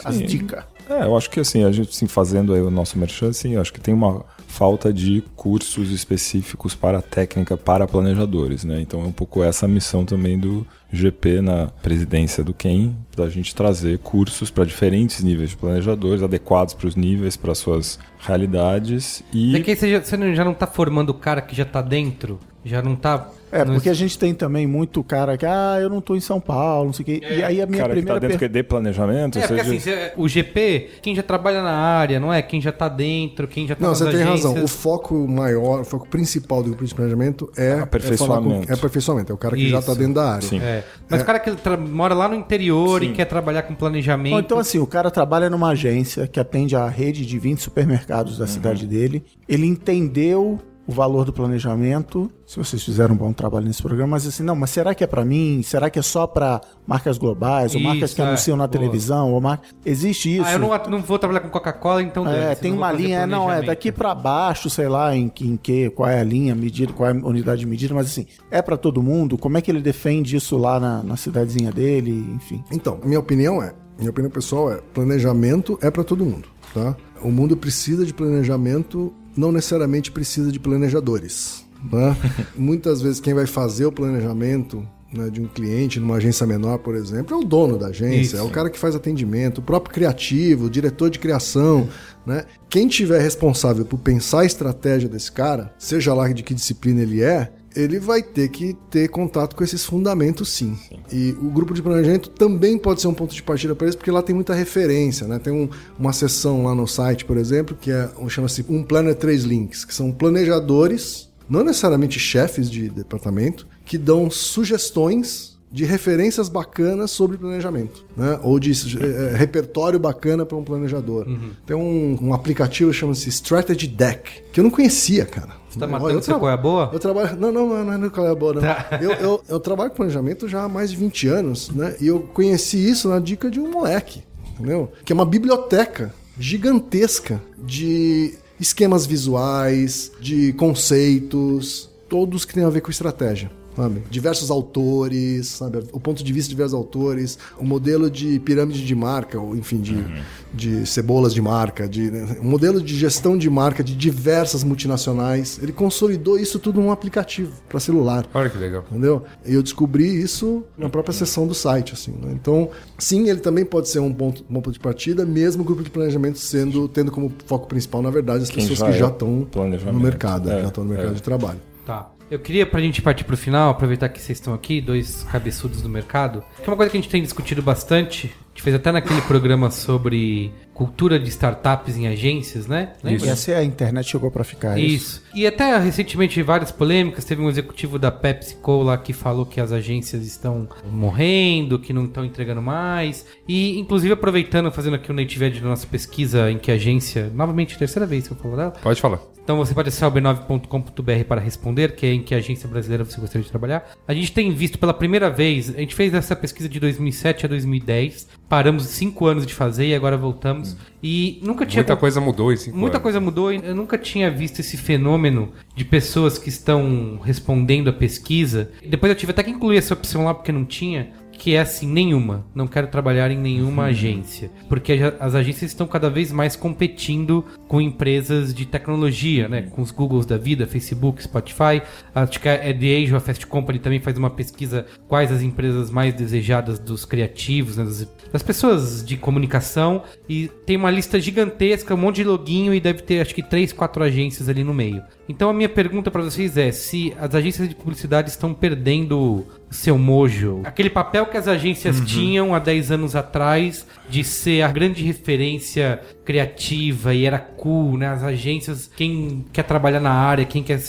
as 0.04 0.16
Sim. 0.16 0.26
dicas. 0.26 0.64
É, 0.90 1.04
eu 1.06 1.16
acho 1.16 1.30
que 1.30 1.40
assim, 1.40 1.64
a 1.64 1.72
gente 1.72 1.90
assim, 1.90 2.08
fazendo 2.08 2.54
aí 2.54 2.62
o 2.62 2.70
nosso 2.70 2.98
merchan, 2.98 3.30
assim, 3.30 3.54
eu 3.54 3.62
acho 3.62 3.72
que 3.72 3.80
tem 3.80 3.94
uma 3.94 4.26
falta 4.48 4.92
de 4.92 5.24
cursos 5.36 5.90
específicos 5.92 6.76
para 6.76 6.98
a 6.98 7.02
técnica 7.02 7.56
para 7.56 7.88
planejadores, 7.88 8.66
né? 8.66 8.82
Então 8.82 9.02
é 9.02 9.06
um 9.06 9.12
pouco 9.12 9.42
essa 9.42 9.66
a 9.66 9.70
missão 9.70 10.04
também 10.04 10.38
do 10.38 10.68
GP 10.92 11.40
na 11.40 11.68
presidência 11.68 12.44
do 12.44 12.54
QUEM, 12.54 12.96
da 13.16 13.30
gente 13.30 13.56
trazer 13.56 14.00
cursos 14.00 14.52
para 14.52 14.66
diferentes 14.66 15.24
níveis 15.24 15.52
de 15.52 15.58
planejadores, 15.58 16.22
adequados 16.22 16.74
para 16.74 16.88
os 16.88 16.98
níveis, 16.98 17.38
para 17.38 17.56
suas 17.56 17.98
realidades 18.20 19.24
e 19.34 19.54
Daqui 19.54 19.76
você 19.76 19.90
já, 19.90 20.04
você 20.04 20.36
já 20.36 20.44
não 20.44 20.54
tá 20.54 20.68
formando 20.68 21.12
o 21.12 21.14
cara 21.14 21.42
que 21.42 21.56
já 21.56 21.64
tá 21.66 21.82
dentro? 21.82 22.38
Já 22.66 22.82
não 22.82 22.96
tá. 22.96 23.30
É, 23.52 23.66
não- 23.66 23.74
porque 23.74 23.90
a 23.90 23.94
gente 23.94 24.18
tem 24.18 24.34
também 24.34 24.66
muito 24.66 25.04
cara 25.04 25.38
que, 25.38 25.46
ah, 25.46 25.78
eu 25.82 25.90
não 25.90 26.00
tô 26.02 26.16
em 26.16 26.20
São 26.22 26.40
Paulo, 26.40 26.86
não 26.88 26.94
sei 26.94 27.04
o 27.04 27.06
quê. 27.06 27.22
E 27.24 27.44
aí 27.44 27.62
a 27.62 27.66
minha 27.66 27.82
cara 27.82 27.94
que 27.94 28.02
tá 28.02 28.14
primeira 28.14 28.20
dentro 28.20 28.30
per... 28.30 28.40
que 28.40 28.46
é 28.46 28.48
de 28.48 28.64
planejamento, 28.64 29.38
É, 29.40 29.48
porque 29.48 29.64
seja, 29.64 29.94
assim, 29.96 30.12
o 30.18 30.28
GP, 30.28 30.90
quem 31.02 31.16
já 31.16 31.24
trabalha 31.24 31.62
na 31.62 31.72
área, 31.74 32.20
não 32.20 32.32
é? 32.34 32.42
Quem 32.42 32.62
já 32.62 32.72
tá 32.72 32.88
dentro, 32.88 33.48
quem 33.48 33.68
já 33.68 33.76
tá 33.76 33.86
Não, 33.86 33.94
você 33.96 34.10
tem 34.10 34.22
razão. 34.24 34.52
O 34.52 34.56
agências. 34.56 34.72
foco 34.82 35.28
maior, 35.28 35.82
o 35.82 35.84
foco 35.86 36.08
principal 36.08 36.64
do 36.64 36.70
grupo 36.70 36.86
de 36.86 36.94
planejamento 36.96 37.52
é 37.58 37.74
Aperfeiçoamento. 37.80 38.64
É, 38.64 38.66
com- 38.68 38.72
é 38.72 38.76
aperfeiçoamento. 38.76 39.32
É 39.32 39.36
o 39.36 39.38
cara 39.38 39.56
que 39.56 39.70
já 39.70 39.80
Isso. 39.80 39.90
está 39.92 40.00
dentro 40.00 40.14
da 40.16 40.32
área. 40.34 40.48
Sim. 40.48 40.60
É. 40.60 40.84
Mas 41.10 41.22
o 41.22 41.26
cara 41.26 41.40
que 41.40 41.52
tra- 41.52 41.78
mora 41.78 42.14
lá 42.14 42.28
no 42.30 42.36
interior 42.36 43.04
e 43.04 43.08
Sim. 43.08 43.14
quer 43.14 43.26
trabalhar 43.26 43.64
com 43.64 43.76
planejamento. 43.76 44.34
Ou 44.34 44.40
então, 44.40 44.60
assim, 44.60 44.80
o 44.80 44.88
cara 44.88 45.12
trabalha 45.12 45.50
numa 45.50 45.70
agência 45.70 46.28
que 46.28 46.40
atende 46.40 46.76
a 46.76 46.88
rede 46.88 47.26
de 47.26 47.38
20 47.38 47.60
supermercados 47.62 48.38
da 48.38 48.48
cidade 48.48 48.88
dele. 48.88 49.24
Ele 49.48 49.66
entendeu 49.66 50.60
o 50.92 50.96
valor 50.96 51.26
do 51.26 51.34
planejamento. 51.34 52.30
Se 52.46 52.58
vocês 52.58 52.84
fizeram 52.84 53.16
um 53.16 53.18
bom 53.18 53.32
trabalho 53.32 53.66
nesse 53.66 53.82
programa, 53.82 54.12
mas 54.12 54.28
assim, 54.28 54.44
não, 54.44 54.56
mas 54.56 54.70
será 54.72 54.94
que 54.94 55.04
é 55.04 55.08
pra 55.08 55.24
mim? 55.24 55.62
Será 55.64 55.90
que 55.90 55.98
é 55.98 56.02
só 56.02 56.28
pra 56.28 56.60
marcas 56.86 57.18
globais, 57.18 57.74
ou 57.74 57.80
Isso, 57.80 57.88
marcas 57.90 58.14
que 58.14 58.22
é, 58.22 58.26
anunciam 58.26 58.58
na 58.58 58.68
boa. 58.68 58.72
televisão, 58.80 59.32
ou 59.32 59.40
mar... 59.40 59.62
existe 59.86 60.36
isso. 60.38 60.46
Ah, 60.46 60.54
eu 60.54 60.60
não, 60.60 60.70
não 60.90 61.02
vou 61.02 61.18
trabalhar 61.18 61.40
com 61.42 61.50
Coca-Cola, 61.50 62.02
então. 62.04 62.28
É, 62.28 62.54
tem 62.56 62.74
uma 62.74 62.92
linha, 62.92 63.20
é, 63.20 63.26
não, 63.26 63.50
é 63.50 63.62
daqui 63.62 63.92
pra 63.92 64.14
baixo, 64.14 64.70
sei 64.70 64.88
lá, 64.90 65.16
em, 65.16 65.30
que- 65.30 65.48
em 65.48 65.56
que, 65.58 65.90
qual 65.92 66.10
é 66.10 66.20
a 66.20 66.24
linha, 66.24 66.54
medida, 66.54 66.92
qual 66.94 67.10
é 67.10 67.14
a 67.14 67.16
unidade 67.16 67.62
de 67.62 67.68
medida, 67.68 67.94
mas 67.94 68.08
assim, 68.08 68.26
é 68.50 68.62
pra 68.62 68.76
todo 68.76 69.02
mundo? 69.02 69.38
Como 69.38 69.58
é 69.58 69.62
que 69.62 69.72
ele 69.72 69.82
defende 69.82 70.36
isso 70.36 70.58
lá 70.58 70.80
na, 70.80 71.02
na 71.02 71.16
cidadezinha 71.16 71.72
dele, 71.72 72.12
enfim. 72.36 72.64
Então, 72.72 73.00
minha 73.04 73.20
opinião 73.20 73.64
é, 73.64 73.74
minha 73.98 74.10
opinião 74.10 74.30
pessoal 74.32 74.72
é, 74.74 74.80
planejamento 74.94 75.80
é 75.82 75.90
para 75.90 76.04
todo 76.04 76.26
mundo, 76.26 76.50
tá? 76.74 76.96
O 77.24 77.30
mundo 77.32 77.56
precisa 77.56 78.04
de 78.06 78.14
planejamento, 78.14 79.14
não 79.36 79.52
necessariamente 79.52 80.12
precisa 80.12 80.52
de 80.52 80.60
planejadores, 80.60 81.66
né? 81.92 82.16
Muitas 82.56 83.02
vezes 83.02 83.20
quem 83.20 83.34
vai 83.34 83.46
fazer 83.46 83.86
o 83.86 83.92
planejamento 83.92 84.88
né, 85.14 85.30
de 85.30 85.42
um 85.42 85.48
cliente 85.48 86.00
numa 86.00 86.16
agência 86.16 86.48
menor, 86.48 86.78
por 86.78 86.96
exemplo, 86.96 87.36
é 87.36 87.40
o 87.40 87.44
dono 87.44 87.78
da 87.78 87.88
agência, 87.88 88.36
Isso. 88.36 88.38
é 88.38 88.42
o 88.42 88.50
cara 88.50 88.70
que 88.70 88.80
faz 88.80 88.96
atendimento, 88.96 89.58
o 89.58 89.62
próprio 89.62 89.94
criativo, 89.94 90.66
o 90.66 90.70
diretor 90.70 91.10
de 91.10 91.20
criação, 91.20 91.90
né? 92.26 92.46
Quem 92.70 92.88
tiver 92.88 93.20
responsável 93.20 93.84
por 93.84 94.00
pensar 94.00 94.42
a 94.42 94.46
estratégia 94.46 95.10
desse 95.10 95.32
cara, 95.32 95.74
seja 95.78 96.14
lá 96.14 96.28
de 96.30 96.44
que 96.44 96.54
disciplina 96.54 97.02
ele 97.02 97.22
é, 97.22 97.52
ele 97.76 98.00
vai 98.00 98.22
ter 98.22 98.50
que 98.50 98.76
ter 98.90 99.08
contato 99.10 99.56
com 99.56 99.64
esses 99.64 99.86
fundamentos 99.86 100.50
sim. 100.50 100.78
E 101.12 101.32
o 101.42 101.50
grupo 101.50 101.74
de 101.74 101.82
planejamento 101.82 102.30
também 102.30 102.78
pode 102.78 103.02
ser 103.02 103.08
um 103.08 103.14
ponto 103.14 103.34
de 103.34 103.42
partida 103.44 103.74
para 103.76 103.88
isso, 103.88 103.98
porque 103.98 104.12
lá 104.12 104.22
tem 104.22 104.36
muita 104.36 104.54
referência, 104.54 105.28
né? 105.28 105.40
Tem 105.40 105.54
um- 105.54 105.70
uma 105.98 106.14
seção 106.14 106.64
lá 106.64 106.76
no 106.76 106.88
site, 106.88 107.26
por 107.26 107.38
exemplo, 107.38 107.78
que 107.80 107.92
é 107.92 108.10
um- 108.20 108.28
chama-se 108.30 108.66
Um 108.70 108.84
Planner 108.84 109.16
3 109.16 109.44
Links, 109.44 109.86
que 109.86 109.94
são 109.94 110.12
planejadores, 110.12 111.30
não 111.50 111.64
necessariamente 111.64 112.20
chefes 112.20 112.70
de 112.70 112.90
departamento, 112.90 113.68
que 113.86 113.98
dão 113.98 114.30
sugestões 114.30 115.52
de 115.72 115.86
referências 115.86 116.50
bacanas 116.50 117.12
sobre 117.12 117.38
planejamento, 117.38 118.06
né? 118.18 118.38
Ou 118.44 118.60
de 118.60 118.72
eh, 118.72 119.34
repertório 119.38 119.98
bacana 119.98 120.46
para 120.46 120.58
um 120.58 120.64
planejador. 120.64 121.26
Tem 121.66 121.76
um, 121.76 122.18
um 122.22 122.34
aplicativo 122.34 122.92
que 122.92 122.98
chama-se 122.98 123.30
Strategy 123.30 123.88
Deck, 123.88 124.30
que 124.52 124.60
eu 124.60 124.64
não 124.66 124.72
conhecia, 124.72 125.26
cara. 125.26 125.61
Você 125.72 125.80
tá 125.80 125.88
matando 125.88 126.12
eu 126.12 126.22
tra- 126.22 126.38
qual 126.38 126.52
é 126.52 126.54
a 126.54 126.58
boa? 126.58 126.90
eu 126.92 127.00
trabalho. 127.00 127.38
Não, 127.40 127.52
não, 127.52 127.68
não, 127.68 127.98
não 127.98 128.08
é 128.08 128.10
qual 128.10 128.28
é 128.28 128.30
a 128.32 128.36
boa, 128.36 128.54
não. 128.56 128.62
Tá. 128.62 129.00
Eu, 129.02 129.12
eu, 129.14 129.44
eu 129.48 129.60
trabalho 129.60 129.90
com 129.90 129.96
planejamento 129.98 130.48
já 130.48 130.64
há 130.64 130.70
mais 130.70 130.92
de 130.92 130.98
20 130.98 131.28
anos, 131.30 131.70
né? 131.70 131.96
E 132.02 132.08
eu 132.08 132.20
conheci 132.20 132.78
isso 132.90 133.08
na 133.08 133.20
dica 133.20 133.50
de 133.50 133.60
um 133.60 133.72
moleque, 133.72 134.22
entendeu? 134.54 134.92
Que 135.06 135.14
é 135.14 135.16
uma 135.16 135.26
biblioteca 135.26 136.14
gigantesca 136.38 137.42
de 137.58 138.34
esquemas 138.60 139.06
visuais, 139.06 140.12
de 140.20 140.54
conceitos, 140.54 141.90
todos 142.10 142.44
que 142.46 142.54
têm 142.54 142.64
a 142.64 142.70
ver 142.70 142.82
com 142.82 142.92
estratégia. 142.92 143.50
Sabe? 143.82 144.04
Diversos 144.10 144.52
autores, 144.52 145.48
sabe? 145.48 145.80
o 145.92 146.00
ponto 146.00 146.24
de 146.24 146.34
vista 146.34 146.50
de 146.50 146.56
diversos 146.56 146.74
autores, 146.76 147.38
o 147.58 147.66
modelo 147.66 148.10
de 148.10 148.40
pirâmide 148.40 148.86
de 148.86 148.96
marca, 148.96 149.40
ou 149.40 149.56
enfim, 149.56 149.82
de, 149.82 150.06
de 150.54 150.86
cebolas 150.86 151.34
de 151.34 151.42
marca, 151.42 151.88
de, 151.88 152.12
né? 152.12 152.38
um 152.42 152.48
modelo 152.48 152.82
de 152.82 152.96
gestão 152.96 153.38
de 153.38 153.50
marca 153.50 153.84
de 153.84 153.96
diversas 153.96 154.64
multinacionais. 154.64 155.60
Ele 155.62 155.72
consolidou 155.72 156.38
isso 156.38 156.60
tudo 156.60 156.80
num 156.82 156.92
aplicativo 156.92 157.54
para 157.68 157.80
celular. 157.80 158.26
Olha 158.34 158.50
que 158.50 158.58
legal. 158.58 158.84
Entendeu? 158.90 159.24
E 159.46 159.54
eu 159.54 159.64
descobri 159.64 160.06
isso 160.22 160.64
na 160.78 160.90
própria 160.90 161.14
seção 161.14 161.48
do 161.48 161.54
site, 161.54 161.94
assim, 161.94 162.12
né? 162.12 162.32
Então, 162.34 162.70
sim, 162.98 163.30
ele 163.30 163.40
também 163.40 163.66
pode 163.66 163.90
ser 163.90 164.00
um 164.00 164.14
ponto, 164.14 164.44
um 164.50 164.54
ponto 164.54 164.72
de 164.72 164.80
partida, 164.80 165.26
mesmo 165.26 165.64
o 165.64 165.66
grupo 165.66 165.84
de 165.84 165.90
planejamento 165.90 166.38
sendo, 166.38 166.88
tendo 166.88 167.12
como 167.12 167.32
foco 167.46 167.68
principal, 167.68 168.02
na 168.02 168.10
verdade, 168.12 168.44
as 168.44 168.50
Quem 168.50 168.62
pessoas 168.68 168.80
já 168.80 168.86
que 168.86 168.92
é 168.92 169.00
já 169.00 169.08
estão 169.08 169.48
planejamento. 169.52 169.96
no 169.96 170.00
mercado, 170.00 170.50
É, 170.52 170.62
já 170.62 170.68
estão 170.68 170.84
no 170.84 170.90
mercado 170.90 171.12
é. 171.12 171.16
de 171.16 171.24
trabalho. 171.24 171.60
Tá. 171.86 172.12
Eu 172.32 172.40
queria, 172.40 172.66
pra 172.66 172.80
gente 172.80 173.02
partir 173.02 173.26
pro 173.26 173.36
final, 173.36 173.72
aproveitar 173.72 174.08
que 174.08 174.22
vocês 174.22 174.38
estão 174.38 174.54
aqui, 174.54 174.80
dois 174.80 175.24
cabeçudos 175.30 175.82
do 175.82 175.90
mercado, 175.90 176.42
que 176.56 176.64
é 176.64 176.72
uma 176.72 176.78
coisa 176.78 176.90
que 176.90 176.98
a 176.98 177.02
gente 177.02 177.10
tem 177.10 177.22
discutido 177.22 177.62
bastante. 177.62 178.28
A 178.28 178.50
gente 178.52 178.64
fez 178.64 178.74
até 178.74 178.90
naquele 178.90 179.22
programa 179.24 179.70
sobre 179.70 180.50
cultura 180.74 181.20
de 181.20 181.28
startups 181.28 181.98
em 181.98 182.08
agências, 182.08 182.68
né? 182.68 182.94
Lembra? 183.04 183.28
E 183.28 183.30
essa 183.30 183.52
é 183.52 183.58
a 183.58 183.64
internet 183.64 184.10
chegou 184.10 184.32
pra 184.32 184.46
ficar. 184.46 184.78
é 184.78 184.82
Isso. 184.82 185.22
E 185.36 185.46
até 185.46 185.78
recentemente 185.78 186.42
várias 186.42 186.72
polêmicas. 186.72 187.26
Teve 187.26 187.42
um 187.42 187.50
executivo 187.50 188.00
da 188.00 188.10
PepsiCo 188.12 188.82
lá 188.82 188.98
que 188.98 189.12
falou 189.12 189.46
que 189.46 189.60
as 189.60 189.74
agências 189.74 190.26
estão 190.26 190.70
morrendo, 190.90 191.80
que 191.80 191.92
não 191.92 192.06
estão 192.06 192.24
entregando 192.24 192.62
mais. 192.62 193.26
E, 193.46 193.78
inclusive, 193.78 194.14
aproveitando, 194.14 194.72
fazendo 194.72 194.96
aqui 194.96 195.12
o 195.12 195.14
Native 195.14 195.46
Edge 195.46 195.60
da 195.60 195.68
nossa 195.68 195.86
pesquisa 195.86 196.50
em 196.50 196.58
que 196.58 196.72
agência, 196.72 197.30
novamente, 197.34 197.78
terceira 197.78 198.06
vez 198.06 198.28
que 198.28 198.34
eu 198.34 198.38
falo 198.38 198.56
dela. 198.56 198.72
Pode 198.72 199.02
falar. 199.02 199.20
Então 199.44 199.58
você 199.58 199.74
pode 199.74 199.90
acessar 199.90 200.10
o 200.10 200.12
b9.com.br 200.14 201.24
para 201.28 201.42
responder, 201.42 201.96
que 201.96 202.06
é 202.06 202.14
em 202.14 202.22
que 202.22 202.36
agência 202.36 202.70
brasileira 202.70 203.04
você 203.04 203.20
gostaria 203.20 203.44
de 203.44 203.50
trabalhar. 203.50 203.90
A 204.08 204.14
gente 204.14 204.32
tem 204.32 204.52
visto 204.52 204.78
pela 204.78 204.94
primeira 204.94 205.30
vez, 205.30 205.74
a 205.76 205.80
gente 205.80 205.96
fez 205.96 206.14
essa 206.14 206.36
pesquisa 206.36 206.70
de 206.70 206.80
2007 206.80 207.46
a 207.46 207.50
2010, 207.50 208.28
paramos 208.48 208.86
cinco 208.86 209.26
anos 209.26 209.46
de 209.46 209.54
fazer 209.54 209.88
e 209.88 209.96
agora 209.96 210.16
voltamos. 210.18 210.78
E 211.04 211.40
nunca 211.44 211.66
tinha 211.66 211.82
Muita 211.82 211.98
coisa 211.98 212.22
mudou 212.22 212.54
em 212.54 212.58
cinco 212.58 212.78
Muita 212.78 212.98
anos. 212.98 213.04
coisa 213.04 213.20
mudou 213.20 213.52
e 213.52 213.60
eu 213.64 213.76
nunca 213.76 213.98
tinha 213.98 214.30
visto 214.30 214.60
esse 214.60 214.78
fenômeno 214.78 215.52
de 215.76 215.84
pessoas 215.84 216.38
que 216.38 216.50
estão 216.50 217.20
respondendo 217.24 217.90
a 217.90 217.94
pesquisa. 217.94 218.72
Depois 218.88 219.10
eu 219.10 219.16
tive 219.16 219.32
até 219.32 219.42
que 219.44 219.50
incluir 219.50 219.78
essa 219.78 219.94
opção 219.94 220.26
lá 220.26 220.34
porque 220.34 220.52
não 220.52 220.66
tinha. 220.66 221.10
Que 221.42 221.56
é 221.56 221.62
assim, 221.62 221.88
nenhuma. 221.88 222.46
Não 222.54 222.68
quero 222.68 222.86
trabalhar 222.86 223.32
em 223.32 223.36
nenhuma 223.36 223.86
agência. 223.86 224.52
Porque 224.70 224.94
as 225.20 225.34
agências 225.34 225.72
estão 225.72 225.88
cada 225.88 226.08
vez 226.08 226.32
mais 226.32 226.56
competindo 226.56 227.44
com 227.68 227.82
empresas 227.82 228.54
de 228.54 228.64
tecnologia, 228.64 229.50
né? 229.50 229.64
Com 229.64 229.82
os 229.82 229.90
Googles 229.90 230.28
da 230.28 230.38
vida, 230.38 230.68
Facebook, 230.68 231.24
Spotify. 231.24 231.82
Acho 232.14 232.40
que 232.40 232.48
a 232.48 232.60
The 232.60 232.96
Age, 232.96 233.16
a 233.16 233.20
Fast 233.20 233.48
Company 233.48 233.80
também 233.80 234.00
faz 234.00 234.20
uma 234.20 234.30
pesquisa 234.30 234.86
quais 235.08 235.32
as 235.32 235.42
empresas 235.42 235.90
mais 235.90 236.14
desejadas 236.14 236.78
dos 236.78 237.06
criativos, 237.06 237.76
né? 237.76 237.86
das, 238.32 238.44
pessoas 238.44 239.04
de 239.04 239.18
comunicação. 239.18 240.04
E 240.30 240.48
tem 240.68 240.78
uma 240.78 240.92
lista 240.92 241.20
gigantesca, 241.20 241.96
um 241.96 241.98
monte 241.98 242.18
de 242.18 242.24
loginho 242.24 242.72
e 242.72 242.80
deve 242.80 243.02
ter 243.02 243.20
acho 243.20 243.34
que 243.34 243.42
três, 243.42 243.74
quatro 243.74 244.04
agências 244.04 244.48
ali 244.48 244.64
no 244.64 244.76
meio. 244.76 245.02
Então 245.28 245.50
a 245.50 245.54
minha 245.54 245.70
pergunta 245.70 246.12
para 246.12 246.22
vocês 246.22 246.56
é 246.56 246.72
se 246.72 247.16
as 247.18 247.34
agências 247.34 247.68
de 247.68 247.74
publicidade 247.74 248.30
estão 248.30 248.54
perdendo 248.54 249.48
seu 249.72 249.98
mojo, 249.98 250.62
aquele 250.66 250.90
papel 250.90 251.26
que 251.26 251.38
as 251.38 251.48
agências 251.48 252.02
tinham 252.02 252.54
há 252.54 252.60
10 252.60 252.92
anos 252.92 253.16
atrás 253.16 253.88
de 254.10 254.22
ser 254.22 254.64
a 254.64 254.68
grande 254.68 255.02
referência 255.02 256.02
criativa 256.26 257.14
e 257.14 257.26
era 257.26 257.40
cool, 257.40 257.98
né? 257.98 258.10
As 258.10 258.22
agências, 258.22 258.92
quem 258.96 259.46
quer 259.54 259.64
trabalhar 259.64 260.02
na 260.02 260.12
área, 260.12 260.44
quem 260.44 260.62
quer 260.62 260.80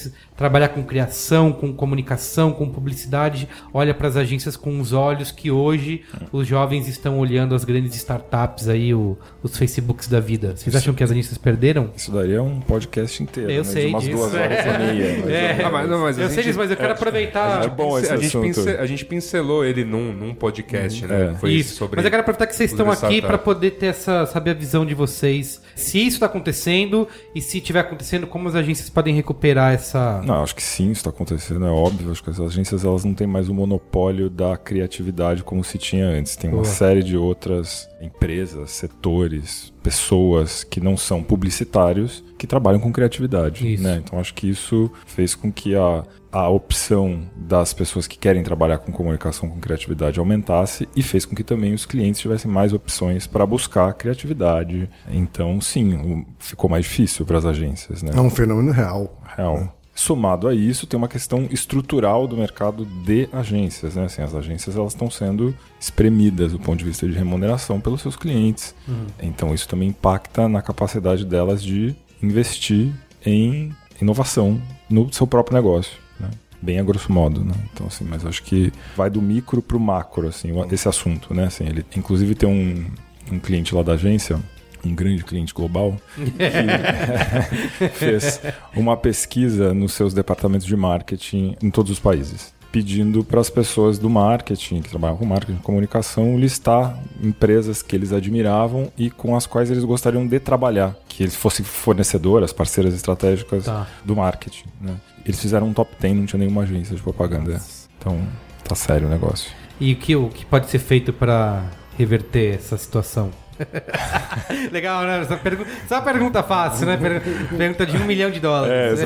trabalhar 0.43 0.69
com 0.71 0.83
criação, 0.83 1.53
com 1.53 1.73
comunicação, 1.73 2.53
com 2.53 2.69
publicidade, 2.69 3.49
olha 3.73 3.95
para 3.95 4.09
as 4.09 4.17
agências 4.17 4.57
com 4.57 4.81
os 4.81 4.93
olhos 4.93 5.31
que 5.31 5.51
hoje 5.53 6.03
os 6.33 6.47
jovens 6.49 6.89
estão 6.89 7.19
olhando 7.21 7.55
as 7.55 7.65
grandes 7.65 7.95
startups 7.95 8.69
aí, 8.69 8.93
o- 8.93 9.17
os 9.43 9.57
Facebooks 9.57 10.09
da 10.09 10.19
vida. 10.19 10.55
Vocês 10.57 10.75
acham 10.75 10.93
que 10.95 11.05
as 11.05 11.11
agências 11.13 11.39
perderam? 11.39 11.91
Isso 11.97 12.11
daria 12.11 12.43
um 12.43 12.61
podcast 12.61 13.23
inteiro. 13.23 13.51
Eu 13.51 13.59
né? 13.59 13.65
sei 13.65 13.87
De 13.87 13.91
umas 13.91 14.03
disso. 14.03 14.17
duas 14.17 14.35
horas 14.35 14.59
e 14.65 14.79
meia. 14.79 15.17
mas 15.21 15.31
É. 15.31 15.35
é- 15.61 15.65
Ah, 15.65 15.71
mas 15.71 15.89
não, 15.89 16.01
mas 16.03 16.19
a 16.19 16.23
eu 16.23 16.27
sei 16.29 16.37
gente- 16.39 16.47
disso, 16.47 16.59
mas 16.59 16.71
eu 16.71 16.77
quero 16.77 16.89
é 16.89 16.93
aproveitar. 16.93 17.69
bom 17.71 17.97
esse 17.99 18.13
a, 18.13 18.17
gente 18.17 18.27
assunto. 18.27 18.43
pince- 18.43 18.71
a 18.77 18.87
gente 18.87 19.05
pincelou 19.05 19.65
ele 19.65 19.85
num, 19.85 20.13
num 20.13 20.35
podcast, 20.35 21.07
né? 21.07 21.31
É. 21.33 21.35
Foi 21.39 21.53
isso. 21.53 21.77
sobre. 21.77 21.97
Mas 21.97 22.05
eu 22.05 22.11
quero 22.11 22.21
aproveitar 22.23 22.47
que 22.49 22.57
vocês 22.57 22.71
estão 22.73 22.91
aqui 22.91 23.23
para 23.23 23.39
poder 23.39 23.73
ter 23.73 23.87
essa, 23.87 24.27
saber 24.27 24.51
a 24.51 24.55
visão 24.55 24.85
de 24.85 24.95
vocês. 24.95 25.63
Se 25.77 25.99
isso 26.05 26.17
está 26.17 26.27
acontecendo 26.27 27.07
e 27.35 27.41
se 27.41 27.59
estiver 27.59 27.81
acontecendo, 27.81 28.27
como 28.27 28.49
as 28.49 28.55
agências 28.55 28.91
podem 28.91 29.15
recuperar 29.15 29.73
essa. 29.73 30.21
Não, 30.25 30.32
acho 30.41 30.55
que 30.55 30.63
sim, 30.63 30.91
isso 30.91 31.01
está 31.01 31.11
acontecendo, 31.11 31.67
é 31.67 31.71
óbvio. 31.71 32.11
Acho 32.11 32.23
que 32.23 32.31
as 32.31 32.41
agências 32.41 32.85
elas 32.85 33.05
não 33.05 33.15
têm 33.15 33.27
mais 33.27 33.49
o 33.49 33.55
monopólio 33.55 34.31
da 34.31 34.57
criatividade 34.57 35.43
como 35.43 35.65
se 35.65 35.79
tinha 35.79 36.07
antes. 36.07 36.37
Tem 36.37 36.49
uma 36.51 36.63
Boa. 36.63 36.73
série 36.73 37.03
de 37.03 37.17
outras 37.17 37.89
empresas, 38.01 38.71
setores, 38.71 39.73
pessoas 39.83 40.65
que 40.65 40.81
não 40.81 40.97
são 40.97 41.23
publicitários 41.23 42.25
que 42.39 42.47
trabalham 42.47 42.81
com 42.81 42.93
criatividade. 42.93 43.79
Né? 43.79 44.03
Então 44.05 44.19
acho 44.19 44.35
que 44.35 44.49
isso 44.49 44.91
fez 45.07 45.35
com 45.35 45.53
que 45.53 45.77
a, 45.77 46.05
a 46.33 46.49
opção 46.49 47.23
das 47.37 47.73
pessoas 47.73 48.07
que 48.07 48.19
querem 48.19 48.43
trabalhar 48.43 48.79
com 48.79 48.91
comunicação 48.91 49.49
com 49.49 49.61
criatividade 49.61 50.19
aumentasse 50.19 50.89
e 50.97 51.03
fez 51.03 51.25
com 51.25 51.37
que 51.37 51.45
também 51.45 51.75
os 51.75 51.87
clientes 51.87 52.21
tivessem 52.21 52.51
mais 52.51 52.73
opções 52.73 53.27
para 53.27 53.47
buscar 53.47 53.93
criatividade. 53.95 54.91
Então, 55.09 55.61
sim, 55.61 56.27
ficou 56.39 56.69
mais 56.69 56.85
difícil 56.85 57.25
para 57.25 57.39
as 57.39 57.45
agências. 57.45 58.03
Né? 58.03 58.11
É 58.15 58.21
um 58.21 58.31
fenômeno 58.31 58.73
real. 58.73 59.21
real. 59.37 59.82
Somado 59.95 60.49
a 60.49 60.55
isso, 60.55 60.87
tem 60.87 60.97
uma 60.97 61.07
questão 61.09 61.47
estrutural 61.51 62.27
do 62.27 62.37
mercado 62.37 62.85
de 62.87 63.29
agências, 63.33 63.95
né? 63.95 64.05
Assim, 64.07 64.23
as 64.23 64.35
agências 64.35 64.75
elas 64.75 64.93
estão 64.95 65.11
sendo 65.11 65.55
espremidas 65.79 66.53
do 66.53 66.59
ponto 66.59 66.79
de 66.79 66.85
vista 66.87 67.07
de 67.07 67.13
remuneração 67.13 67.79
pelos 67.79 68.01
seus 68.01 68.17
clientes. 68.17 68.75
Então 69.21 69.53
isso 69.55 69.69
também 69.69 69.91
impacta 69.91 70.49
na 70.49 70.63
capacidade 70.63 71.25
delas 71.27 71.63
de 71.63 71.95
investir 72.23 72.91
em 73.25 73.71
inovação 74.01 74.61
no 74.89 75.13
seu 75.13 75.27
próprio 75.27 75.55
negócio, 75.57 75.93
né? 76.19 76.31
Bem 76.61 76.79
a 76.79 76.83
grosso 76.83 77.13
modo, 77.13 77.45
né? 77.45 77.55
Então 77.73 77.87
assim, 77.87 78.05
mas 78.09 78.25
acho 78.25 78.43
que 78.45 78.73
vai 78.97 79.11
do 79.11 79.21
micro 79.21 79.61
pro 79.61 79.79
macro, 79.79 80.27
assim, 80.29 80.53
o- 80.53 80.65
esse 80.73 80.89
assunto, 80.89 81.35
né? 81.35 81.45
Assim, 81.45 81.65
ele 81.65 81.85
inclusive 81.97 82.35
tem 82.35 82.49
um, 82.49 82.87
um 83.35 83.39
cliente 83.39 83.75
lá 83.75 83.83
da 83.83 83.93
agência 83.93 84.41
um 84.85 84.95
grande 84.95 85.23
cliente 85.25 85.53
global, 85.55 85.97
que 86.15 87.89
fez 87.95 88.41
uma 88.75 88.97
pesquisa 88.97 89.73
nos 89.75 89.93
seus 89.93 90.13
departamentos 90.15 90.67
de 90.67 90.77
marketing 90.77 91.57
em 91.63 91.71
todos 91.71 91.91
os 91.93 91.99
países, 92.01 92.53
pedindo 92.71 93.23
para 93.23 93.41
as 93.41 93.51
pessoas 93.51 93.99
do 93.99 94.09
marketing, 94.11 94.81
que 94.83 94.89
trabalham 94.89 95.17
com 95.17 95.25
marketing 95.27 95.59
e 95.59 95.63
comunicação, 95.63 96.39
listar 96.39 96.99
empresas 97.23 97.83
que 97.83 97.95
eles 97.95 98.13
admiravam 98.13 98.91
e 98.97 99.11
com 99.11 99.37
as 99.37 99.47
quais 99.47 99.71
eles 99.71 99.85
gostariam 99.85 100.27
de 100.27 100.41
trabalhar, 100.41 100.97
que 101.09 101.23
eles 101.23 101.37
fossem 101.37 101.65
fornecedoras, 101.65 102.53
parceiras 102.53 102.95
estratégicas 102.95 103.65
Tá. 103.65 103.87
do 104.05 104.17
marketing. 104.17 104.65
Né? 104.81 104.95
Eles 105.25 105.41
fizeram 105.41 105.69
um 105.69 105.73
top 105.73 105.93
10, 106.01 106.17
não 106.17 106.27
tinha 106.27 106.41
nenhuma 106.41 106.63
agência 106.63 106.97
de 106.97 107.03
propaganda. 107.03 107.61
Então, 107.99 108.21
tá 108.65 108.75
sério 108.75 109.07
o 109.07 109.11
negócio. 109.11 109.53
E 109.79 109.93
o 109.93 109.97
que, 109.97 110.17
o 110.17 110.29
que 110.29 110.45
pode 110.45 110.69
ser 110.71 110.79
feito 110.79 111.13
para 111.13 111.65
reverter 111.99 112.55
essa 112.57 112.77
situação? 112.77 113.31
Legal, 114.73 115.03
né? 115.05 115.21
Essa 115.23 115.37
pergunta, 115.37 115.71
essa 115.85 115.95
é 115.95 115.99
uma 115.99 116.05
pergunta 116.05 116.43
fácil, 116.43 116.87
né? 116.87 116.97
Per- 116.97 117.23
Pergunta 117.57 117.87
de 117.87 117.97
um 117.97 118.05
milhão 118.05 118.31
de 118.31 118.41
dólares. 118.41 119.01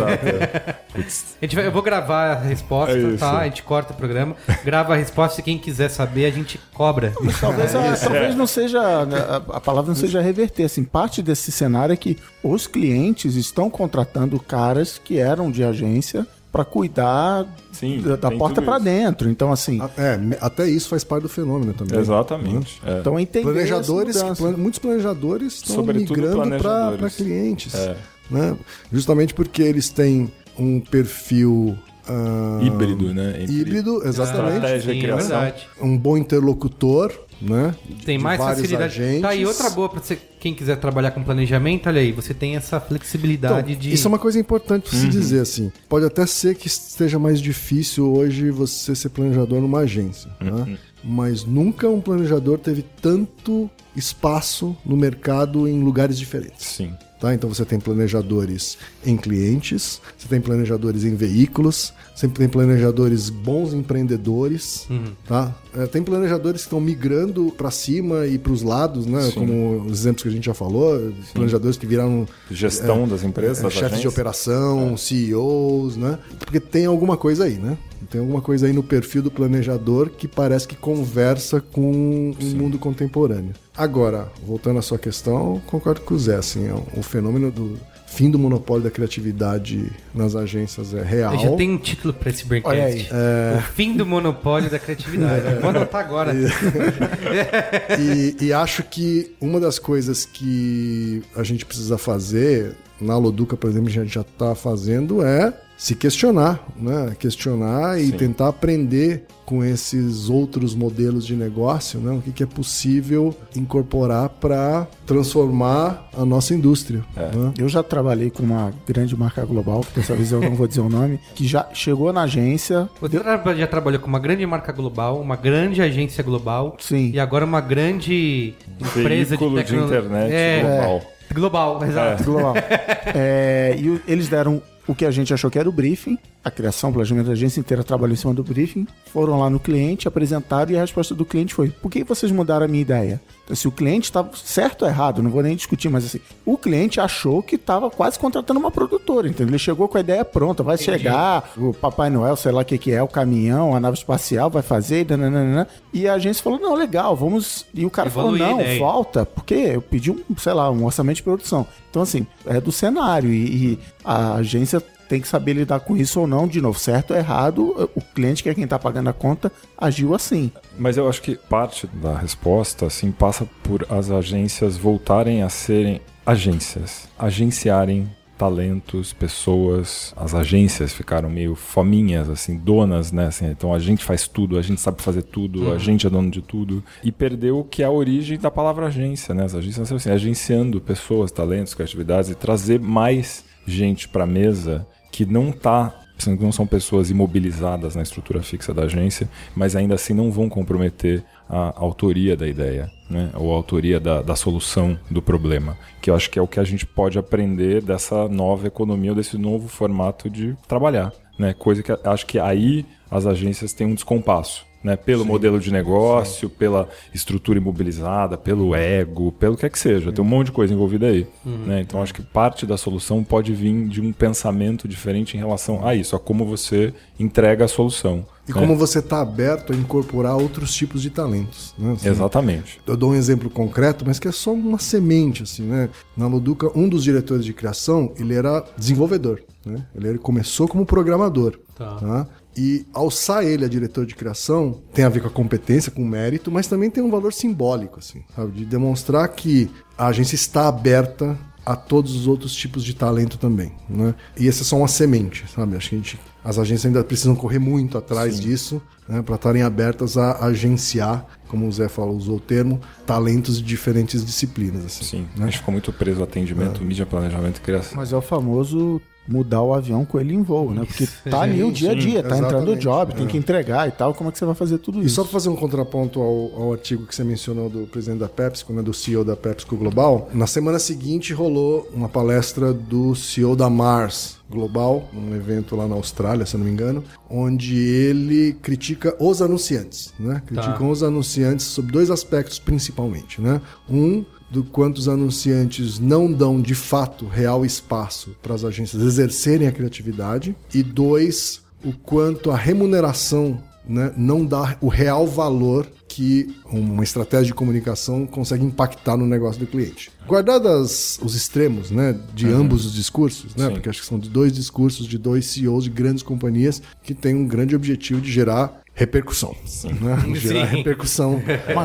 Putz, 0.93 1.36
A 1.40 1.44
gente 1.44 1.56
vai- 1.56 1.66
eu 1.66 1.73
vou 1.73 1.82
gravar 1.82 2.32
a 2.32 2.35
resposta, 2.40 2.97
É 2.97 3.16
tá? 3.16 3.39
A 3.40 3.44
gente 3.44 3.62
corta 3.62 3.93
o 3.93 3.97
programa, 3.97 4.35
grava 4.64 4.94
a 4.94 4.97
resposta 4.97 5.40
e 5.40 5.44
quem 5.44 5.59
quiser 5.59 5.89
saber, 5.90 6.27
a 6.27 6.31
gente 6.31 6.59
cobra. 6.73 7.12
Talvez, 7.40 7.74
a- 7.74 7.97
talvez 7.97 8.35
não 8.36 8.47
seja. 8.47 9.05
né, 9.05 9.18
A, 9.18 9.56
a 9.56 9.60
palavra 9.60 9.89
não 9.89 9.97
seja 9.97 10.20
reverter. 10.20 10.64
Assim, 10.64 10.85
parte 10.85 11.23
desse 11.23 11.51
cenário 11.52 11.93
é 11.93 11.97
que 11.97 12.18
os 12.43 12.66
clientes 12.66 13.35
estão 13.36 13.68
contratando 13.68 14.39
caras 14.40 15.01
que 15.02 15.18
eram 15.18 15.51
de 15.51 15.62
agência 15.64 16.27
para 16.57 16.65
cuidar 16.65 17.47
Sim, 17.73 18.01
da, 18.01 18.16
da 18.16 18.31
porta 18.31 18.62
para 18.62 18.78
dentro. 18.78 19.28
Então, 19.28 19.53
assim, 19.53 19.81
É, 19.99 20.19
até 20.41 20.66
isso 20.69 20.89
faz 20.89 21.05
parte 21.05 21.24
do 21.24 21.28
fenômeno 21.28 21.74
também. 21.74 21.99
Exatamente. 21.99 22.81
é. 22.85 23.01
então 23.01 23.19
entender 23.20 23.45
Planejadores, 23.45 24.16
essa 24.16 24.24
que 24.24 24.31
mudança. 24.31 24.43
plan- 24.43 24.57
muitos 24.62 24.78
planejadores 24.78 25.55
estão 25.55 25.77
Sobretudo 25.77 26.15
migrando 26.20 26.57
para 26.62 27.11
clientes. 27.11 27.74
É. 27.74 27.97
né? 28.31 28.57
Justamente 28.93 29.35
porque 29.35 29.62
eles 29.62 29.91
têm 29.91 30.31
um 30.59 30.81
perfil 30.81 31.77
ah, 32.09 32.61
Híbrido, 32.62 33.12
né? 33.12 33.43
Entre 33.43 33.55
híbrido, 33.55 34.01
exatamente. 34.07 34.55
Estratégia 34.55 34.93
Sim, 34.93 34.99
é 34.99 35.03
criação. 35.03 35.53
Um 35.83 35.99
bom 35.99 36.16
interlocutor, 36.16 37.12
né? 37.41 37.75
Tem 38.05 38.19
De 38.19 38.25
mais 38.25 38.39
facilidade. 38.41 38.85
agentes. 39.01 39.23
Tá, 39.23 39.35
e 39.35 39.45
outra 39.47 39.69
boa 39.71 39.89
para 39.89 40.01
você, 40.01 40.19
quem 40.41 40.55
quiser 40.55 40.77
trabalhar 40.77 41.11
com 41.11 41.23
planejamento, 41.23 41.89
olha 41.89 42.01
aí, 42.01 42.13
você 42.13 42.33
tem 42.33 42.57
essa 42.57 42.81
flexibilidade 42.81 43.73
Então, 43.73 43.81
de. 43.81 43.93
Isso 43.93 44.07
é 44.07 44.09
uma 44.09 44.19
coisa 44.19 44.39
importante 44.39 44.95
Uhum. 44.95 45.01
se 45.01 45.09
dizer 45.09 45.41
assim. 45.41 45.73
Pode 45.89 46.05
até 46.07 46.25
ser 46.27 46.55
que 46.55 46.67
esteja 46.67 47.19
mais 47.19 47.41
difícil 47.41 48.13
hoje 48.13 48.51
você 48.51 48.95
ser 48.95 49.09
planejador 49.11 49.61
numa 49.61 49.81
agência, 49.81 50.31
Uhum. 50.41 50.65
né? 50.65 50.79
mas 51.05 51.45
nunca 51.45 51.89
um 51.89 52.01
planejador 52.01 52.59
teve 52.59 52.85
tanto 53.01 53.71
espaço 53.95 54.77
no 54.85 54.97
mercado 54.97 55.67
em 55.69 55.81
lugares 55.83 56.19
diferentes. 56.19 56.67
Sim. 56.67 56.93
Tá? 57.20 57.32
Então 57.34 57.48
você 57.48 57.64
tem 57.64 57.80
planejadores 57.80 58.76
em 59.05 59.16
clientes, 59.16 60.02
você 60.18 60.28
tem 60.28 60.38
planejadores 60.38 61.02
em 61.02 61.14
veículos, 61.14 61.94
você 62.14 62.28
tem 62.28 62.47
planejadores 62.47 63.30
bons 63.30 63.72
empreendedores, 63.72 64.86
tá? 65.26 65.55
É, 65.74 65.86
tem 65.86 66.02
planejadores 66.02 66.62
que 66.62 66.66
estão 66.66 66.80
migrando 66.80 67.52
para 67.56 67.70
cima 67.70 68.26
e 68.26 68.36
para 68.36 68.52
os 68.52 68.62
lados, 68.62 69.06
né? 69.06 69.22
Sim. 69.22 69.32
Como 69.32 69.80
os 69.86 70.01
exemplos 70.01 70.24
que 70.24 70.28
a 70.28 70.32
gente 70.32 70.44
já 70.44 70.55
falou, 70.55 71.10
planejadores 71.32 71.78
que 71.78 71.86
viraram 71.86 72.28
Gestão 72.51 73.09
das 73.09 73.22
empresas, 73.22 73.64
é, 73.64 73.70
chefes 73.70 74.01
de 74.01 74.09
operação, 74.09 74.94
CEOs, 74.97 75.97
né? 75.97 76.18
Porque 76.38 76.60
tem 76.60 76.84
alguma 76.84 77.16
coisa 77.16 77.44
aí, 77.44 77.55
né? 77.55 77.78
Tem 78.16 78.20
alguma 78.22 78.40
coisa 78.40 78.66
aí 78.66 78.72
no 78.72 78.82
perfil 78.82 79.20
do 79.20 79.30
planejador 79.30 80.09
que 80.09 80.26
parece 80.26 80.66
que 80.66 80.74
conversa 80.74 81.60
com 81.60 82.30
o 82.30 82.44
mundo 82.56 82.78
contemporâneo. 82.78 83.52
Agora, 83.76 84.32
voltando 84.43 84.78
à 84.78 84.82
sua 84.82 84.97
questão, 84.97 85.56
eu 85.56 85.62
concordo 85.66 86.01
com 86.01 86.14
o 86.14 86.18
Zé, 86.18 86.36
assim, 86.36 86.66
é 86.66 86.72
um- 86.72 86.82
o 86.98 87.02
fenômeno 87.02 87.51
do 87.51 87.78
fim 88.06 88.30
do 88.30 88.38
monopólio 88.38 88.84
da 88.84 88.90
criatividade 88.90 89.93
nas 90.14 90.34
agências 90.34 90.94
é 90.94 91.02
real. 91.02 91.34
Eu 91.34 91.40
já 91.40 91.56
tem 91.56 91.70
um 91.72 91.76
título 91.76 92.14
para 92.14 92.30
esse 92.30 92.43
Olha 92.64 92.84
aí. 92.86 93.02
Braincast. 93.02 93.14
O 93.59 93.72
fim 93.74 93.94
do 93.94 94.06
monopólio 94.06 94.70
da 94.70 94.78
criatividade. 94.78 95.43
Vou 95.60 95.68
anotar 95.68 96.02
agora. 96.02 96.32
e, 98.01 98.36
e 98.47 98.51
acho 98.51 98.82
que 98.82 99.30
uma 99.38 99.60
das 99.60 99.78
coisas 99.78 100.24
que 100.24 101.22
a 101.36 101.43
gente 101.43 101.66
precisa 101.66 101.98
fazer, 101.98 102.74
na 103.01 103.16
Loduca, 103.18 103.56
por 103.56 103.68
exemplo, 103.70 103.89
a 103.89 103.93
gente 103.93 104.12
já 104.14 104.20
está 104.23 104.55
fazendo, 104.55 105.23
é 105.24 105.52
se 105.77 105.94
questionar, 105.94 106.64
né? 106.74 107.14
Questionar 107.18 108.01
e 108.01 108.06
Sim. 108.06 108.12
tentar 108.12 108.48
aprender 108.48 109.27
com 109.44 109.62
esses 109.62 110.28
outros 110.31 110.74
modelos 110.74 111.24
de 111.27 111.36
negócio, 111.36 112.01
né? 112.01 112.12
O 112.16 112.23
que, 112.23 112.32
que 112.32 112.43
é 112.43 112.47
possível 112.47 113.36
incorporar 113.55 114.28
para 114.31 114.89
transformar 115.06 116.09
a 116.16 116.24
nossa 116.24 116.55
indústria. 116.55 117.05
né? 117.14 117.52
Eu 117.59 117.68
já 117.68 117.82
trabalhei 117.82 118.31
com 118.31 118.43
uma 118.43 118.73
grande 118.86 119.14
marca 119.16 119.44
global, 119.44 119.82
que 119.82 120.01
dessa 120.01 120.14
vez 120.14 120.32
eu 120.32 120.40
não 120.40 120.55
vou 120.55 120.66
dizer 120.66 120.81
o 120.81 120.89
nome, 120.89 121.20
que 121.35 121.47
já 121.47 121.68
chegou 121.74 122.12
na 122.12 122.23
agência. 122.23 122.89
Você 123.01 123.20
tra- 123.20 123.55
já 123.55 123.66
trabalhou 123.66 124.01
com 124.01 124.06
uma 124.09 124.18
grande 124.18 124.44
marca 124.47 124.73
global, 124.73 125.20
uma 125.20 125.36
grande 125.36 125.82
agência 125.82 126.24
global 126.24 126.77
Sim. 126.81 127.10
e 127.12 127.20
agora 127.20 127.44
uma 127.44 127.60
grande 127.60 128.55
empresa 128.81 129.36
de 129.36 129.44
Veículo 129.44 129.51
de 129.59 129.64
tecnologia. 129.64 129.98
internet 129.98 130.32
é, 130.32 130.60
global. 130.62 131.02
Global, 131.32 131.82
exato. 131.85 132.24
global. 132.24 132.55
É, 133.15 133.74
e 133.78 133.89
o- 133.90 134.03
eles 134.07 134.28
deram 134.28 134.61
o 134.87 134.95
que 134.95 135.05
a 135.05 135.11
gente 135.11 135.33
achou 135.35 135.51
que 135.51 135.59
era 135.59 135.69
o 135.69 135.73
briefing, 135.73 136.19
a 136.45 136.51
criação, 136.51 136.91
o 136.91 136.93
planejamento 136.93 137.27
da 137.27 137.33
agência 137.33 137.59
inteira 137.59 137.83
trabalhou 137.83 138.15
em 138.15 138.17
cima 138.17 138.33
do 138.33 138.45
briefing, 138.45 138.87
foram 139.13 139.39
lá 139.39 139.51
no 139.51 139.59
cliente, 139.59 140.07
apresentaram 140.07 140.71
e 140.71 140.77
a 140.77 140.81
resposta 140.81 141.15
do 141.15 141.25
cliente 141.25 141.55
foi: 141.55 141.71
por 141.71 141.91
que 141.91 142.05
vocês 142.05 142.31
mudaram 142.31 142.67
a 142.67 142.69
minha 142.69 142.83
ideia? 142.83 143.21
Então, 143.45 143.55
se 143.55 143.67
o 143.67 143.73
cliente 143.73 144.05
estava 144.05 144.31
certo 144.35 144.83
ou 144.83 144.89
errado, 144.89 145.23
não 145.23 145.31
vou 145.31 145.43
nem 145.43 145.57
discutir, 145.57 145.89
mas 145.89 146.05
assim, 146.05 146.21
o 146.45 146.57
cliente 146.57 147.01
achou 147.01 147.43
que 147.43 147.57
estava 147.57 147.91
quase 147.91 148.19
contratando 148.19 148.59
uma 148.59 148.71
produtora, 148.71 149.29
entendeu? 149.29 149.49
Ele 149.49 149.59
chegou 149.59 149.89
com 149.89 149.97
a 149.97 150.01
ideia 150.01 150.25
pronta, 150.25 150.63
vai 150.63 150.77
chegar 150.77 151.53
o 151.57 151.73
Papai 151.73 152.11
Noel, 152.11 152.37
sei 152.37 152.53
lá 152.53 152.63
o 152.63 152.65
que, 152.65 152.79
que 152.79 152.93
é, 152.93 153.03
o 153.03 153.09
caminhão, 153.09 153.75
a 153.75 153.81
nave 153.81 153.97
espacial, 153.99 154.51
vai 154.51 154.63
fazer, 154.63 155.07
e 155.11 155.17
nananana. 155.17 155.69
e 155.93 156.09
a 156.09 156.15
agência 156.15 156.43
falou: 156.43 156.59
não, 156.59 156.75
legal, 156.75 157.17
vamos. 157.17 157.67
E 157.75 157.85
o 157.85 157.91
cara 157.91 158.09
Evoluir 158.09 158.39
falou: 158.39 158.57
não, 158.57 158.61
ideia. 158.61 158.81
falta, 158.81 159.27
porque 159.27 159.55
eu 159.55 159.83
pedi 159.83 160.11
um, 160.11 160.23
sei 160.37 160.53
lá, 160.53 160.71
um 160.71 160.85
orçamento 160.85 161.17
de 161.17 161.23
produção. 161.23 161.67
Então, 161.91 162.03
assim, 162.03 162.27
é 162.45 162.61
do 162.61 162.71
cenário 162.71 163.33
e, 163.33 163.73
e 163.73 163.79
a 164.07 164.35
agência 164.37 164.81
tem 165.09 165.20
que 165.20 165.28
saber 165.28 165.55
lidar 165.55 165.81
com 165.81 165.97
isso 165.97 166.20
ou 166.20 166.27
não, 166.27 166.47
de 166.47 166.61
novo, 166.61 166.78
certo 166.78 167.12
ou 167.12 167.16
errado, 167.16 167.91
o 167.95 168.01
cliente, 168.01 168.43
que 168.43 168.49
é 168.49 168.55
quem 168.55 168.66
tá 168.66 168.78
pagando 168.78 169.09
a 169.09 169.12
conta, 169.12 169.53
agiu 169.77 170.15
assim. 170.15 170.51
Mas 170.78 170.97
eu 170.97 171.09
acho 171.09 171.23
que 171.23 171.37
parte 171.37 171.87
da 171.87 172.16
resposta 172.16 172.87
assim 172.87 173.11
passa 173.11 173.47
por 173.62 173.87
as 173.89 174.11
agências 174.11 174.77
voltarem 174.77 175.43
a 175.43 175.49
serem 175.49 176.01
agências, 176.24 177.09
agenciarem 177.19 178.09
talentos, 178.37 179.12
pessoas, 179.15 180.12
as 180.15 180.35
agências 180.35 180.93
ficaram 180.93 181.31
meio 181.31 181.55
fominhas, 181.55 182.28
assim, 182.28 182.59
donas, 182.59 183.11
né? 183.11 183.28
Assim, 183.28 183.47
então 183.47 183.73
a 183.73 183.78
gente 183.78 184.05
faz 184.05 184.28
tudo, 184.28 184.59
a 184.59 184.62
gente 184.62 184.78
sabe 184.81 185.01
fazer 185.01 185.23
tudo, 185.23 185.73
a 185.73 185.78
gente 185.78 186.07
é 186.07 186.11
dono 186.11 186.31
de 186.31 186.43
tudo. 186.43 186.85
E 187.03 187.11
perdeu 187.11 187.61
o 187.61 187.65
que 187.65 187.83
é 187.83 187.87
a 187.87 187.91
origem 187.91 188.39
da 188.39 188.51
palavra 188.51 188.89
agência, 188.89 189.35
né? 189.35 189.45
As 189.45 189.55
agências 189.55 189.91
assim, 189.91 190.11
agenciando 190.11 190.81
pessoas, 190.83 191.33
talentos, 191.33 191.73
criatividades 191.73 192.31
e 192.31 192.35
trazer 192.35 192.78
mais 192.78 193.45
gente 193.66 194.09
para 194.09 194.26
mesa 194.26 194.86
que 195.10 195.24
não 195.26 195.52
tá 195.52 196.02
não 196.40 196.51
são 196.51 196.66
pessoas 196.66 197.10
imobilizadas 197.10 197.94
na 197.94 198.02
estrutura 198.02 198.43
fixa 198.43 198.72
da 198.72 198.84
agência, 198.84 199.28
mas 199.55 199.76
ainda 199.76 199.94
assim 199.94 200.14
não 200.14 200.30
vão 200.30 200.48
comprometer 200.48 201.22
a 201.47 201.74
autoria 201.76 202.34
da 202.34 202.48
ideia, 202.48 202.90
né? 203.10 203.30
ou 203.34 203.52
a 203.52 203.56
autoria 203.56 204.01
da, 204.01 204.22
da 204.22 204.34
solução 204.34 204.98
do 205.10 205.20
problema. 205.20 205.76
Que 206.01 206.09
eu 206.09 206.14
acho 206.14 206.30
que 206.30 206.38
é 206.38 206.43
o 206.43 206.47
que 206.47 206.59
a 206.59 206.64
gente 206.64 206.86
pode 206.86 207.18
aprender 207.18 207.82
dessa 207.82 208.28
nova 208.28 208.66
economia, 208.66 209.14
desse 209.14 209.36
novo 209.36 209.68
formato 209.68 210.30
de 210.30 210.56
trabalhar. 210.66 211.12
Né? 211.38 211.52
Coisa 211.52 211.82
que 211.82 211.93
acho 211.93 212.24
que 212.24 212.38
aí 212.38 212.86
as 213.10 213.26
agências 213.26 213.74
têm 213.74 213.86
um 213.86 213.94
descompasso 213.94 214.64
né? 214.87 214.97
Pelo 214.97 215.25
sim, 215.25 215.29
modelo 215.29 215.59
de 215.59 215.73
negócio, 215.73 216.49
sim. 216.49 216.55
pela 216.57 216.89
estrutura 217.13 217.59
imobilizada, 217.59 218.39
pelo 218.39 218.73
ego, 218.73 219.33
pelo 219.33 219.57
que 219.57 219.67
é 219.67 219.69
que 219.69 219.79
seja. 219.79 220.13
Tem 220.13 220.25
um 220.25 220.29
monte 220.29 220.47
de 220.47 220.53
coisa 220.53 220.73
envolvida 220.73 221.09
aí. 221.09 221.27
Uhum. 221.45 221.67
Né? 221.67 221.81
Então 221.81 222.01
acho 222.01 222.15
que 222.15 222.23
parte 222.23 222.65
da 222.65 222.77
solução 222.77 223.25
pode 223.25 223.53
vir 223.53 223.89
de 223.89 224.01
um 224.01 224.13
pensamento 224.13 224.87
diferente 224.87 225.37
em 225.37 225.41
relação 225.41 225.85
a 225.85 225.97
isso, 225.97 226.15
a 226.15 226.21
como 226.21 226.47
você 226.47 226.95
entrega 227.19 227.65
a 227.65 227.69
solução. 227.69 228.25
E 228.49 228.53
né? 228.53 228.61
como 228.61 228.77
você 228.77 229.01
está 229.01 229.21
aberto 229.21 229.73
a 229.73 229.77
incorporar 229.77 230.37
outros 230.37 230.73
tipos 230.73 231.03
de 231.03 231.11
talentos. 231.11 231.75
Né? 231.77 231.95
Assim, 231.95 232.09
Exatamente. 232.09 232.81
Eu 232.87 232.97
dou 232.97 233.11
um 233.11 233.15
exemplo 233.17 233.51
concreto, 233.51 234.05
mas 234.07 234.21
que 234.21 234.29
é 234.29 234.33
só 234.33 234.53
uma 234.53 234.79
semente. 234.79 235.43
assim, 235.43 235.63
né? 235.63 235.91
Na 236.17 236.29
Luduca, 236.29 236.71
um 236.79 236.89
dos 236.89 237.03
diretores 237.03 237.45
de 237.45 237.53
criação, 237.53 238.13
ele 238.17 238.35
era 238.35 238.65
desenvolvedor. 238.79 239.43
Né? 239.65 239.85
Ele 239.97 240.17
começou 240.17 240.69
como 240.69 240.87
programador. 240.87 241.59
Tá. 241.75 241.97
Tá? 241.97 242.27
E 242.57 242.87
alçar 242.93 243.45
ele 243.45 243.65
a 243.65 243.69
diretor 243.69 244.07
de 244.07 244.15
criação 244.15 244.81
tem 244.95 245.05
a 245.05 245.09
ver 245.09 245.20
com 245.20 245.28
a 245.28 245.31
competência, 245.31 245.93
com 245.93 246.03
o 246.03 246.07
mérito, 246.07 246.51
mas 246.51 246.66
também 246.66 246.91
tem 246.91 247.03
um 247.03 247.11
valor 247.11 247.33
simbólico, 247.33 247.99
assim, 247.99 248.24
sabe? 248.35 248.53
De 248.53 248.65
demonstrar 248.65 249.28
que 249.28 249.70
a 249.99 250.07
agência 250.07 250.35
está 250.35 250.66
aberta 250.66 251.39
a 251.66 251.74
todos 251.74 252.15
os 252.15 252.28
outros 252.28 252.55
tipos 252.55 252.85
de 252.85 252.95
talento 252.95 253.37
também, 253.37 253.73
né? 253.91 254.15
E 254.39 254.49
essa 254.49 254.62
é 254.62 254.65
só 254.65 254.77
uma 254.77 254.87
semente, 254.87 255.45
sabe? 255.53 255.77
Acho 255.77 255.91
que 255.91 255.95
a 255.97 255.99
gente, 255.99 256.20
as 256.45 256.59
agências 256.59 256.87
ainda 256.87 257.03
precisam 257.03 257.35
correr 257.35 257.59
muito 257.59 257.99
atrás 257.99 258.37
Sim. 258.37 258.43
disso, 258.43 258.83
né? 259.09 259.20
Para 259.20 259.35
estarem 259.35 259.62
abertas 259.62 260.16
a 260.16 260.47
agenciar, 260.47 261.27
como 261.49 261.66
o 261.66 261.73
Zé 261.73 261.89
falou, 261.89 262.16
usou 262.16 262.37
o 262.37 262.41
termo, 262.41 262.81
talentos 263.05 263.59
de 263.59 263.65
diferentes 263.65 264.24
disciplinas, 264.24 264.87
assim. 264.87 265.05
Sim, 265.05 265.28
né? 265.37 265.43
a 265.43 265.47
gente 265.47 265.59
ficou 265.59 265.73
muito 265.73 265.93
preso 265.93 266.19
ao 266.20 266.24
atendimento, 266.24 266.81
é. 266.81 266.85
mídia, 266.85 267.05
planejamento 267.05 267.59
e 267.59 267.61
criação. 267.61 267.97
Mas 267.97 268.12
é 268.12 268.16
o 268.16 268.23
famoso 268.23 269.03
mudar 269.28 269.62
o 269.62 269.74
avião 269.74 270.05
com 270.05 270.20
ele 270.20 270.35
em 270.35 270.43
voo, 270.43 270.73
né? 270.73 270.85
Porque 270.85 271.07
tá 271.28 271.43
ali 271.43 271.62
o 271.62 271.73
dia 271.73 271.93
a 271.93 271.94
dia, 271.94 272.23
tá 272.23 272.39
entrando 272.39 272.73
o 272.73 272.77
job, 272.77 273.15
tem 273.15 273.27
que 273.27 273.36
entregar 273.36 273.89
e 273.89 273.90
tal. 273.90 274.15
Como 274.15 274.28
é 274.28 274.32
que 274.32 274.39
você 274.39 274.44
vai 274.44 274.55
fazer 274.55 274.78
tudo 274.78 274.98
isso? 274.98 275.07
E 275.07 275.11
só 275.11 275.23
para 275.23 275.32
fazer 275.32 275.48
um 275.48 275.57
contraponto 275.57 276.20
ao, 276.20 276.62
ao, 276.62 276.73
artigo 276.73 277.07
que 277.07 277.15
você 277.15 277.24
mencionou 277.24 277.69
do 277.69 277.86
presidente 277.86 278.20
da 278.20 278.28
PepsiCo, 278.28 278.73
né, 278.73 278.82
do 278.82 278.94
CEO 278.94 279.24
da 279.24 279.36
PepsiCo 279.36 279.77
Global, 279.77 280.28
na 280.32 280.47
semana 280.47 280.78
seguinte 280.78 281.32
rolou 281.32 281.89
uma 281.93 282.09
palestra 282.09 282.73
do 282.73 283.15
CEO 283.15 283.57
da 283.57 283.69
Mars 283.69 284.39
Global, 284.48 285.09
um 285.12 285.35
evento 285.35 285.74
lá 285.74 285.89
na 285.89 285.97
Austrália, 285.97 286.47
se 286.47 286.55
eu 286.55 286.59
não 286.59 286.66
me 286.66 286.73
engano, 286.73 287.03
onde 287.28 287.77
ele 287.77 288.53
critica 288.62 289.16
os 289.19 289.43
anunciantes, 289.43 290.15
né? 290.19 290.40
Criticam 290.47 290.78
tá. 290.78 290.93
os 290.93 291.03
anunciantes 291.03 291.66
sobre 291.66 291.90
dois 291.90 292.11
aspectos 292.11 292.59
principalmente, 292.59 293.40
né? 293.40 293.61
Um 293.89 294.24
do 294.51 294.64
quanto 294.64 294.98
os 294.98 295.09
anunciantes 295.09 295.98
não 295.98 296.32
dão 296.32 296.60
de 296.60 296.74
fato 296.74 297.27
real 297.27 297.64
espaço 297.64 298.36
para 298.43 298.55
as 298.55 298.64
agências 298.64 299.02
exercerem 299.02 299.66
a 299.66 299.73
criatividade 299.73 300.56
e 300.73 300.82
dois, 300.82 301.62
o 301.85 301.93
quanto 301.93 302.51
a 302.51 302.56
remuneração 302.56 303.62
né, 303.89 304.12
não 304.16 304.44
dá 304.44 304.77
o 304.81 304.89
real 304.89 305.27
valor 305.27 305.86
que 306.09 306.55
uma 306.64 307.05
estratégia 307.05 307.47
de 307.47 307.55
comunicação 307.55 308.27
consegue 308.27 308.64
impactar 308.64 309.16
no 309.16 309.27
negócio 309.27 309.60
do 309.60 309.66
cliente. 309.66 310.10
Guardadas 310.27 311.18
os 311.23 311.35
extremos, 311.35 311.90
né, 311.90 312.18
de 312.35 312.47
uhum. 312.47 312.62
ambos 312.62 312.86
os 312.86 312.93
discursos, 312.93 313.55
né, 313.55 313.66
Sim. 313.66 313.73
porque 313.74 313.89
acho 313.89 314.01
que 314.01 314.06
são 314.06 314.18
dois 314.18 314.52
discursos 314.52 315.06
de 315.06 315.18
dois 315.18 315.47
CEOs 315.47 315.85
de 315.85 315.90
grandes 315.90 316.23
companhias 316.23 316.82
que 317.02 317.14
têm 317.14 317.35
um 317.35 317.47
grande 317.47 317.77
objetivo 317.77 318.20
de 318.20 318.31
gerar 318.31 318.82
repercussão. 318.97 319.55
Né? 319.85 320.35
Gerar 320.35 320.70
Sim. 320.70 320.77
repercussão 320.78 321.32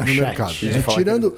no 0.07 0.13
mercado. 0.15 0.53
É, 0.63 0.81
tirando, 0.81 1.33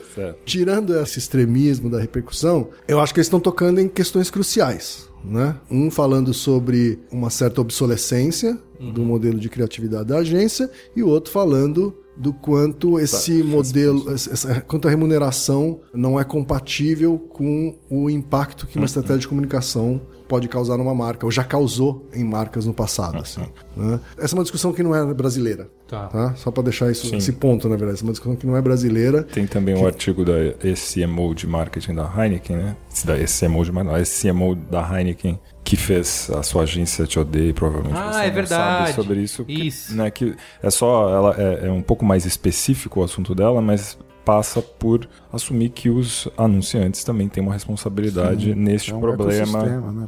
tirando 0.45 0.99
esse 0.99 1.17
extremismo 1.17 1.89
da 1.89 1.99
repercussão, 1.99 2.69
eu 2.87 3.01
acho 3.01 3.11
que 3.11 3.19
eles 3.19 3.25
estão 3.25 3.39
tocando 3.39 3.81
em 3.81 3.89
questões 3.89 4.29
cruciais. 4.29 5.09
Né? 5.25 5.55
Um 5.71 5.89
falando 5.89 6.33
sobre 6.33 6.99
uma 7.11 7.29
certa 7.29 7.59
obsolescência 7.59 8.57
uhum. 8.79 8.91
do 8.91 9.03
modelo 9.03 9.39
de 9.39 9.49
criatividade 9.49 10.09
da 10.09 10.17
agência 10.17 10.69
e 10.95 11.01
o 11.01 11.07
outro 11.07 11.31
falando 11.31 11.97
do 12.15 12.31
quanto 12.31 12.99
esse 12.99 13.41
tá, 13.41 13.47
modelo, 13.47 14.11
essa, 14.11 14.61
quanto 14.61 14.87
a 14.87 14.91
remuneração 14.91 15.79
não 15.93 16.19
é 16.19 16.23
compatível 16.23 17.17
com 17.17 17.75
o 17.89 18.09
impacto 18.09 18.67
que 18.67 18.75
uma 18.75 18.81
uhum. 18.81 18.85
estratégia 18.85 19.19
de 19.21 19.27
comunicação 19.27 20.01
pode 20.33 20.47
causar 20.47 20.77
numa 20.77 20.95
marca, 20.95 21.27
ou 21.27 21.31
já 21.31 21.43
causou 21.43 22.09
em 22.11 22.23
marcas 22.23 22.65
no 22.65 22.73
passado. 22.73 23.19
Assim, 23.19 23.45
né? 23.77 23.99
Essa 24.17 24.33
é 24.33 24.35
uma 24.35 24.41
discussão 24.41 24.73
que 24.73 24.81
não 24.81 24.95
é 24.95 25.13
brasileira. 25.13 25.69
Tá. 25.87 26.07
tá? 26.07 26.33
Só 26.33 26.49
para 26.49 26.63
deixar 26.63 26.89
isso, 26.89 27.13
esse 27.15 27.33
ponto, 27.33 27.69
na 27.69 27.75
verdade. 27.75 27.97
Essa 27.97 28.03
é 28.03 28.07
uma 28.07 28.13
discussão 28.13 28.35
que 28.35 28.47
não 28.47 28.57
é 28.57 28.61
brasileira. 28.63 29.21
Tem 29.21 29.45
também 29.45 29.75
o 29.75 29.77
que... 29.77 29.83
um 29.83 29.85
artigo 29.85 30.25
da 30.25 30.33
SCMO 30.75 31.35
de 31.35 31.45
marketing 31.45 31.93
da 31.93 32.11
Heineken, 32.17 32.57
né? 32.57 32.75
Da 33.05 33.15
SCMO 33.27 33.63
de 33.63 33.71
marketing, 33.71 33.95
a 33.95 34.01
SCMO 34.03 34.55
da 34.55 34.81
Heineken, 34.81 35.39
que 35.63 35.75
fez 35.75 36.31
a 36.31 36.41
sua 36.41 36.63
agência 36.63 37.05
te 37.05 37.19
odeia, 37.19 37.53
provavelmente 37.53 37.95
ah, 37.95 38.13
você 38.13 38.19
é 38.21 38.31
verdade. 38.31 38.87
sabe 38.87 38.93
sobre 38.93 39.21
isso. 39.21 39.45
Isso. 39.47 39.91
Que, 39.91 39.95
né, 39.95 40.09
que 40.09 40.35
é 40.63 40.69
só, 40.71 41.09
ela 41.09 41.35
é, 41.37 41.67
é 41.67 41.71
um 41.71 41.83
pouco 41.83 42.03
mais 42.03 42.25
específico 42.25 43.01
o 43.01 43.03
assunto 43.03 43.35
dela, 43.35 43.61
mas 43.61 43.99
passa 44.25 44.61
por 44.61 45.07
assumir 45.31 45.69
que 45.69 45.89
os 45.89 46.27
anunciantes 46.37 47.03
também 47.03 47.27
têm 47.27 47.43
uma 47.43 47.53
responsabilidade 47.53 48.53
Sim, 48.53 48.55
neste 48.55 48.91
é 48.91 48.95
um 48.95 48.99
problema 48.99 49.63
né? 49.63 50.07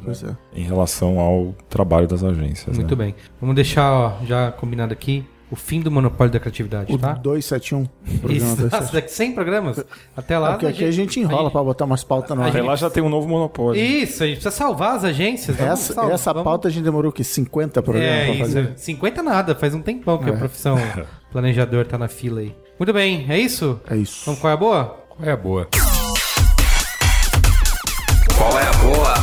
é. 0.53 0.59
em 0.59 0.63
relação 0.63 1.19
ao 1.19 1.53
trabalho 1.69 2.07
das 2.07 2.23
agências. 2.23 2.77
Muito 2.77 2.95
né? 2.95 3.05
bem. 3.05 3.15
Vamos 3.39 3.55
deixar 3.55 3.91
ó, 3.91 4.25
já 4.25 4.51
combinado 4.51 4.93
aqui 4.93 5.25
o 5.49 5.55
fim 5.55 5.79
do 5.79 5.91
monopólio 5.91 6.33
da 6.33 6.39
criatividade, 6.39 6.91
o 6.91 6.97
tá? 6.97 7.13
271. 7.13 7.87
Isso, 8.33 8.63
nossa, 8.63 8.91
daqui 8.91 9.11
100 9.11 9.33
programas? 9.33 9.85
Até 10.15 10.37
lá. 10.37 10.49
É 10.49 10.51
porque 10.53 10.65
aqui 10.65 10.83
a 10.83 10.91
gente 10.91 11.19
enrola 11.19 11.51
para 11.51 11.63
botar 11.63 11.85
umas 11.85 12.03
pautas 12.03 12.35
novas. 12.35 12.53
Até 12.53 12.61
lá 12.61 12.75
já 12.75 12.89
tem 12.89 13.03
um 13.03 13.09
novo 13.09 13.27
monopólio. 13.27 13.81
Isso, 13.81 14.23
a 14.23 14.27
gente 14.27 14.37
precisa 14.37 14.55
salvar 14.55 14.97
as 14.97 15.03
agências. 15.03 15.59
Essa, 15.59 15.93
salvar, 15.93 16.13
essa 16.13 16.33
vamos... 16.33 16.43
pauta 16.43 16.67
a 16.67 16.71
gente 16.71 16.83
demorou 16.83 17.11
que 17.11 17.23
50 17.23 17.81
programas 17.81 18.11
é, 18.11 18.25
para 18.25 18.37
fazer. 18.37 18.73
50 18.75 19.23
nada, 19.23 19.55
faz 19.55 19.73
um 19.73 19.81
tempão 19.81 20.17
que 20.17 20.29
é. 20.29 20.33
a 20.33 20.37
profissão 20.37 20.77
planejador 21.31 21.85
tá 21.85 21.97
na 21.97 22.07
fila 22.07 22.41
aí. 22.41 22.55
Muito 22.77 22.91
bem, 22.91 23.25
é 23.29 23.39
isso? 23.39 23.79
É 23.89 23.95
isso. 23.95 24.21
Então 24.23 24.35
qual 24.35 24.51
é 24.51 24.53
a 24.53 24.57
boa? 24.57 24.85
Qual 25.09 25.29
é 25.29 25.31
a 25.31 25.37
boa? 25.37 25.67
Qual 28.37 28.59
é 28.59 28.67
a 28.67 28.73
boa? 28.73 29.13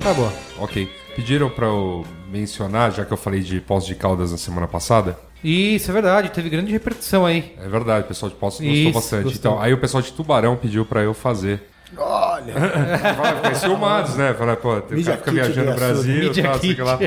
Tá 0.00 0.14
boa. 0.14 0.45
Ok. 0.58 0.88
Pediram 1.14 1.50
para 1.50 1.66
eu 1.66 2.04
mencionar, 2.30 2.92
já 2.92 3.04
que 3.04 3.12
eu 3.12 3.16
falei 3.16 3.40
de 3.40 3.60
pós 3.60 3.86
de 3.86 3.94
Caldas 3.94 4.32
na 4.32 4.38
semana 4.38 4.66
passada, 4.66 5.18
isso, 5.44 5.90
é 5.90 5.94
verdade, 5.94 6.30
teve 6.30 6.48
grande 6.48 6.72
repercussão 6.72 7.24
aí. 7.24 7.54
É 7.62 7.68
verdade, 7.68 8.04
o 8.04 8.08
pessoal 8.08 8.30
de 8.30 8.36
Poços 8.36 8.60
gostou 8.60 8.76
Isso, 8.76 8.92
bastante. 8.92 9.24
Gostou. 9.24 9.52
Então, 9.52 9.62
aí 9.62 9.72
o 9.72 9.78
pessoal 9.78 10.02
de 10.02 10.12
Tubarão 10.12 10.56
pediu 10.56 10.84
para 10.84 11.02
eu 11.02 11.14
fazer. 11.14 11.62
Olha! 11.96 12.54
Fiquei 13.36 13.54
ciúmados, 13.54 14.16
né? 14.16 14.34
Fala, 14.34 14.56
pô, 14.56 14.80
tem 14.80 15.02
cara 15.04 15.18
fica 15.18 15.30
viajando 15.30 15.70
no 15.70 15.76
Brasil 15.76 16.32
e 16.32 16.42
tal, 16.42 16.58
sei 16.58 16.74
lá. 16.76 16.98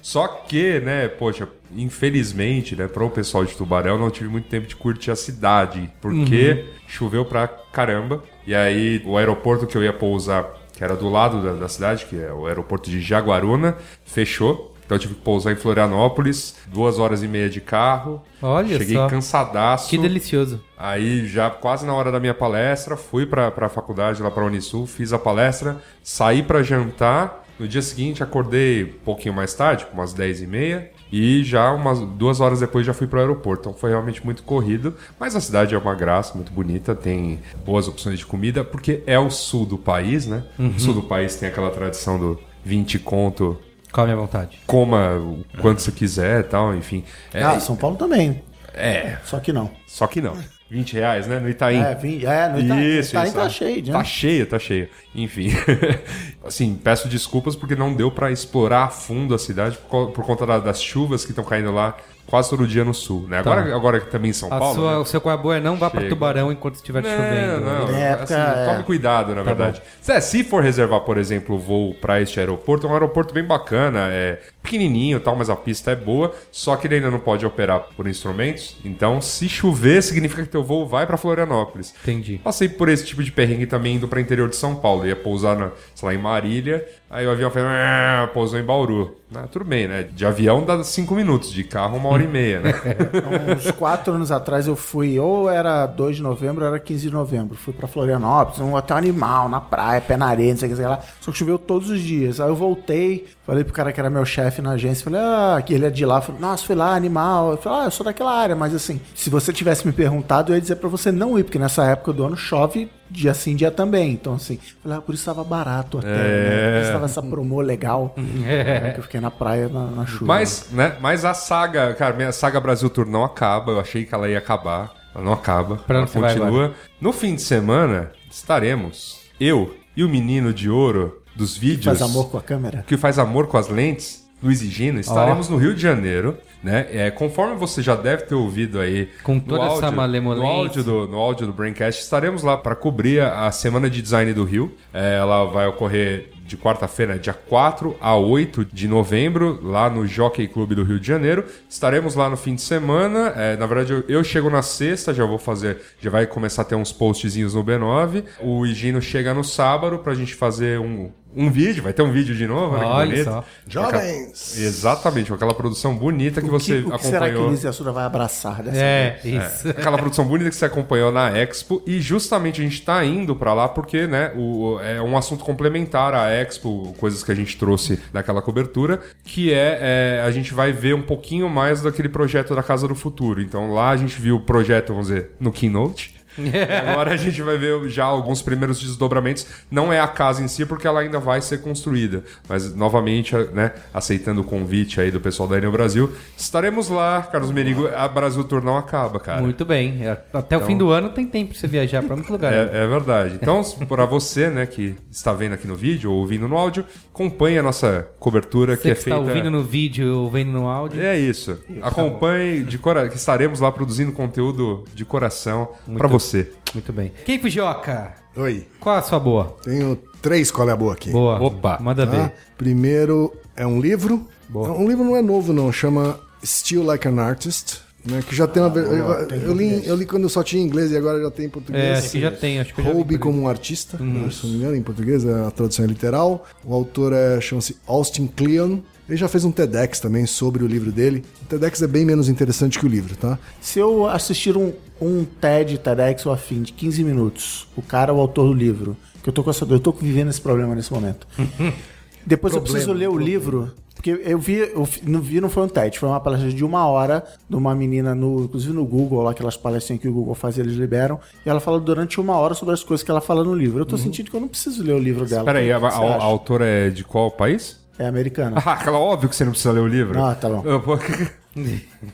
Só 0.00 0.26
que, 0.28 0.80
né, 0.80 1.08
poxa, 1.08 1.46
infelizmente, 1.76 2.74
né, 2.74 2.88
para 2.88 3.04
o 3.04 3.10
pessoal 3.10 3.44
de 3.44 3.54
Tubarão, 3.54 3.98
não 3.98 4.10
tive 4.10 4.30
muito 4.30 4.48
tempo 4.48 4.66
de 4.66 4.76
curtir 4.76 5.10
a 5.10 5.16
cidade, 5.16 5.90
porque 6.00 6.52
uhum. 6.52 6.64
choveu 6.86 7.24
pra 7.24 7.46
caramba. 7.46 8.22
E 8.46 8.54
aí, 8.54 9.02
o 9.04 9.18
aeroporto 9.18 9.66
que 9.66 9.76
eu 9.76 9.82
ia 9.82 9.92
pousar, 9.92 10.46
que 10.74 10.82
era 10.84 10.96
do 10.96 11.08
lado 11.08 11.42
da, 11.42 11.52
da 11.52 11.68
cidade, 11.68 12.06
que 12.06 12.20
é 12.20 12.32
o 12.32 12.46
aeroporto 12.46 12.90
de 12.90 13.00
Jaguaruna, 13.00 13.76
fechou. 14.04 14.74
Então 14.84 14.96
eu 14.96 15.00
tive 15.00 15.14
que 15.14 15.20
pousar 15.22 15.52
em 15.52 15.56
Florianópolis, 15.56 16.56
duas 16.66 16.98
horas 16.98 17.22
e 17.22 17.28
meia 17.28 17.48
de 17.48 17.60
carro. 17.60 18.22
Olha 18.42 18.76
Cheguei 18.76 18.96
só. 18.96 19.08
cansadaço. 19.08 19.88
Que 19.88 19.96
delicioso. 19.96 20.62
Aí 20.76 21.26
já 21.26 21.48
quase 21.48 21.86
na 21.86 21.94
hora 21.94 22.12
da 22.12 22.20
minha 22.20 22.34
palestra, 22.34 22.96
fui 22.96 23.24
para 23.24 23.48
a 23.56 23.68
faculdade 23.68 24.22
lá 24.22 24.30
para 24.30 24.44
Unisul, 24.44 24.86
fiz 24.86 25.12
a 25.12 25.18
palestra, 25.18 25.78
saí 26.02 26.42
para 26.42 26.62
jantar. 26.62 27.44
No 27.58 27.66
dia 27.68 27.80
seguinte 27.80 28.22
acordei 28.22 28.84
um 28.84 29.04
pouquinho 29.04 29.32
mais 29.32 29.54
tarde, 29.54 29.86
umas 29.92 30.12
10 30.12 30.42
e 30.42 30.46
meia. 30.46 30.90
E 31.16 31.44
já 31.44 31.70
umas 31.72 32.00
duas 32.00 32.40
horas 32.40 32.58
depois 32.58 32.84
já 32.84 32.92
fui 32.92 33.06
para 33.06 33.18
o 33.18 33.20
aeroporto. 33.20 33.68
Então 33.68 33.78
foi 33.78 33.90
realmente 33.90 34.24
muito 34.24 34.42
corrido. 34.42 34.94
Mas 35.20 35.36
a 35.36 35.40
cidade 35.40 35.72
é 35.72 35.78
uma 35.78 35.94
graça, 35.94 36.34
muito 36.34 36.50
bonita, 36.52 36.92
tem 36.92 37.38
boas 37.64 37.86
opções 37.86 38.18
de 38.18 38.26
comida, 38.26 38.64
porque 38.64 39.00
é 39.06 39.16
o 39.16 39.30
sul 39.30 39.64
do 39.64 39.78
país, 39.78 40.26
né? 40.26 40.42
Uhum. 40.58 40.70
O 40.70 40.80
sul 40.80 40.94
do 40.94 41.02
país 41.04 41.36
tem 41.36 41.48
aquela 41.48 41.70
tradição 41.70 42.18
do 42.18 42.40
20 42.64 42.98
conto, 42.98 43.56
Come 43.92 44.10
à 44.10 44.16
vontade. 44.16 44.58
coma 44.66 45.14
o 45.18 45.44
quanto 45.60 45.80
você 45.82 45.92
quiser 45.92 46.40
e 46.40 46.42
tal, 46.42 46.74
enfim. 46.74 47.04
É, 47.32 47.44
Ah, 47.44 47.60
São 47.60 47.76
Paulo 47.76 47.96
também. 47.96 48.42
é, 48.72 49.18
Só 49.24 49.38
que 49.38 49.52
não. 49.52 49.70
só 49.86 50.08
que 50.08 50.20
não. 50.20 50.36
20 50.70 50.92
reais, 50.94 51.26
né? 51.26 51.38
No 51.38 51.48
Itaim. 51.48 51.80
É, 51.82 51.94
vim, 51.94 52.24
é 52.24 52.48
no 52.48 52.58
Itaim, 52.60 52.98
Isso, 52.98 53.10
Itaim 53.10 53.26
isso. 53.26 53.34
tá 53.34 53.42
ah, 53.44 53.48
cheio, 53.48 53.86
né? 53.86 53.92
Tá 53.92 54.04
cheio, 54.04 54.46
tá 54.46 54.58
cheio. 54.58 54.88
Enfim. 55.14 55.48
assim, 56.44 56.74
peço 56.82 57.08
desculpas 57.08 57.54
porque 57.54 57.76
não 57.76 57.94
deu 57.94 58.10
pra 58.10 58.32
explorar 58.32 58.84
a 58.84 58.88
fundo 58.88 59.34
a 59.34 59.38
cidade 59.38 59.78
por, 59.88 60.10
por 60.10 60.24
conta 60.24 60.46
da- 60.46 60.58
das 60.58 60.82
chuvas 60.82 61.24
que 61.24 61.32
estão 61.32 61.44
caindo 61.44 61.70
lá 61.72 61.96
quase 62.26 62.50
todo 62.50 62.66
dia 62.66 62.84
no 62.84 62.94
sul, 62.94 63.26
né? 63.28 63.38
Agora, 63.38 63.74
agora 63.74 64.00
que 64.00 64.10
também 64.10 64.30
em 64.30 64.34
São 64.34 64.52
A 64.52 64.58
Paulo. 64.58 64.74
sua, 64.74 64.92
né? 64.92 64.98
O 64.98 65.04
seu 65.04 65.20
coabo 65.20 65.52
é 65.52 65.60
não 65.60 65.76
vá 65.76 65.90
pra 65.90 66.00
Chega. 66.00 66.14
Tubarão 66.14 66.50
enquanto 66.52 66.76
estiver 66.76 67.02
Não, 67.02 67.10
chovendo. 67.10 67.60
não, 67.64 67.92
Na 67.92 67.98
época, 67.98 68.24
assim, 68.24 68.60
é. 68.60 68.66
Tome 68.72 68.82
cuidado, 68.84 69.34
na 69.34 69.42
verdade. 69.42 69.82
Se, 70.00 70.20
se 70.20 70.44
for 70.44 70.62
reservar, 70.62 71.00
por 71.00 71.18
exemplo, 71.18 71.56
o 71.56 71.58
voo 71.58 71.94
pra 71.94 72.20
este 72.20 72.40
aeroporto, 72.40 72.86
é 72.86 72.90
um 72.90 72.92
aeroporto 72.92 73.32
bem 73.34 73.44
bacana, 73.44 74.08
é 74.10 74.40
pequenininho 74.62 75.18
e 75.18 75.20
tal, 75.20 75.36
mas 75.36 75.50
a 75.50 75.56
pista 75.56 75.90
é 75.90 75.96
boa, 75.96 76.32
só 76.50 76.74
que 76.76 76.86
ele 76.86 76.94
ainda 76.96 77.10
não 77.10 77.20
pode 77.20 77.44
operar 77.44 77.80
por 77.96 78.06
instrumentos. 78.08 78.76
Então, 78.84 79.20
se 79.20 79.48
chover, 79.48 80.02
significa 80.02 80.42
que 80.42 80.48
teu 80.48 80.64
voo 80.64 80.86
vai 80.88 81.06
pra 81.06 81.16
Florianópolis. 81.16 81.94
Entendi. 82.02 82.40
Passei 82.42 82.68
por 82.68 82.88
esse 82.88 83.04
tipo 83.04 83.22
de 83.22 83.30
perrengue 83.30 83.66
também 83.66 83.96
indo 83.96 84.08
para 84.08 84.20
interior 84.20 84.48
de 84.48 84.56
São 84.56 84.74
Paulo. 84.74 85.06
Ia 85.06 85.14
pousar, 85.16 85.56
na, 85.56 85.70
sei 85.94 86.08
lá, 86.08 86.14
em 86.14 86.18
Marília. 86.18 86.86
Aí 87.14 87.24
o 87.28 87.30
avião 87.30 87.48
fez, 87.48 87.64
"Ah", 87.64 88.28
pousou 88.34 88.58
em 88.58 88.64
Bauru. 88.64 89.14
Ah, 89.32 89.46
tudo 89.50 89.64
bem, 89.64 89.86
né? 89.86 90.02
De 90.02 90.26
avião 90.26 90.64
dá 90.64 90.82
cinco 90.82 91.14
minutos, 91.14 91.52
de 91.52 91.62
carro 91.62 91.96
uma 91.96 92.08
hora 92.08 92.24
e 92.24 92.26
meia, 92.26 92.58
né? 92.58 92.72
Uns 93.56 93.70
quatro 93.70 94.12
anos 94.14 94.32
atrás 94.32 94.66
eu 94.66 94.74
fui, 94.74 95.16
ou 95.16 95.48
era 95.48 95.86
2 95.86 96.16
de 96.16 96.22
novembro, 96.22 96.64
ou 96.64 96.68
era 96.68 96.80
15 96.80 97.06
de 97.06 97.12
novembro. 97.12 97.56
Fui 97.56 97.72
pra 97.72 97.86
Florianópolis, 97.86 98.58
um 98.60 98.74
hotel 98.74 98.96
animal, 98.96 99.48
na 99.48 99.60
praia, 99.60 100.00
pé 100.00 100.16
na 100.16 100.26
areia, 100.26 100.50
não 100.52 100.58
sei 100.58 100.68
o 100.68 100.70
que, 100.72 100.76
sei 100.76 100.86
lá. 100.88 100.98
Só 101.20 101.30
que 101.30 101.38
choveu 101.38 101.56
todos 101.56 101.88
os 101.88 102.00
dias. 102.00 102.40
Aí 102.40 102.48
eu 102.48 102.56
voltei, 102.56 103.26
falei 103.46 103.62
pro 103.62 103.72
cara 103.72 103.92
que 103.92 104.00
era 104.00 104.10
meu 104.10 104.24
chefe 104.24 104.60
na 104.60 104.72
agência, 104.72 105.04
falei, 105.04 105.20
ah, 105.20 105.62
que 105.64 105.72
ele 105.72 105.86
é 105.86 105.90
de 105.90 106.04
lá. 106.04 106.20
Falei, 106.20 106.40
nossa, 106.40 106.64
fui 106.66 106.74
lá, 106.74 106.96
animal. 106.96 107.52
Eu 107.52 107.56
falei, 107.58 107.82
ah, 107.82 107.84
eu 107.84 107.90
sou 107.92 108.04
daquela 108.04 108.32
área, 108.36 108.56
mas 108.56 108.74
assim, 108.74 109.00
se 109.14 109.30
você 109.30 109.52
tivesse 109.52 109.86
me 109.86 109.92
perguntado, 109.92 110.50
eu 110.50 110.56
ia 110.56 110.60
dizer 110.60 110.76
pra 110.76 110.88
você 110.88 111.12
não 111.12 111.38
ir, 111.38 111.44
porque 111.44 111.60
nessa 111.60 111.84
época 111.84 112.12
do 112.12 112.24
ano 112.24 112.36
chove 112.36 112.90
dia 113.10 113.34
sim, 113.34 113.54
dia 113.56 113.70
também. 113.70 114.12
Então, 114.12 114.34
assim, 114.34 114.58
falei, 114.82 114.98
ah, 114.98 115.00
por 115.00 115.14
isso 115.14 115.24
tava 115.24 115.44
barato 115.44 115.98
hotel, 115.98 116.10
né? 116.10 116.72
Por 116.72 116.82
isso 116.82 116.92
tava 116.92 117.04
essa 117.06 117.22
promo 117.22 117.60
legal. 117.60 118.14
É, 118.46 118.90
que 118.92 119.00
eu 119.00 119.04
fiquei 119.04 119.20
na 119.20 119.30
praia 119.30 119.68
na, 119.68 119.86
na 119.86 120.06
chuva. 120.06 120.26
Mas, 120.26 120.68
né? 120.70 120.96
Mas 121.00 121.24
a 121.24 121.32
saga, 121.32 121.94
cara, 121.94 122.14
minha 122.14 122.30
saga 122.30 122.60
Brasil 122.60 122.90
Tour 122.90 123.06
não 123.06 123.24
acaba. 123.24 123.72
Eu 123.72 123.80
achei 123.80 124.04
que 124.04 124.14
ela 124.14 124.28
ia 124.28 124.38
acabar. 124.38 124.92
Ela 125.14 125.24
não 125.24 125.32
acaba. 125.32 125.76
Pra 125.76 125.98
ela 125.98 126.06
continua. 126.06 126.74
No 127.00 127.12
fim 127.12 127.34
de 127.34 127.42
semana, 127.42 128.10
estaremos 128.30 129.20
eu 129.40 129.74
e 129.96 130.04
o 130.04 130.08
menino 130.08 130.52
de 130.52 130.68
ouro 130.68 131.22
dos 131.34 131.56
vídeos. 131.56 131.98
Faz 131.98 132.02
amor 132.02 132.30
com 132.30 132.38
a 132.38 132.42
câmera. 132.42 132.84
que 132.86 132.96
faz 132.96 133.18
amor 133.18 133.46
com 133.46 133.56
as 133.56 133.68
lentes, 133.68 134.24
Luiz 134.42 134.62
e 134.62 134.68
Gino, 134.68 135.00
estaremos 135.00 135.48
no 135.48 135.56
Rio 135.56 135.74
de 135.74 135.80
Janeiro, 135.80 136.36
né? 136.64 136.86
É, 136.90 137.10
conforme 137.10 137.54
você 137.56 137.82
já 137.82 137.94
deve 137.94 138.22
ter 138.22 138.34
ouvido 138.34 138.80
aí 138.80 139.10
Com 139.22 139.34
no 139.34 139.40
toda 139.42 139.66
essa 139.66 139.90
malemolência. 139.90 140.48
no 140.48 140.54
áudio 140.54 140.82
do 140.82 141.06
no 141.06 141.18
áudio 141.18 141.46
do 141.46 141.52
Braincast, 141.52 142.02
estaremos 142.02 142.42
lá 142.42 142.56
para 142.56 142.74
cobrir 142.74 143.20
a, 143.20 143.46
a 143.46 143.52
semana 143.52 143.90
de 143.90 144.00
design 144.00 144.32
do 144.32 144.44
Rio. 144.44 144.72
É, 144.92 145.18
ela 145.18 145.44
vai 145.44 145.66
ocorrer 145.66 146.30
de 146.46 146.56
quarta-feira, 146.56 147.18
dia 147.18 147.32
4 147.32 147.96
a 148.00 148.16
8 148.16 148.66
de 148.66 148.86
novembro, 148.86 149.60
lá 149.62 149.88
no 149.88 150.06
Jockey 150.06 150.46
Clube 150.46 150.74
do 150.74 150.84
Rio 150.84 151.00
de 151.00 151.06
Janeiro. 151.06 151.44
Estaremos 151.68 152.14
lá 152.14 152.28
no 152.28 152.36
fim 152.36 152.54
de 152.54 152.62
semana. 152.62 153.32
É, 153.36 153.56
na 153.56 153.66
verdade, 153.66 153.92
eu, 153.92 154.04
eu 154.08 154.24
chego 154.24 154.50
na 154.50 154.62
sexta, 154.62 155.12
já 155.12 155.24
vou 155.24 155.38
fazer, 155.38 155.78
já 156.00 156.10
vai 156.10 156.26
começar 156.26 156.62
a 156.62 156.64
ter 156.64 156.74
uns 156.74 156.92
postzinhos 156.92 157.54
no 157.54 157.64
B9. 157.64 158.24
O 158.40 158.66
Higino 158.66 159.00
chega 159.00 159.32
no 159.34 159.44
sábado 159.44 159.98
pra 159.98 160.14
gente 160.14 160.34
fazer 160.34 160.78
um, 160.78 161.10
um 161.36 161.50
vídeo, 161.50 161.82
vai 161.82 161.92
ter 161.92 162.02
um 162.02 162.12
vídeo 162.12 162.34
de 162.34 162.46
novo, 162.46 162.74
né? 162.74 162.80
que 162.80 162.86
Olha 162.86 163.10
bonito. 163.10 163.24
só. 163.24 163.44
Jovens! 163.66 164.58
Exatamente, 164.58 165.28
com 165.28 165.34
aquela 165.34 165.54
produção 165.54 165.94
bonita 165.96 166.40
que 166.40 166.48
O 166.48 166.50
você 166.50 166.82
que, 166.82 166.88
o 166.88 166.98
que 166.98 167.04
será 167.06 167.18
que 167.20 167.24
acompanhou. 167.26 167.48
Luiz 167.48 167.64
Assuda 167.66 167.92
vai 167.92 168.04
abraçar 168.04 168.62
dessa 168.62 168.76
É, 168.76 169.18
vez? 169.22 169.44
isso. 169.54 169.68
Aquela 169.70 169.98
produção 169.98 170.24
bonita 170.24 170.50
que 170.50 170.56
você 170.56 170.64
acompanhou 170.64 171.10
na 171.12 171.30
Expo 171.36 171.82
e 171.86 172.00
justamente 172.00 172.60
a 172.60 172.64
gente 172.64 172.82
tá 172.82 173.04
indo 173.04 173.34
pra 173.34 173.52
lá 173.54 173.68
porque, 173.68 174.06
né, 174.06 174.32
o, 174.36 174.78
é 174.80 175.00
um 175.02 175.16
assunto 175.16 175.44
complementar 175.44 176.14
à 176.14 176.30
Expo, 176.30 176.94
coisas 176.98 177.22
que 177.22 177.32
a 177.32 177.34
gente 177.34 177.56
trouxe 177.56 177.98
naquela 178.12 178.40
cobertura, 178.40 179.00
que 179.24 179.52
é, 179.52 179.78
é, 180.20 180.22
a 180.24 180.30
gente 180.30 180.54
vai 180.54 180.72
ver 180.72 180.94
um 180.94 181.02
pouquinho 181.02 181.48
mais 181.48 181.82
daquele 181.82 182.08
projeto 182.08 182.54
da 182.54 182.62
Casa 182.62 182.86
do 182.88 182.94
Futuro. 182.94 183.40
Então 183.40 183.72
lá 183.72 183.90
a 183.90 183.96
gente 183.96 184.20
viu 184.20 184.36
o 184.36 184.40
projeto, 184.40 184.88
vamos 184.92 185.08
dizer, 185.08 185.30
no 185.40 185.50
Keynote. 185.52 186.14
Agora 186.90 187.12
a 187.12 187.16
gente 187.16 187.40
vai 187.42 187.56
ver 187.58 187.88
já 187.88 188.04
alguns 188.04 188.42
primeiros 188.42 188.80
desdobramentos. 188.80 189.46
Não 189.70 189.92
é 189.92 190.00
a 190.00 190.08
casa 190.08 190.42
em 190.42 190.48
si, 190.48 190.66
porque 190.66 190.86
ela 190.86 191.00
ainda 191.00 191.18
vai 191.18 191.40
ser 191.40 191.58
construída. 191.58 192.24
Mas, 192.48 192.74
novamente, 192.74 193.34
né, 193.52 193.72
aceitando 193.92 194.40
o 194.40 194.44
convite 194.44 195.00
aí 195.00 195.10
do 195.10 195.20
pessoal 195.20 195.48
da 195.48 195.58
Enel 195.58 195.72
Brasil, 195.72 196.12
estaremos 196.36 196.88
lá, 196.88 197.22
Carlos 197.22 197.50
Merigo. 197.50 197.88
A 197.88 198.08
Brasil 198.08 198.44
Tour 198.44 198.62
não 198.62 198.76
acaba, 198.76 199.20
cara. 199.20 199.40
Muito 199.40 199.64
bem. 199.64 200.00
Até 200.32 200.56
o 200.56 200.60
fim 200.60 200.76
do 200.76 200.90
ano 200.90 201.10
tem 201.10 201.26
tempo 201.26 201.50
pra 201.50 201.58
você 201.58 201.66
viajar 201.66 202.02
pra 202.02 202.16
muito 202.16 202.30
lugar. 202.30 202.52
É, 202.52 202.84
é 202.84 202.86
verdade. 202.86 203.38
Então, 203.40 203.62
para 203.88 204.04
você, 204.04 204.48
né, 204.48 204.66
que 204.66 204.96
está 205.10 205.32
vendo 205.32 205.54
aqui 205.54 205.66
no 205.66 205.74
vídeo 205.74 206.10
ou 206.10 206.18
ouvindo 206.18 206.48
no 206.48 206.56
áudio, 206.56 206.84
acompanhe 207.12 207.58
a 207.58 207.62
nossa 207.62 208.08
cobertura 208.18 208.76
Você 208.76 208.82
que 208.82 208.88
é 208.90 208.92
que 208.92 208.98
está 208.98 209.16
feita. 209.16 209.28
ouvindo 209.28 209.50
no 209.50 209.62
vídeo 209.62 210.16
ou 210.16 210.30
vendo 210.30 210.52
no 210.52 210.66
áudio. 210.66 211.00
É 211.00 211.18
isso. 211.18 211.58
Acompanhe 211.82 212.62
de 212.62 212.78
cora... 212.78 213.08
que 213.08 213.16
estaremos 213.16 213.60
lá 213.60 213.70
produzindo 213.70 214.12
conteúdo 214.12 214.84
de 214.94 215.04
coração 215.04 215.68
para 215.96 216.08
você. 216.08 216.23
Muito 216.72 216.92
bem. 216.92 217.12
Quem 217.24 217.38
Fujioka? 217.38 218.14
Oi, 218.36 218.66
Qual 218.80 218.96
a 218.96 219.02
sua 219.02 219.20
boa? 219.20 219.56
tenho 219.62 219.96
três 220.20 220.50
qual 220.50 220.68
é 220.68 220.72
a 220.72 220.76
boa 220.76 220.92
aqui. 220.94 221.10
Boa. 221.10 221.40
Opa. 221.40 221.78
Manda 221.80 222.06
tá? 222.06 222.12
ver. 222.12 222.32
Primeiro 222.58 223.32
é 223.56 223.66
um 223.66 223.80
livro. 223.80 224.26
Um 224.52 224.88
livro 224.88 225.04
não 225.04 225.16
é 225.16 225.22
novo, 225.22 225.52
não. 225.52 225.70
Chama 225.72 226.18
Still 226.44 226.82
Like 226.84 227.06
an 227.06 227.20
Artist. 227.20 227.82
Né, 228.06 228.22
que 228.28 228.36
já 228.36 228.46
tem 228.46 228.62
uma. 228.62 228.68
ver- 228.68 228.84
eu, 228.84 229.40
eu 229.40 229.54
li, 229.54 229.86
eu 229.86 229.96
li 229.96 230.04
quando 230.04 230.24
eu 230.24 230.28
só 230.28 230.42
tinha 230.42 230.62
inglês 230.62 230.92
e 230.92 230.96
agora 230.96 231.22
já 231.22 231.30
tem 231.30 231.46
em 231.46 231.48
português. 231.48 231.82
É, 231.82 231.92
acho 231.94 232.10
que 232.10 232.20
já 232.20 232.30
tem. 232.30 232.60
Acho 232.60 232.74
que 232.74 232.80
eu 232.82 232.84
Hobby 232.84 233.16
como 233.16 233.40
um 233.40 233.48
artista, 233.48 233.96
né, 233.96 234.28
se 234.30 234.44
não 234.44 234.52
me 234.52 234.58
engano, 234.58 234.76
em 234.76 234.82
português, 234.82 235.26
a 235.26 235.50
tradução 235.50 235.86
é 235.86 235.88
literal. 235.88 236.46
O 236.62 236.74
autor 236.74 237.14
é, 237.14 237.40
chama-se 237.40 237.78
Austin 237.86 238.26
Kleon. 238.26 238.80
Ele 239.08 239.18
já 239.18 239.28
fez 239.28 239.44
um 239.44 239.52
TEDx 239.52 240.00
também 240.00 240.24
sobre 240.24 240.64
o 240.64 240.66
livro 240.66 240.90
dele. 240.90 241.24
O 241.42 241.44
TEDx 241.44 241.82
é 241.82 241.86
bem 241.86 242.04
menos 242.04 242.28
interessante 242.28 242.78
que 242.78 242.86
o 242.86 242.88
livro, 242.88 243.16
tá? 243.16 243.38
Se 243.60 243.78
eu 243.78 244.06
assistir 244.06 244.56
um, 244.56 244.72
um 245.00 245.24
TED, 245.24 245.78
TEDx 245.78 246.24
ou 246.24 246.32
afim 246.32 246.62
de 246.62 246.72
15 246.72 247.04
minutos, 247.04 247.68
o 247.76 247.82
cara, 247.82 248.14
o 248.14 248.20
autor 248.20 248.46
do 248.46 248.54
livro, 248.54 248.96
que 249.22 249.28
eu 249.28 249.32
tô 249.32 249.44
com 249.44 249.50
essa 249.50 249.66
dor, 249.66 249.74
eu 249.74 249.80
tô 249.80 249.92
vivendo 249.92 250.30
esse 250.30 250.40
problema 250.40 250.74
nesse 250.74 250.92
momento. 250.92 251.26
Depois 252.26 252.54
eu 252.54 252.62
preciso 252.62 252.94
ler 252.94 253.10
o 253.10 253.18
livro, 253.18 253.70
porque 253.94 254.18
eu 254.24 254.38
vi, 254.38 254.56
eu 254.56 254.88
não 255.02 255.20
vi, 255.20 255.40
não 255.42 255.50
foi 255.50 255.64
um 255.64 255.68
TED, 255.68 255.98
foi 255.98 256.08
uma 256.08 256.20
palestra 256.20 256.50
de 256.50 256.64
uma 256.64 256.86
hora 256.86 257.22
de 257.46 257.54
uma 257.54 257.74
menina, 257.74 258.14
no, 258.14 258.44
inclusive 258.44 258.72
no 258.72 258.86
Google, 258.86 259.22
lá 259.22 259.32
aquelas 259.32 259.58
palestrinhas 259.58 260.00
que 260.00 260.08
o 260.08 260.12
Google 260.12 260.34
faz, 260.34 260.58
eles 260.58 260.74
liberam, 260.74 261.20
e 261.44 261.50
ela 261.50 261.60
fala 261.60 261.78
durante 261.78 262.18
uma 262.18 262.38
hora 262.38 262.54
sobre 262.54 262.72
as 262.72 262.82
coisas 262.82 263.04
que 263.04 263.10
ela 263.10 263.20
fala 263.20 263.44
no 263.44 263.54
livro. 263.54 263.80
Eu 263.80 263.84
tô 263.84 263.98
sentindo 263.98 264.30
que 264.30 264.36
eu 264.36 264.40
não 264.40 264.48
preciso 264.48 264.82
ler 264.82 264.94
o 264.94 264.98
livro 264.98 265.26
dela. 265.26 265.44
Peraí, 265.44 265.70
a, 265.70 265.76
a, 265.76 265.88
a 265.88 266.22
autora 266.22 266.64
é 266.64 266.88
de 266.88 267.04
qual 267.04 267.30
país? 267.30 267.83
É 267.98 268.06
americana. 268.06 268.62
Ah, 268.64 268.72
aquela 268.72 268.98
óbvio 268.98 269.28
que 269.28 269.36
você 269.36 269.44
não 269.44 269.52
precisa 269.52 269.72
ler 269.72 269.80
o 269.80 269.86
livro. 269.86 270.22
Ah, 270.22 270.34
tá 270.34 270.48
bom. 270.48 270.62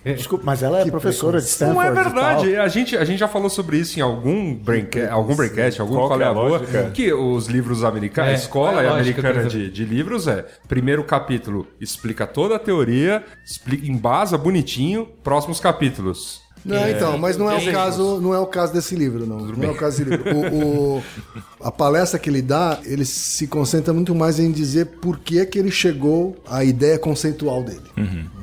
Desculpa, 0.04 0.44
mas 0.44 0.62
ela 0.62 0.80
é 0.80 0.84
professora 0.90 1.40
de 1.40 1.46
Stanford. 1.46 1.74
Não 1.74 1.82
é 1.82 1.88
e 1.88 2.04
verdade. 2.04 2.56
A 2.56 2.68
gente, 2.68 2.96
a 2.96 3.04
gente 3.04 3.18
já 3.18 3.28
falou 3.28 3.48
sobre 3.48 3.78
isso 3.78 3.98
em 3.98 4.02
algum 4.02 4.54
braincast, 4.54 5.10
algum, 5.10 5.34
braincast, 5.34 5.80
algum 5.80 5.94
Qual 5.94 6.08
que 6.08 6.22
é 6.22 6.26
é 6.26 6.28
a 6.28 6.34
boa, 6.34 6.60
que 6.92 7.12
os 7.12 7.46
livros 7.46 7.82
americanos, 7.82 8.30
É, 8.30 8.34
a 8.34 8.36
escola 8.36 8.72
qual 8.72 8.84
é 8.84 8.88
a 8.88 8.92
americana 8.92 9.42
que 9.44 9.48
de, 9.48 9.70
de 9.70 9.84
livros 9.84 10.28
é, 10.28 10.44
primeiro 10.68 11.02
capítulo 11.04 11.66
explica 11.80 12.26
toda 12.26 12.56
a 12.56 12.58
teoria, 12.58 13.24
explica, 13.44 13.86
embasa 13.86 14.36
bonitinho, 14.36 15.06
próximos 15.24 15.58
capítulos. 15.58 16.42
Não, 16.64 16.88
então, 16.88 17.16
mas 17.18 17.36
não 17.36 17.50
é 17.50 17.56
o 17.56 17.72
caso, 17.72 18.20
não 18.20 18.34
é 18.34 18.38
o 18.38 18.46
caso 18.46 18.72
desse 18.72 18.94
livro, 18.94 19.26
não. 19.26 19.38
Não 19.46 19.64
é 19.64 19.70
o 19.70 19.74
caso 19.74 20.04
desse 20.04 20.10
livro. 20.10 20.36
O, 20.54 20.96
o- 20.98 21.02
a 21.62 21.70
palestra 21.70 22.18
que 22.18 22.28
ele 22.28 22.42
dá, 22.42 22.78
ele 22.84 23.04
se 23.04 23.46
concentra 23.46 23.92
muito 23.92 24.14
mais 24.14 24.38
em 24.38 24.50
dizer 24.50 24.86
por 25.00 25.18
que 25.18 25.44
que 25.46 25.58
ele 25.58 25.70
chegou 25.70 26.36
à 26.48 26.62
ideia 26.64 26.98
conceitual 26.98 27.62
dele, 27.62 27.80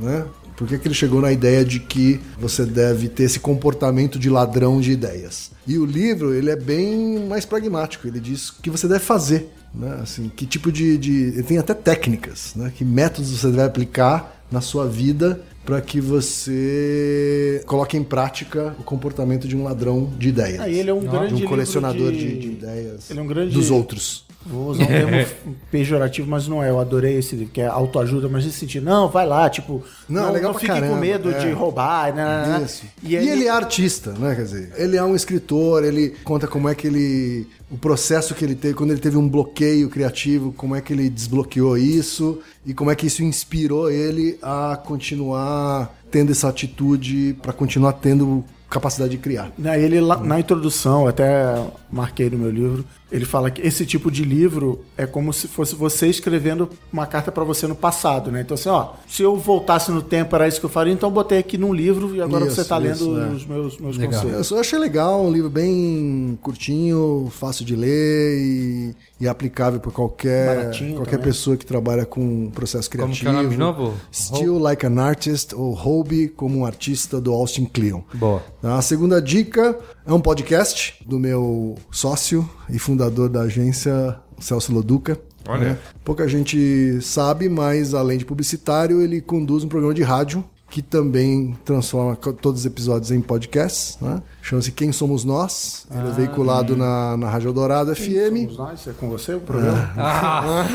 né? 0.01 0.25
Por 0.55 0.67
que 0.67 0.79
que 0.79 0.87
ele 0.87 0.95
chegou 0.95 1.21
na 1.21 1.31
ideia 1.31 1.63
de 1.63 1.79
que 1.79 2.19
você 2.39 2.65
deve 2.65 3.07
ter 3.07 3.23
esse 3.25 3.39
comportamento 3.39 4.17
de 4.17 4.27
ladrão 4.27 4.81
de 4.81 4.91
ideias? 4.91 5.51
E 5.67 5.77
o 5.77 5.85
livro, 5.85 6.33
ele 6.33 6.49
é 6.49 6.55
bem 6.55 7.27
mais 7.27 7.45
pragmático. 7.45 8.07
Ele 8.07 8.19
diz 8.19 8.49
o 8.49 8.55
que 8.63 8.69
você 8.71 8.87
deve 8.87 9.01
fazer, 9.01 9.51
né? 9.71 9.99
Assim, 10.01 10.31
que 10.35 10.47
tipo 10.47 10.71
de, 10.71 10.97
de 10.97 11.11
ele 11.33 11.43
tem 11.43 11.59
até 11.59 11.75
técnicas, 11.75 12.53
né? 12.55 12.71
Que 12.75 12.83
métodos 12.83 13.29
você 13.39 13.47
deve 13.47 13.61
aplicar 13.61 14.35
na 14.51 14.59
sua 14.61 14.87
vida 14.87 15.39
para 15.67 15.81
que 15.81 15.99
você 15.99 17.61
coloque 17.67 17.97
em 17.97 18.03
prática 18.03 18.73
o 18.79 18.83
comportamento 18.83 19.49
de 19.49 19.55
um 19.57 19.63
ladrão 19.65 20.09
de 20.17 20.29
ideias. 20.29 20.61
Ah, 20.61 20.69
ele 20.69 20.89
é 20.89 20.93
um 20.93 21.01
de 21.01 21.07
grande 21.07 21.33
um 21.33 21.35
livro 21.35 21.49
colecionador 21.49 22.09
de- 22.13 22.17
de, 22.19 22.39
de 22.39 22.47
ideias 22.47 23.11
Ele 23.11 23.19
é 23.19 23.21
um 23.21 23.27
grande- 23.27 23.53
dos 23.53 23.69
outros. 23.69 24.25
Vou 24.49 24.69
usar 24.69 24.83
um 24.83 24.87
termo 24.87 25.27
pejorativo, 25.71 26.29
mas 26.29 26.47
não 26.47 26.63
é. 26.63 26.69
Eu 26.69 26.79
adorei 26.79 27.17
esse 27.17 27.35
livro, 27.35 27.51
que 27.53 27.61
é 27.61 27.67
autoajuda, 27.67 28.27
mas 28.29 28.45
nesse 28.45 28.57
sentido. 28.59 28.83
Não, 28.85 29.09
vai 29.09 29.25
lá, 29.25 29.49
tipo, 29.49 29.83
Não, 30.07 30.23
não, 30.23 30.29
é 30.29 30.31
legal 30.33 30.53
não 30.53 30.59
fique 30.59 30.71
caramba, 30.71 30.93
com 30.93 30.99
medo 30.99 31.29
é. 31.31 31.39
de 31.39 31.51
roubar, 31.51 32.13
né? 32.13 32.61
Isso. 32.63 32.85
E, 33.03 33.13
E, 33.13 33.17
aí- 33.17 33.27
ele 33.29 33.45
é 33.45 33.49
artista, 33.49 34.11
né? 34.13 34.35
Quer 34.35 34.43
dizer, 34.43 34.71
ele 34.77 34.95
é 34.97 35.03
um 35.03 35.15
escritor, 35.15 35.83
ele 35.83 36.15
conta 36.23 36.47
como 36.47 36.69
é 36.69 36.75
que 36.75 36.87
ele. 36.87 37.47
O 37.69 37.77
processo 37.77 38.33
que 38.33 38.45
ele 38.45 38.55
teve, 38.55 38.73
quando 38.75 38.91
ele 38.91 38.99
teve 39.01 39.17
um 39.17 39.27
bloqueio 39.27 39.89
criativo, 39.89 40.53
como 40.53 40.73
é 40.75 40.79
que 40.81 40.93
ele 40.93 41.09
desbloqueou 41.09 41.77
isso 41.77 42.39
e 42.65 42.73
como 42.73 42.89
é 42.89 42.95
que 42.95 43.07
isso 43.07 43.21
inspirou 43.23 43.91
ele 43.91 44.39
a 44.41 44.79
continuar 44.85 45.93
tendo 46.09 46.31
essa 46.31 46.47
atitude, 46.47 47.35
para 47.41 47.51
continuar 47.51 47.91
tendo 47.93 48.45
capacidade 48.69 49.11
de 49.11 49.17
criar. 49.17 49.51
Né, 49.57 49.81
Ele, 49.81 49.99
na 50.01 50.39
introdução, 50.39 51.03
eu 51.03 51.07
até 51.09 51.55
marquei 51.91 52.29
no 52.29 52.37
meu 52.37 52.49
livro, 52.49 52.85
ele 53.11 53.25
fala 53.25 53.49
que 53.49 53.61
esse 53.65 53.85
tipo 53.85 54.11
de 54.11 54.23
livro 54.23 54.81
é 54.97 55.05
como 55.05 55.31
se 55.31 55.47
fosse 55.47 55.75
você 55.75 56.07
escrevendo 56.07 56.69
uma 56.91 57.05
carta 57.05 57.31
pra 57.31 57.43
você 57.43 57.65
no 57.67 57.75
passado, 57.75 58.31
né? 58.31 58.41
Então, 58.41 58.55
assim, 58.55 58.69
ó, 58.69 58.89
se 59.07 59.23
eu 59.23 59.37
voltasse 59.37 59.91
no 59.91 60.01
tempo, 60.01 60.35
era 60.35 60.47
isso 60.47 60.59
que 60.59 60.65
eu 60.65 60.69
faria, 60.69 60.91
então 60.91 61.07
eu 61.09 61.13
botei 61.13 61.37
aqui 61.37 61.57
num 61.57 61.73
livro 61.73 62.13
e 62.15 62.21
agora 62.21 62.45
Isso, 62.45 62.55
você 62.55 62.65
tá 62.65 62.77
lendo 62.77 62.95
isso, 62.95 63.19
é. 63.19 63.27
os 63.29 63.45
meus, 63.45 63.77
meus 63.77 63.97
Legal. 63.97 64.21
conselhos. 64.21 64.51
Eu 64.51 64.59
achei 64.59 64.77
legal, 64.77 65.23
um 65.23 65.31
livro 65.31 65.49
bem 65.49 66.37
curtinho, 66.41 67.31
fácil 67.31 67.63
de 67.63 67.75
ler 67.75 68.37
e, 68.39 68.95
e 69.21 69.27
aplicável 69.27 69.79
para 69.79 69.91
qualquer, 69.91 70.55
Baratinho 70.57 70.95
qualquer 70.95 71.11
também. 71.11 71.25
pessoa 71.27 71.55
que 71.55 71.65
trabalha 71.65 72.05
com 72.05 72.49
processo 72.51 72.89
Como 72.89 73.03
criativo. 73.03 73.21
que 73.23 73.27
é 73.27 73.31
o 73.31 73.33
nome 73.33 73.49
de 73.49 73.57
novo? 73.57 73.93
Still 74.11 74.57
Like 74.59 74.85
an 74.85 74.99
Artist 74.99 75.55
ou 75.55 75.73
Hobby 75.73 76.27
como 76.27 76.59
um 76.59 76.65
artista 76.65 77.21
do 77.21 77.31
Austin 77.31 77.65
Kleon. 77.65 78.01
Boa. 78.13 78.43
A 78.61 78.81
segunda 78.81 79.21
dica 79.21 79.77
é 80.05 80.11
um 80.11 80.19
podcast 80.19 80.95
do 81.05 81.17
meu 81.19 81.75
sócio 81.89 82.47
e 82.69 82.77
fundador 82.77 82.96
da 82.97 83.41
agência, 83.41 84.17
Celso 84.39 84.73
Loduca. 84.73 85.17
Olha. 85.47 85.69
né? 85.69 85.77
Pouca 86.03 86.27
gente 86.27 86.99
sabe, 87.01 87.47
mas 87.47 87.93
além 87.93 88.17
de 88.17 88.25
publicitário, 88.25 89.01
ele 89.01 89.21
conduz 89.21 89.63
um 89.63 89.69
programa 89.69 89.93
de 89.93 90.03
rádio 90.03 90.43
que 90.69 90.81
também 90.81 91.57
transforma 91.63 92.13
todos 92.17 92.59
os 92.59 92.65
episódios 92.65 93.09
em 93.09 93.21
podcasts. 93.21 93.97
Né? 94.01 94.21
Chama-se 94.41 94.69
Quem 94.73 94.91
Somos 94.91 95.23
Nós. 95.23 95.87
Ele 95.89 96.09
é 96.09 96.11
veiculado 96.11 96.75
na, 96.75 97.15
na 97.15 97.29
Rádio 97.29 97.53
Dourado 97.53 97.95
FM. 97.95 98.51
Somos 98.51 98.57
nós, 98.57 98.87
é 98.87 98.91
com 98.91 99.07
você 99.07 99.33
o 99.35 99.39
programa? 99.39 99.93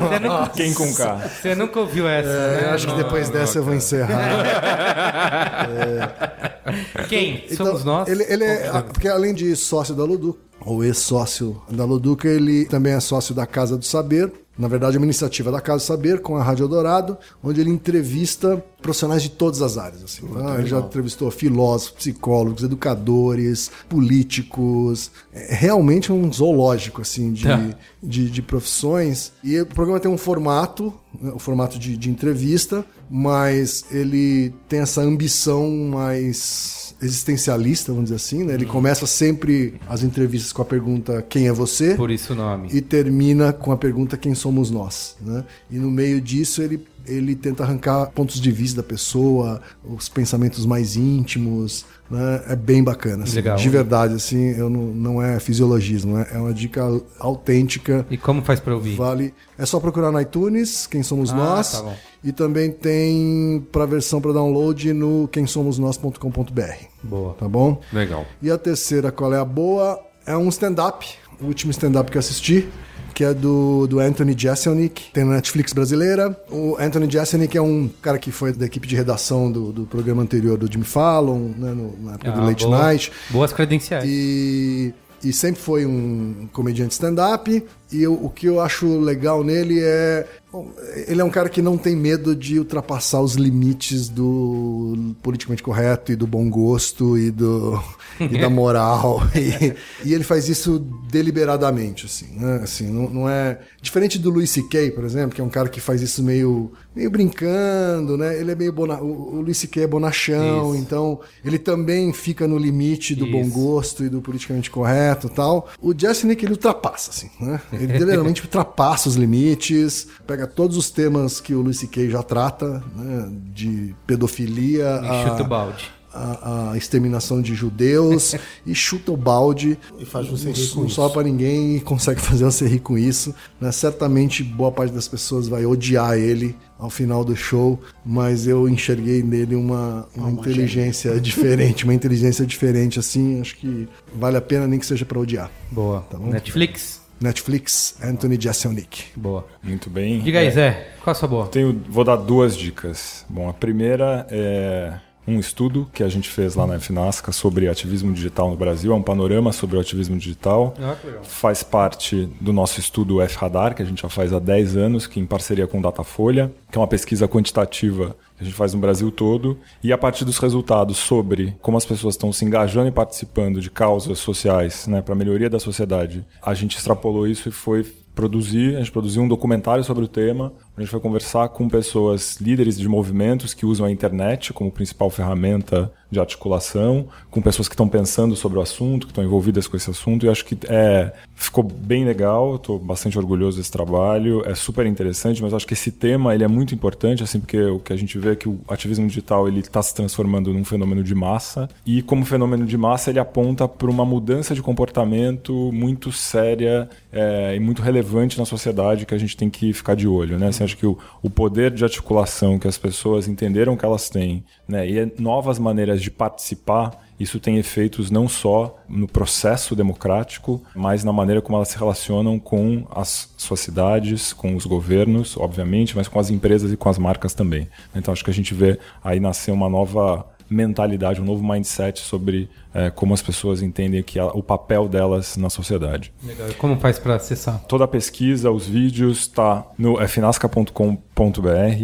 Você 0.00 0.18
nunca, 0.18 0.48
Quem 0.54 0.72
com 0.72 0.94
K? 0.94 1.16
você 1.28 1.54
nunca 1.54 1.80
ouviu 1.80 2.08
essa, 2.08 2.26
É, 2.28 2.60
né? 2.62 2.70
acho 2.70 2.86
que 2.86 2.94
depois 2.94 3.28
dessa 3.28 3.58
eu 3.58 3.64
vou 3.64 3.74
encerrar. 3.74 4.16
Quem? 7.08 7.44
Então, 7.50 7.66
Somos 7.66 7.84
nós? 7.84 8.08
Ele, 8.08 8.24
ele 8.28 8.44
é, 8.44 8.70
porque 8.92 9.08
além 9.08 9.34
de 9.34 9.54
sócio 9.56 9.94
da 9.94 10.04
Luduca, 10.04 10.38
ou 10.60 10.82
ex-sócio 10.82 11.62
da 11.70 11.84
Luduca, 11.84 12.28
ele 12.28 12.64
também 12.64 12.92
é 12.92 13.00
sócio 13.00 13.34
da 13.34 13.46
Casa 13.46 13.76
do 13.76 13.84
Saber. 13.84 14.32
Na 14.58 14.68
verdade, 14.68 14.96
é 14.96 14.98
uma 14.98 15.04
iniciativa 15.04 15.52
da 15.52 15.60
Casa 15.60 15.84
do 15.84 15.86
Saber 15.86 16.20
com 16.22 16.36
a 16.36 16.42
Rádio 16.42 16.64
Eldorado, 16.64 17.18
onde 17.42 17.60
ele 17.60 17.68
entrevista 17.70 18.62
profissionais 18.80 19.22
de 19.22 19.30
todas 19.30 19.60
as 19.60 19.76
áreas. 19.76 20.02
Assim. 20.02 20.22
Ah, 20.36 20.56
ele 20.58 20.66
já 20.68 20.78
entrevistou 20.78 21.30
filósofos, 21.30 21.96
psicólogos, 21.96 22.62
educadores, 22.62 23.70
políticos. 23.88 25.10
É 25.32 25.54
realmente 25.54 26.12
um 26.12 26.32
zoológico 26.32 27.02
assim 27.02 27.32
de, 27.32 27.44
Tá. 27.44 27.60
de, 28.02 28.30
de 28.30 28.42
profissões. 28.42 29.32
E 29.42 29.60
o 29.60 29.66
programa 29.66 30.00
tem 30.00 30.10
um 30.10 30.18
formato, 30.18 30.92
né, 31.20 31.32
o 31.34 31.38
formato 31.38 31.78
de, 31.78 31.96
de 31.96 32.10
entrevista, 32.10 32.84
mas 33.10 33.84
ele 33.90 34.54
tem 34.68 34.80
essa 34.80 35.00
ambição 35.02 35.68
mais 35.90 36.85
existencialista, 37.06 37.92
vamos 37.92 38.04
dizer 38.10 38.16
assim, 38.16 38.44
né? 38.44 38.54
Ele 38.54 38.66
começa 38.66 39.06
sempre 39.06 39.74
as 39.88 40.02
entrevistas 40.02 40.52
com 40.52 40.62
a 40.62 40.64
pergunta 40.64 41.24
quem 41.28 41.48
é 41.48 41.52
você 41.52 41.94
Por 41.94 42.10
isso 42.10 42.32
o 42.32 42.36
nome. 42.36 42.68
e 42.72 42.80
termina 42.80 43.52
com 43.52 43.72
a 43.72 43.76
pergunta 43.76 44.16
quem 44.16 44.34
somos 44.34 44.70
nós, 44.70 45.16
né? 45.20 45.44
E 45.70 45.76
no 45.78 45.90
meio 45.90 46.20
disso 46.20 46.62
ele 46.62 46.84
ele 47.08 47.36
tenta 47.36 47.62
arrancar 47.62 48.06
pontos 48.10 48.40
de 48.40 48.50
vista 48.50 48.82
da 48.82 48.88
pessoa, 48.88 49.60
os 49.84 50.08
pensamentos 50.08 50.66
mais 50.66 50.96
íntimos, 50.96 51.84
né? 52.10 52.42
É 52.48 52.56
bem 52.56 52.82
bacana, 52.82 53.22
assim. 53.22 53.36
Legal. 53.36 53.56
de 53.56 53.68
verdade, 53.68 54.14
assim, 54.14 54.46
eu 54.58 54.68
não, 54.68 54.82
não 54.86 55.22
é 55.22 55.38
fisiologismo, 55.38 56.18
é 56.18 56.26
é 56.32 56.38
uma 56.38 56.52
dica 56.52 56.82
autêntica. 57.20 58.04
E 58.10 58.16
como 58.16 58.42
faz 58.42 58.58
pra 58.58 58.74
ouvir? 58.74 58.96
Vale. 58.96 59.32
É 59.56 59.64
só 59.64 59.78
procurar 59.78 60.10
no 60.10 60.20
iTunes, 60.20 60.86
Quem 60.88 61.02
Somos 61.04 61.30
Ah, 61.30 61.36
Nós. 61.36 61.72
tá 61.72 61.82
bom. 61.82 61.96
E 62.26 62.32
também 62.32 62.70
tem 62.72 63.64
para 63.70 63.86
versão 63.86 64.20
para 64.20 64.32
download 64.32 64.92
no 64.92 65.28
quemsomosnós.com.br. 65.28 66.84
Boa. 67.02 67.34
Tá 67.34 67.48
bom? 67.48 67.80
Legal. 67.92 68.26
E 68.42 68.50
a 68.50 68.58
terceira, 68.58 69.12
qual 69.12 69.32
é 69.32 69.38
a 69.38 69.44
boa? 69.44 69.98
É 70.26 70.36
um 70.36 70.48
stand-up. 70.48 71.06
O 71.40 71.46
último 71.46 71.70
stand-up 71.70 72.10
que 72.10 72.16
eu 72.16 72.20
assisti. 72.20 72.68
Que 73.14 73.24
é 73.24 73.32
do, 73.32 73.86
do 73.86 73.98
Anthony 73.98 74.34
Jeselnik, 74.36 75.04
tem 75.10 75.24
na 75.24 75.36
Netflix 75.36 75.72
brasileira. 75.72 76.38
O 76.50 76.76
Anthony 76.78 77.10
Jeselnik 77.10 77.56
é 77.56 77.62
um 77.62 77.88
cara 78.02 78.18
que 78.18 78.30
foi 78.30 78.52
da 78.52 78.66
equipe 78.66 78.86
de 78.86 78.94
redação 78.94 79.50
do, 79.50 79.72
do 79.72 79.86
programa 79.86 80.22
anterior 80.22 80.58
do 80.58 80.70
Jimmy 80.70 80.84
Fallon, 80.84 81.48
né, 81.56 81.72
no- 81.72 81.96
na 82.04 82.12
época 82.16 82.32
do 82.32 82.40
Ah, 82.40 82.44
Late 82.44 82.64
boa. 82.66 82.78
Night. 82.78 83.12
Boas 83.30 83.54
credenciais. 83.54 84.04
E, 84.06 84.92
e 85.24 85.32
sempre 85.32 85.58
foi 85.62 85.86
um 85.86 86.46
comediante 86.52 86.92
stand-up. 86.92 87.64
E 87.92 88.02
eu- 88.02 88.14
o 88.14 88.28
que 88.30 88.46
eu 88.46 88.60
acho 88.60 88.98
legal 88.98 89.44
nele 89.44 89.78
é. 89.80 90.26
bom, 90.52 90.70
ele 91.06 91.20
é 91.20 91.24
um 91.24 91.30
cara 91.30 91.48
que 91.48 91.62
não 91.62 91.76
tem 91.78 91.94
medo 91.94 92.34
de 92.34 92.58
ultrapassar 92.58 93.20
os 93.20 93.34
limites 93.34 94.08
do 94.08 95.14
politicamente 95.22 95.62
correto 95.62 96.10
e 96.10 96.16
do 96.16 96.26
bom 96.26 96.48
gosto 96.50 97.16
e, 97.18 97.30
do, 97.30 97.80
e 98.18 98.38
da 98.40 98.48
moral. 98.50 99.22
E, 99.36 99.74
e 100.08 100.14
ele 100.14 100.24
faz 100.24 100.48
isso 100.48 100.78
deliberadamente, 101.10 102.06
assim, 102.06 102.26
né? 102.38 102.60
Assim, 102.62 102.88
não, 102.90 103.08
não 103.10 103.28
é. 103.28 103.58
Diferente 103.80 104.18
do 104.18 104.30
Louis 104.30 104.50
C.K., 104.50 104.90
por 104.92 105.04
exemplo, 105.04 105.34
que 105.34 105.40
é 105.40 105.44
um 105.44 105.48
cara 105.50 105.68
que 105.68 105.80
faz 105.80 106.00
isso 106.02 106.22
meio, 106.22 106.72
meio 106.94 107.10
brincando, 107.10 108.16
né? 108.16 108.38
Ele 108.40 108.50
é 108.52 108.54
meio. 108.54 108.72
Bona, 108.72 109.00
o, 109.00 109.36
o 109.36 109.40
Louis 109.42 109.56
C.K. 109.58 109.82
é 109.82 109.86
bonachão, 109.86 110.74
Isso. 110.74 110.82
então 110.82 111.20
ele 111.44 111.58
também 111.58 112.12
fica 112.12 112.48
no 112.48 112.58
limite 112.58 113.14
do 113.14 113.26
bom 113.26 113.42
Isso. 113.42 113.50
gosto 113.50 114.04
e 114.04 114.08
do 114.08 114.20
politicamente 114.20 114.70
correto 114.70 115.28
e 115.28 115.30
tal. 115.30 115.68
O 115.80 115.94
Jessenick, 115.96 116.44
ele 116.44 116.52
ultrapassa, 116.52 117.10
assim, 117.10 117.30
né? 117.40 117.60
Ele 117.76 117.86
deliberadamente 117.92 118.42
ultrapassa 118.42 119.08
os 119.08 119.16
limites, 119.16 120.06
pega 120.26 120.46
todos 120.46 120.76
os 120.76 120.90
temas 120.90 121.40
que 121.40 121.54
o 121.54 121.60
Luis 121.60 121.78
C.K. 121.78 122.10
já 122.10 122.22
trata, 122.22 122.82
né? 122.94 123.28
De 123.54 123.94
pedofilia 124.06 125.00
E 125.02 125.08
a, 125.08 125.28
chuta 125.28 125.42
o 125.42 125.46
balde. 125.46 125.90
a, 126.12 126.70
a 126.72 126.76
exterminação 126.76 127.42
de 127.42 127.54
judeus 127.54 128.34
e 128.66 128.74
chuta 128.74 129.12
o 129.12 129.16
balde 129.16 129.78
E 129.98 130.04
faz 130.04 130.26
você 130.28 130.50
rir 130.50 130.68
com 130.70 130.80
não 130.80 130.86
isso. 130.86 130.94
só 130.96 131.08
para 131.08 131.22
ninguém 131.22 131.76
e 131.76 131.80
consegue 131.80 132.20
fazer 132.22 132.44
você 132.44 132.66
rir 132.66 132.80
com 132.80 132.96
isso. 132.96 133.34
Né? 133.60 133.70
Certamente 133.72 134.42
boa 134.42 134.72
parte 134.72 134.92
das 134.92 135.06
pessoas 135.08 135.48
vai 135.48 135.64
odiar 135.66 136.16
ele 136.18 136.56
ao 136.78 136.90
final 136.90 137.24
do 137.24 137.34
show, 137.34 137.80
mas 138.04 138.46
eu 138.46 138.68
enxerguei 138.68 139.22
nele 139.22 139.54
uma, 139.54 140.06
uma 140.14 140.30
inteligência 140.30 141.18
diferente, 141.18 141.84
uma 141.84 141.92
inteligência 141.94 142.44
diferente 142.44 142.98
assim, 142.98 143.40
acho 143.40 143.56
que 143.56 143.88
vale 144.14 144.36
a 144.36 144.42
pena 144.42 144.66
nem 144.66 144.78
que 144.78 144.84
seja 144.84 145.04
para 145.06 145.18
odiar. 145.18 145.50
Boa. 145.70 146.00
Tá 146.10 146.18
bom? 146.18 146.26
Netflix? 146.26 147.00
Netflix, 147.20 147.96
Anthony 148.02 148.38
Jeselnik. 148.40 149.06
Boa. 149.16 149.46
Muito 149.62 149.88
bem. 149.88 150.20
Diga 150.20 150.40
aí, 150.40 150.48
É, 150.48 150.50
Zé. 150.50 150.88
Qual 151.02 151.12
a 151.12 151.14
sua 151.14 151.28
boa? 151.28 151.46
Tenho, 151.46 151.82
vou 151.88 152.04
dar 152.04 152.16
duas 152.16 152.56
dicas. 152.56 153.24
Bom, 153.28 153.48
a 153.48 153.54
primeira 153.54 154.26
é 154.30 154.94
um 155.26 155.38
estudo 155.38 155.88
que 155.92 156.02
a 156.02 156.08
gente 156.08 156.28
fez 156.28 156.54
lá 156.54 156.66
na 156.66 156.78
FNASCA 156.78 157.32
sobre 157.32 157.68
ativismo 157.68 158.12
digital 158.12 158.50
no 158.50 158.56
Brasil, 158.56 158.92
é 158.92 158.94
um 158.94 159.02
panorama 159.02 159.52
sobre 159.52 159.76
o 159.76 159.80
ativismo 159.80 160.16
digital. 160.16 160.74
Ah. 160.80 160.96
Faz 161.22 161.62
parte 161.62 162.28
do 162.40 162.52
nosso 162.52 162.78
estudo 162.78 163.20
F-Radar, 163.20 163.74
que 163.74 163.82
a 163.82 163.84
gente 163.84 164.02
já 164.02 164.08
faz 164.08 164.32
há 164.32 164.38
10 164.38 164.76
anos, 164.76 165.06
que 165.06 165.18
em 165.18 165.26
parceria 165.26 165.66
com 165.66 165.78
o 165.78 165.82
Datafolha, 165.82 166.52
que 166.70 166.78
é 166.78 166.80
uma 166.80 166.86
pesquisa 166.86 167.26
quantitativa 167.26 168.16
que 168.36 168.42
a 168.42 168.44
gente 168.44 168.54
faz 168.54 168.74
no 168.74 168.80
Brasil 168.80 169.10
todo. 169.10 169.58
E 169.82 169.92
a 169.92 169.98
partir 169.98 170.24
dos 170.24 170.38
resultados 170.38 170.98
sobre 170.98 171.56
como 171.60 171.76
as 171.76 171.84
pessoas 171.84 172.14
estão 172.14 172.32
se 172.32 172.44
engajando 172.44 172.88
e 172.88 172.92
participando 172.92 173.60
de 173.60 173.70
causas 173.70 174.18
sociais 174.18 174.86
né, 174.86 175.02
para 175.02 175.14
a 175.14 175.16
melhoria 175.16 175.50
da 175.50 175.58
sociedade, 175.58 176.24
a 176.42 176.54
gente 176.54 176.76
extrapolou 176.76 177.26
isso 177.26 177.48
e 177.48 177.52
foi 177.52 177.84
produzir, 178.14 178.76
a 178.76 178.78
gente 178.78 178.90
produziu 178.90 179.22
um 179.22 179.28
documentário 179.28 179.84
sobre 179.84 180.02
o 180.02 180.08
tema, 180.08 180.50
a 180.76 180.80
gente 180.80 180.90
foi 180.90 181.00
conversar 181.00 181.48
com 181.48 181.68
pessoas 181.68 182.36
líderes 182.40 182.78
de 182.78 182.86
movimentos 182.88 183.54
que 183.54 183.64
usam 183.64 183.86
a 183.86 183.90
internet 183.90 184.52
como 184.52 184.70
principal 184.70 185.08
ferramenta 185.08 185.90
de 186.10 186.20
articulação, 186.20 187.08
com 187.30 187.42
pessoas 187.42 187.66
que 187.66 187.74
estão 187.74 187.88
pensando 187.88 188.36
sobre 188.36 188.58
o 188.58 188.62
assunto, 188.62 189.06
que 189.06 189.10
estão 189.10 189.24
envolvidas 189.24 189.66
com 189.66 189.76
esse 189.76 189.90
assunto, 189.90 190.24
e 190.24 190.28
acho 190.28 190.44
que 190.44 190.56
é, 190.68 191.12
ficou 191.34 191.64
bem 191.64 192.04
legal, 192.04 192.56
estou 192.56 192.78
bastante 192.78 193.18
orgulhoso 193.18 193.58
desse 193.58 193.72
trabalho, 193.72 194.42
é 194.46 194.54
super 194.54 194.86
interessante, 194.86 195.42
mas 195.42 195.52
acho 195.52 195.66
que 195.66 195.74
esse 195.74 195.90
tema 195.90 196.34
ele 196.34 196.44
é 196.44 196.48
muito 196.48 196.74
importante, 196.74 197.22
assim, 197.22 197.40
porque 197.40 197.60
o 197.60 197.80
que 197.80 197.92
a 197.92 197.96
gente 197.96 198.18
vê 198.18 198.32
é 198.32 198.36
que 198.36 198.48
o 198.48 198.60
ativismo 198.68 199.08
digital 199.08 199.48
ele 199.48 199.60
está 199.60 199.82
se 199.82 199.94
transformando 199.94 200.52
num 200.52 200.64
fenômeno 200.64 201.02
de 201.02 201.14
massa, 201.14 201.68
e 201.84 202.02
como 202.02 202.24
fenômeno 202.24 202.64
de 202.64 202.76
massa 202.76 203.10
ele 203.10 203.18
aponta 203.18 203.66
para 203.66 203.90
uma 203.90 204.04
mudança 204.04 204.54
de 204.54 204.62
comportamento 204.62 205.72
muito 205.72 206.12
séria 206.12 206.88
é, 207.12 207.56
e 207.56 207.60
muito 207.60 207.82
relevante 207.82 208.38
na 208.38 208.44
sociedade 208.44 209.06
que 209.06 209.14
a 209.14 209.18
gente 209.18 209.36
tem 209.36 209.50
que 209.50 209.72
ficar 209.72 209.96
de 209.96 210.06
olho, 210.06 210.38
né? 210.38 210.48
Assim, 210.48 210.65
acho 210.66 210.76
que 210.76 210.86
o, 210.86 210.98
o 211.22 211.30
poder 211.30 211.70
de 211.70 211.84
articulação 211.84 212.58
que 212.58 212.68
as 212.68 212.76
pessoas 212.76 213.26
entenderam 213.26 213.76
que 213.76 213.84
elas 213.84 214.10
têm, 214.10 214.44
né? 214.68 214.86
E 214.86 214.98
é 214.98 215.10
novas 215.18 215.58
maneiras 215.58 215.86
maneiras 215.86 216.02
de 216.02 216.10
participar, 216.10 217.06
isso 217.18 217.38
tem 217.38 217.56
efeitos 217.56 218.10
não 218.10 218.28
só 218.28 218.78
no 218.88 219.06
processo 219.06 219.74
democrático, 219.74 220.62
mas 220.74 221.04
na 221.04 221.12
maneira 221.12 221.40
como 221.40 221.56
elas 221.56 221.68
se 221.68 221.78
relacionam 221.78 222.38
com 222.38 222.86
as 222.90 223.32
suas 223.36 223.60
cidades, 223.60 224.32
com 224.32 224.54
os 224.54 224.66
governos, 224.66 225.36
obviamente, 225.36 225.96
mas 225.96 226.08
com 226.08 226.18
as 226.18 226.28
empresas 226.28 226.72
e 226.72 226.76
com 226.76 226.88
as 226.88 226.98
marcas 226.98 227.32
também. 227.32 227.68
Então 227.94 228.12
acho 228.12 228.24
que 228.24 228.30
a 228.30 228.34
gente 228.34 228.52
vê 228.52 228.78
aí 229.02 229.20
nascer 229.20 229.50
uma 229.52 229.68
nova 229.68 230.26
mentalidade, 230.48 231.20
um 231.20 231.24
novo 231.24 231.46
mindset 231.46 232.00
sobre 232.00 232.48
é, 232.72 232.90
como 232.90 233.14
as 233.14 233.22
pessoas 233.22 233.62
entendem 233.62 234.02
que 234.02 234.18
a, 234.18 234.26
o 234.26 234.42
papel 234.42 234.88
delas 234.88 235.36
na 235.36 235.50
sociedade. 235.50 236.12
Legal. 236.22 236.48
Como 236.58 236.78
faz 236.78 236.98
para 236.98 237.16
acessar? 237.16 237.64
Toda 237.64 237.84
a 237.84 237.88
pesquisa, 237.88 238.50
os 238.50 238.66
vídeos, 238.66 239.18
está 239.18 239.66
no 239.78 239.96
finasca.com.br 240.06 240.72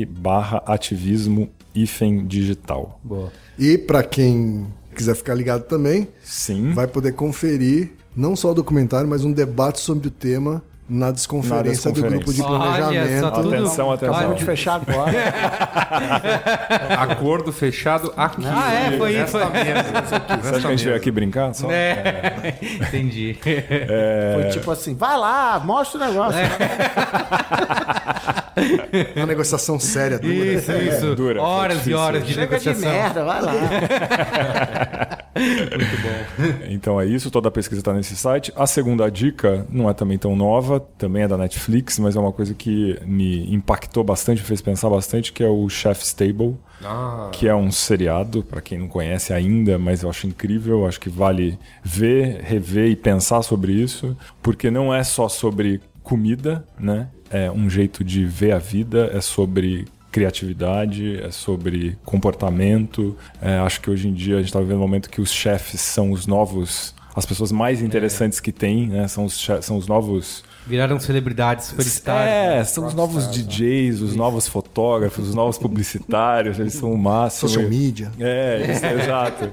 barra 0.09 0.63
ativismo 0.67 1.51
hífen 1.75 2.27
digital. 2.27 3.01
Boa. 3.03 3.33
E 3.59 3.79
para 3.79 4.03
quem 4.03 4.67
quiser 4.95 5.15
ficar 5.15 5.35
ligado 5.35 5.65
também, 5.65 6.09
Sim. 6.23 6.73
vai 6.73 6.87
poder 6.87 7.13
conferir 7.13 7.93
não 8.15 8.37
só 8.37 8.51
o 8.51 8.55
documentário, 8.55 9.09
mas 9.09 9.25
um 9.25 9.33
debate 9.33 9.81
sobre 9.81 10.09
o 10.09 10.11
tema 10.11 10.63
na 10.93 11.11
desconferência, 11.11 11.91
Na 11.91 11.95
desconferência. 11.95 12.03
do 12.03 12.09
grupo 12.11 12.33
de 12.35 12.43
Olha 12.43 12.59
planejamento. 12.79 13.21
só, 13.21 13.31
tudo- 13.31 13.55
Atenção, 13.55 13.91
atenção. 13.93 14.15
Acabamos 14.15 14.39
de 14.39 14.45
fechar 14.45 14.75
agora. 14.87 15.13
Acordo 17.01 17.53
fechado 17.53 18.13
aqui. 18.17 18.43
Ah, 18.47 18.73
é, 18.75 18.97
foi 18.99 19.13
isso. 19.23 19.37
Mesa. 19.39 20.41
Você 20.43 20.49
acha 20.51 20.61
que 20.61 20.67
a 20.67 20.71
gente 20.71 20.85
veio 20.85 20.97
aqui 20.97 21.11
brincar? 21.11 21.55
Só? 21.55 21.71
É. 21.71 22.55
Entendi. 22.63 23.37
Foi 23.43 24.45
tipo 24.51 24.71
assim, 24.71 24.95
vai 24.95 25.17
lá, 25.19 25.61
mostra 25.65 26.01
o 26.01 26.05
negócio. 26.07 26.39
Uma 29.17 29.27
negociação 29.27 29.79
séria. 29.81 30.19
dura. 30.19 30.35
Isso, 30.35 30.73
isso. 30.73 31.15
dura, 31.17 31.41
foi 31.41 31.49
horas 31.51 31.87
e 31.87 31.95
horas 31.95 32.27
de 32.27 32.35
Chega 32.35 32.59
de 32.59 32.69
negociação. 32.69 32.91
merda, 32.93 33.25
vai 33.25 33.41
lá. 33.43 33.53
Então 36.69 37.01
é 37.01 37.07
isso, 37.07 37.31
toda 37.31 37.49
a 37.49 37.51
pesquisa 37.51 37.81
está 37.81 37.93
nesse 37.93 38.15
site. 38.17 38.53
A 38.55 38.67
segunda 38.67 39.11
dica 39.11 39.67
não 39.71 39.89
é 39.89 39.95
também 39.95 40.19
tão 40.19 40.37
nova, 40.37 40.82
também 40.99 41.23
é 41.23 41.29
da 41.29 41.37
Netflix, 41.37 41.99
mas 41.99 42.17
é 42.17 42.21
uma 42.21 42.33
coisa 42.33 42.55
que 42.55 42.99
me 43.05 43.53
impactou 43.53 44.03
bastante, 44.05 44.41
me 44.41 44.47
fez 44.47 44.61
pensar 44.61 44.89
bastante, 44.91 45.33
que 45.33 45.43
é 45.43 45.49
o 45.49 45.69
Chef's 45.69 46.13
Table, 46.13 46.57
Ah, 46.85 47.29
que 47.33 47.49
é 47.49 47.55
um 47.55 47.71
seriado, 47.71 48.43
para 48.43 48.61
quem 48.61 48.79
não 48.79 48.89
conhece 48.89 49.33
ainda, 49.33 49.79
mas 49.79 50.03
eu 50.03 50.11
acho 50.11 50.27
incrível, 50.27 50.87
acho 50.87 51.01
que 51.01 51.09
vale 51.09 51.59
ver, 51.83 52.41
rever 52.43 52.91
e 52.91 52.97
pensar 52.97 53.43
sobre 53.43 53.73
isso, 53.73 54.17
porque 54.43 54.71
não 54.71 54.95
é 54.95 55.03
só 55.05 55.29
sobre 55.29 55.81
comida, 56.03 56.65
né? 56.79 57.09
É 57.31 57.51
um 57.51 57.71
jeito 57.71 58.05
de 58.05 58.25
ver 58.25 58.53
a 58.53 58.59
vida, 58.59 59.11
é 59.15 59.21
sobre 59.21 59.87
criatividade, 60.11 61.19
é 61.23 61.31
sobre 61.31 61.99
comportamento. 62.05 63.17
É, 63.41 63.59
acho 63.59 63.81
que 63.81 63.91
hoje 63.91 64.09
em 64.09 64.13
dia 64.13 64.35
a 64.35 64.39
gente 64.39 64.49
está 64.49 64.61
vivendo 64.61 64.77
um 64.77 64.81
momento 64.81 65.09
que 65.09 65.21
os 65.21 65.33
chefes 65.33 65.81
são 65.81 66.11
os 66.11 66.27
novos, 66.27 66.95
as 67.15 67.25
pessoas 67.25 67.51
mais 67.51 67.83
interessantes 67.83 68.39
que 68.39 68.53
tem, 68.53 68.87
né? 68.89 69.09
São 69.09 69.25
os, 69.25 69.49
são 69.63 69.77
os 69.77 69.87
novos 69.87 70.45
Viraram 70.67 70.99
celebridades 71.01 71.67
superstars. 71.67 72.31
é, 72.31 72.57
né? 72.59 72.65
são 72.65 72.87
os 72.87 72.95
novos 72.95 73.29
DJs, 73.31 74.01
os 74.01 74.15
novos 74.15 74.47
fotógrafos, 74.47 75.29
os 75.29 75.35
novos 75.35 75.59
publicitários, 75.59 76.59
eles 76.59 76.75
são 76.75 76.93
o 76.93 76.97
máximo. 76.99 77.49
Social 77.49 77.69
media. 77.69 78.13
É, 78.21 78.71
isso, 78.71 78.87
exato. 79.03 79.51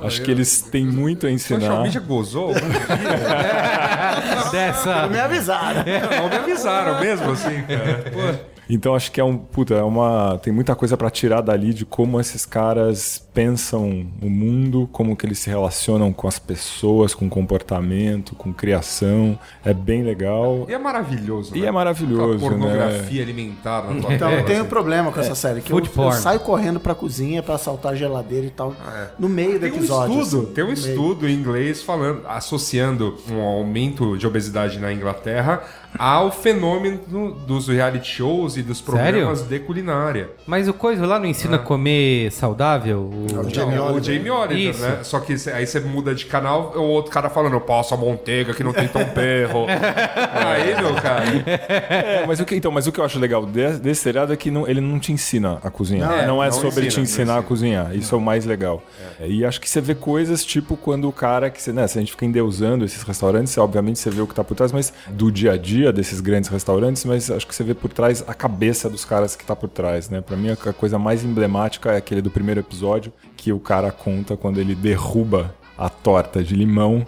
Acho 0.00 0.22
que 0.22 0.30
eles 0.30 0.62
têm 0.62 0.86
muito 0.86 1.26
a 1.26 1.30
Social 1.36 1.58
ensinar. 1.58 1.82
media 1.82 2.00
gozou? 2.00 2.52
Dessa. 4.52 5.06
Me 5.08 5.18
avisaram. 5.18 5.84
Não 6.16 6.28
me 6.28 6.36
avisaram 6.36 7.00
mesmo 7.00 7.30
assim, 7.30 7.62
cara. 7.62 8.52
Então 8.70 8.94
acho 8.94 9.10
que 9.12 9.20
é 9.20 9.24
um, 9.24 9.36
puta, 9.36 9.74
é 9.74 9.82
uma, 9.82 10.38
tem 10.38 10.52
muita 10.52 10.74
coisa 10.74 10.96
pra 10.96 11.10
tirar 11.10 11.40
dali 11.40 11.74
de 11.74 11.84
como 11.84 12.18
esses 12.20 12.46
caras 12.46 13.26
pensam 13.32 14.06
o 14.20 14.28
mundo, 14.28 14.88
como 14.92 15.16
que 15.16 15.24
eles 15.24 15.38
se 15.38 15.48
relacionam 15.48 16.12
com 16.12 16.28
as 16.28 16.38
pessoas, 16.38 17.14
com 17.14 17.28
comportamento, 17.28 18.34
com 18.34 18.52
criação. 18.52 19.38
É 19.64 19.72
bem 19.72 20.02
legal. 20.02 20.66
E 20.68 20.72
é 20.74 20.78
maravilhoso. 20.78 21.56
E 21.56 21.60
né? 21.60 21.66
é 21.68 21.70
maravilhoso, 21.70 22.22
Aquela 22.22 22.34
né? 22.34 22.48
pornografia 22.48 23.22
alimentar 23.22 23.84
na 23.84 24.00
tua 24.00 24.14
Então, 24.14 24.30
eu 24.30 24.44
tenho 24.44 24.58
um 24.58 24.60
assim. 24.62 24.70
problema 24.70 25.10
com 25.10 25.20
essa 25.20 25.34
série. 25.34 25.60
Que 25.60 25.72
eu, 25.72 25.78
eu 25.78 26.12
saio 26.12 26.40
correndo 26.40 26.78
pra 26.78 26.94
cozinha 26.94 27.42
pra 27.42 27.54
assaltar 27.54 27.92
a 27.92 27.94
geladeira 27.94 28.46
e 28.46 28.50
tal. 28.50 28.74
No 29.18 29.28
meio 29.28 29.54
do 29.54 29.60
Tem 29.60 29.72
um 29.72 29.76
episódio. 29.76 30.20
estudo, 30.20 30.42
assim, 30.44 30.54
tem 30.54 30.64
um 30.64 30.68
no 30.68 30.72
meio. 30.74 30.88
estudo 30.88 31.28
em 31.28 31.32
inglês 31.34 31.82
falando, 31.82 32.22
associando 32.26 33.16
um 33.30 33.40
aumento 33.40 34.16
de 34.16 34.26
obesidade 34.26 34.78
na 34.78 34.92
Inglaterra 34.92 35.62
ao 35.98 36.30
fenômeno 36.30 36.98
dos 37.46 37.68
reality 37.68 38.06
shows 38.08 38.56
e 38.56 38.62
dos 38.62 38.80
programas 38.80 39.42
de 39.42 39.58
culinária. 39.58 40.30
Mas 40.46 40.68
o 40.68 40.74
coisa 40.74 41.06
lá 41.06 41.18
não 41.18 41.26
ensina 41.26 41.56
a 41.56 41.58
comer 41.58 42.30
saudável? 42.32 43.10
O... 43.32 43.36
É 43.36 43.40
o 43.46 43.50
Jamie 43.54 43.76
Não, 43.76 43.84
Oliver. 43.86 44.00
o 44.00 44.04
Jamie 44.04 44.30
Oliver, 44.30 44.70
Isso. 44.70 44.82
né? 44.82 44.98
Só 45.02 45.20
que 45.20 45.38
cê- 45.38 45.52
aí 45.52 45.66
você 45.66 45.80
muda 45.80 46.14
de 46.14 46.26
canal, 46.26 46.72
o 46.76 46.82
outro 46.82 47.12
cara 47.12 47.28
falando, 47.30 47.52
eu 47.54 47.60
passo 47.60 47.94
a 47.94 47.96
manteiga 47.96 48.52
que 48.54 48.64
não 48.64 48.72
tem 48.72 48.88
tão 48.88 49.04
perro. 49.06 49.66
aí, 50.34 50.74
meu 50.82 50.94
cara. 50.94 51.24
É, 51.46 52.24
mas 52.26 52.40
o 52.40 52.44
que, 52.44 52.54
então, 52.54 52.70
mas 52.72 52.86
o 52.86 52.92
que 52.92 53.00
eu 53.00 53.04
acho 53.04 53.18
legal 53.18 53.44
de- 53.46 53.78
desse 53.78 54.02
seriado 54.02 54.32
é 54.32 54.36
que 54.36 54.50
não- 54.50 54.66
ele 54.66 54.80
não 54.80 54.98
te 54.98 55.12
ensina 55.12 55.58
a 55.62 55.70
cozinhar. 55.70 56.08
Não, 56.08 56.26
Não, 56.36 56.42
é, 56.42 56.46
não 56.46 56.52
sobre 56.52 56.86
ensina, 56.86 56.90
te 56.90 57.00
ensinar 57.00 57.22
ensina. 57.24 57.38
a 57.38 57.42
cozinhar. 57.42 57.94
Isso 57.96 58.14
é 58.14 58.18
o 58.18 58.20
mais 58.20 58.44
legal. 58.44 58.82
É, 59.20 59.26
E 59.28 59.44
acho 59.44 59.60
que 59.60 59.68
você 59.68 59.80
vê 59.80 59.94
coisas 59.94 60.44
tipo 60.44 60.76
quando 60.76 61.08
o 61.08 61.12
cara 61.12 61.50
que 61.50 61.60
você, 61.60 61.72
né, 61.72 61.86
se 61.86 61.98
a 61.98 62.00
gente 62.00 62.12
fica 62.12 62.24
endeusando 62.24 62.84
esses 62.84 63.02
restaurantes, 63.02 63.56
obviamente 63.58 63.98
você 63.98 64.10
vê 64.10 64.20
o 64.20 64.26
que 64.26 64.34
tá 64.34 64.42
por 64.44 64.54
trás, 64.54 64.72
mas 64.72 64.92
do 65.08 65.30
dia 65.30 65.52
a 65.52 65.56
dia 65.56 65.92
desses 65.92 66.20
grandes 66.20 66.48
restaurantes, 66.50 67.04
mas 67.04 67.30
acho 67.30 67.46
que 67.46 67.54
você 67.54 67.62
vê 67.64 67.74
por 67.74 67.92
trás 67.92 68.24
a 68.26 68.34
cabeça 68.34 68.88
dos 68.88 69.04
caras 69.04 69.36
que 69.36 69.44
tá 69.44 69.54
por 69.54 69.68
trás, 69.68 70.08
né? 70.10 70.20
Para 70.20 70.36
mim 70.36 70.50
a 70.50 70.56
a 70.62 70.72
coisa 70.72 70.98
mais 70.98 71.24
emblemática 71.24 71.92
é 71.92 71.96
aquele 71.96 72.22
do 72.22 72.30
primeiro 72.30 72.60
episódio 72.60 73.11
que 73.36 73.52
o 73.52 73.58
cara 73.60 73.90
conta 73.90 74.36
quando 74.36 74.58
ele 74.60 74.74
derruba 74.74 75.54
a 75.76 75.88
torta 75.88 76.44
de 76.44 76.54
limão 76.54 77.04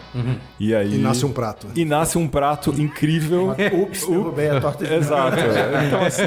e 0.58 0.74
aí 0.74 0.94
E 0.96 0.98
nasce 0.98 1.24
um 1.24 1.30
prato. 1.30 1.68
e 1.76 1.84
nasce 1.84 2.18
um 2.18 2.26
prato 2.26 2.70
incrível. 2.80 3.54
Ups, 3.72 4.06
derrubei 4.08 4.48
a 4.48 4.60
torta 4.60 4.84
de 4.84 4.94
Exato. 4.94 5.36
Então, 5.86 6.02
assim, 6.04 6.24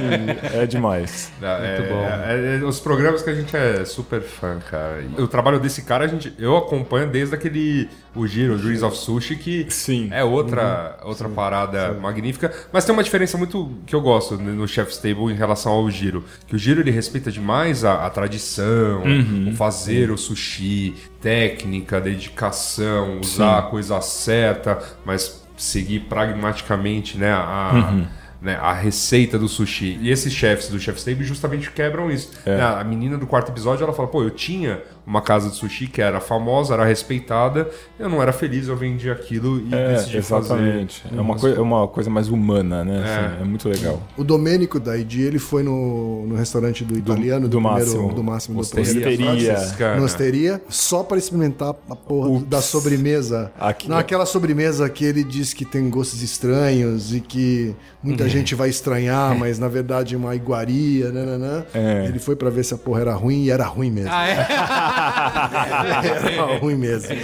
é 0.54 0.66
demais. 0.66 1.32
É, 1.42 2.56
é, 2.56 2.60
é, 2.62 2.64
os 2.64 2.80
programas 2.80 3.22
que 3.22 3.30
a 3.32 3.34
gente 3.36 3.54
é 3.58 3.84
super 3.84 4.22
fã, 4.22 4.60
cara. 4.70 5.04
E 5.18 5.22
O 5.22 5.28
trabalho 5.28 5.60
desse 5.60 5.82
cara, 5.82 6.06
a 6.06 6.08
gente, 6.08 6.32
eu 6.40 6.56
acompanho 6.56 7.10
desde 7.10 7.36
aquele 7.36 7.90
o 8.18 8.28
Giro, 8.28 8.56
o 8.56 8.58
Dreams 8.58 8.84
of 8.84 8.98
Sushi, 8.98 9.36
que 9.36 9.66
Sim. 9.70 10.10
é 10.12 10.24
outra, 10.24 10.98
outra 11.04 11.30
parada 11.30 11.94
magnífica. 11.94 12.54
Mas 12.72 12.86
tem 12.86 12.94
uma 12.94 13.04
diferença 13.04 13.38
muito 13.38 13.72
que 13.86 13.96
eu 13.96 14.02
gosto 14.02 14.38
no 14.38 14.68
Chef's 14.68 14.98
Table 14.98 15.32
em 15.32 15.36
relação 15.36 15.72
ao 15.72 15.90
Giro. 15.90 16.24
Que 16.48 16.56
o 16.56 16.58
Giro 16.58 16.82
ele 16.82 16.92
respeita 16.92 17.32
demais 17.32 17.84
a, 17.84 18.06
a 18.06 18.10
tradição, 18.10 19.04
o 19.48 19.54
fazer 19.56 20.12
o 20.12 20.18
sushi, 20.18 20.96
técnica, 21.22 22.00
dedicação, 22.02 23.20
usar 23.20 23.60
a 23.60 23.62
coisa 23.64 24.00
certa, 24.02 24.80
mas 25.06 25.46
seguir 25.58 26.02
pragmaticamente 26.02 27.18
né, 27.18 27.32
a, 27.32 28.06
né, 28.42 28.56
a 28.62 28.74
receita 28.74 29.38
do 29.38 29.48
sushi. 29.48 29.98
E 30.02 30.10
esses 30.10 30.32
chefs 30.32 30.70
do 30.70 30.80
Chef's 30.80 31.04
Table 31.04 31.24
justamente 31.24 31.72
quebram 31.72 32.12
isso. 32.12 32.32
Né, 32.46 32.62
A 32.62 32.84
menina 32.84 33.18
do 33.18 33.26
quarto 33.26 33.52
episódio, 33.52 33.84
ela 33.84 33.94
fala, 33.94 34.08
pô, 34.08 34.24
eu 34.24 34.30
tinha 34.30 34.82
uma 35.08 35.22
casa 35.22 35.50
de 35.50 35.56
sushi 35.56 35.88
que 35.88 36.02
era 36.02 36.20
famosa, 36.20 36.74
era 36.74 36.84
respeitada, 36.86 37.70
eu 37.98 38.10
não 38.10 38.22
era 38.22 38.34
feliz, 38.34 38.68
eu 38.68 38.76
vendi 38.76 39.10
aquilo 39.10 39.60
e 39.62 39.74
É, 39.74 39.94
decidi 39.94 40.18
exatamente. 40.18 41.02
fazer. 41.04 41.18
É 41.18 41.22
uma, 41.22 41.36
coi- 41.38 41.56
é 41.56 41.60
uma 41.62 41.88
coisa 41.88 42.10
mais 42.10 42.28
humana, 42.28 42.84
né? 42.84 42.98
É. 42.98 43.04
Assim, 43.34 43.42
É, 43.42 43.46
muito 43.46 43.70
legal. 43.70 44.02
O 44.18 44.24
Domênico 44.24 44.80
da 44.80 44.98
ID, 44.98 45.20
ele 45.22 45.40
foi 45.40 45.64
no, 45.64 46.26
no 46.28 46.36
restaurante 46.36 46.84
do 46.84 46.98
italiano, 46.98 47.48
do 47.48 47.58
primeiro- 47.62 47.78
Máximo. 47.86 48.14
do 48.14 48.24
máximo 48.24 48.56
do 48.56 48.62
Osteria 48.62 49.02
primeiro 49.02 50.04
Osteria. 50.04 50.62
só 50.68 51.04
para 51.04 51.18
experimentar 51.18 51.74
a 51.90 51.96
porra 51.96 52.30
Ups. 52.30 52.48
da 52.50 52.62
sobremesa. 52.62 53.52
Aqui- 53.60 53.88
Não, 53.90 53.98
aquela 53.98 54.26
sobremesa 54.26 54.90
que 54.90 55.06
ele 55.06 55.24
diz 55.24 55.54
que 55.54 55.64
tem 55.64 55.90
gostos 55.90 56.22
estranhos 56.22 57.14
e 57.14 57.22
que 57.22 57.74
muita 58.04 58.24
Uhum. 58.24 58.30
gente 58.30 58.56
vai 58.56 58.68
estranhar, 58.70 59.34
mas 59.40 59.58
na 59.58 59.70
verdade 59.70 60.16
é 60.16 60.18
uma 60.18 60.36
iguaria, 60.36 61.10
né? 61.12 61.64
É. 61.74 62.06
Ele 62.08 62.20
foi 62.20 62.36
para 62.36 62.50
ver 62.50 62.66
se 62.66 62.74
a 62.74 62.78
porra 62.78 63.02
era 63.02 63.14
ruim 63.14 63.44
e 63.44 63.52
era 63.52 63.66
ruim 63.66 63.90
mesmo. 63.92 64.12
Ah, 64.12 64.28
é? 64.28 64.48
era 64.98 66.58
ruim 66.60 66.76
mesmo. 66.76 67.16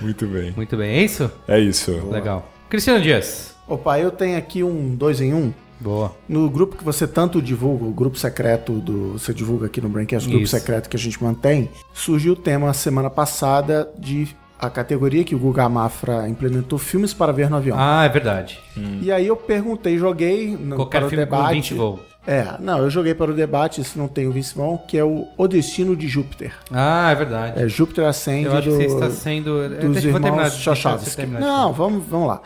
Muito 0.00 0.26
bem. 0.26 0.52
Muito 0.56 0.76
bem, 0.76 0.90
é 0.90 1.02
isso? 1.02 1.30
É 1.46 1.58
isso. 1.58 1.92
Legal. 2.10 2.48
Cristiano 2.68 3.00
Dias. 3.00 3.54
Opa, 3.66 3.98
eu 3.98 4.10
tenho 4.10 4.38
aqui 4.38 4.62
um 4.62 4.94
dois 4.94 5.20
em 5.20 5.34
um. 5.34 5.52
Boa. 5.80 6.12
No 6.28 6.50
grupo 6.50 6.76
que 6.76 6.82
você 6.84 7.06
tanto 7.06 7.40
divulga, 7.40 7.84
o 7.84 7.92
grupo 7.92 8.18
secreto 8.18 8.72
do. 8.72 9.12
Você 9.12 9.32
divulga 9.32 9.66
aqui 9.66 9.80
no 9.80 9.88
Braincast, 9.88 10.26
o 10.26 10.30
grupo 10.30 10.44
Isso. 10.44 10.56
secreto 10.56 10.88
que 10.88 10.96
a 10.96 10.98
gente 10.98 11.22
mantém, 11.22 11.70
surgiu 11.94 12.32
o 12.32 12.36
tema 12.36 12.72
semana 12.72 13.08
passada 13.08 13.88
de 13.96 14.28
a 14.58 14.68
categoria 14.68 15.22
que 15.22 15.36
o 15.36 15.38
Guga 15.38 15.68
Mafra 15.68 16.28
implementou 16.28 16.78
filmes 16.80 17.14
para 17.14 17.30
ver 17.32 17.48
no 17.48 17.56
avião. 17.56 17.76
Ah, 17.78 18.04
é 18.04 18.08
verdade. 18.08 18.58
E 19.00 19.12
aí 19.12 19.26
eu 19.26 19.36
perguntei, 19.36 19.96
joguei 19.96 20.56
no, 20.56 20.74
Qualquer 20.74 20.98
para 20.98 21.06
o 21.06 21.10
filme 21.10 21.26
com 21.26 21.36
debate. 21.36 21.54
20 21.54 21.74
voos. 21.74 22.00
É, 22.28 22.56
não, 22.60 22.80
eu 22.80 22.90
joguei 22.90 23.14
para 23.14 23.30
o 23.30 23.34
debate, 23.34 23.80
esse 23.80 23.98
não 23.98 24.06
tem 24.06 24.26
o 24.26 24.30
Vince 24.32 24.54
Vaughn, 24.54 24.76
que 24.86 24.98
é 24.98 25.02
o 25.02 25.26
O 25.34 25.48
Destino 25.48 25.96
de 25.96 26.06
Júpiter. 26.06 26.52
Ah, 26.70 27.10
é 27.10 27.14
verdade. 27.14 27.62
É 27.62 27.66
Júpiter 27.66 28.04
Ascende 28.04 28.44
Eu 28.44 28.52
acho 28.52 28.68
do, 28.68 28.76
que 28.76 28.84
você 28.86 28.94
está 28.94 29.10
sendo. 29.10 29.66
dos 29.80 30.04
eu 30.04 30.10
irmãos 30.10 30.52
Chachavsky. 30.52 31.16
terminar 31.16 31.40
Não, 31.40 31.72
vamos, 31.72 32.04
vamos 32.06 32.28
lá. 32.28 32.42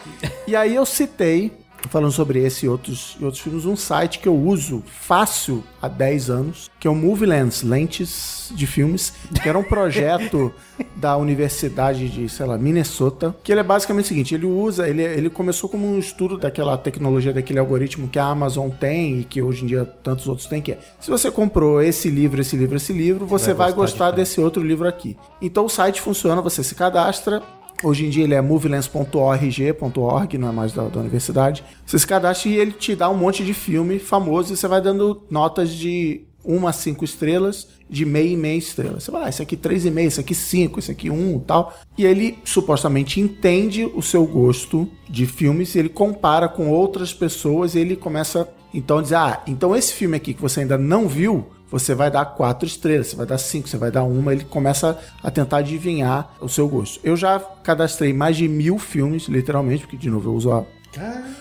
E 0.46 0.54
aí 0.54 0.72
eu 0.72 0.86
citei 0.86 1.50
falando 1.88 2.12
sobre 2.12 2.40
esse 2.44 2.66
e 2.66 2.68
outros, 2.68 3.16
e 3.20 3.24
outros 3.24 3.42
filmes, 3.42 3.64
um 3.64 3.76
site 3.76 4.18
que 4.18 4.28
eu 4.28 4.36
uso 4.36 4.82
fácil 4.86 5.62
há 5.80 5.88
10 5.88 6.30
anos, 6.30 6.70
que 6.78 6.86
é 6.86 6.90
o 6.90 6.94
Movie 6.94 7.26
Lens, 7.26 7.62
lentes 7.62 8.50
de 8.54 8.66
filmes, 8.66 9.12
que 9.42 9.48
era 9.48 9.59
um 9.59 9.62
projeto 9.62 10.52
da 10.96 11.16
Universidade 11.16 12.09
de, 12.09 12.28
sei 12.28 12.46
lá, 12.46 12.56
Minnesota, 12.56 13.34
que 13.42 13.52
ele 13.52 13.60
é 13.60 13.64
basicamente 13.64 14.04
o 14.04 14.09
seguinte, 14.09 14.34
ele 14.34 14.46
usa, 14.46 14.88
ele, 14.88 15.02
ele 15.02 15.30
começou 15.30 15.68
como 15.68 15.86
um 15.86 15.98
estudo 15.98 16.38
daquela 16.38 16.76
tecnologia, 16.76 17.32
daquele 17.32 17.59
algoritmo 17.59 18.09
que 18.09 18.18
a 18.18 18.24
Amazon 18.24 18.70
tem 18.70 19.20
e 19.20 19.24
que 19.24 19.42
hoje 19.42 19.64
em 19.64 19.66
dia 19.66 19.84
tantos 19.84 20.28
outros 20.28 20.46
têm, 20.46 20.62
que 20.62 20.72
é, 20.72 20.78
se 21.00 21.10
você 21.10 21.30
comprou 21.30 21.82
esse 21.82 22.09
livro, 22.09 22.40
esse 22.40 22.56
livro, 22.56 22.76
esse 22.76 22.92
livro, 22.92 23.26
você 23.26 23.52
vai, 23.52 23.72
gostar, 23.72 24.10
desse 24.10 24.40
outro 24.40 24.62
livro 24.62 24.86
aqui. 24.86 25.16
Então 25.40 25.64
o 25.64 25.68
site 25.68 26.00
funciona, 26.00 26.42
você 26.42 26.62
se 26.62 26.74
cadastra, 26.74 27.42
Hoje 27.82 28.06
em 28.06 28.10
dia 28.10 28.24
ele 28.24 28.34
é 28.34 28.40
movelens.org.org, 28.40 30.38
não 30.38 30.48
é 30.48 30.52
mais 30.52 30.72
da, 30.72 30.86
da, 30.88 31.00
universidade. 31.00 31.64
Você 31.84 31.98
se 31.98 32.06
cadastra 32.06 32.48
e 32.48 32.56
ele 32.56 32.72
te 32.72 32.94
dá 32.94 33.10
um 33.10 33.16
monte 33.16 33.44
de 33.44 33.52
filme 33.52 33.98
famoso 33.98 34.52
e 34.52 34.56
você 34.56 34.68
vai 34.68 34.80
dando 34.80 35.22
notas 35.28 35.70
de 35.70 36.22
1 36.44 36.66
a 36.66 36.72
5 36.72 37.04
estrelas, 37.04 37.68
de 37.88 38.04
meia 38.04 38.32
e 38.32 38.36
meia 38.36 38.56
estrela. 38.56 39.00
Você 39.00 39.10
vai, 39.10 39.24
ah, 39.24 39.28
esse 39.28 39.42
aqui 39.42 39.56
3,5, 39.56 40.06
esse 40.06 40.20
aqui 40.20 40.34
5, 40.34 40.78
esse 40.78 40.90
aqui 40.90 41.10
1 41.10 41.36
e 41.36 41.40
tal. 41.40 41.74
E 41.98 42.04
ele 42.04 42.38
supostamente 42.44 43.20
entende 43.20 43.84
o 43.84 44.02
seu 44.02 44.24
gosto 44.26 44.88
de 45.09 45.26
filmes, 45.26 45.74
ele 45.74 45.88
compara 45.88 46.48
com 46.48 46.70
outras 46.70 47.12
pessoas 47.12 47.74
e 47.74 47.80
ele 47.80 47.96
começa 47.96 48.48
então 48.74 48.98
a 48.98 49.02
dizer, 49.02 49.16
ah, 49.16 49.42
então 49.46 49.76
esse 49.76 49.92
filme 49.92 50.16
aqui 50.16 50.32
que 50.32 50.40
você 50.40 50.60
ainda 50.60 50.78
não 50.78 51.06
viu, 51.06 51.46
você 51.73 51.94
vai 51.94 52.11
dar 52.11 52.27
quatro 52.27 52.66
estrelas, 52.66 53.09
você 53.09 53.16
vai 53.16 53.24
dar 53.24 53.39
cinco, 53.39 53.66
você 53.66 53.78
vai 53.78 53.90
dar 53.90 54.05
uma, 54.05 54.32
ele 54.32 54.44
começa 54.44 54.99
a 55.23 55.31
tentar 55.31 55.57
adivinhar 55.57 56.36
o 56.39 56.49
seu 56.49 56.69
gosto. 56.69 57.01
Eu 57.03 57.16
já 57.16 57.40
cadastrei 57.40 58.12
mais 58.12 58.36
de 58.36 58.47
mil 58.47 58.78
filmes, 58.78 59.24
literalmente, 59.24 59.85
porque 59.85 59.97
de 59.97 60.11
novo 60.11 60.28
eu 60.28 60.35
uso 60.35 60.53
a... 60.53 60.65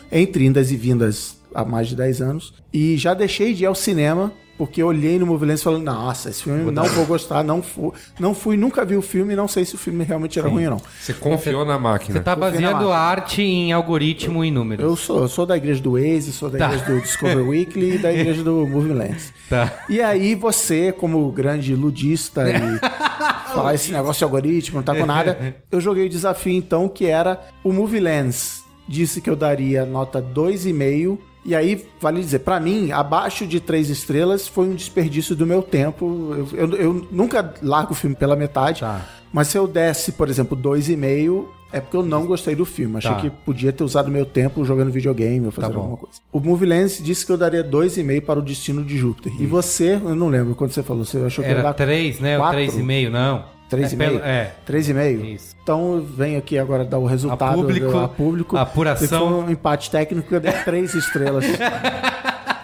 entre 0.10 0.46
indas 0.46 0.72
e 0.72 0.78
vindas 0.78 1.38
há 1.54 1.66
mais 1.66 1.90
de 1.90 1.98
10 1.98 2.22
anos, 2.22 2.54
e 2.72 2.96
já 2.96 3.14
deixei 3.14 3.54
de 3.54 3.64
ir 3.64 3.66
ao 3.66 3.76
cinema 3.76 4.32
porque 4.62 4.80
eu 4.80 4.86
olhei 4.86 5.18
no 5.18 5.26
Movilência 5.26 5.64
falando, 5.64 5.86
nossa, 5.86 6.30
esse 6.30 6.44
filme 6.44 6.70
não 6.70 6.84
vou 6.84 7.04
gostar, 7.04 7.44
não 7.44 7.64
fui, 7.64 7.94
não 8.20 8.36
fui, 8.36 8.56
nunca 8.56 8.86
vi 8.86 8.96
o 8.96 9.02
filme, 9.02 9.36
não 9.36 9.48
sei 9.48 9.66
se 9.66 9.74
o 9.74 9.78
filme 9.80 10.04
realmente 10.04 10.38
era 10.38 10.48
Sim. 10.48 10.54
ruim 10.54 10.66
ou 10.66 10.72
não. 10.74 10.82
Você 11.00 11.16
confiou 11.16 11.66
na 11.66 11.80
máquina. 11.80 12.20
Você 12.20 12.24
tá 12.24 12.36
baseando 12.36 12.92
arte 12.92 13.42
em 13.42 13.72
algoritmo 13.72 14.46
e 14.46 14.52
números. 14.52 14.86
Eu 14.86 14.96
sou, 14.96 15.22
eu 15.24 15.28
sou 15.28 15.48
da 15.48 15.58
igreja 15.58 15.82
do 15.82 15.94
Waze, 15.94 16.32
sou 16.32 16.48
da 16.48 16.60
tá. 16.60 16.66
igreja 16.66 16.86
do 16.86 17.02
Discover 17.02 17.50
Weekly 17.50 17.96
e 17.96 17.98
da 17.98 18.14
igreja 18.14 18.44
do 18.44 18.68
Movilência. 18.68 19.34
Tá. 19.52 19.84
E 19.90 20.00
aí 20.00 20.34
você, 20.34 20.94
como 20.94 21.30
grande 21.30 21.76
ludista 21.76 22.44
e 22.50 22.80
falar 23.52 23.74
esse 23.74 23.92
negócio 23.92 24.20
de 24.20 24.24
algoritmo, 24.24 24.78
não 24.78 24.84
tá 24.84 24.96
com 24.96 25.06
nada, 25.06 25.58
eu 25.70 25.82
joguei 25.82 26.06
o 26.06 26.10
desafio 26.10 26.54
então 26.54 26.88
que 26.88 27.06
era 27.06 27.42
o 27.62 27.74
Movie 27.74 28.00
Lens 28.00 28.64
disse 28.88 29.20
que 29.20 29.30
eu 29.30 29.36
daria 29.36 29.86
nota 29.86 30.22
2,5 30.22 31.18
e 31.44 31.56
aí, 31.56 31.86
vale 32.00 32.22
dizer, 32.22 32.40
para 32.40 32.60
mim, 32.60 32.92
abaixo 32.92 33.48
de 33.48 33.60
três 33.60 33.90
estrelas 33.90 34.48
foi 34.48 34.68
um 34.68 34.76
desperdício 34.76 35.36
do 35.36 35.46
meu 35.46 35.64
tempo. 35.64 36.48
Eu, 36.54 36.68
eu, 36.68 36.76
eu 36.76 37.08
nunca 37.12 37.54
largo 37.62 37.94
o 37.94 37.96
filme 37.96 38.16
pela 38.16 38.36
metade. 38.36 38.82
Tá. 38.82 39.02
Mas 39.34 39.48
se 39.48 39.58
eu 39.58 39.68
desse, 39.68 40.12
por 40.12 40.30
exemplo, 40.30 40.56
dois 40.56 40.90
e 40.90 40.96
meio, 40.96 41.50
é 41.72 41.80
porque 41.80 41.98
eu 41.98 42.04
não 42.04 42.26
gostei 42.26 42.54
do 42.54 42.66
filme. 42.66 42.98
Achei 42.98 43.12
tá. 43.12 43.22
que 43.22 43.30
podia 43.30 43.72
ter 43.72 43.84
usado 43.84 44.12
meu 44.12 44.26
tempo 44.26 44.64
jogando 44.64 44.92
videogame 44.92 45.46
ou 45.46 45.52
fazendo 45.52 45.74
tá 45.74 45.80
alguma 45.80 45.98
coisa. 45.98 46.20
O 46.32 46.40
Movie 46.40 46.68
Lens 46.68 47.00
disse 47.02 47.26
que 47.26 47.32
eu 47.32 47.38
daria 47.38 47.64
dois 47.64 47.98
e 47.98 48.04
meio 48.04 48.22
para 48.22 48.40
o 48.40 48.42
Destino 48.42 48.84
de 48.84 48.98
Júpiter. 48.98 49.34
Isso. 49.34 49.42
E 49.42 49.48
você, 49.48 49.96
eu 49.96 50.16
não 50.16 50.28
lembro 50.28 50.54
quando 50.54 50.72
você 50.72 50.84
falou, 50.84 51.06
você 51.06 51.18
achou 51.20 51.44
que 51.44 51.50
era 51.50 51.74
três, 51.74 52.20
né? 52.20 52.38
Quatro? 52.38 52.60
Ou 52.60 52.66
três 52.66 52.78
e 52.78 52.84
meio, 52.84 53.10
não. 53.10 53.46
Três 53.72 53.92
é, 53.92 53.96
e 53.96 53.98
meio? 53.98 54.20
É. 54.20 54.52
Três 54.66 54.90
e 54.90 54.94
meio? 54.94 55.24
Isso. 55.24 55.56
Então 55.64 56.06
venho 56.06 56.38
aqui 56.38 56.60
agora 56.60 56.84
dar 56.84 57.00
o 57.00 57.06
resultado 57.06 57.52
a 57.52 57.54
público, 57.54 57.98
a 57.98 58.08
público. 58.10 58.58
Apuração. 58.58 59.30
Foi 59.30 59.38
um 59.46 59.50
empate 59.50 59.90
técnico, 59.90 60.36
eu 60.36 60.42
dei 60.42 60.52
três 60.52 60.94
estrelas. 60.94 61.46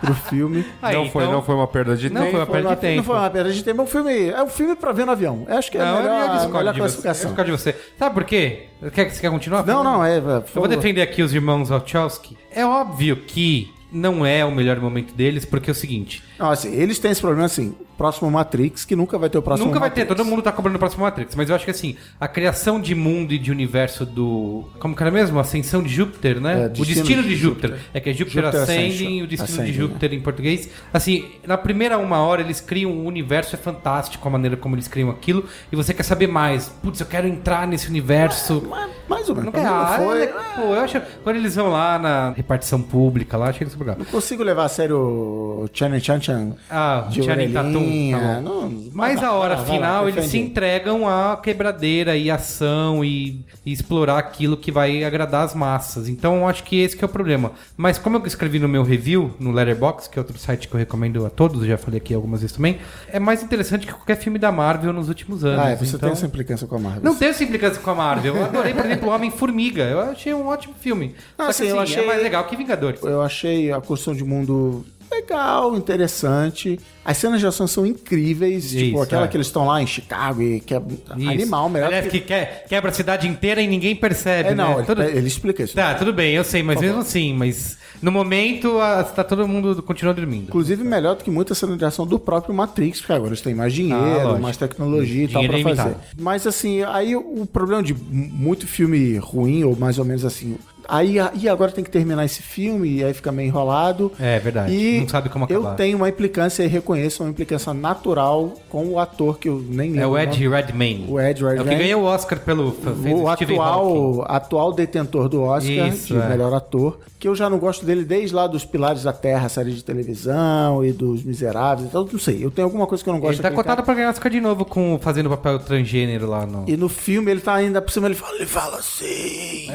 pro 0.01 0.13
filme. 0.13 0.65
Aí, 0.81 0.95
não, 0.95 1.09
foi, 1.09 1.23
então... 1.23 1.35
não 1.35 1.41
foi 1.41 1.55
uma 1.55 1.67
perda 1.67 1.95
de 1.95 2.09
não 2.09 2.21
tempo. 2.21 2.31
Foi 2.31 2.39
uma 2.39 2.45
perda 2.45 2.69
de 2.69 2.81
tempo. 2.81 2.95
Não 2.97 3.03
foi 3.03 3.15
uma 3.15 3.29
perda 3.29 3.51
de 3.51 3.63
tempo. 3.63 3.81
É 3.81 3.83
um 3.83 3.87
filme, 3.87 4.29
é 4.29 4.43
um 4.43 4.47
filme 4.47 4.75
pra 4.75 4.91
ver 4.91 5.05
no 5.05 5.11
avião. 5.13 5.45
Eu 5.47 5.57
acho 5.57 5.71
que 5.71 5.77
é 5.77 5.81
não, 5.81 5.97
a 5.97 6.01
melhor, 6.01 6.29
a 6.29 6.47
melhor 6.47 6.75
classificação. 6.75 7.33
Eu 7.35 7.43
de 7.45 7.51
você. 7.51 7.75
Sabe 7.97 8.13
por 8.13 8.23
quê? 8.23 8.65
Quer, 8.93 9.09
você 9.09 9.21
quer 9.21 9.31
continuar? 9.31 9.65
Não, 9.65 9.83
não, 9.83 10.05
é. 10.05 10.17
é 10.17 10.19
eu 10.19 10.43
vou 10.53 10.67
defender 10.67 11.01
aqui 11.01 11.23
os 11.23 11.33
irmãos 11.33 11.69
Wachowski. 11.69 12.37
É 12.51 12.65
óbvio 12.65 13.15
que 13.15 13.73
não 13.91 14.25
é 14.25 14.43
o 14.43 14.51
melhor 14.51 14.79
momento 14.79 15.13
deles, 15.13 15.45
porque 15.45 15.69
é 15.69 15.73
o 15.73 15.75
seguinte. 15.75 16.23
Não, 16.37 16.49
assim, 16.49 16.73
eles 16.73 16.99
têm 16.99 17.11
esse 17.11 17.21
problema 17.21 17.45
assim 17.45 17.75
próximo 17.97 18.29
Matrix, 18.29 18.85
que 18.85 18.95
nunca 18.95 19.17
vai 19.17 19.29
ter 19.29 19.37
o 19.39 19.41
próximo 19.41 19.67
Nunca 19.67 19.79
vai 19.79 19.89
Matrix. 19.89 20.07
ter, 20.07 20.15
todo 20.15 20.23
mundo 20.23 20.41
tá 20.41 20.51
cobrando 20.51 20.75
o 20.75 20.79
próximo 20.79 21.03
Matrix. 21.03 21.35
Mas 21.35 21.49
eu 21.49 21.55
acho 21.55 21.65
que 21.65 21.71
assim, 21.71 21.95
a 22.19 22.27
criação 22.27 22.79
de 22.79 22.93
mundo 22.93 23.33
e 23.33 23.39
de 23.39 23.51
universo 23.51 24.05
do. 24.05 24.69
Como 24.79 24.95
que 24.95 25.01
era 25.01 25.11
mesmo? 25.11 25.39
Ascensão 25.39 25.81
de 25.81 25.89
Júpiter, 25.89 26.39
né? 26.39 26.65
É, 26.65 26.69
destino 26.69 26.83
o 26.83 26.85
destino 26.85 27.23
de, 27.23 27.29
de 27.29 27.35
Júpiter. 27.35 27.69
Júpiter. 27.71 27.89
É 27.93 27.99
que 27.99 28.09
é 28.09 28.13
Júpiter, 28.13 28.43
Júpiter 28.43 28.61
Ascending 28.61 29.23
o 29.23 29.27
destino 29.27 29.53
Ascending, 29.53 29.71
de 29.71 29.77
Júpiter 29.77 30.11
é. 30.11 30.15
em 30.15 30.21
português. 30.21 30.69
Assim, 30.93 31.25
na 31.45 31.57
primeira 31.57 31.97
uma 31.97 32.19
hora 32.19 32.41
eles 32.41 32.61
criam 32.61 32.91
um 32.91 33.05
universo, 33.05 33.55
é 33.55 33.57
fantástico 33.57 34.25
a 34.27 34.31
maneira 34.31 34.55
como 34.55 34.75
eles 34.75 34.87
criam 34.87 35.09
aquilo. 35.09 35.45
E 35.71 35.75
você 35.75 35.93
quer 35.93 36.03
saber 36.03 36.27
mais. 36.27 36.69
Putz, 36.69 36.99
eu 36.99 37.07
quero 37.07 37.27
entrar 37.27 37.67
nesse 37.67 37.89
universo. 37.89 38.63
É, 38.75 39.09
mais 39.09 39.27
ou 39.27 39.35
menos. 39.35 39.45
Não 39.45 39.51
quer, 39.51 39.65
ah, 39.65 39.95
foi... 39.97 40.23
É, 40.23 40.27
pô, 40.27 40.61
eu 40.61 40.79
acho. 40.81 41.01
Quando 41.23 41.35
eles 41.37 41.55
vão 41.55 41.69
lá 41.69 41.97
na 41.97 42.31
repartição 42.31 42.81
pública, 42.81 43.37
lá, 43.37 43.49
achei 43.49 43.65
isso 43.65 43.79
legal. 43.79 43.95
Não 43.97 44.05
consigo 44.05 44.43
levar 44.43 44.65
a 44.65 44.69
sério 44.69 44.97
o 44.97 45.69
Chan 45.73 45.97
Chan 45.99 46.19
Chan. 46.27 46.51
Ah, 46.69 47.07
de 47.09 47.23
Channing 47.23 47.53
Tatum. 47.53 48.11
Tá 48.11 48.41
não, 48.41 48.89
mas 48.91 49.23
a 49.23 49.31
hora 49.31 49.57
final 49.57 50.09
eles 50.09 50.25
se 50.25 50.37
entregam 50.37 51.07
à 51.07 51.37
quebradeira 51.37 52.17
e 52.17 52.29
ação 52.29 53.03
e, 53.03 53.45
e, 53.65 53.71
explorar 53.71 54.17
aquilo 54.17 54.57
que 54.57 54.71
vai 54.71 55.03
agradar 55.03 55.45
as 55.45 55.55
massas. 55.55 56.09
Então 56.09 56.47
acho 56.47 56.63
que 56.63 56.79
esse 56.79 56.97
que 56.97 57.03
é 57.03 57.07
o 57.07 57.09
problema. 57.09 57.53
Mas 57.77 57.97
como 57.97 58.17
eu 58.17 58.25
escrevi 58.25 58.59
no 58.59 58.67
meu 58.67 58.83
review, 58.83 59.33
no 59.39 59.51
Letterboxd, 59.51 60.09
que 60.09 60.19
é 60.19 60.21
outro 60.21 60.37
site 60.37 60.67
que 60.67 60.73
eu 60.73 60.77
recomendo 60.77 61.25
a 61.25 61.29
todos, 61.29 61.65
já 61.65 61.77
falei 61.77 61.99
aqui 61.99 62.13
algumas 62.13 62.41
vezes 62.41 62.55
também, 62.55 62.79
é 63.07 63.19
mais 63.19 63.41
interessante 63.41 63.87
que 63.87 63.93
qualquer 63.93 64.17
filme 64.17 64.37
da 64.37 64.51
Marvel 64.51 64.91
nos 64.91 65.07
últimos 65.07 65.45
anos. 65.45 65.65
Ah, 65.65 65.69
é, 65.69 65.75
você 65.75 65.95
então... 65.95 66.09
tem 66.09 66.11
essa 66.11 66.25
implicância 66.25 66.67
com 66.67 66.75
a 66.75 66.79
Marvel. 66.79 67.03
Não 67.03 67.15
tem 67.15 67.29
essa 67.29 67.43
implicância 67.43 67.81
com 67.81 67.89
a 67.89 67.95
Marvel. 67.95 68.35
Eu 68.35 68.45
adorei, 68.45 68.73
por 68.73 68.85
exemplo, 68.85 69.09
Homem-Formiga. 69.09 69.83
Eu 69.83 70.01
achei 70.01 70.33
um 70.33 70.47
ótimo 70.47 70.73
filme. 70.79 71.15
Ah, 71.37 71.51
Só 71.51 71.63
que, 71.63 71.63
assim, 71.63 71.67
eu 71.67 71.79
achei... 71.79 72.03
é 72.03 72.05
mais 72.05 72.21
legal 72.21 72.43
que 72.45 72.57
Vingadores. 72.57 73.01
Eu 73.03 73.21
achei 73.21 73.71
a 73.71 73.79
construção 73.79 74.15
de 74.15 74.23
mundo 74.23 74.83
legal, 75.11 75.75
interessante. 75.75 76.79
As 77.03 77.17
cenas 77.17 77.39
de 77.39 77.47
ação 77.47 77.67
são 77.67 77.85
incríveis. 77.85 78.65
Isso, 78.65 78.77
tipo, 78.77 79.01
aquela 79.01 79.25
é. 79.25 79.27
que 79.27 79.37
eles 79.37 79.47
estão 79.47 79.65
lá 79.65 79.81
em 79.81 79.87
Chicago 79.87 80.41
e 80.41 80.59
que 80.59 80.73
é 80.73 80.81
isso. 81.17 81.29
animal, 81.29 81.69
melhor. 81.69 81.87
Aliás, 81.87 82.07
que... 82.07 82.19
que 82.19 82.33
quebra 82.67 82.91
a 82.91 82.93
cidade 82.93 83.27
inteira 83.27 83.61
e 83.61 83.67
ninguém 83.67 83.95
percebe. 83.95 84.49
É, 84.49 84.55
não, 84.55 84.69
né? 84.69 84.75
ele, 84.77 84.85
tudo... 84.85 85.03
ele, 85.03 85.27
explica 85.27 85.63
isso. 85.63 85.73
Tá, 85.73 85.95
tudo 85.95 86.11
bem, 86.11 86.33
eu 86.33 86.43
sei, 86.43 86.61
mas 86.61 86.81
mesmo 86.81 86.99
assim, 86.99 87.33
mas 87.33 87.77
no 88.01 88.11
momento 88.11 88.77
está 89.01 89.23
todo 89.23 89.47
mundo 89.47 89.81
continua 89.81 90.13
dormindo. 90.13 90.49
Inclusive, 90.49 90.83
melhor 90.83 91.15
do 91.15 91.23
que 91.23 91.31
muita 91.31 91.55
cena 91.55 91.77
de 91.77 91.85
ação 91.85 92.05
do 92.05 92.19
próprio 92.19 92.53
Matrix, 92.53 92.99
porque 92.99 93.13
agora 93.13 93.29
eles 93.29 93.41
têm 93.41 93.55
mais 93.55 93.73
dinheiro, 93.73 94.35
ah, 94.35 94.39
mais 94.39 94.57
tecnologia 94.57 95.23
e 95.23 95.27
tal 95.27 95.43
pra 95.47 95.75
fazer. 95.75 95.95
Mas 96.19 96.45
assim, 96.45 96.83
aí 96.83 97.15
o 97.15 97.45
problema 97.45 97.81
de 97.81 97.93
muito 97.93 98.67
filme 98.67 99.17
ruim, 99.17 99.63
ou 99.63 99.75
mais 99.75 99.97
ou 99.97 100.05
menos 100.05 100.25
assim, 100.25 100.57
Aí, 100.87 101.17
e 101.33 101.49
agora 101.49 101.71
tem 101.71 101.83
que 101.83 101.89
terminar 101.89 102.23
esse 102.25 102.41
filme, 102.41 102.97
e 102.97 103.03
aí 103.03 103.13
fica 103.13 103.31
meio 103.31 103.47
enrolado. 103.47 104.11
É 104.19 104.39
verdade. 104.39 104.73
E 104.73 105.01
não 105.01 105.09
sabe 105.09 105.29
como 105.29 105.45
acabar. 105.45 105.71
Eu 105.71 105.75
tenho 105.75 105.97
uma 105.97 106.09
implicância 106.09 106.63
e 106.63 106.67
reconheço 106.67 107.23
uma 107.23 107.29
implicância 107.29 107.73
natural 107.73 108.53
com 108.69 108.87
o 108.87 108.99
ator 108.99 109.37
que 109.37 109.49
eu 109.49 109.63
nem 109.67 109.91
lembro. 109.91 110.03
É 110.03 110.07
o 110.07 110.17
Ed 110.17 110.47
Redmayne. 110.47 111.05
O 111.09 111.19
Ed 111.19 111.43
Redmayne. 111.43 111.59
É 111.59 111.75
o 111.75 111.77
que 111.77 111.83
ganhou 111.83 112.01
o 112.03 112.05
Oscar 112.05 112.39
pelo. 112.39 112.75
O 113.21 113.27
atual, 113.27 114.25
atual 114.27 114.73
detentor 114.73 115.27
do 115.27 115.43
Oscar 115.43 115.89
Isso, 115.89 116.13
de 116.13 116.19
é. 116.19 116.29
melhor 116.29 116.53
ator. 116.53 116.99
Que 117.19 117.27
eu 117.27 117.35
já 117.35 117.49
não 117.49 117.57
gosto 117.57 117.83
dele 117.83 118.03
desde 118.03 118.35
lá 118.35 118.45
dos 118.45 118.63
Pilares 118.63 119.01
da 119.01 119.11
Terra, 119.11 119.49
série 119.49 119.71
de 119.71 119.83
televisão 119.83 120.85
e 120.85 120.91
dos 120.91 121.23
Miseráveis. 121.23 121.87
Então, 121.87 122.07
não 122.11 122.19
sei. 122.19 122.45
Eu 122.45 122.51
tenho 122.51 122.67
alguma 122.67 122.85
coisa 122.85 123.03
que 123.03 123.09
eu 123.09 123.13
não 123.13 123.19
gosto 123.19 123.39
Ele 123.39 123.41
tá 123.41 123.51
cotado 123.51 123.81
pra 123.81 123.93
ganhar 123.95 124.09
Oscar 124.09 124.31
de 124.31 124.39
novo 124.39 124.63
com 124.63 124.99
fazendo 125.01 125.25
o 125.25 125.29
papel 125.31 125.57
transgênero 125.57 126.27
lá 126.27 126.45
no. 126.45 126.65
E 126.67 126.77
no 126.77 126.87
filme 126.87 127.31
ele 127.31 127.41
tá 127.41 127.55
ainda 127.55 127.81
por 127.81 127.91
cima, 127.91 128.07
ele 128.07 128.13
fala, 128.13 128.35
ele 128.35 128.45
fala 128.45 128.77
assim. 128.77 129.67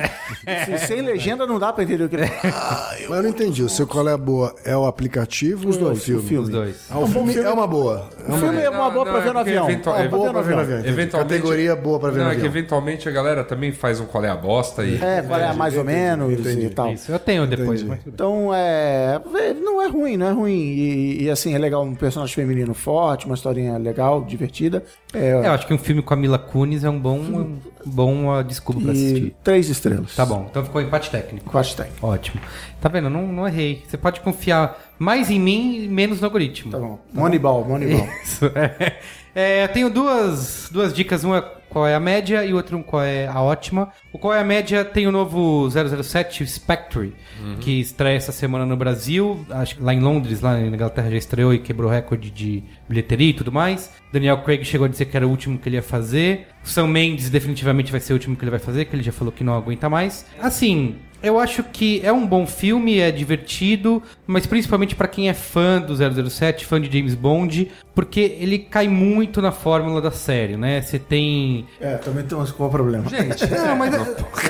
É. 0.46 0.76
Sem 0.78 1.02
legenda 1.02 1.46
não 1.46 1.58
dá 1.58 1.72
pra 1.72 1.82
entender 1.82 2.04
o 2.04 2.08
que 2.08 2.16
ele 2.16 2.26
fala. 2.26 2.52
Ah, 2.54 2.96
eu 3.00 3.08
Mas 3.10 3.18
eu 3.18 3.22
não 3.24 3.30
entendi. 3.30 3.62
O 3.62 3.68
seu 3.68 3.86
qual 3.86 4.08
é 4.08 4.12
a 4.12 4.16
boa? 4.16 4.54
É 4.64 4.76
o 4.76 4.86
aplicativo 4.86 5.68
Os 5.68 5.76
ou 5.76 5.82
dois, 5.82 5.98
o 5.98 6.00
filme? 6.00 6.20
O 6.20 6.26
filme. 6.26 6.44
Os 6.44 6.48
dois. 6.48 6.76
Ah, 6.90 6.98
o 7.00 7.06
filme 7.08 7.34
é 7.34 7.50
uma 7.50 7.66
boa. 7.66 8.08
O 8.28 8.36
filme 8.38 8.60
é 8.60 8.70
uma 8.70 8.88
boa 8.90 9.04
pra 9.04 9.18
ver 9.18 9.32
no 9.32 9.40
avião. 9.40 9.68
É 9.68 10.08
boa 10.08 10.30
pra 10.30 10.42
ver 10.42 10.54
no 10.54 10.60
avião. 10.60 10.78
Eventualmente, 10.78 11.34
Categoria 11.34 11.74
boa 11.74 11.98
pra 11.98 12.10
ver 12.10 12.18
no 12.18 12.24
não, 12.24 12.30
avião. 12.30 12.46
É 12.46 12.48
que 12.48 12.58
eventualmente 12.58 13.08
a 13.08 13.12
galera 13.12 13.42
também 13.42 13.72
faz 13.72 13.98
um 13.98 14.06
qual 14.06 14.24
é 14.24 14.28
a 14.28 14.36
bosta 14.36 14.84
e... 14.84 15.02
É, 15.02 15.22
qual 15.22 15.40
é 15.40 15.48
a 15.48 15.54
mais 15.54 15.76
ou 15.76 15.82
menos 15.82 16.46
e 16.46 16.70
tal. 16.70 16.92
Isso, 16.92 17.10
eu 17.10 17.18
tenho 17.18 17.41
depois. 17.46 17.82
Então, 18.06 18.52
é... 18.54 19.20
Não 19.60 19.82
é 19.82 19.88
ruim, 19.88 20.16
não 20.16 20.26
é 20.26 20.32
ruim. 20.32 20.52
E, 20.52 21.22
e, 21.24 21.30
assim, 21.30 21.54
é 21.54 21.58
legal 21.58 21.82
um 21.82 21.94
personagem 21.94 22.34
feminino 22.34 22.74
forte, 22.74 23.26
uma 23.26 23.34
historinha 23.34 23.76
legal, 23.78 24.24
divertida. 24.24 24.84
É, 25.12 25.28
é, 25.28 25.46
eu 25.46 25.52
acho 25.52 25.66
que 25.66 25.74
um 25.74 25.78
filme 25.78 26.02
com 26.02 26.14
a 26.14 26.16
Mila 26.16 26.38
Kunis 26.38 26.84
é 26.84 26.90
um 26.90 26.98
bom, 26.98 27.18
um 27.18 27.58
bom 27.84 28.38
uh, 28.38 28.42
desculpa 28.42 28.80
pra 28.80 28.92
assistir. 28.92 29.34
Três 29.42 29.68
estrelas. 29.68 30.14
Tá 30.14 30.24
bom, 30.24 30.46
então 30.50 30.64
ficou 30.64 30.80
empate 30.80 31.10
técnico. 31.10 31.48
Empate 31.48 31.76
técnico. 31.76 32.06
Ótimo. 32.06 32.40
Tá 32.80 32.88
vendo? 32.88 33.10
Não, 33.10 33.26
não 33.26 33.46
errei. 33.46 33.82
Você 33.86 33.96
pode 33.96 34.20
confiar 34.20 34.94
mais 34.98 35.30
em 35.30 35.38
mim 35.38 35.84
e 35.84 35.88
menos 35.88 36.20
no 36.20 36.26
algoritmo. 36.26 36.72
Tá 36.72 36.78
bom. 36.78 36.98
Moneyball, 37.12 37.64
Moneyball. 37.64 38.08
Isso. 38.24 38.46
É. 38.46 38.98
É, 39.34 39.64
eu 39.64 39.68
tenho 39.68 39.90
duas, 39.90 40.68
duas 40.70 40.92
dicas. 40.92 41.24
Uma 41.24 41.40
qual 41.72 41.86
é 41.86 41.94
a 41.94 42.00
média 42.00 42.44
e 42.44 42.52
o 42.52 42.56
outro 42.56 42.82
qual 42.84 43.02
é 43.02 43.26
a 43.26 43.40
ótima. 43.40 43.90
O 44.12 44.18
qual 44.18 44.34
é 44.34 44.40
a 44.40 44.44
média 44.44 44.84
tem 44.84 45.06
o 45.06 45.12
novo 45.12 45.68
007 45.70 46.46
Spectre, 46.46 47.14
que 47.60 47.80
estreia 47.80 48.16
essa 48.16 48.30
semana 48.30 48.66
no 48.66 48.76
Brasil. 48.76 49.44
Acho 49.50 49.76
que 49.76 49.82
lá 49.82 49.94
em 49.94 50.00
Londres, 50.00 50.42
lá 50.42 50.52
na 50.52 50.66
Inglaterra 50.66 51.10
já 51.10 51.16
estreou 51.16 51.54
e 51.54 51.58
quebrou 51.58 51.90
recorde 51.90 52.30
de 52.30 52.62
bilheteria 52.86 53.30
e 53.30 53.32
tudo 53.32 53.50
mais. 53.50 53.90
Daniel 54.12 54.42
Craig 54.42 54.62
chegou 54.64 54.84
a 54.84 54.88
dizer 54.88 55.06
que 55.06 55.16
era 55.16 55.26
o 55.26 55.30
último 55.30 55.58
que 55.58 55.66
ele 55.66 55.76
ia 55.76 55.82
fazer. 55.82 56.48
Sam 56.62 56.88
Mendes 56.88 57.30
definitivamente 57.30 57.90
vai 57.90 58.00
ser 58.00 58.12
o 58.12 58.16
último 58.16 58.36
que 58.36 58.44
ele 58.44 58.50
vai 58.50 58.60
fazer, 58.60 58.84
que 58.84 58.94
ele 58.94 59.02
já 59.02 59.12
falou 59.12 59.32
que 59.32 59.42
não 59.42 59.54
aguenta 59.54 59.88
mais. 59.88 60.26
Assim, 60.38 60.96
eu 61.22 61.38
acho 61.38 61.62
que 61.64 62.00
é 62.04 62.12
um 62.12 62.26
bom 62.26 62.46
filme, 62.46 62.98
é 62.98 63.10
divertido, 63.10 64.02
mas 64.26 64.46
principalmente 64.46 64.94
pra 64.94 65.06
quem 65.08 65.28
é 65.28 65.34
fã 65.34 65.80
do 65.80 65.94
007, 66.30 66.66
fã 66.66 66.80
de 66.80 66.90
James 66.96 67.14
Bond, 67.14 67.70
porque 67.94 68.36
ele 68.40 68.58
cai 68.58 68.88
muito 68.88 69.40
na 69.42 69.52
fórmula 69.52 70.00
da 70.00 70.10
série, 70.10 70.56
né? 70.56 70.80
Você 70.80 70.98
tem 70.98 71.66
É, 71.80 71.96
também 71.96 72.24
tem 72.24 72.38
qual 72.56 72.68
o 72.68 72.72
problema. 72.72 73.08
Gente, 73.08 73.46
não, 73.50 73.76
mas 73.76 73.94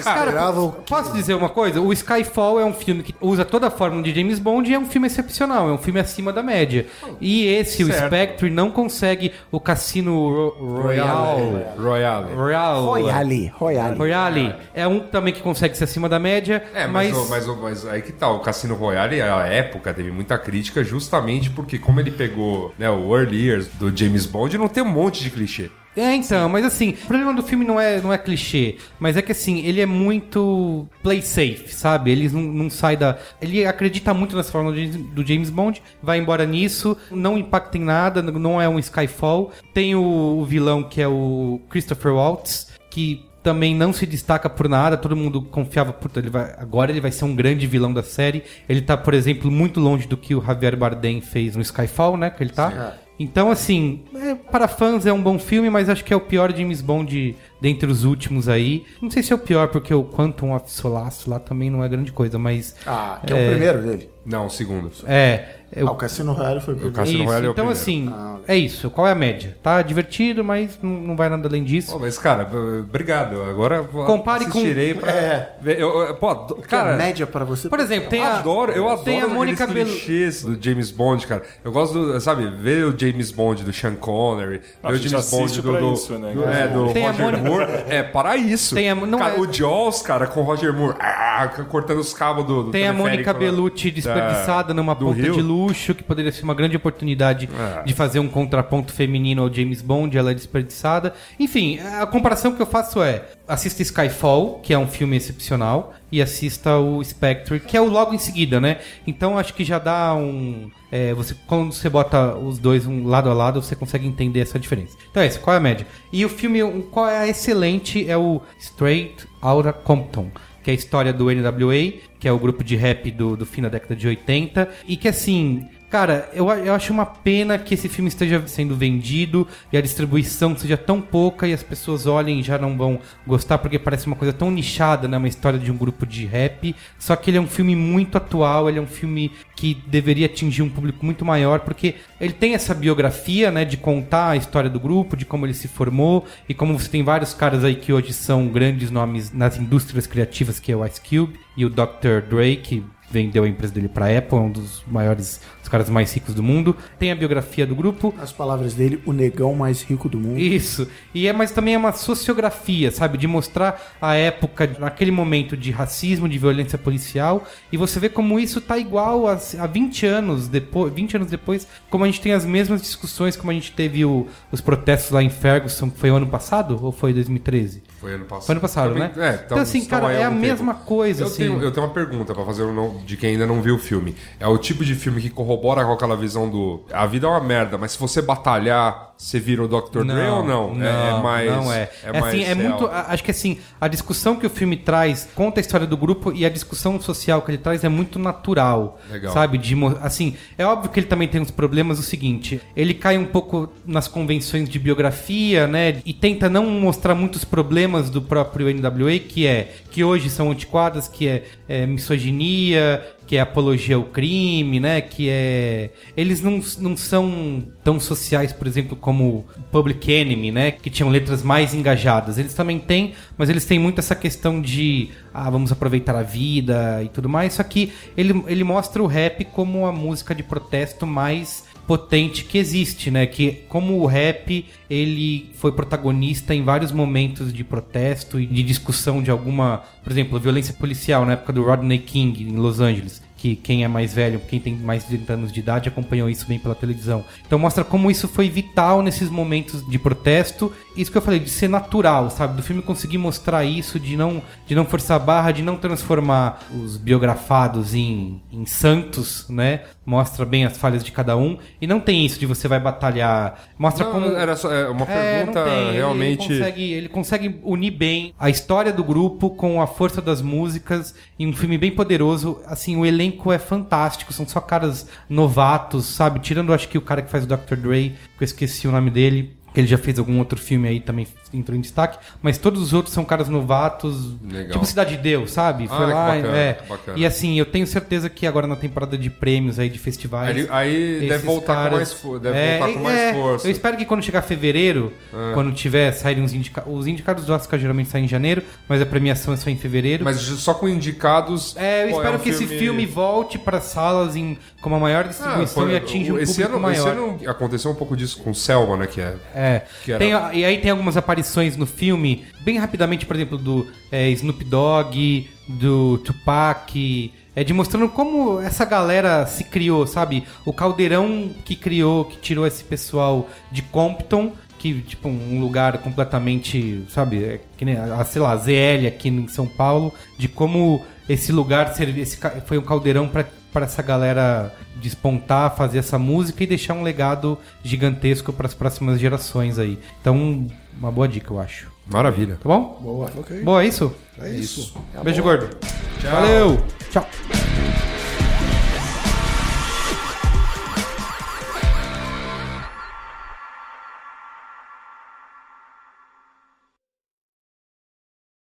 cara, 0.03 0.29
esperavam 0.31 0.71
posso 0.89 1.13
dizer 1.13 1.35
uma 1.35 1.49
coisa? 1.49 1.81
O 1.81 1.93
Skyfall 1.93 2.61
é 2.61 2.65
um 2.65 2.73
filme 2.73 3.03
que 3.03 3.15
usa 3.21 3.45
toda 3.45 3.67
a 3.67 3.71
fórmula 3.71 4.03
de 4.03 4.15
James 4.15 4.39
Bond 4.39 4.71
e 4.71 4.75
é 4.75 4.79
um 4.79 4.87
filme 4.87 5.07
excepcional, 5.07 5.69
é 5.69 5.73
um 5.73 5.79
filme 5.79 6.01
acima 6.01 6.33
da 6.33 6.43
média. 6.43 6.87
E 7.21 7.47
esse, 7.47 7.83
o 7.85 7.93
Spectre, 7.93 8.49
não 8.51 8.71
consegue 8.71 9.33
o 9.51 9.59
Cassino 9.61 10.29
Ro- 10.29 10.83
Royale. 10.83 11.65
Royale. 11.79 12.35
Royale. 12.35 12.85
Royale, 12.87 13.53
Royale. 13.59 13.97
Royale. 13.99 14.55
É 14.75 14.87
um 14.87 15.01
também 15.01 15.33
que 15.33 15.41
consegue 15.43 15.77
ser 15.77 15.85
acima 15.85 16.09
da 16.09 16.19
média, 16.19 16.62
É, 16.75 16.87
mas, 16.87 17.13
mas, 17.29 17.47
mas, 17.47 17.59
mas 17.59 17.87
aí 17.87 18.03
que 18.03 18.13
tá, 18.13 18.29
o 18.29 18.41
Cassino 18.41 18.75
Royale, 18.75 19.21
a 19.21 19.47
época, 19.47 19.93
teve 19.93 20.11
muita 20.11 20.39
crítica 20.39 20.83
justamente 20.83 21.51
porque 21.51 21.79
como 21.79 22.01
ele 22.01 22.11
pegou 22.11 22.75
né, 22.79 22.91
o 22.91 23.17
Early 23.17 23.47
Years 23.47 23.69
do 23.69 23.95
James 23.95 24.27
Bond, 24.27 24.57
não 24.59 24.69
tem 24.69 24.83
um 24.83 24.89
monte 24.89 25.23
de 25.23 25.31
clichê. 25.31 25.71
É, 25.95 26.15
então, 26.15 26.49
mas 26.49 26.65
assim, 26.65 26.91
o 26.91 27.07
problema 27.07 27.35
do 27.35 27.43
filme 27.43 27.67
não 27.67 27.79
é, 27.79 28.01
não 28.01 28.13
é 28.13 28.17
clichê, 28.17 28.79
mas 28.99 29.15
é 29.17 29.23
que 29.23 29.33
assim, 29.33 29.59
ele 29.59 29.79
é 29.79 29.85
muito 29.85 30.89
play 31.03 31.21
safe, 31.21 31.69
sabe? 31.69 32.11
Ele 32.11 32.31
não, 32.31 32.41
não 32.41 32.71
sai 32.71 32.97
da. 32.97 33.19
Ele 33.43 33.67
acredita 33.67 34.15
muito 34.15 34.35
nessa 34.35 34.51
forma 34.51 34.73
do, 34.73 34.99
do 34.99 35.27
James 35.27 35.51
Bond, 35.51 35.83
vai 36.03 36.19
embora 36.19 36.47
nisso, 36.47 36.97
não 37.11 37.37
impacta 37.37 37.77
em 37.77 37.83
nada, 37.83 38.23
não 38.23 38.61
é 38.61 38.67
um 38.67 38.79
Skyfall. 38.79 39.53
Tem 39.75 39.95
o, 39.95 40.03
o 40.39 40.45
vilão 40.47 40.83
que 40.83 41.03
é 41.03 41.07
o 41.07 41.61
Christopher 41.69 42.15
Waltz, 42.15 42.69
que 42.91 43.27
também 43.43 43.75
não 43.75 43.93
se 43.93 44.07
destaca 44.07 44.49
por 44.49 44.69
nada, 44.69 44.97
todo 44.97 45.17
mundo 45.17 45.43
confiava, 45.43 45.93
puta, 45.93 46.21
ele 46.21 46.31
vai, 46.31 46.55
agora 46.59 46.91
ele 46.91 47.01
vai 47.01 47.11
ser 47.11 47.25
um 47.25 47.35
grande 47.35 47.67
vilão 47.67 47.93
da 47.93 48.03
série. 48.03 48.45
Ele 48.69 48.81
tá, 48.81 48.97
por 48.97 49.15
exemplo, 49.15 49.51
muito 49.51 49.81
longe 49.81 50.07
do 50.07 50.17
que 50.17 50.35
o 50.35 50.43
Javier 50.43 50.77
Bardem 50.77 51.21
fez 51.21 51.57
no 51.57 51.63
Skyfall, 51.63 52.17
né? 52.17 52.31
Que 52.31 52.43
ele 52.43 52.53
tá. 52.53 52.97
Então, 53.19 53.51
assim, 53.51 54.03
é, 54.17 54.35
para 54.35 54.67
fãs 54.67 55.07
é 55.07 55.13
um 55.13 55.23
bom 55.23 55.39
filme, 55.39 55.71
mas 55.71 55.89
acho 55.89 56.05
que 56.05 56.13
é 56.13 56.17
o 56.17 56.21
pior 56.21 56.53
James 56.57 56.81
Bond 56.81 57.37
dentre 57.61 57.91
os 57.91 58.05
últimos 58.05 58.49
aí. 58.49 58.85
Não 59.01 59.11
sei 59.11 59.23
se 59.23 59.33
é 59.33 59.37
o 59.37 59.39
pior, 59.39 59.69
porque 59.69 59.95
o 59.95 60.03
Quantum 60.03 60.55
of 60.55 60.71
Solace 60.71 61.29
lá 61.29 61.39
também 61.39 61.71
não 61.71 61.85
é 61.85 61.89
grande 61.89 62.11
coisa, 62.11 62.39
mas. 62.39 62.75
Ah, 62.87 63.21
que 63.25 63.33
é, 63.33 63.37
o 63.37 63.51
primeiro 63.51 63.83
dele. 63.83 64.11
Não, 64.25 64.47
o 64.47 64.51
segundo. 64.51 64.91
É. 65.07 65.62
eu- 65.73 65.89
Ah, 65.89 65.93
o 65.93 65.95
Cassino 65.97 66.33
Royale 66.33 66.61
foi 66.61 66.75
o 66.75 66.77
primeiro. 66.77 66.97
Cassino 66.97 67.19
isso, 67.19 67.25
Royale 67.27 67.47
é 67.47 67.49
o 67.49 67.53
então, 67.53 67.65
primeiro. 67.67 67.81
assim, 67.81 68.43
é 68.47 68.57
isso. 68.57 68.91
Qual 68.91 69.07
é 69.07 69.13
a 69.13 69.15
média? 69.15 69.57
Tá 69.63 69.81
divertido, 69.83 70.45
mas 70.45 70.79
não, 70.83 71.17
vai 71.17 71.29
nada 71.29 71.49
além 71.49 71.65
disso. 71.65 71.93
Pô, 71.93 71.99
mas, 71.99 72.19
cara, 72.19 72.49
obrigado. 72.81 73.43
Agora 73.43 73.83
Compare 73.83 74.47
com- 74.47 74.61
pra 75.01 75.11
É. 75.13 75.53
Eu, 75.65 76.01
eu- 76.07 76.15
pô, 76.17 76.35
Cara, 76.35 76.63
cara, 76.69 76.97
média 76.97 77.27
pra 77.27 77.45
você. 77.45 77.69
Por 77.69 77.81
exemplo, 77.81 78.09
tem 78.11 78.21
eu 78.21 78.27
a. 78.27 78.39
adoro, 78.39 78.73
eu 78.73 78.87
adoro 78.89 79.05
tem 79.05 79.21
a 79.21 79.29
Mônica 79.29 79.67
clichês 79.67 80.43
do 80.43 80.59
James 80.63 80.91
Bond, 80.91 81.27
cara. 81.27 81.43
Eu 81.65 81.73
gosto 81.73 81.93
do, 81.95 82.21
sabe, 82.21 82.47
ver 82.51 82.85
o 82.87 82.99
James 82.99 83.31
Bond 83.31 83.65
do 83.65 83.73
Sean 83.73 83.95
Connery, 83.95 84.61
ver 84.83 84.93
o 84.93 84.97
James 84.97 85.31
Bond 85.31 85.61
do, 85.63 85.73
do, 85.79 85.93
isso, 85.95 86.19
né, 86.19 86.33
do- 86.33 86.45
é, 86.45 86.69
do 86.69 86.93
Tem 86.93 87.07
a 87.07 87.11
Roger 87.13 87.25
Mônica- 87.25 87.49
Moore. 87.51 87.67
É, 87.89 88.03
para 88.03 88.37
isso. 88.37 88.75
Tem 88.75 88.91
a- 88.91 88.95
não 88.95 89.19
cara, 89.19 89.35
é- 89.37 89.41
O 89.41 89.53
Jaws, 89.53 90.03
cara, 90.03 90.27
com 90.27 90.41
o 90.41 90.45
Roger 90.45 90.73
Moore, 90.73 90.97
ah, 91.01 91.49
cortando 91.69 91.99
os 91.99 92.13
cabos 92.13 92.45
do, 92.45 92.65
do 92.65 92.71
Tem 92.71 92.87
a 92.87 92.93
Mônica. 92.93 93.33
Bellucci 93.33 93.91
desperdiçada 93.91 94.75
numa 94.75 94.95
ponta 94.95 95.21
de 95.21 95.31
luxo, 95.67 95.95
que 95.95 96.03
poderia 96.03 96.33
ser 96.33 96.43
uma 96.45 96.55
grande 96.55 96.77
oportunidade 96.77 97.49
É. 97.53 97.83
de 97.85 97.93
fazer 97.95 98.19
um 98.19 98.29
contraponto 98.29 98.93
feminino 98.93 99.43
ao 99.43 99.53
James 99.53 99.83
Bond, 99.83 100.17
ela 100.17 100.31
é 100.31 100.35
desperdiçada. 100.35 101.15
Enfim, 101.39 101.79
a 102.01 102.07
comparação 102.07 102.53
que 102.53 102.63
eu 102.63 102.67
faço 102.67 103.03
é: 103.03 103.25
assista 103.47 103.83
Skyfall, 103.83 104.61
que 104.63 104.73
é 104.73 104.79
um 104.79 104.87
filme 104.87 105.17
excepcional, 105.17 105.95
e 106.11 106.21
assista 106.21 106.77
o 106.79 107.03
Spectre, 107.03 107.61
que 107.61 107.77
é 107.77 107.81
o 107.81 107.89
logo 107.89 108.13
em 108.15 108.19
seguida, 108.19 108.61
né? 108.61 108.79
Então 109.07 109.39
acho 109.39 109.55
que 109.55 109.65
já 109.65 109.79
dá 109.79 110.15
um. 110.15 110.71
é, 110.91 111.15
você, 111.15 111.35
quando 111.47 111.73
você 111.73 111.89
bota 111.89 112.35
os 112.35 112.59
dois 112.59 112.87
um 112.87 113.07
lado 113.07 113.31
a 113.31 113.35
lado, 113.35 113.63
você 113.63 113.75
consegue 113.75 114.07
entender 114.07 114.41
essa 114.41 114.59
diferença. 114.59 114.97
Então 115.11 115.23
é 115.23 115.27
isso, 115.27 115.41
qual 115.41 115.55
é 115.55 115.57
a 115.57 115.61
média? 115.61 115.87
E 116.13 116.25
o 116.25 116.29
filme, 116.29 116.63
um, 116.63 116.83
qual 116.83 117.09
é 117.09 117.19
a 117.19 117.29
excelente, 117.29 118.09
é 118.09 118.17
o 118.17 118.41
Straight 118.59 119.27
Outta 119.41 119.73
Compton 119.73 120.31
que 120.63 120.71
é 120.71 120.75
a 120.75 120.77
história 120.77 121.13
do 121.13 121.25
NWA, 121.29 121.93
que 122.23 122.29
é 122.29 122.33
o 122.33 122.39
grupo 122.39 122.63
de 122.63 122.77
rap 122.77 123.11
do, 123.11 123.37
do 123.37 123.45
fim 123.45 123.63
da 123.63 123.69
década 123.69 123.97
de 123.97 124.07
80, 124.07 124.69
e 124.87 124.97
que 124.97 125.09
assim. 125.09 125.69
Cara, 125.93 126.31
eu, 126.33 126.49
eu 126.49 126.73
acho 126.73 126.91
uma 126.91 127.05
pena 127.05 127.59
que 127.59 127.75
esse 127.75 127.87
filme 127.87 128.09
esteja 128.09 128.43
sendo 128.47 128.75
vendido 128.75 129.47
e 129.71 129.77
a 129.77 129.81
distribuição 129.83 130.57
seja 130.57 130.75
tão 130.75 131.03
pouca 131.03 131.47
e 131.47 131.53
as 131.53 131.63
pessoas 131.63 132.07
olhem 132.07 132.41
e 132.41 132.43
já 132.43 132.57
não 132.57 132.79
vão 132.79 132.99
gostar 133.27 133.59
porque 133.59 133.79
parece 133.79 134.07
uma 134.07 134.17
coisa 134.17 134.33
tão 134.33 134.51
nichada, 134.51 135.07
né? 135.07 135.19
Uma 135.19 135.29
história 135.29 135.59
de 135.59 135.71
um 135.71 135.77
grupo 135.77 136.07
de 136.07 136.25
rap. 136.25 136.75
Só 136.99 137.15
que 137.15 137.29
ele 137.29 137.37
é 137.37 137.41
um 137.43 137.47
filme 137.47 137.77
muito 137.77 138.17
atual, 138.17 138.71
ele 138.71 138.79
é 138.79 138.81
um 138.81 138.87
filme 138.87 139.33
que 139.55 139.75
deveria 139.87 140.25
atingir 140.25 140.63
um 140.63 140.71
público 140.71 141.05
muito 141.05 141.27
maior 141.27 141.61
porque 141.61 141.97
ele 142.19 142.33
tem 142.33 142.55
essa 142.55 142.73
biografia, 142.73 143.51
né? 143.51 143.63
De 143.63 143.77
contar 143.77 144.31
a 144.31 144.37
história 144.37 144.71
do 144.71 144.81
grupo, 144.81 145.15
de 145.15 145.27
como 145.27 145.45
ele 145.45 145.53
se 145.53 145.69
formou 145.69 146.25
e 146.49 146.55
como 146.55 146.73
você 146.73 146.89
tem 146.89 147.05
vários 147.05 147.35
caras 147.35 147.65
aí 147.65 147.75
que 147.75 147.93
hoje 147.93 148.15
são 148.15 148.49
grandes 148.49 148.91
nomes 148.91 149.31
nas 149.31 149.59
indústrias 149.59 150.07
criativas, 150.07 150.59
que 150.59 150.73
é 150.73 150.77
o 150.77 150.87
Ice 150.87 151.03
Cube 151.03 151.39
e 151.55 151.67
o 151.67 151.69
Dr. 151.69 152.23
Dre, 152.31 152.57
que 152.57 152.83
vendeu 153.13 153.45
a 153.45 153.49
empresa 153.49 153.73
dele 153.75 153.89
pra 153.89 154.07
Apple, 154.17 154.39
é 154.39 154.41
um 154.41 154.51
dos 154.51 154.83
maiores, 154.87 155.41
dos 155.61 155.69
caras 155.69 155.89
mais 155.91 156.13
ricos 156.13 156.35
do 156.35 156.43
mundo. 156.43 156.75
Tem 156.99 157.13
a 157.13 157.15
biografia 157.15 157.67
do 157.67 157.75
grupo. 157.75 158.15
As 158.19 158.33
palavras 158.33 158.75
dele, 158.75 159.03
o 159.05 159.13
negão 159.13 159.55
mais 159.55 159.83
rico 159.83 160.09
do 160.09 160.19
mundo. 160.19 160.39
Isso. 160.41 160.89
E 161.15 161.29
é, 161.29 161.33
mas 161.33 161.51
também 161.53 161.75
é 161.75 161.79
uma 161.79 161.93
sociografia, 161.93 162.91
sabe? 162.91 163.19
De 163.19 163.27
mostrar 163.27 163.95
a 164.01 164.15
época, 164.15 164.69
naquele 164.79 165.11
momento 165.11 165.57
de 165.57 165.71
racismo, 165.71 166.29
de 166.29 166.39
violência 166.39 166.79
policial. 166.79 167.45
E 167.71 167.77
você 167.77 168.01
vê 168.01 168.09
como 168.09 168.41
isso 168.41 168.61
tá 168.61 168.79
igual 168.79 169.29
a, 169.29 169.39
a 169.59 169.67
20 169.67 170.07
anos 170.07 170.49
depois, 170.49 170.93
20 170.93 171.17
anos 171.17 171.31
depois, 171.31 171.67
como 171.91 172.05
a 172.05 172.07
gente 172.07 172.21
tem 172.21 172.33
as 172.33 172.45
mesmas 172.47 172.81
discussões, 172.81 173.37
como 173.37 173.51
a 173.51 173.55
gente 173.55 173.73
teve 173.73 174.05
o- 174.05 174.27
os 174.51 174.61
protestos 174.61 175.11
lá 175.11 175.23
em 175.23 175.31
Ferguson, 175.31 175.91
foi 175.95 176.11
o 176.11 176.17
ano 176.17 176.27
passado 176.27 176.79
ou 176.83 176.91
foi 176.93 177.13
2013? 177.13 177.83
Foi 178.03 178.15
ano 178.15 178.25
passado. 178.25 178.47
Foi 178.47 178.53
ano 178.55 178.61
passado, 178.61 178.93
Também- 178.95 179.11
né? 179.17 179.29
É, 179.41 179.43
Então, 179.47 179.59
assim, 179.59 179.85
cara, 179.85 180.13
é 180.13 180.25
a 180.25 180.31
mesma 180.31 180.75
coisa, 180.75 181.23
Eu, 181.23 181.27
assim. 181.29 181.37
tenho, 181.45 181.63
eu 181.63 181.71
tenho 181.71 181.87
uma 181.87 181.93
pergunta 181.95 182.35
pra 182.35 182.45
fazer 182.45 182.67
não- 182.67 182.97
de 183.07 183.17
quem 183.17 183.31
ainda 183.31 183.47
não 183.47 183.63
viu 183.63 183.77
o 183.77 183.79
filme. 183.79 184.17
É 184.41 184.47
o 184.49 184.59
tipo 184.59 184.85
de 184.85 184.97
filme 184.97 185.21
que 185.23 185.31
corrobora 185.31 185.85
com 185.85 185.93
aquela 185.93 186.17
visão 186.17 186.51
do. 186.51 186.83
A 186.93 187.07
vida 187.07 187.29
é 187.29 187.31
uma 187.31 187.39
merda, 187.41 187.79
mas 187.79 187.93
se 187.93 187.99
você 188.01 188.21
batalhar, 188.21 189.12
você 189.23 189.39
vira 189.39 189.63
o 189.63 189.69
Dr. 189.69 190.05
Dre 190.05 190.27
ou 190.27 190.45
não? 190.45 190.75
Não, 190.75 190.85
é, 190.85 191.11
é 191.11 191.23
mais. 191.23 191.51
Não 191.53 191.73
é. 191.73 191.91
É, 192.03 192.21
mais 192.21 192.35
assim, 192.35 192.43
é 192.43 192.55
real. 192.55 192.71
muito. 192.71 192.87
Acho 192.93 193.23
que 193.23 193.31
assim, 193.31 193.59
a 193.81 193.87
discussão 193.87 194.35
que 194.35 194.45
o 194.45 194.51
filme 194.51 194.77
traz 194.77 195.29
conta 195.33 195.61
a 195.61 195.63
história 195.63 195.87
do 195.87 195.97
grupo 195.97 196.33
e 196.33 196.45
a 196.45 196.49
discussão 196.49 197.01
social 197.01 197.41
que 197.43 197.53
ele 197.53 197.59
traz 197.59 197.85
é 197.85 197.89
muito 197.89 198.19
natural. 198.19 199.01
Legal. 199.09 199.33
Sabe? 199.33 199.59
De, 199.59 199.77
assim, 200.01 200.37
é 200.59 200.67
óbvio 200.67 200.91
que 200.91 200.99
ele 200.99 201.07
também 201.07 201.29
tem 201.29 201.41
uns 201.41 201.53
problemas. 201.53 202.01
O 202.01 202.03
seguinte, 202.03 202.61
ele 202.75 202.95
cai 202.95 203.17
um 203.17 203.25
pouco 203.25 203.73
nas 203.87 204.09
convenções 204.09 204.69
de 204.69 204.79
biografia, 204.81 205.69
né? 205.69 206.03
E 206.05 206.13
tenta 206.13 206.49
não 206.49 206.67
mostrar 206.67 207.15
muitos 207.15 207.45
problemas 207.45 208.11
do 208.11 208.21
próprio 208.21 208.75
NWA, 208.75 209.21
que 209.21 209.47
é 209.47 209.73
que 209.89 210.03
hoje 210.03 210.29
são 210.31 210.51
antiquadas, 210.51 211.07
que 211.07 211.29
é, 211.29 211.45
é 211.69 211.87
misoginia, 211.87 213.07
que 213.27 213.37
é 213.37 213.41
apologia 213.41 213.97
ao 213.97 214.05
crime, 214.05 214.81
né? 214.81 215.01
Que 215.01 215.29
é. 215.29 215.91
Eles 216.17 216.41
não, 216.41 216.61
não 216.79 216.97
são 216.97 217.65
tão 217.83 217.99
sociais, 217.99 218.53
por 218.53 218.67
exemplo, 218.67 218.97
como 218.97 219.47
Public 219.71 220.11
Enemy, 220.11 220.51
né? 220.51 220.71
Que 220.71 220.91
tinham 220.91 221.09
letras 221.11 221.43
mais 221.43 221.75
engajadas. 221.75 222.39
Eles 222.39 222.55
também 222.55 222.79
têm, 222.79 223.15
mas 223.37 223.49
eles 223.49 223.65
têm 223.65 223.79
muito 223.79 223.99
essa 223.99 224.15
questão 224.15 224.61
de. 224.61 225.11
Ah, 225.33 225.49
vamos 225.49 225.73
aproveitar 225.73 226.15
a 226.15 226.23
vida 226.23 227.03
e 227.03 227.09
tudo 227.09 227.29
mais. 227.29 227.55
Só 227.55 227.63
que 227.63 227.93
ele, 228.17 228.45
ele 228.47 228.65
mostra 228.65 229.03
o 229.03 229.07
rap 229.07 229.45
como 229.47 229.87
a 229.87 229.93
música 229.93 230.35
de 230.35 230.43
protesto 230.43 231.07
mais 231.07 231.65
potente 231.87 232.45
que 232.45 232.59
existe, 232.59 233.11
né? 233.11 233.27
Que 233.27 233.63
como 233.69 234.01
o 234.01 234.07
rap 234.07 234.65
ele 234.89 235.51
foi 235.55 235.73
protagonista 235.73 236.55
em 236.55 236.63
vários 236.63 236.93
momentos 236.93 237.53
de 237.53 237.65
protesto 237.65 238.39
e 238.39 238.47
de 238.47 238.63
discussão 238.63 239.23
de 239.23 239.31
alguma 239.31 239.83
por 240.03 240.11
exemplo, 240.11 240.39
violência 240.39 240.75
policial 240.75 241.25
na 241.25 241.33
época 241.35 241.53
do 241.53 241.63
Rodney 241.63 241.99
King 241.99 242.43
em 242.43 242.57
Los 242.57 242.81
Angeles. 242.81 243.23
Que 243.43 243.57
quem 243.57 243.83
é 243.83 243.89
mais 243.89 244.15
velho, 244.15 244.41
quem 244.49 244.61
tem 244.61 244.73
mais 244.77 245.03
de 245.03 245.17
30 245.17 245.33
anos 245.33 245.53
de 245.53 245.59
idade, 245.59 245.89
acompanhou 245.89 246.31
isso 246.31 246.47
bem 246.47 246.61
pela 246.61 246.77
televisão. 246.77 247.25
Então 247.45 247.59
mostra 247.59 247.83
como 247.83 248.09
isso 248.09 248.29
foi 248.29 248.49
vital 248.49 249.03
nesses 249.03 249.29
momentos 249.29 249.85
de 249.85 249.99
protesto. 249.99 250.73
Isso 250.97 251.11
que 251.11 251.19
eu 251.19 251.23
falei, 251.23 251.41
de 251.41 251.51
ser 251.51 251.67
natural, 251.69 252.31
sabe? 252.31 252.55
Do 252.57 252.63
filme 252.63 252.83
conseguir 252.83 253.19
mostrar 253.19 253.65
isso, 253.65 253.99
de 253.99 254.17
não, 254.17 254.41
de 254.65 254.77
não 254.77 254.85
forçar 254.85 255.17
a 255.17 255.19
barra, 255.19 255.51
de 255.51 255.61
não 255.63 255.77
transformar 255.77 256.63
os 256.73 256.97
biografados 256.97 257.95
em, 257.95 258.41
em 258.53 258.65
santos, 258.65 259.47
né? 259.49 259.81
Mostra 260.05 260.45
bem 260.45 260.65
as 260.65 260.77
falhas 260.77 261.03
de 261.03 261.11
cada 261.11 261.37
um. 261.37 261.57
E 261.81 261.87
não 261.87 261.99
tem 261.99 262.25
isso 262.27 262.39
de 262.39 262.47
você 262.47 262.69
vai 262.69 262.79
batalhar. 262.79 263.59
Mostra 263.79 264.05
Não, 264.05 264.13
como. 264.13 264.27
era 264.27 264.55
só 264.55 264.71
é, 264.71 264.89
uma 264.89 265.05
É, 265.05 265.39
pergunta 265.39 265.65
não 265.65 265.71
tem. 265.71 265.93
Realmente. 265.93 266.53
Ele 266.53 266.59
consegue, 266.59 266.93
ele 266.93 267.09
consegue 267.09 267.61
unir 267.65 267.91
bem 267.93 268.35
a 268.39 268.51
história 268.51 268.93
do 268.93 269.03
grupo 269.03 269.51
com 269.51 269.81
a 269.81 269.87
força 269.87 270.21
das 270.21 270.43
músicas 270.43 271.15
em 271.39 271.47
um 271.47 271.53
filme 271.53 271.79
bem 271.79 271.91
poderoso. 271.93 272.61
Assim, 272.67 272.97
o 272.97 273.07
elenco 273.07 273.32
é 273.53 273.59
fantástico, 273.59 274.33
são 274.33 274.47
só 274.47 274.61
caras 274.61 275.07
novatos, 275.29 276.07
sabe? 276.07 276.41
Tirando, 276.41 276.73
acho 276.73 276.89
que 276.89 276.99
o 276.99 277.03
cara 277.03 277.23
que 277.23 277.31
faz 277.31 277.45
o 277.45 277.47
Dr. 277.47 277.77
Dre, 277.77 278.17
que 278.37 278.43
eu 278.43 278.45
esqueci 278.45 278.87
o 278.87 278.93
nome 278.93 279.11
dele. 279.11 279.57
Que 279.73 279.81
ele 279.81 279.87
já 279.87 279.97
fez 279.99 280.19
algum 280.19 280.39
outro 280.39 280.59
filme 280.59 280.87
aí 280.89 281.01
também 281.01 281.27
entrou 281.55 281.77
em 281.77 281.81
destaque, 281.81 282.19
mas 282.43 282.57
todos 282.59 282.81
os 282.83 282.93
outros 282.93 283.15
são 283.15 283.25
caras 283.25 283.49
novatos, 283.49 284.35
Legal. 284.43 284.73
tipo 284.73 284.87
Cidade 284.87 285.17
de 285.17 285.23
Deus, 285.23 285.51
sabe? 285.53 285.85
Ah, 285.91 285.97
Foi 285.97 286.07
que 286.07 286.13
lá, 286.13 286.27
bacana, 286.37 286.57
é. 286.57 286.79
bacana. 286.89 287.19
E 287.19 287.27
assim, 287.27 287.59
eu 287.59 287.67
tenho 287.67 287.87
certeza 287.87 288.29
que 288.31 288.47
agora 288.47 288.67
na 288.67 288.77
temporada 288.77 289.17
de 289.19 289.29
prêmios 289.31 289.79
aí 289.79 289.89
de 289.89 289.99
festivais, 289.99 290.57
Aí, 290.71 291.21
aí 291.21 291.29
deve 291.29 291.45
voltar 291.47 291.75
caras- 291.91 292.15
com 292.15 292.29
mais, 292.29 292.43
deve 292.43 292.59
É, 292.59 292.79
voltar 292.79 292.93
com 292.95 293.01
mais 293.01 293.19
é, 293.19 293.33
força. 293.35 293.67
Eu 293.67 293.71
espero 293.73 293.97
que 293.97 294.05
quando 294.05 294.23
chegar 294.23 294.43
fevereiro, 294.43 295.13
Ah. 295.33 295.53
quando 295.55 295.73
tiver 295.73 296.13
saírem 296.13 296.43
os 296.45 296.53
indicados. 296.53 296.93
Os 296.93 297.07
indicados 297.07 297.45
do 297.45 297.53
Oscar 297.53 297.79
geralmente 297.79 298.09
saem 298.11 298.25
em 298.25 298.29
janeiro, 298.29 298.63
mas 298.89 299.01
a 299.03 299.07
premiação 299.07 299.53
é 299.55 299.57
só 299.57 299.69
em 299.71 299.77
fevereiro. 299.77 300.25
Mas 300.25 300.37
só 300.41 300.75
com 300.75 300.89
indicados. 300.89 301.75
é, 301.77 302.05
eu 302.05 302.11
espero 302.11 302.37
um 302.37 302.39
que 302.39 302.49
esse 302.51 302.67
filme 302.67 303.07
volte 303.07 303.59
para 303.59 303.81
salas 303.81 304.37
em, 304.37 304.57
com 304.81 304.89
uma 304.89 304.99
maior 304.99 305.25
Ah, 305.25 305.29
distribuição 305.29 305.83
foi- 305.85 305.93
e 305.93 305.97
atinja 305.97 306.33
um 306.33 306.39
esse 306.39 306.55
público 306.55 306.73
ano, 306.73 306.81
maior. 306.83 306.99
Esse 306.99 307.09
ano 307.09 307.41
aconteceu 307.47 307.91
um 307.91 307.95
pouco 307.95 308.17
disso 308.17 308.39
com 308.43 308.53
Selma, 308.55 308.97
né? 308.97 309.07
Que 309.07 309.21
é. 309.21 309.35
É. 309.63 309.83
Era- 310.09 310.19
Tem 310.19 310.31
e 310.61 310.65
aí 310.65 310.79
tem 310.79 310.91
algumas 310.91 311.17
aparições 311.17 311.77
no 311.77 311.87
filme, 311.87 312.45
bem 312.61 312.79
rapidamente, 312.79 313.25
por 313.27 313.37
exemplo, 313.37 313.59
do 313.59 313.87
é, 314.11 314.29
Snoop 314.31 314.65
Dogg, 314.65 315.49
do 315.69 316.19
Tupac. 316.19 317.33
É, 317.55 317.63
de 317.63 317.75
mostrando 317.75 318.09
como 318.09 318.61
essa 318.61 318.83
galera 318.85 319.45
se 319.47 319.65
criou, 319.65 320.07
sabe? 320.07 320.43
O 320.65 320.73
caldeirão 320.73 321.51
que 321.67 321.77
criou, 321.77 322.25
que 322.25 322.39
tirou 322.39 322.67
esse 322.67 322.83
pessoal 322.83 323.47
de 323.71 323.83
Compton, 323.83 324.53
que, 324.79 325.03
tipo, 325.03 325.29
um 325.29 325.61
lugar 325.61 325.99
completamente, 325.99 327.05
sabe? 327.11 327.45
É, 327.45 327.61
que 327.77 327.85
nem, 327.85 327.97
a, 327.97 328.25
sei 328.25 328.41
lá, 328.41 328.57
ZL 328.57 329.07
aqui 329.07 329.29
em 329.29 329.47
São 329.49 329.67
Paulo, 329.67 330.13
de 330.39 330.49
como 330.49 331.05
esse 331.29 331.53
lugar 331.53 331.95
servi- 331.95 332.23
esse, 332.23 332.39
foi 332.67 332.79
um 332.79 332.83
caldeirão 332.83 333.29
para 333.29 333.45
para 333.73 333.87
essa 333.87 334.03
galera 334.03 334.75
despontar, 334.97 335.75
fazer 335.75 335.99
essa 335.99 336.19
música 336.19 336.63
e 336.63 336.67
deixar 336.67 336.95
um 336.95 337.03
legado 337.03 337.59
gigantesco 337.83 338.53
para 338.53 338.67
as 338.67 338.75
próximas 338.75 339.19
gerações 339.19 339.79
aí. 339.79 339.99
Então, 340.21 340.67
uma 340.99 341.11
boa 341.11 341.27
dica, 341.27 341.53
eu 341.53 341.61
acho. 341.61 341.91
Maravilha. 342.07 342.59
Tá 342.63 342.69
bom? 342.69 342.99
Boa, 343.01 343.31
ok. 343.37 343.63
Boa, 343.63 343.83
é 343.83 343.87
isso? 343.87 344.15
É 344.39 344.51
isso. 344.51 344.95
Beijo 345.23 345.43
gordo. 345.43 345.77
Valeu. 346.23 346.85
Tchau. 347.11 347.27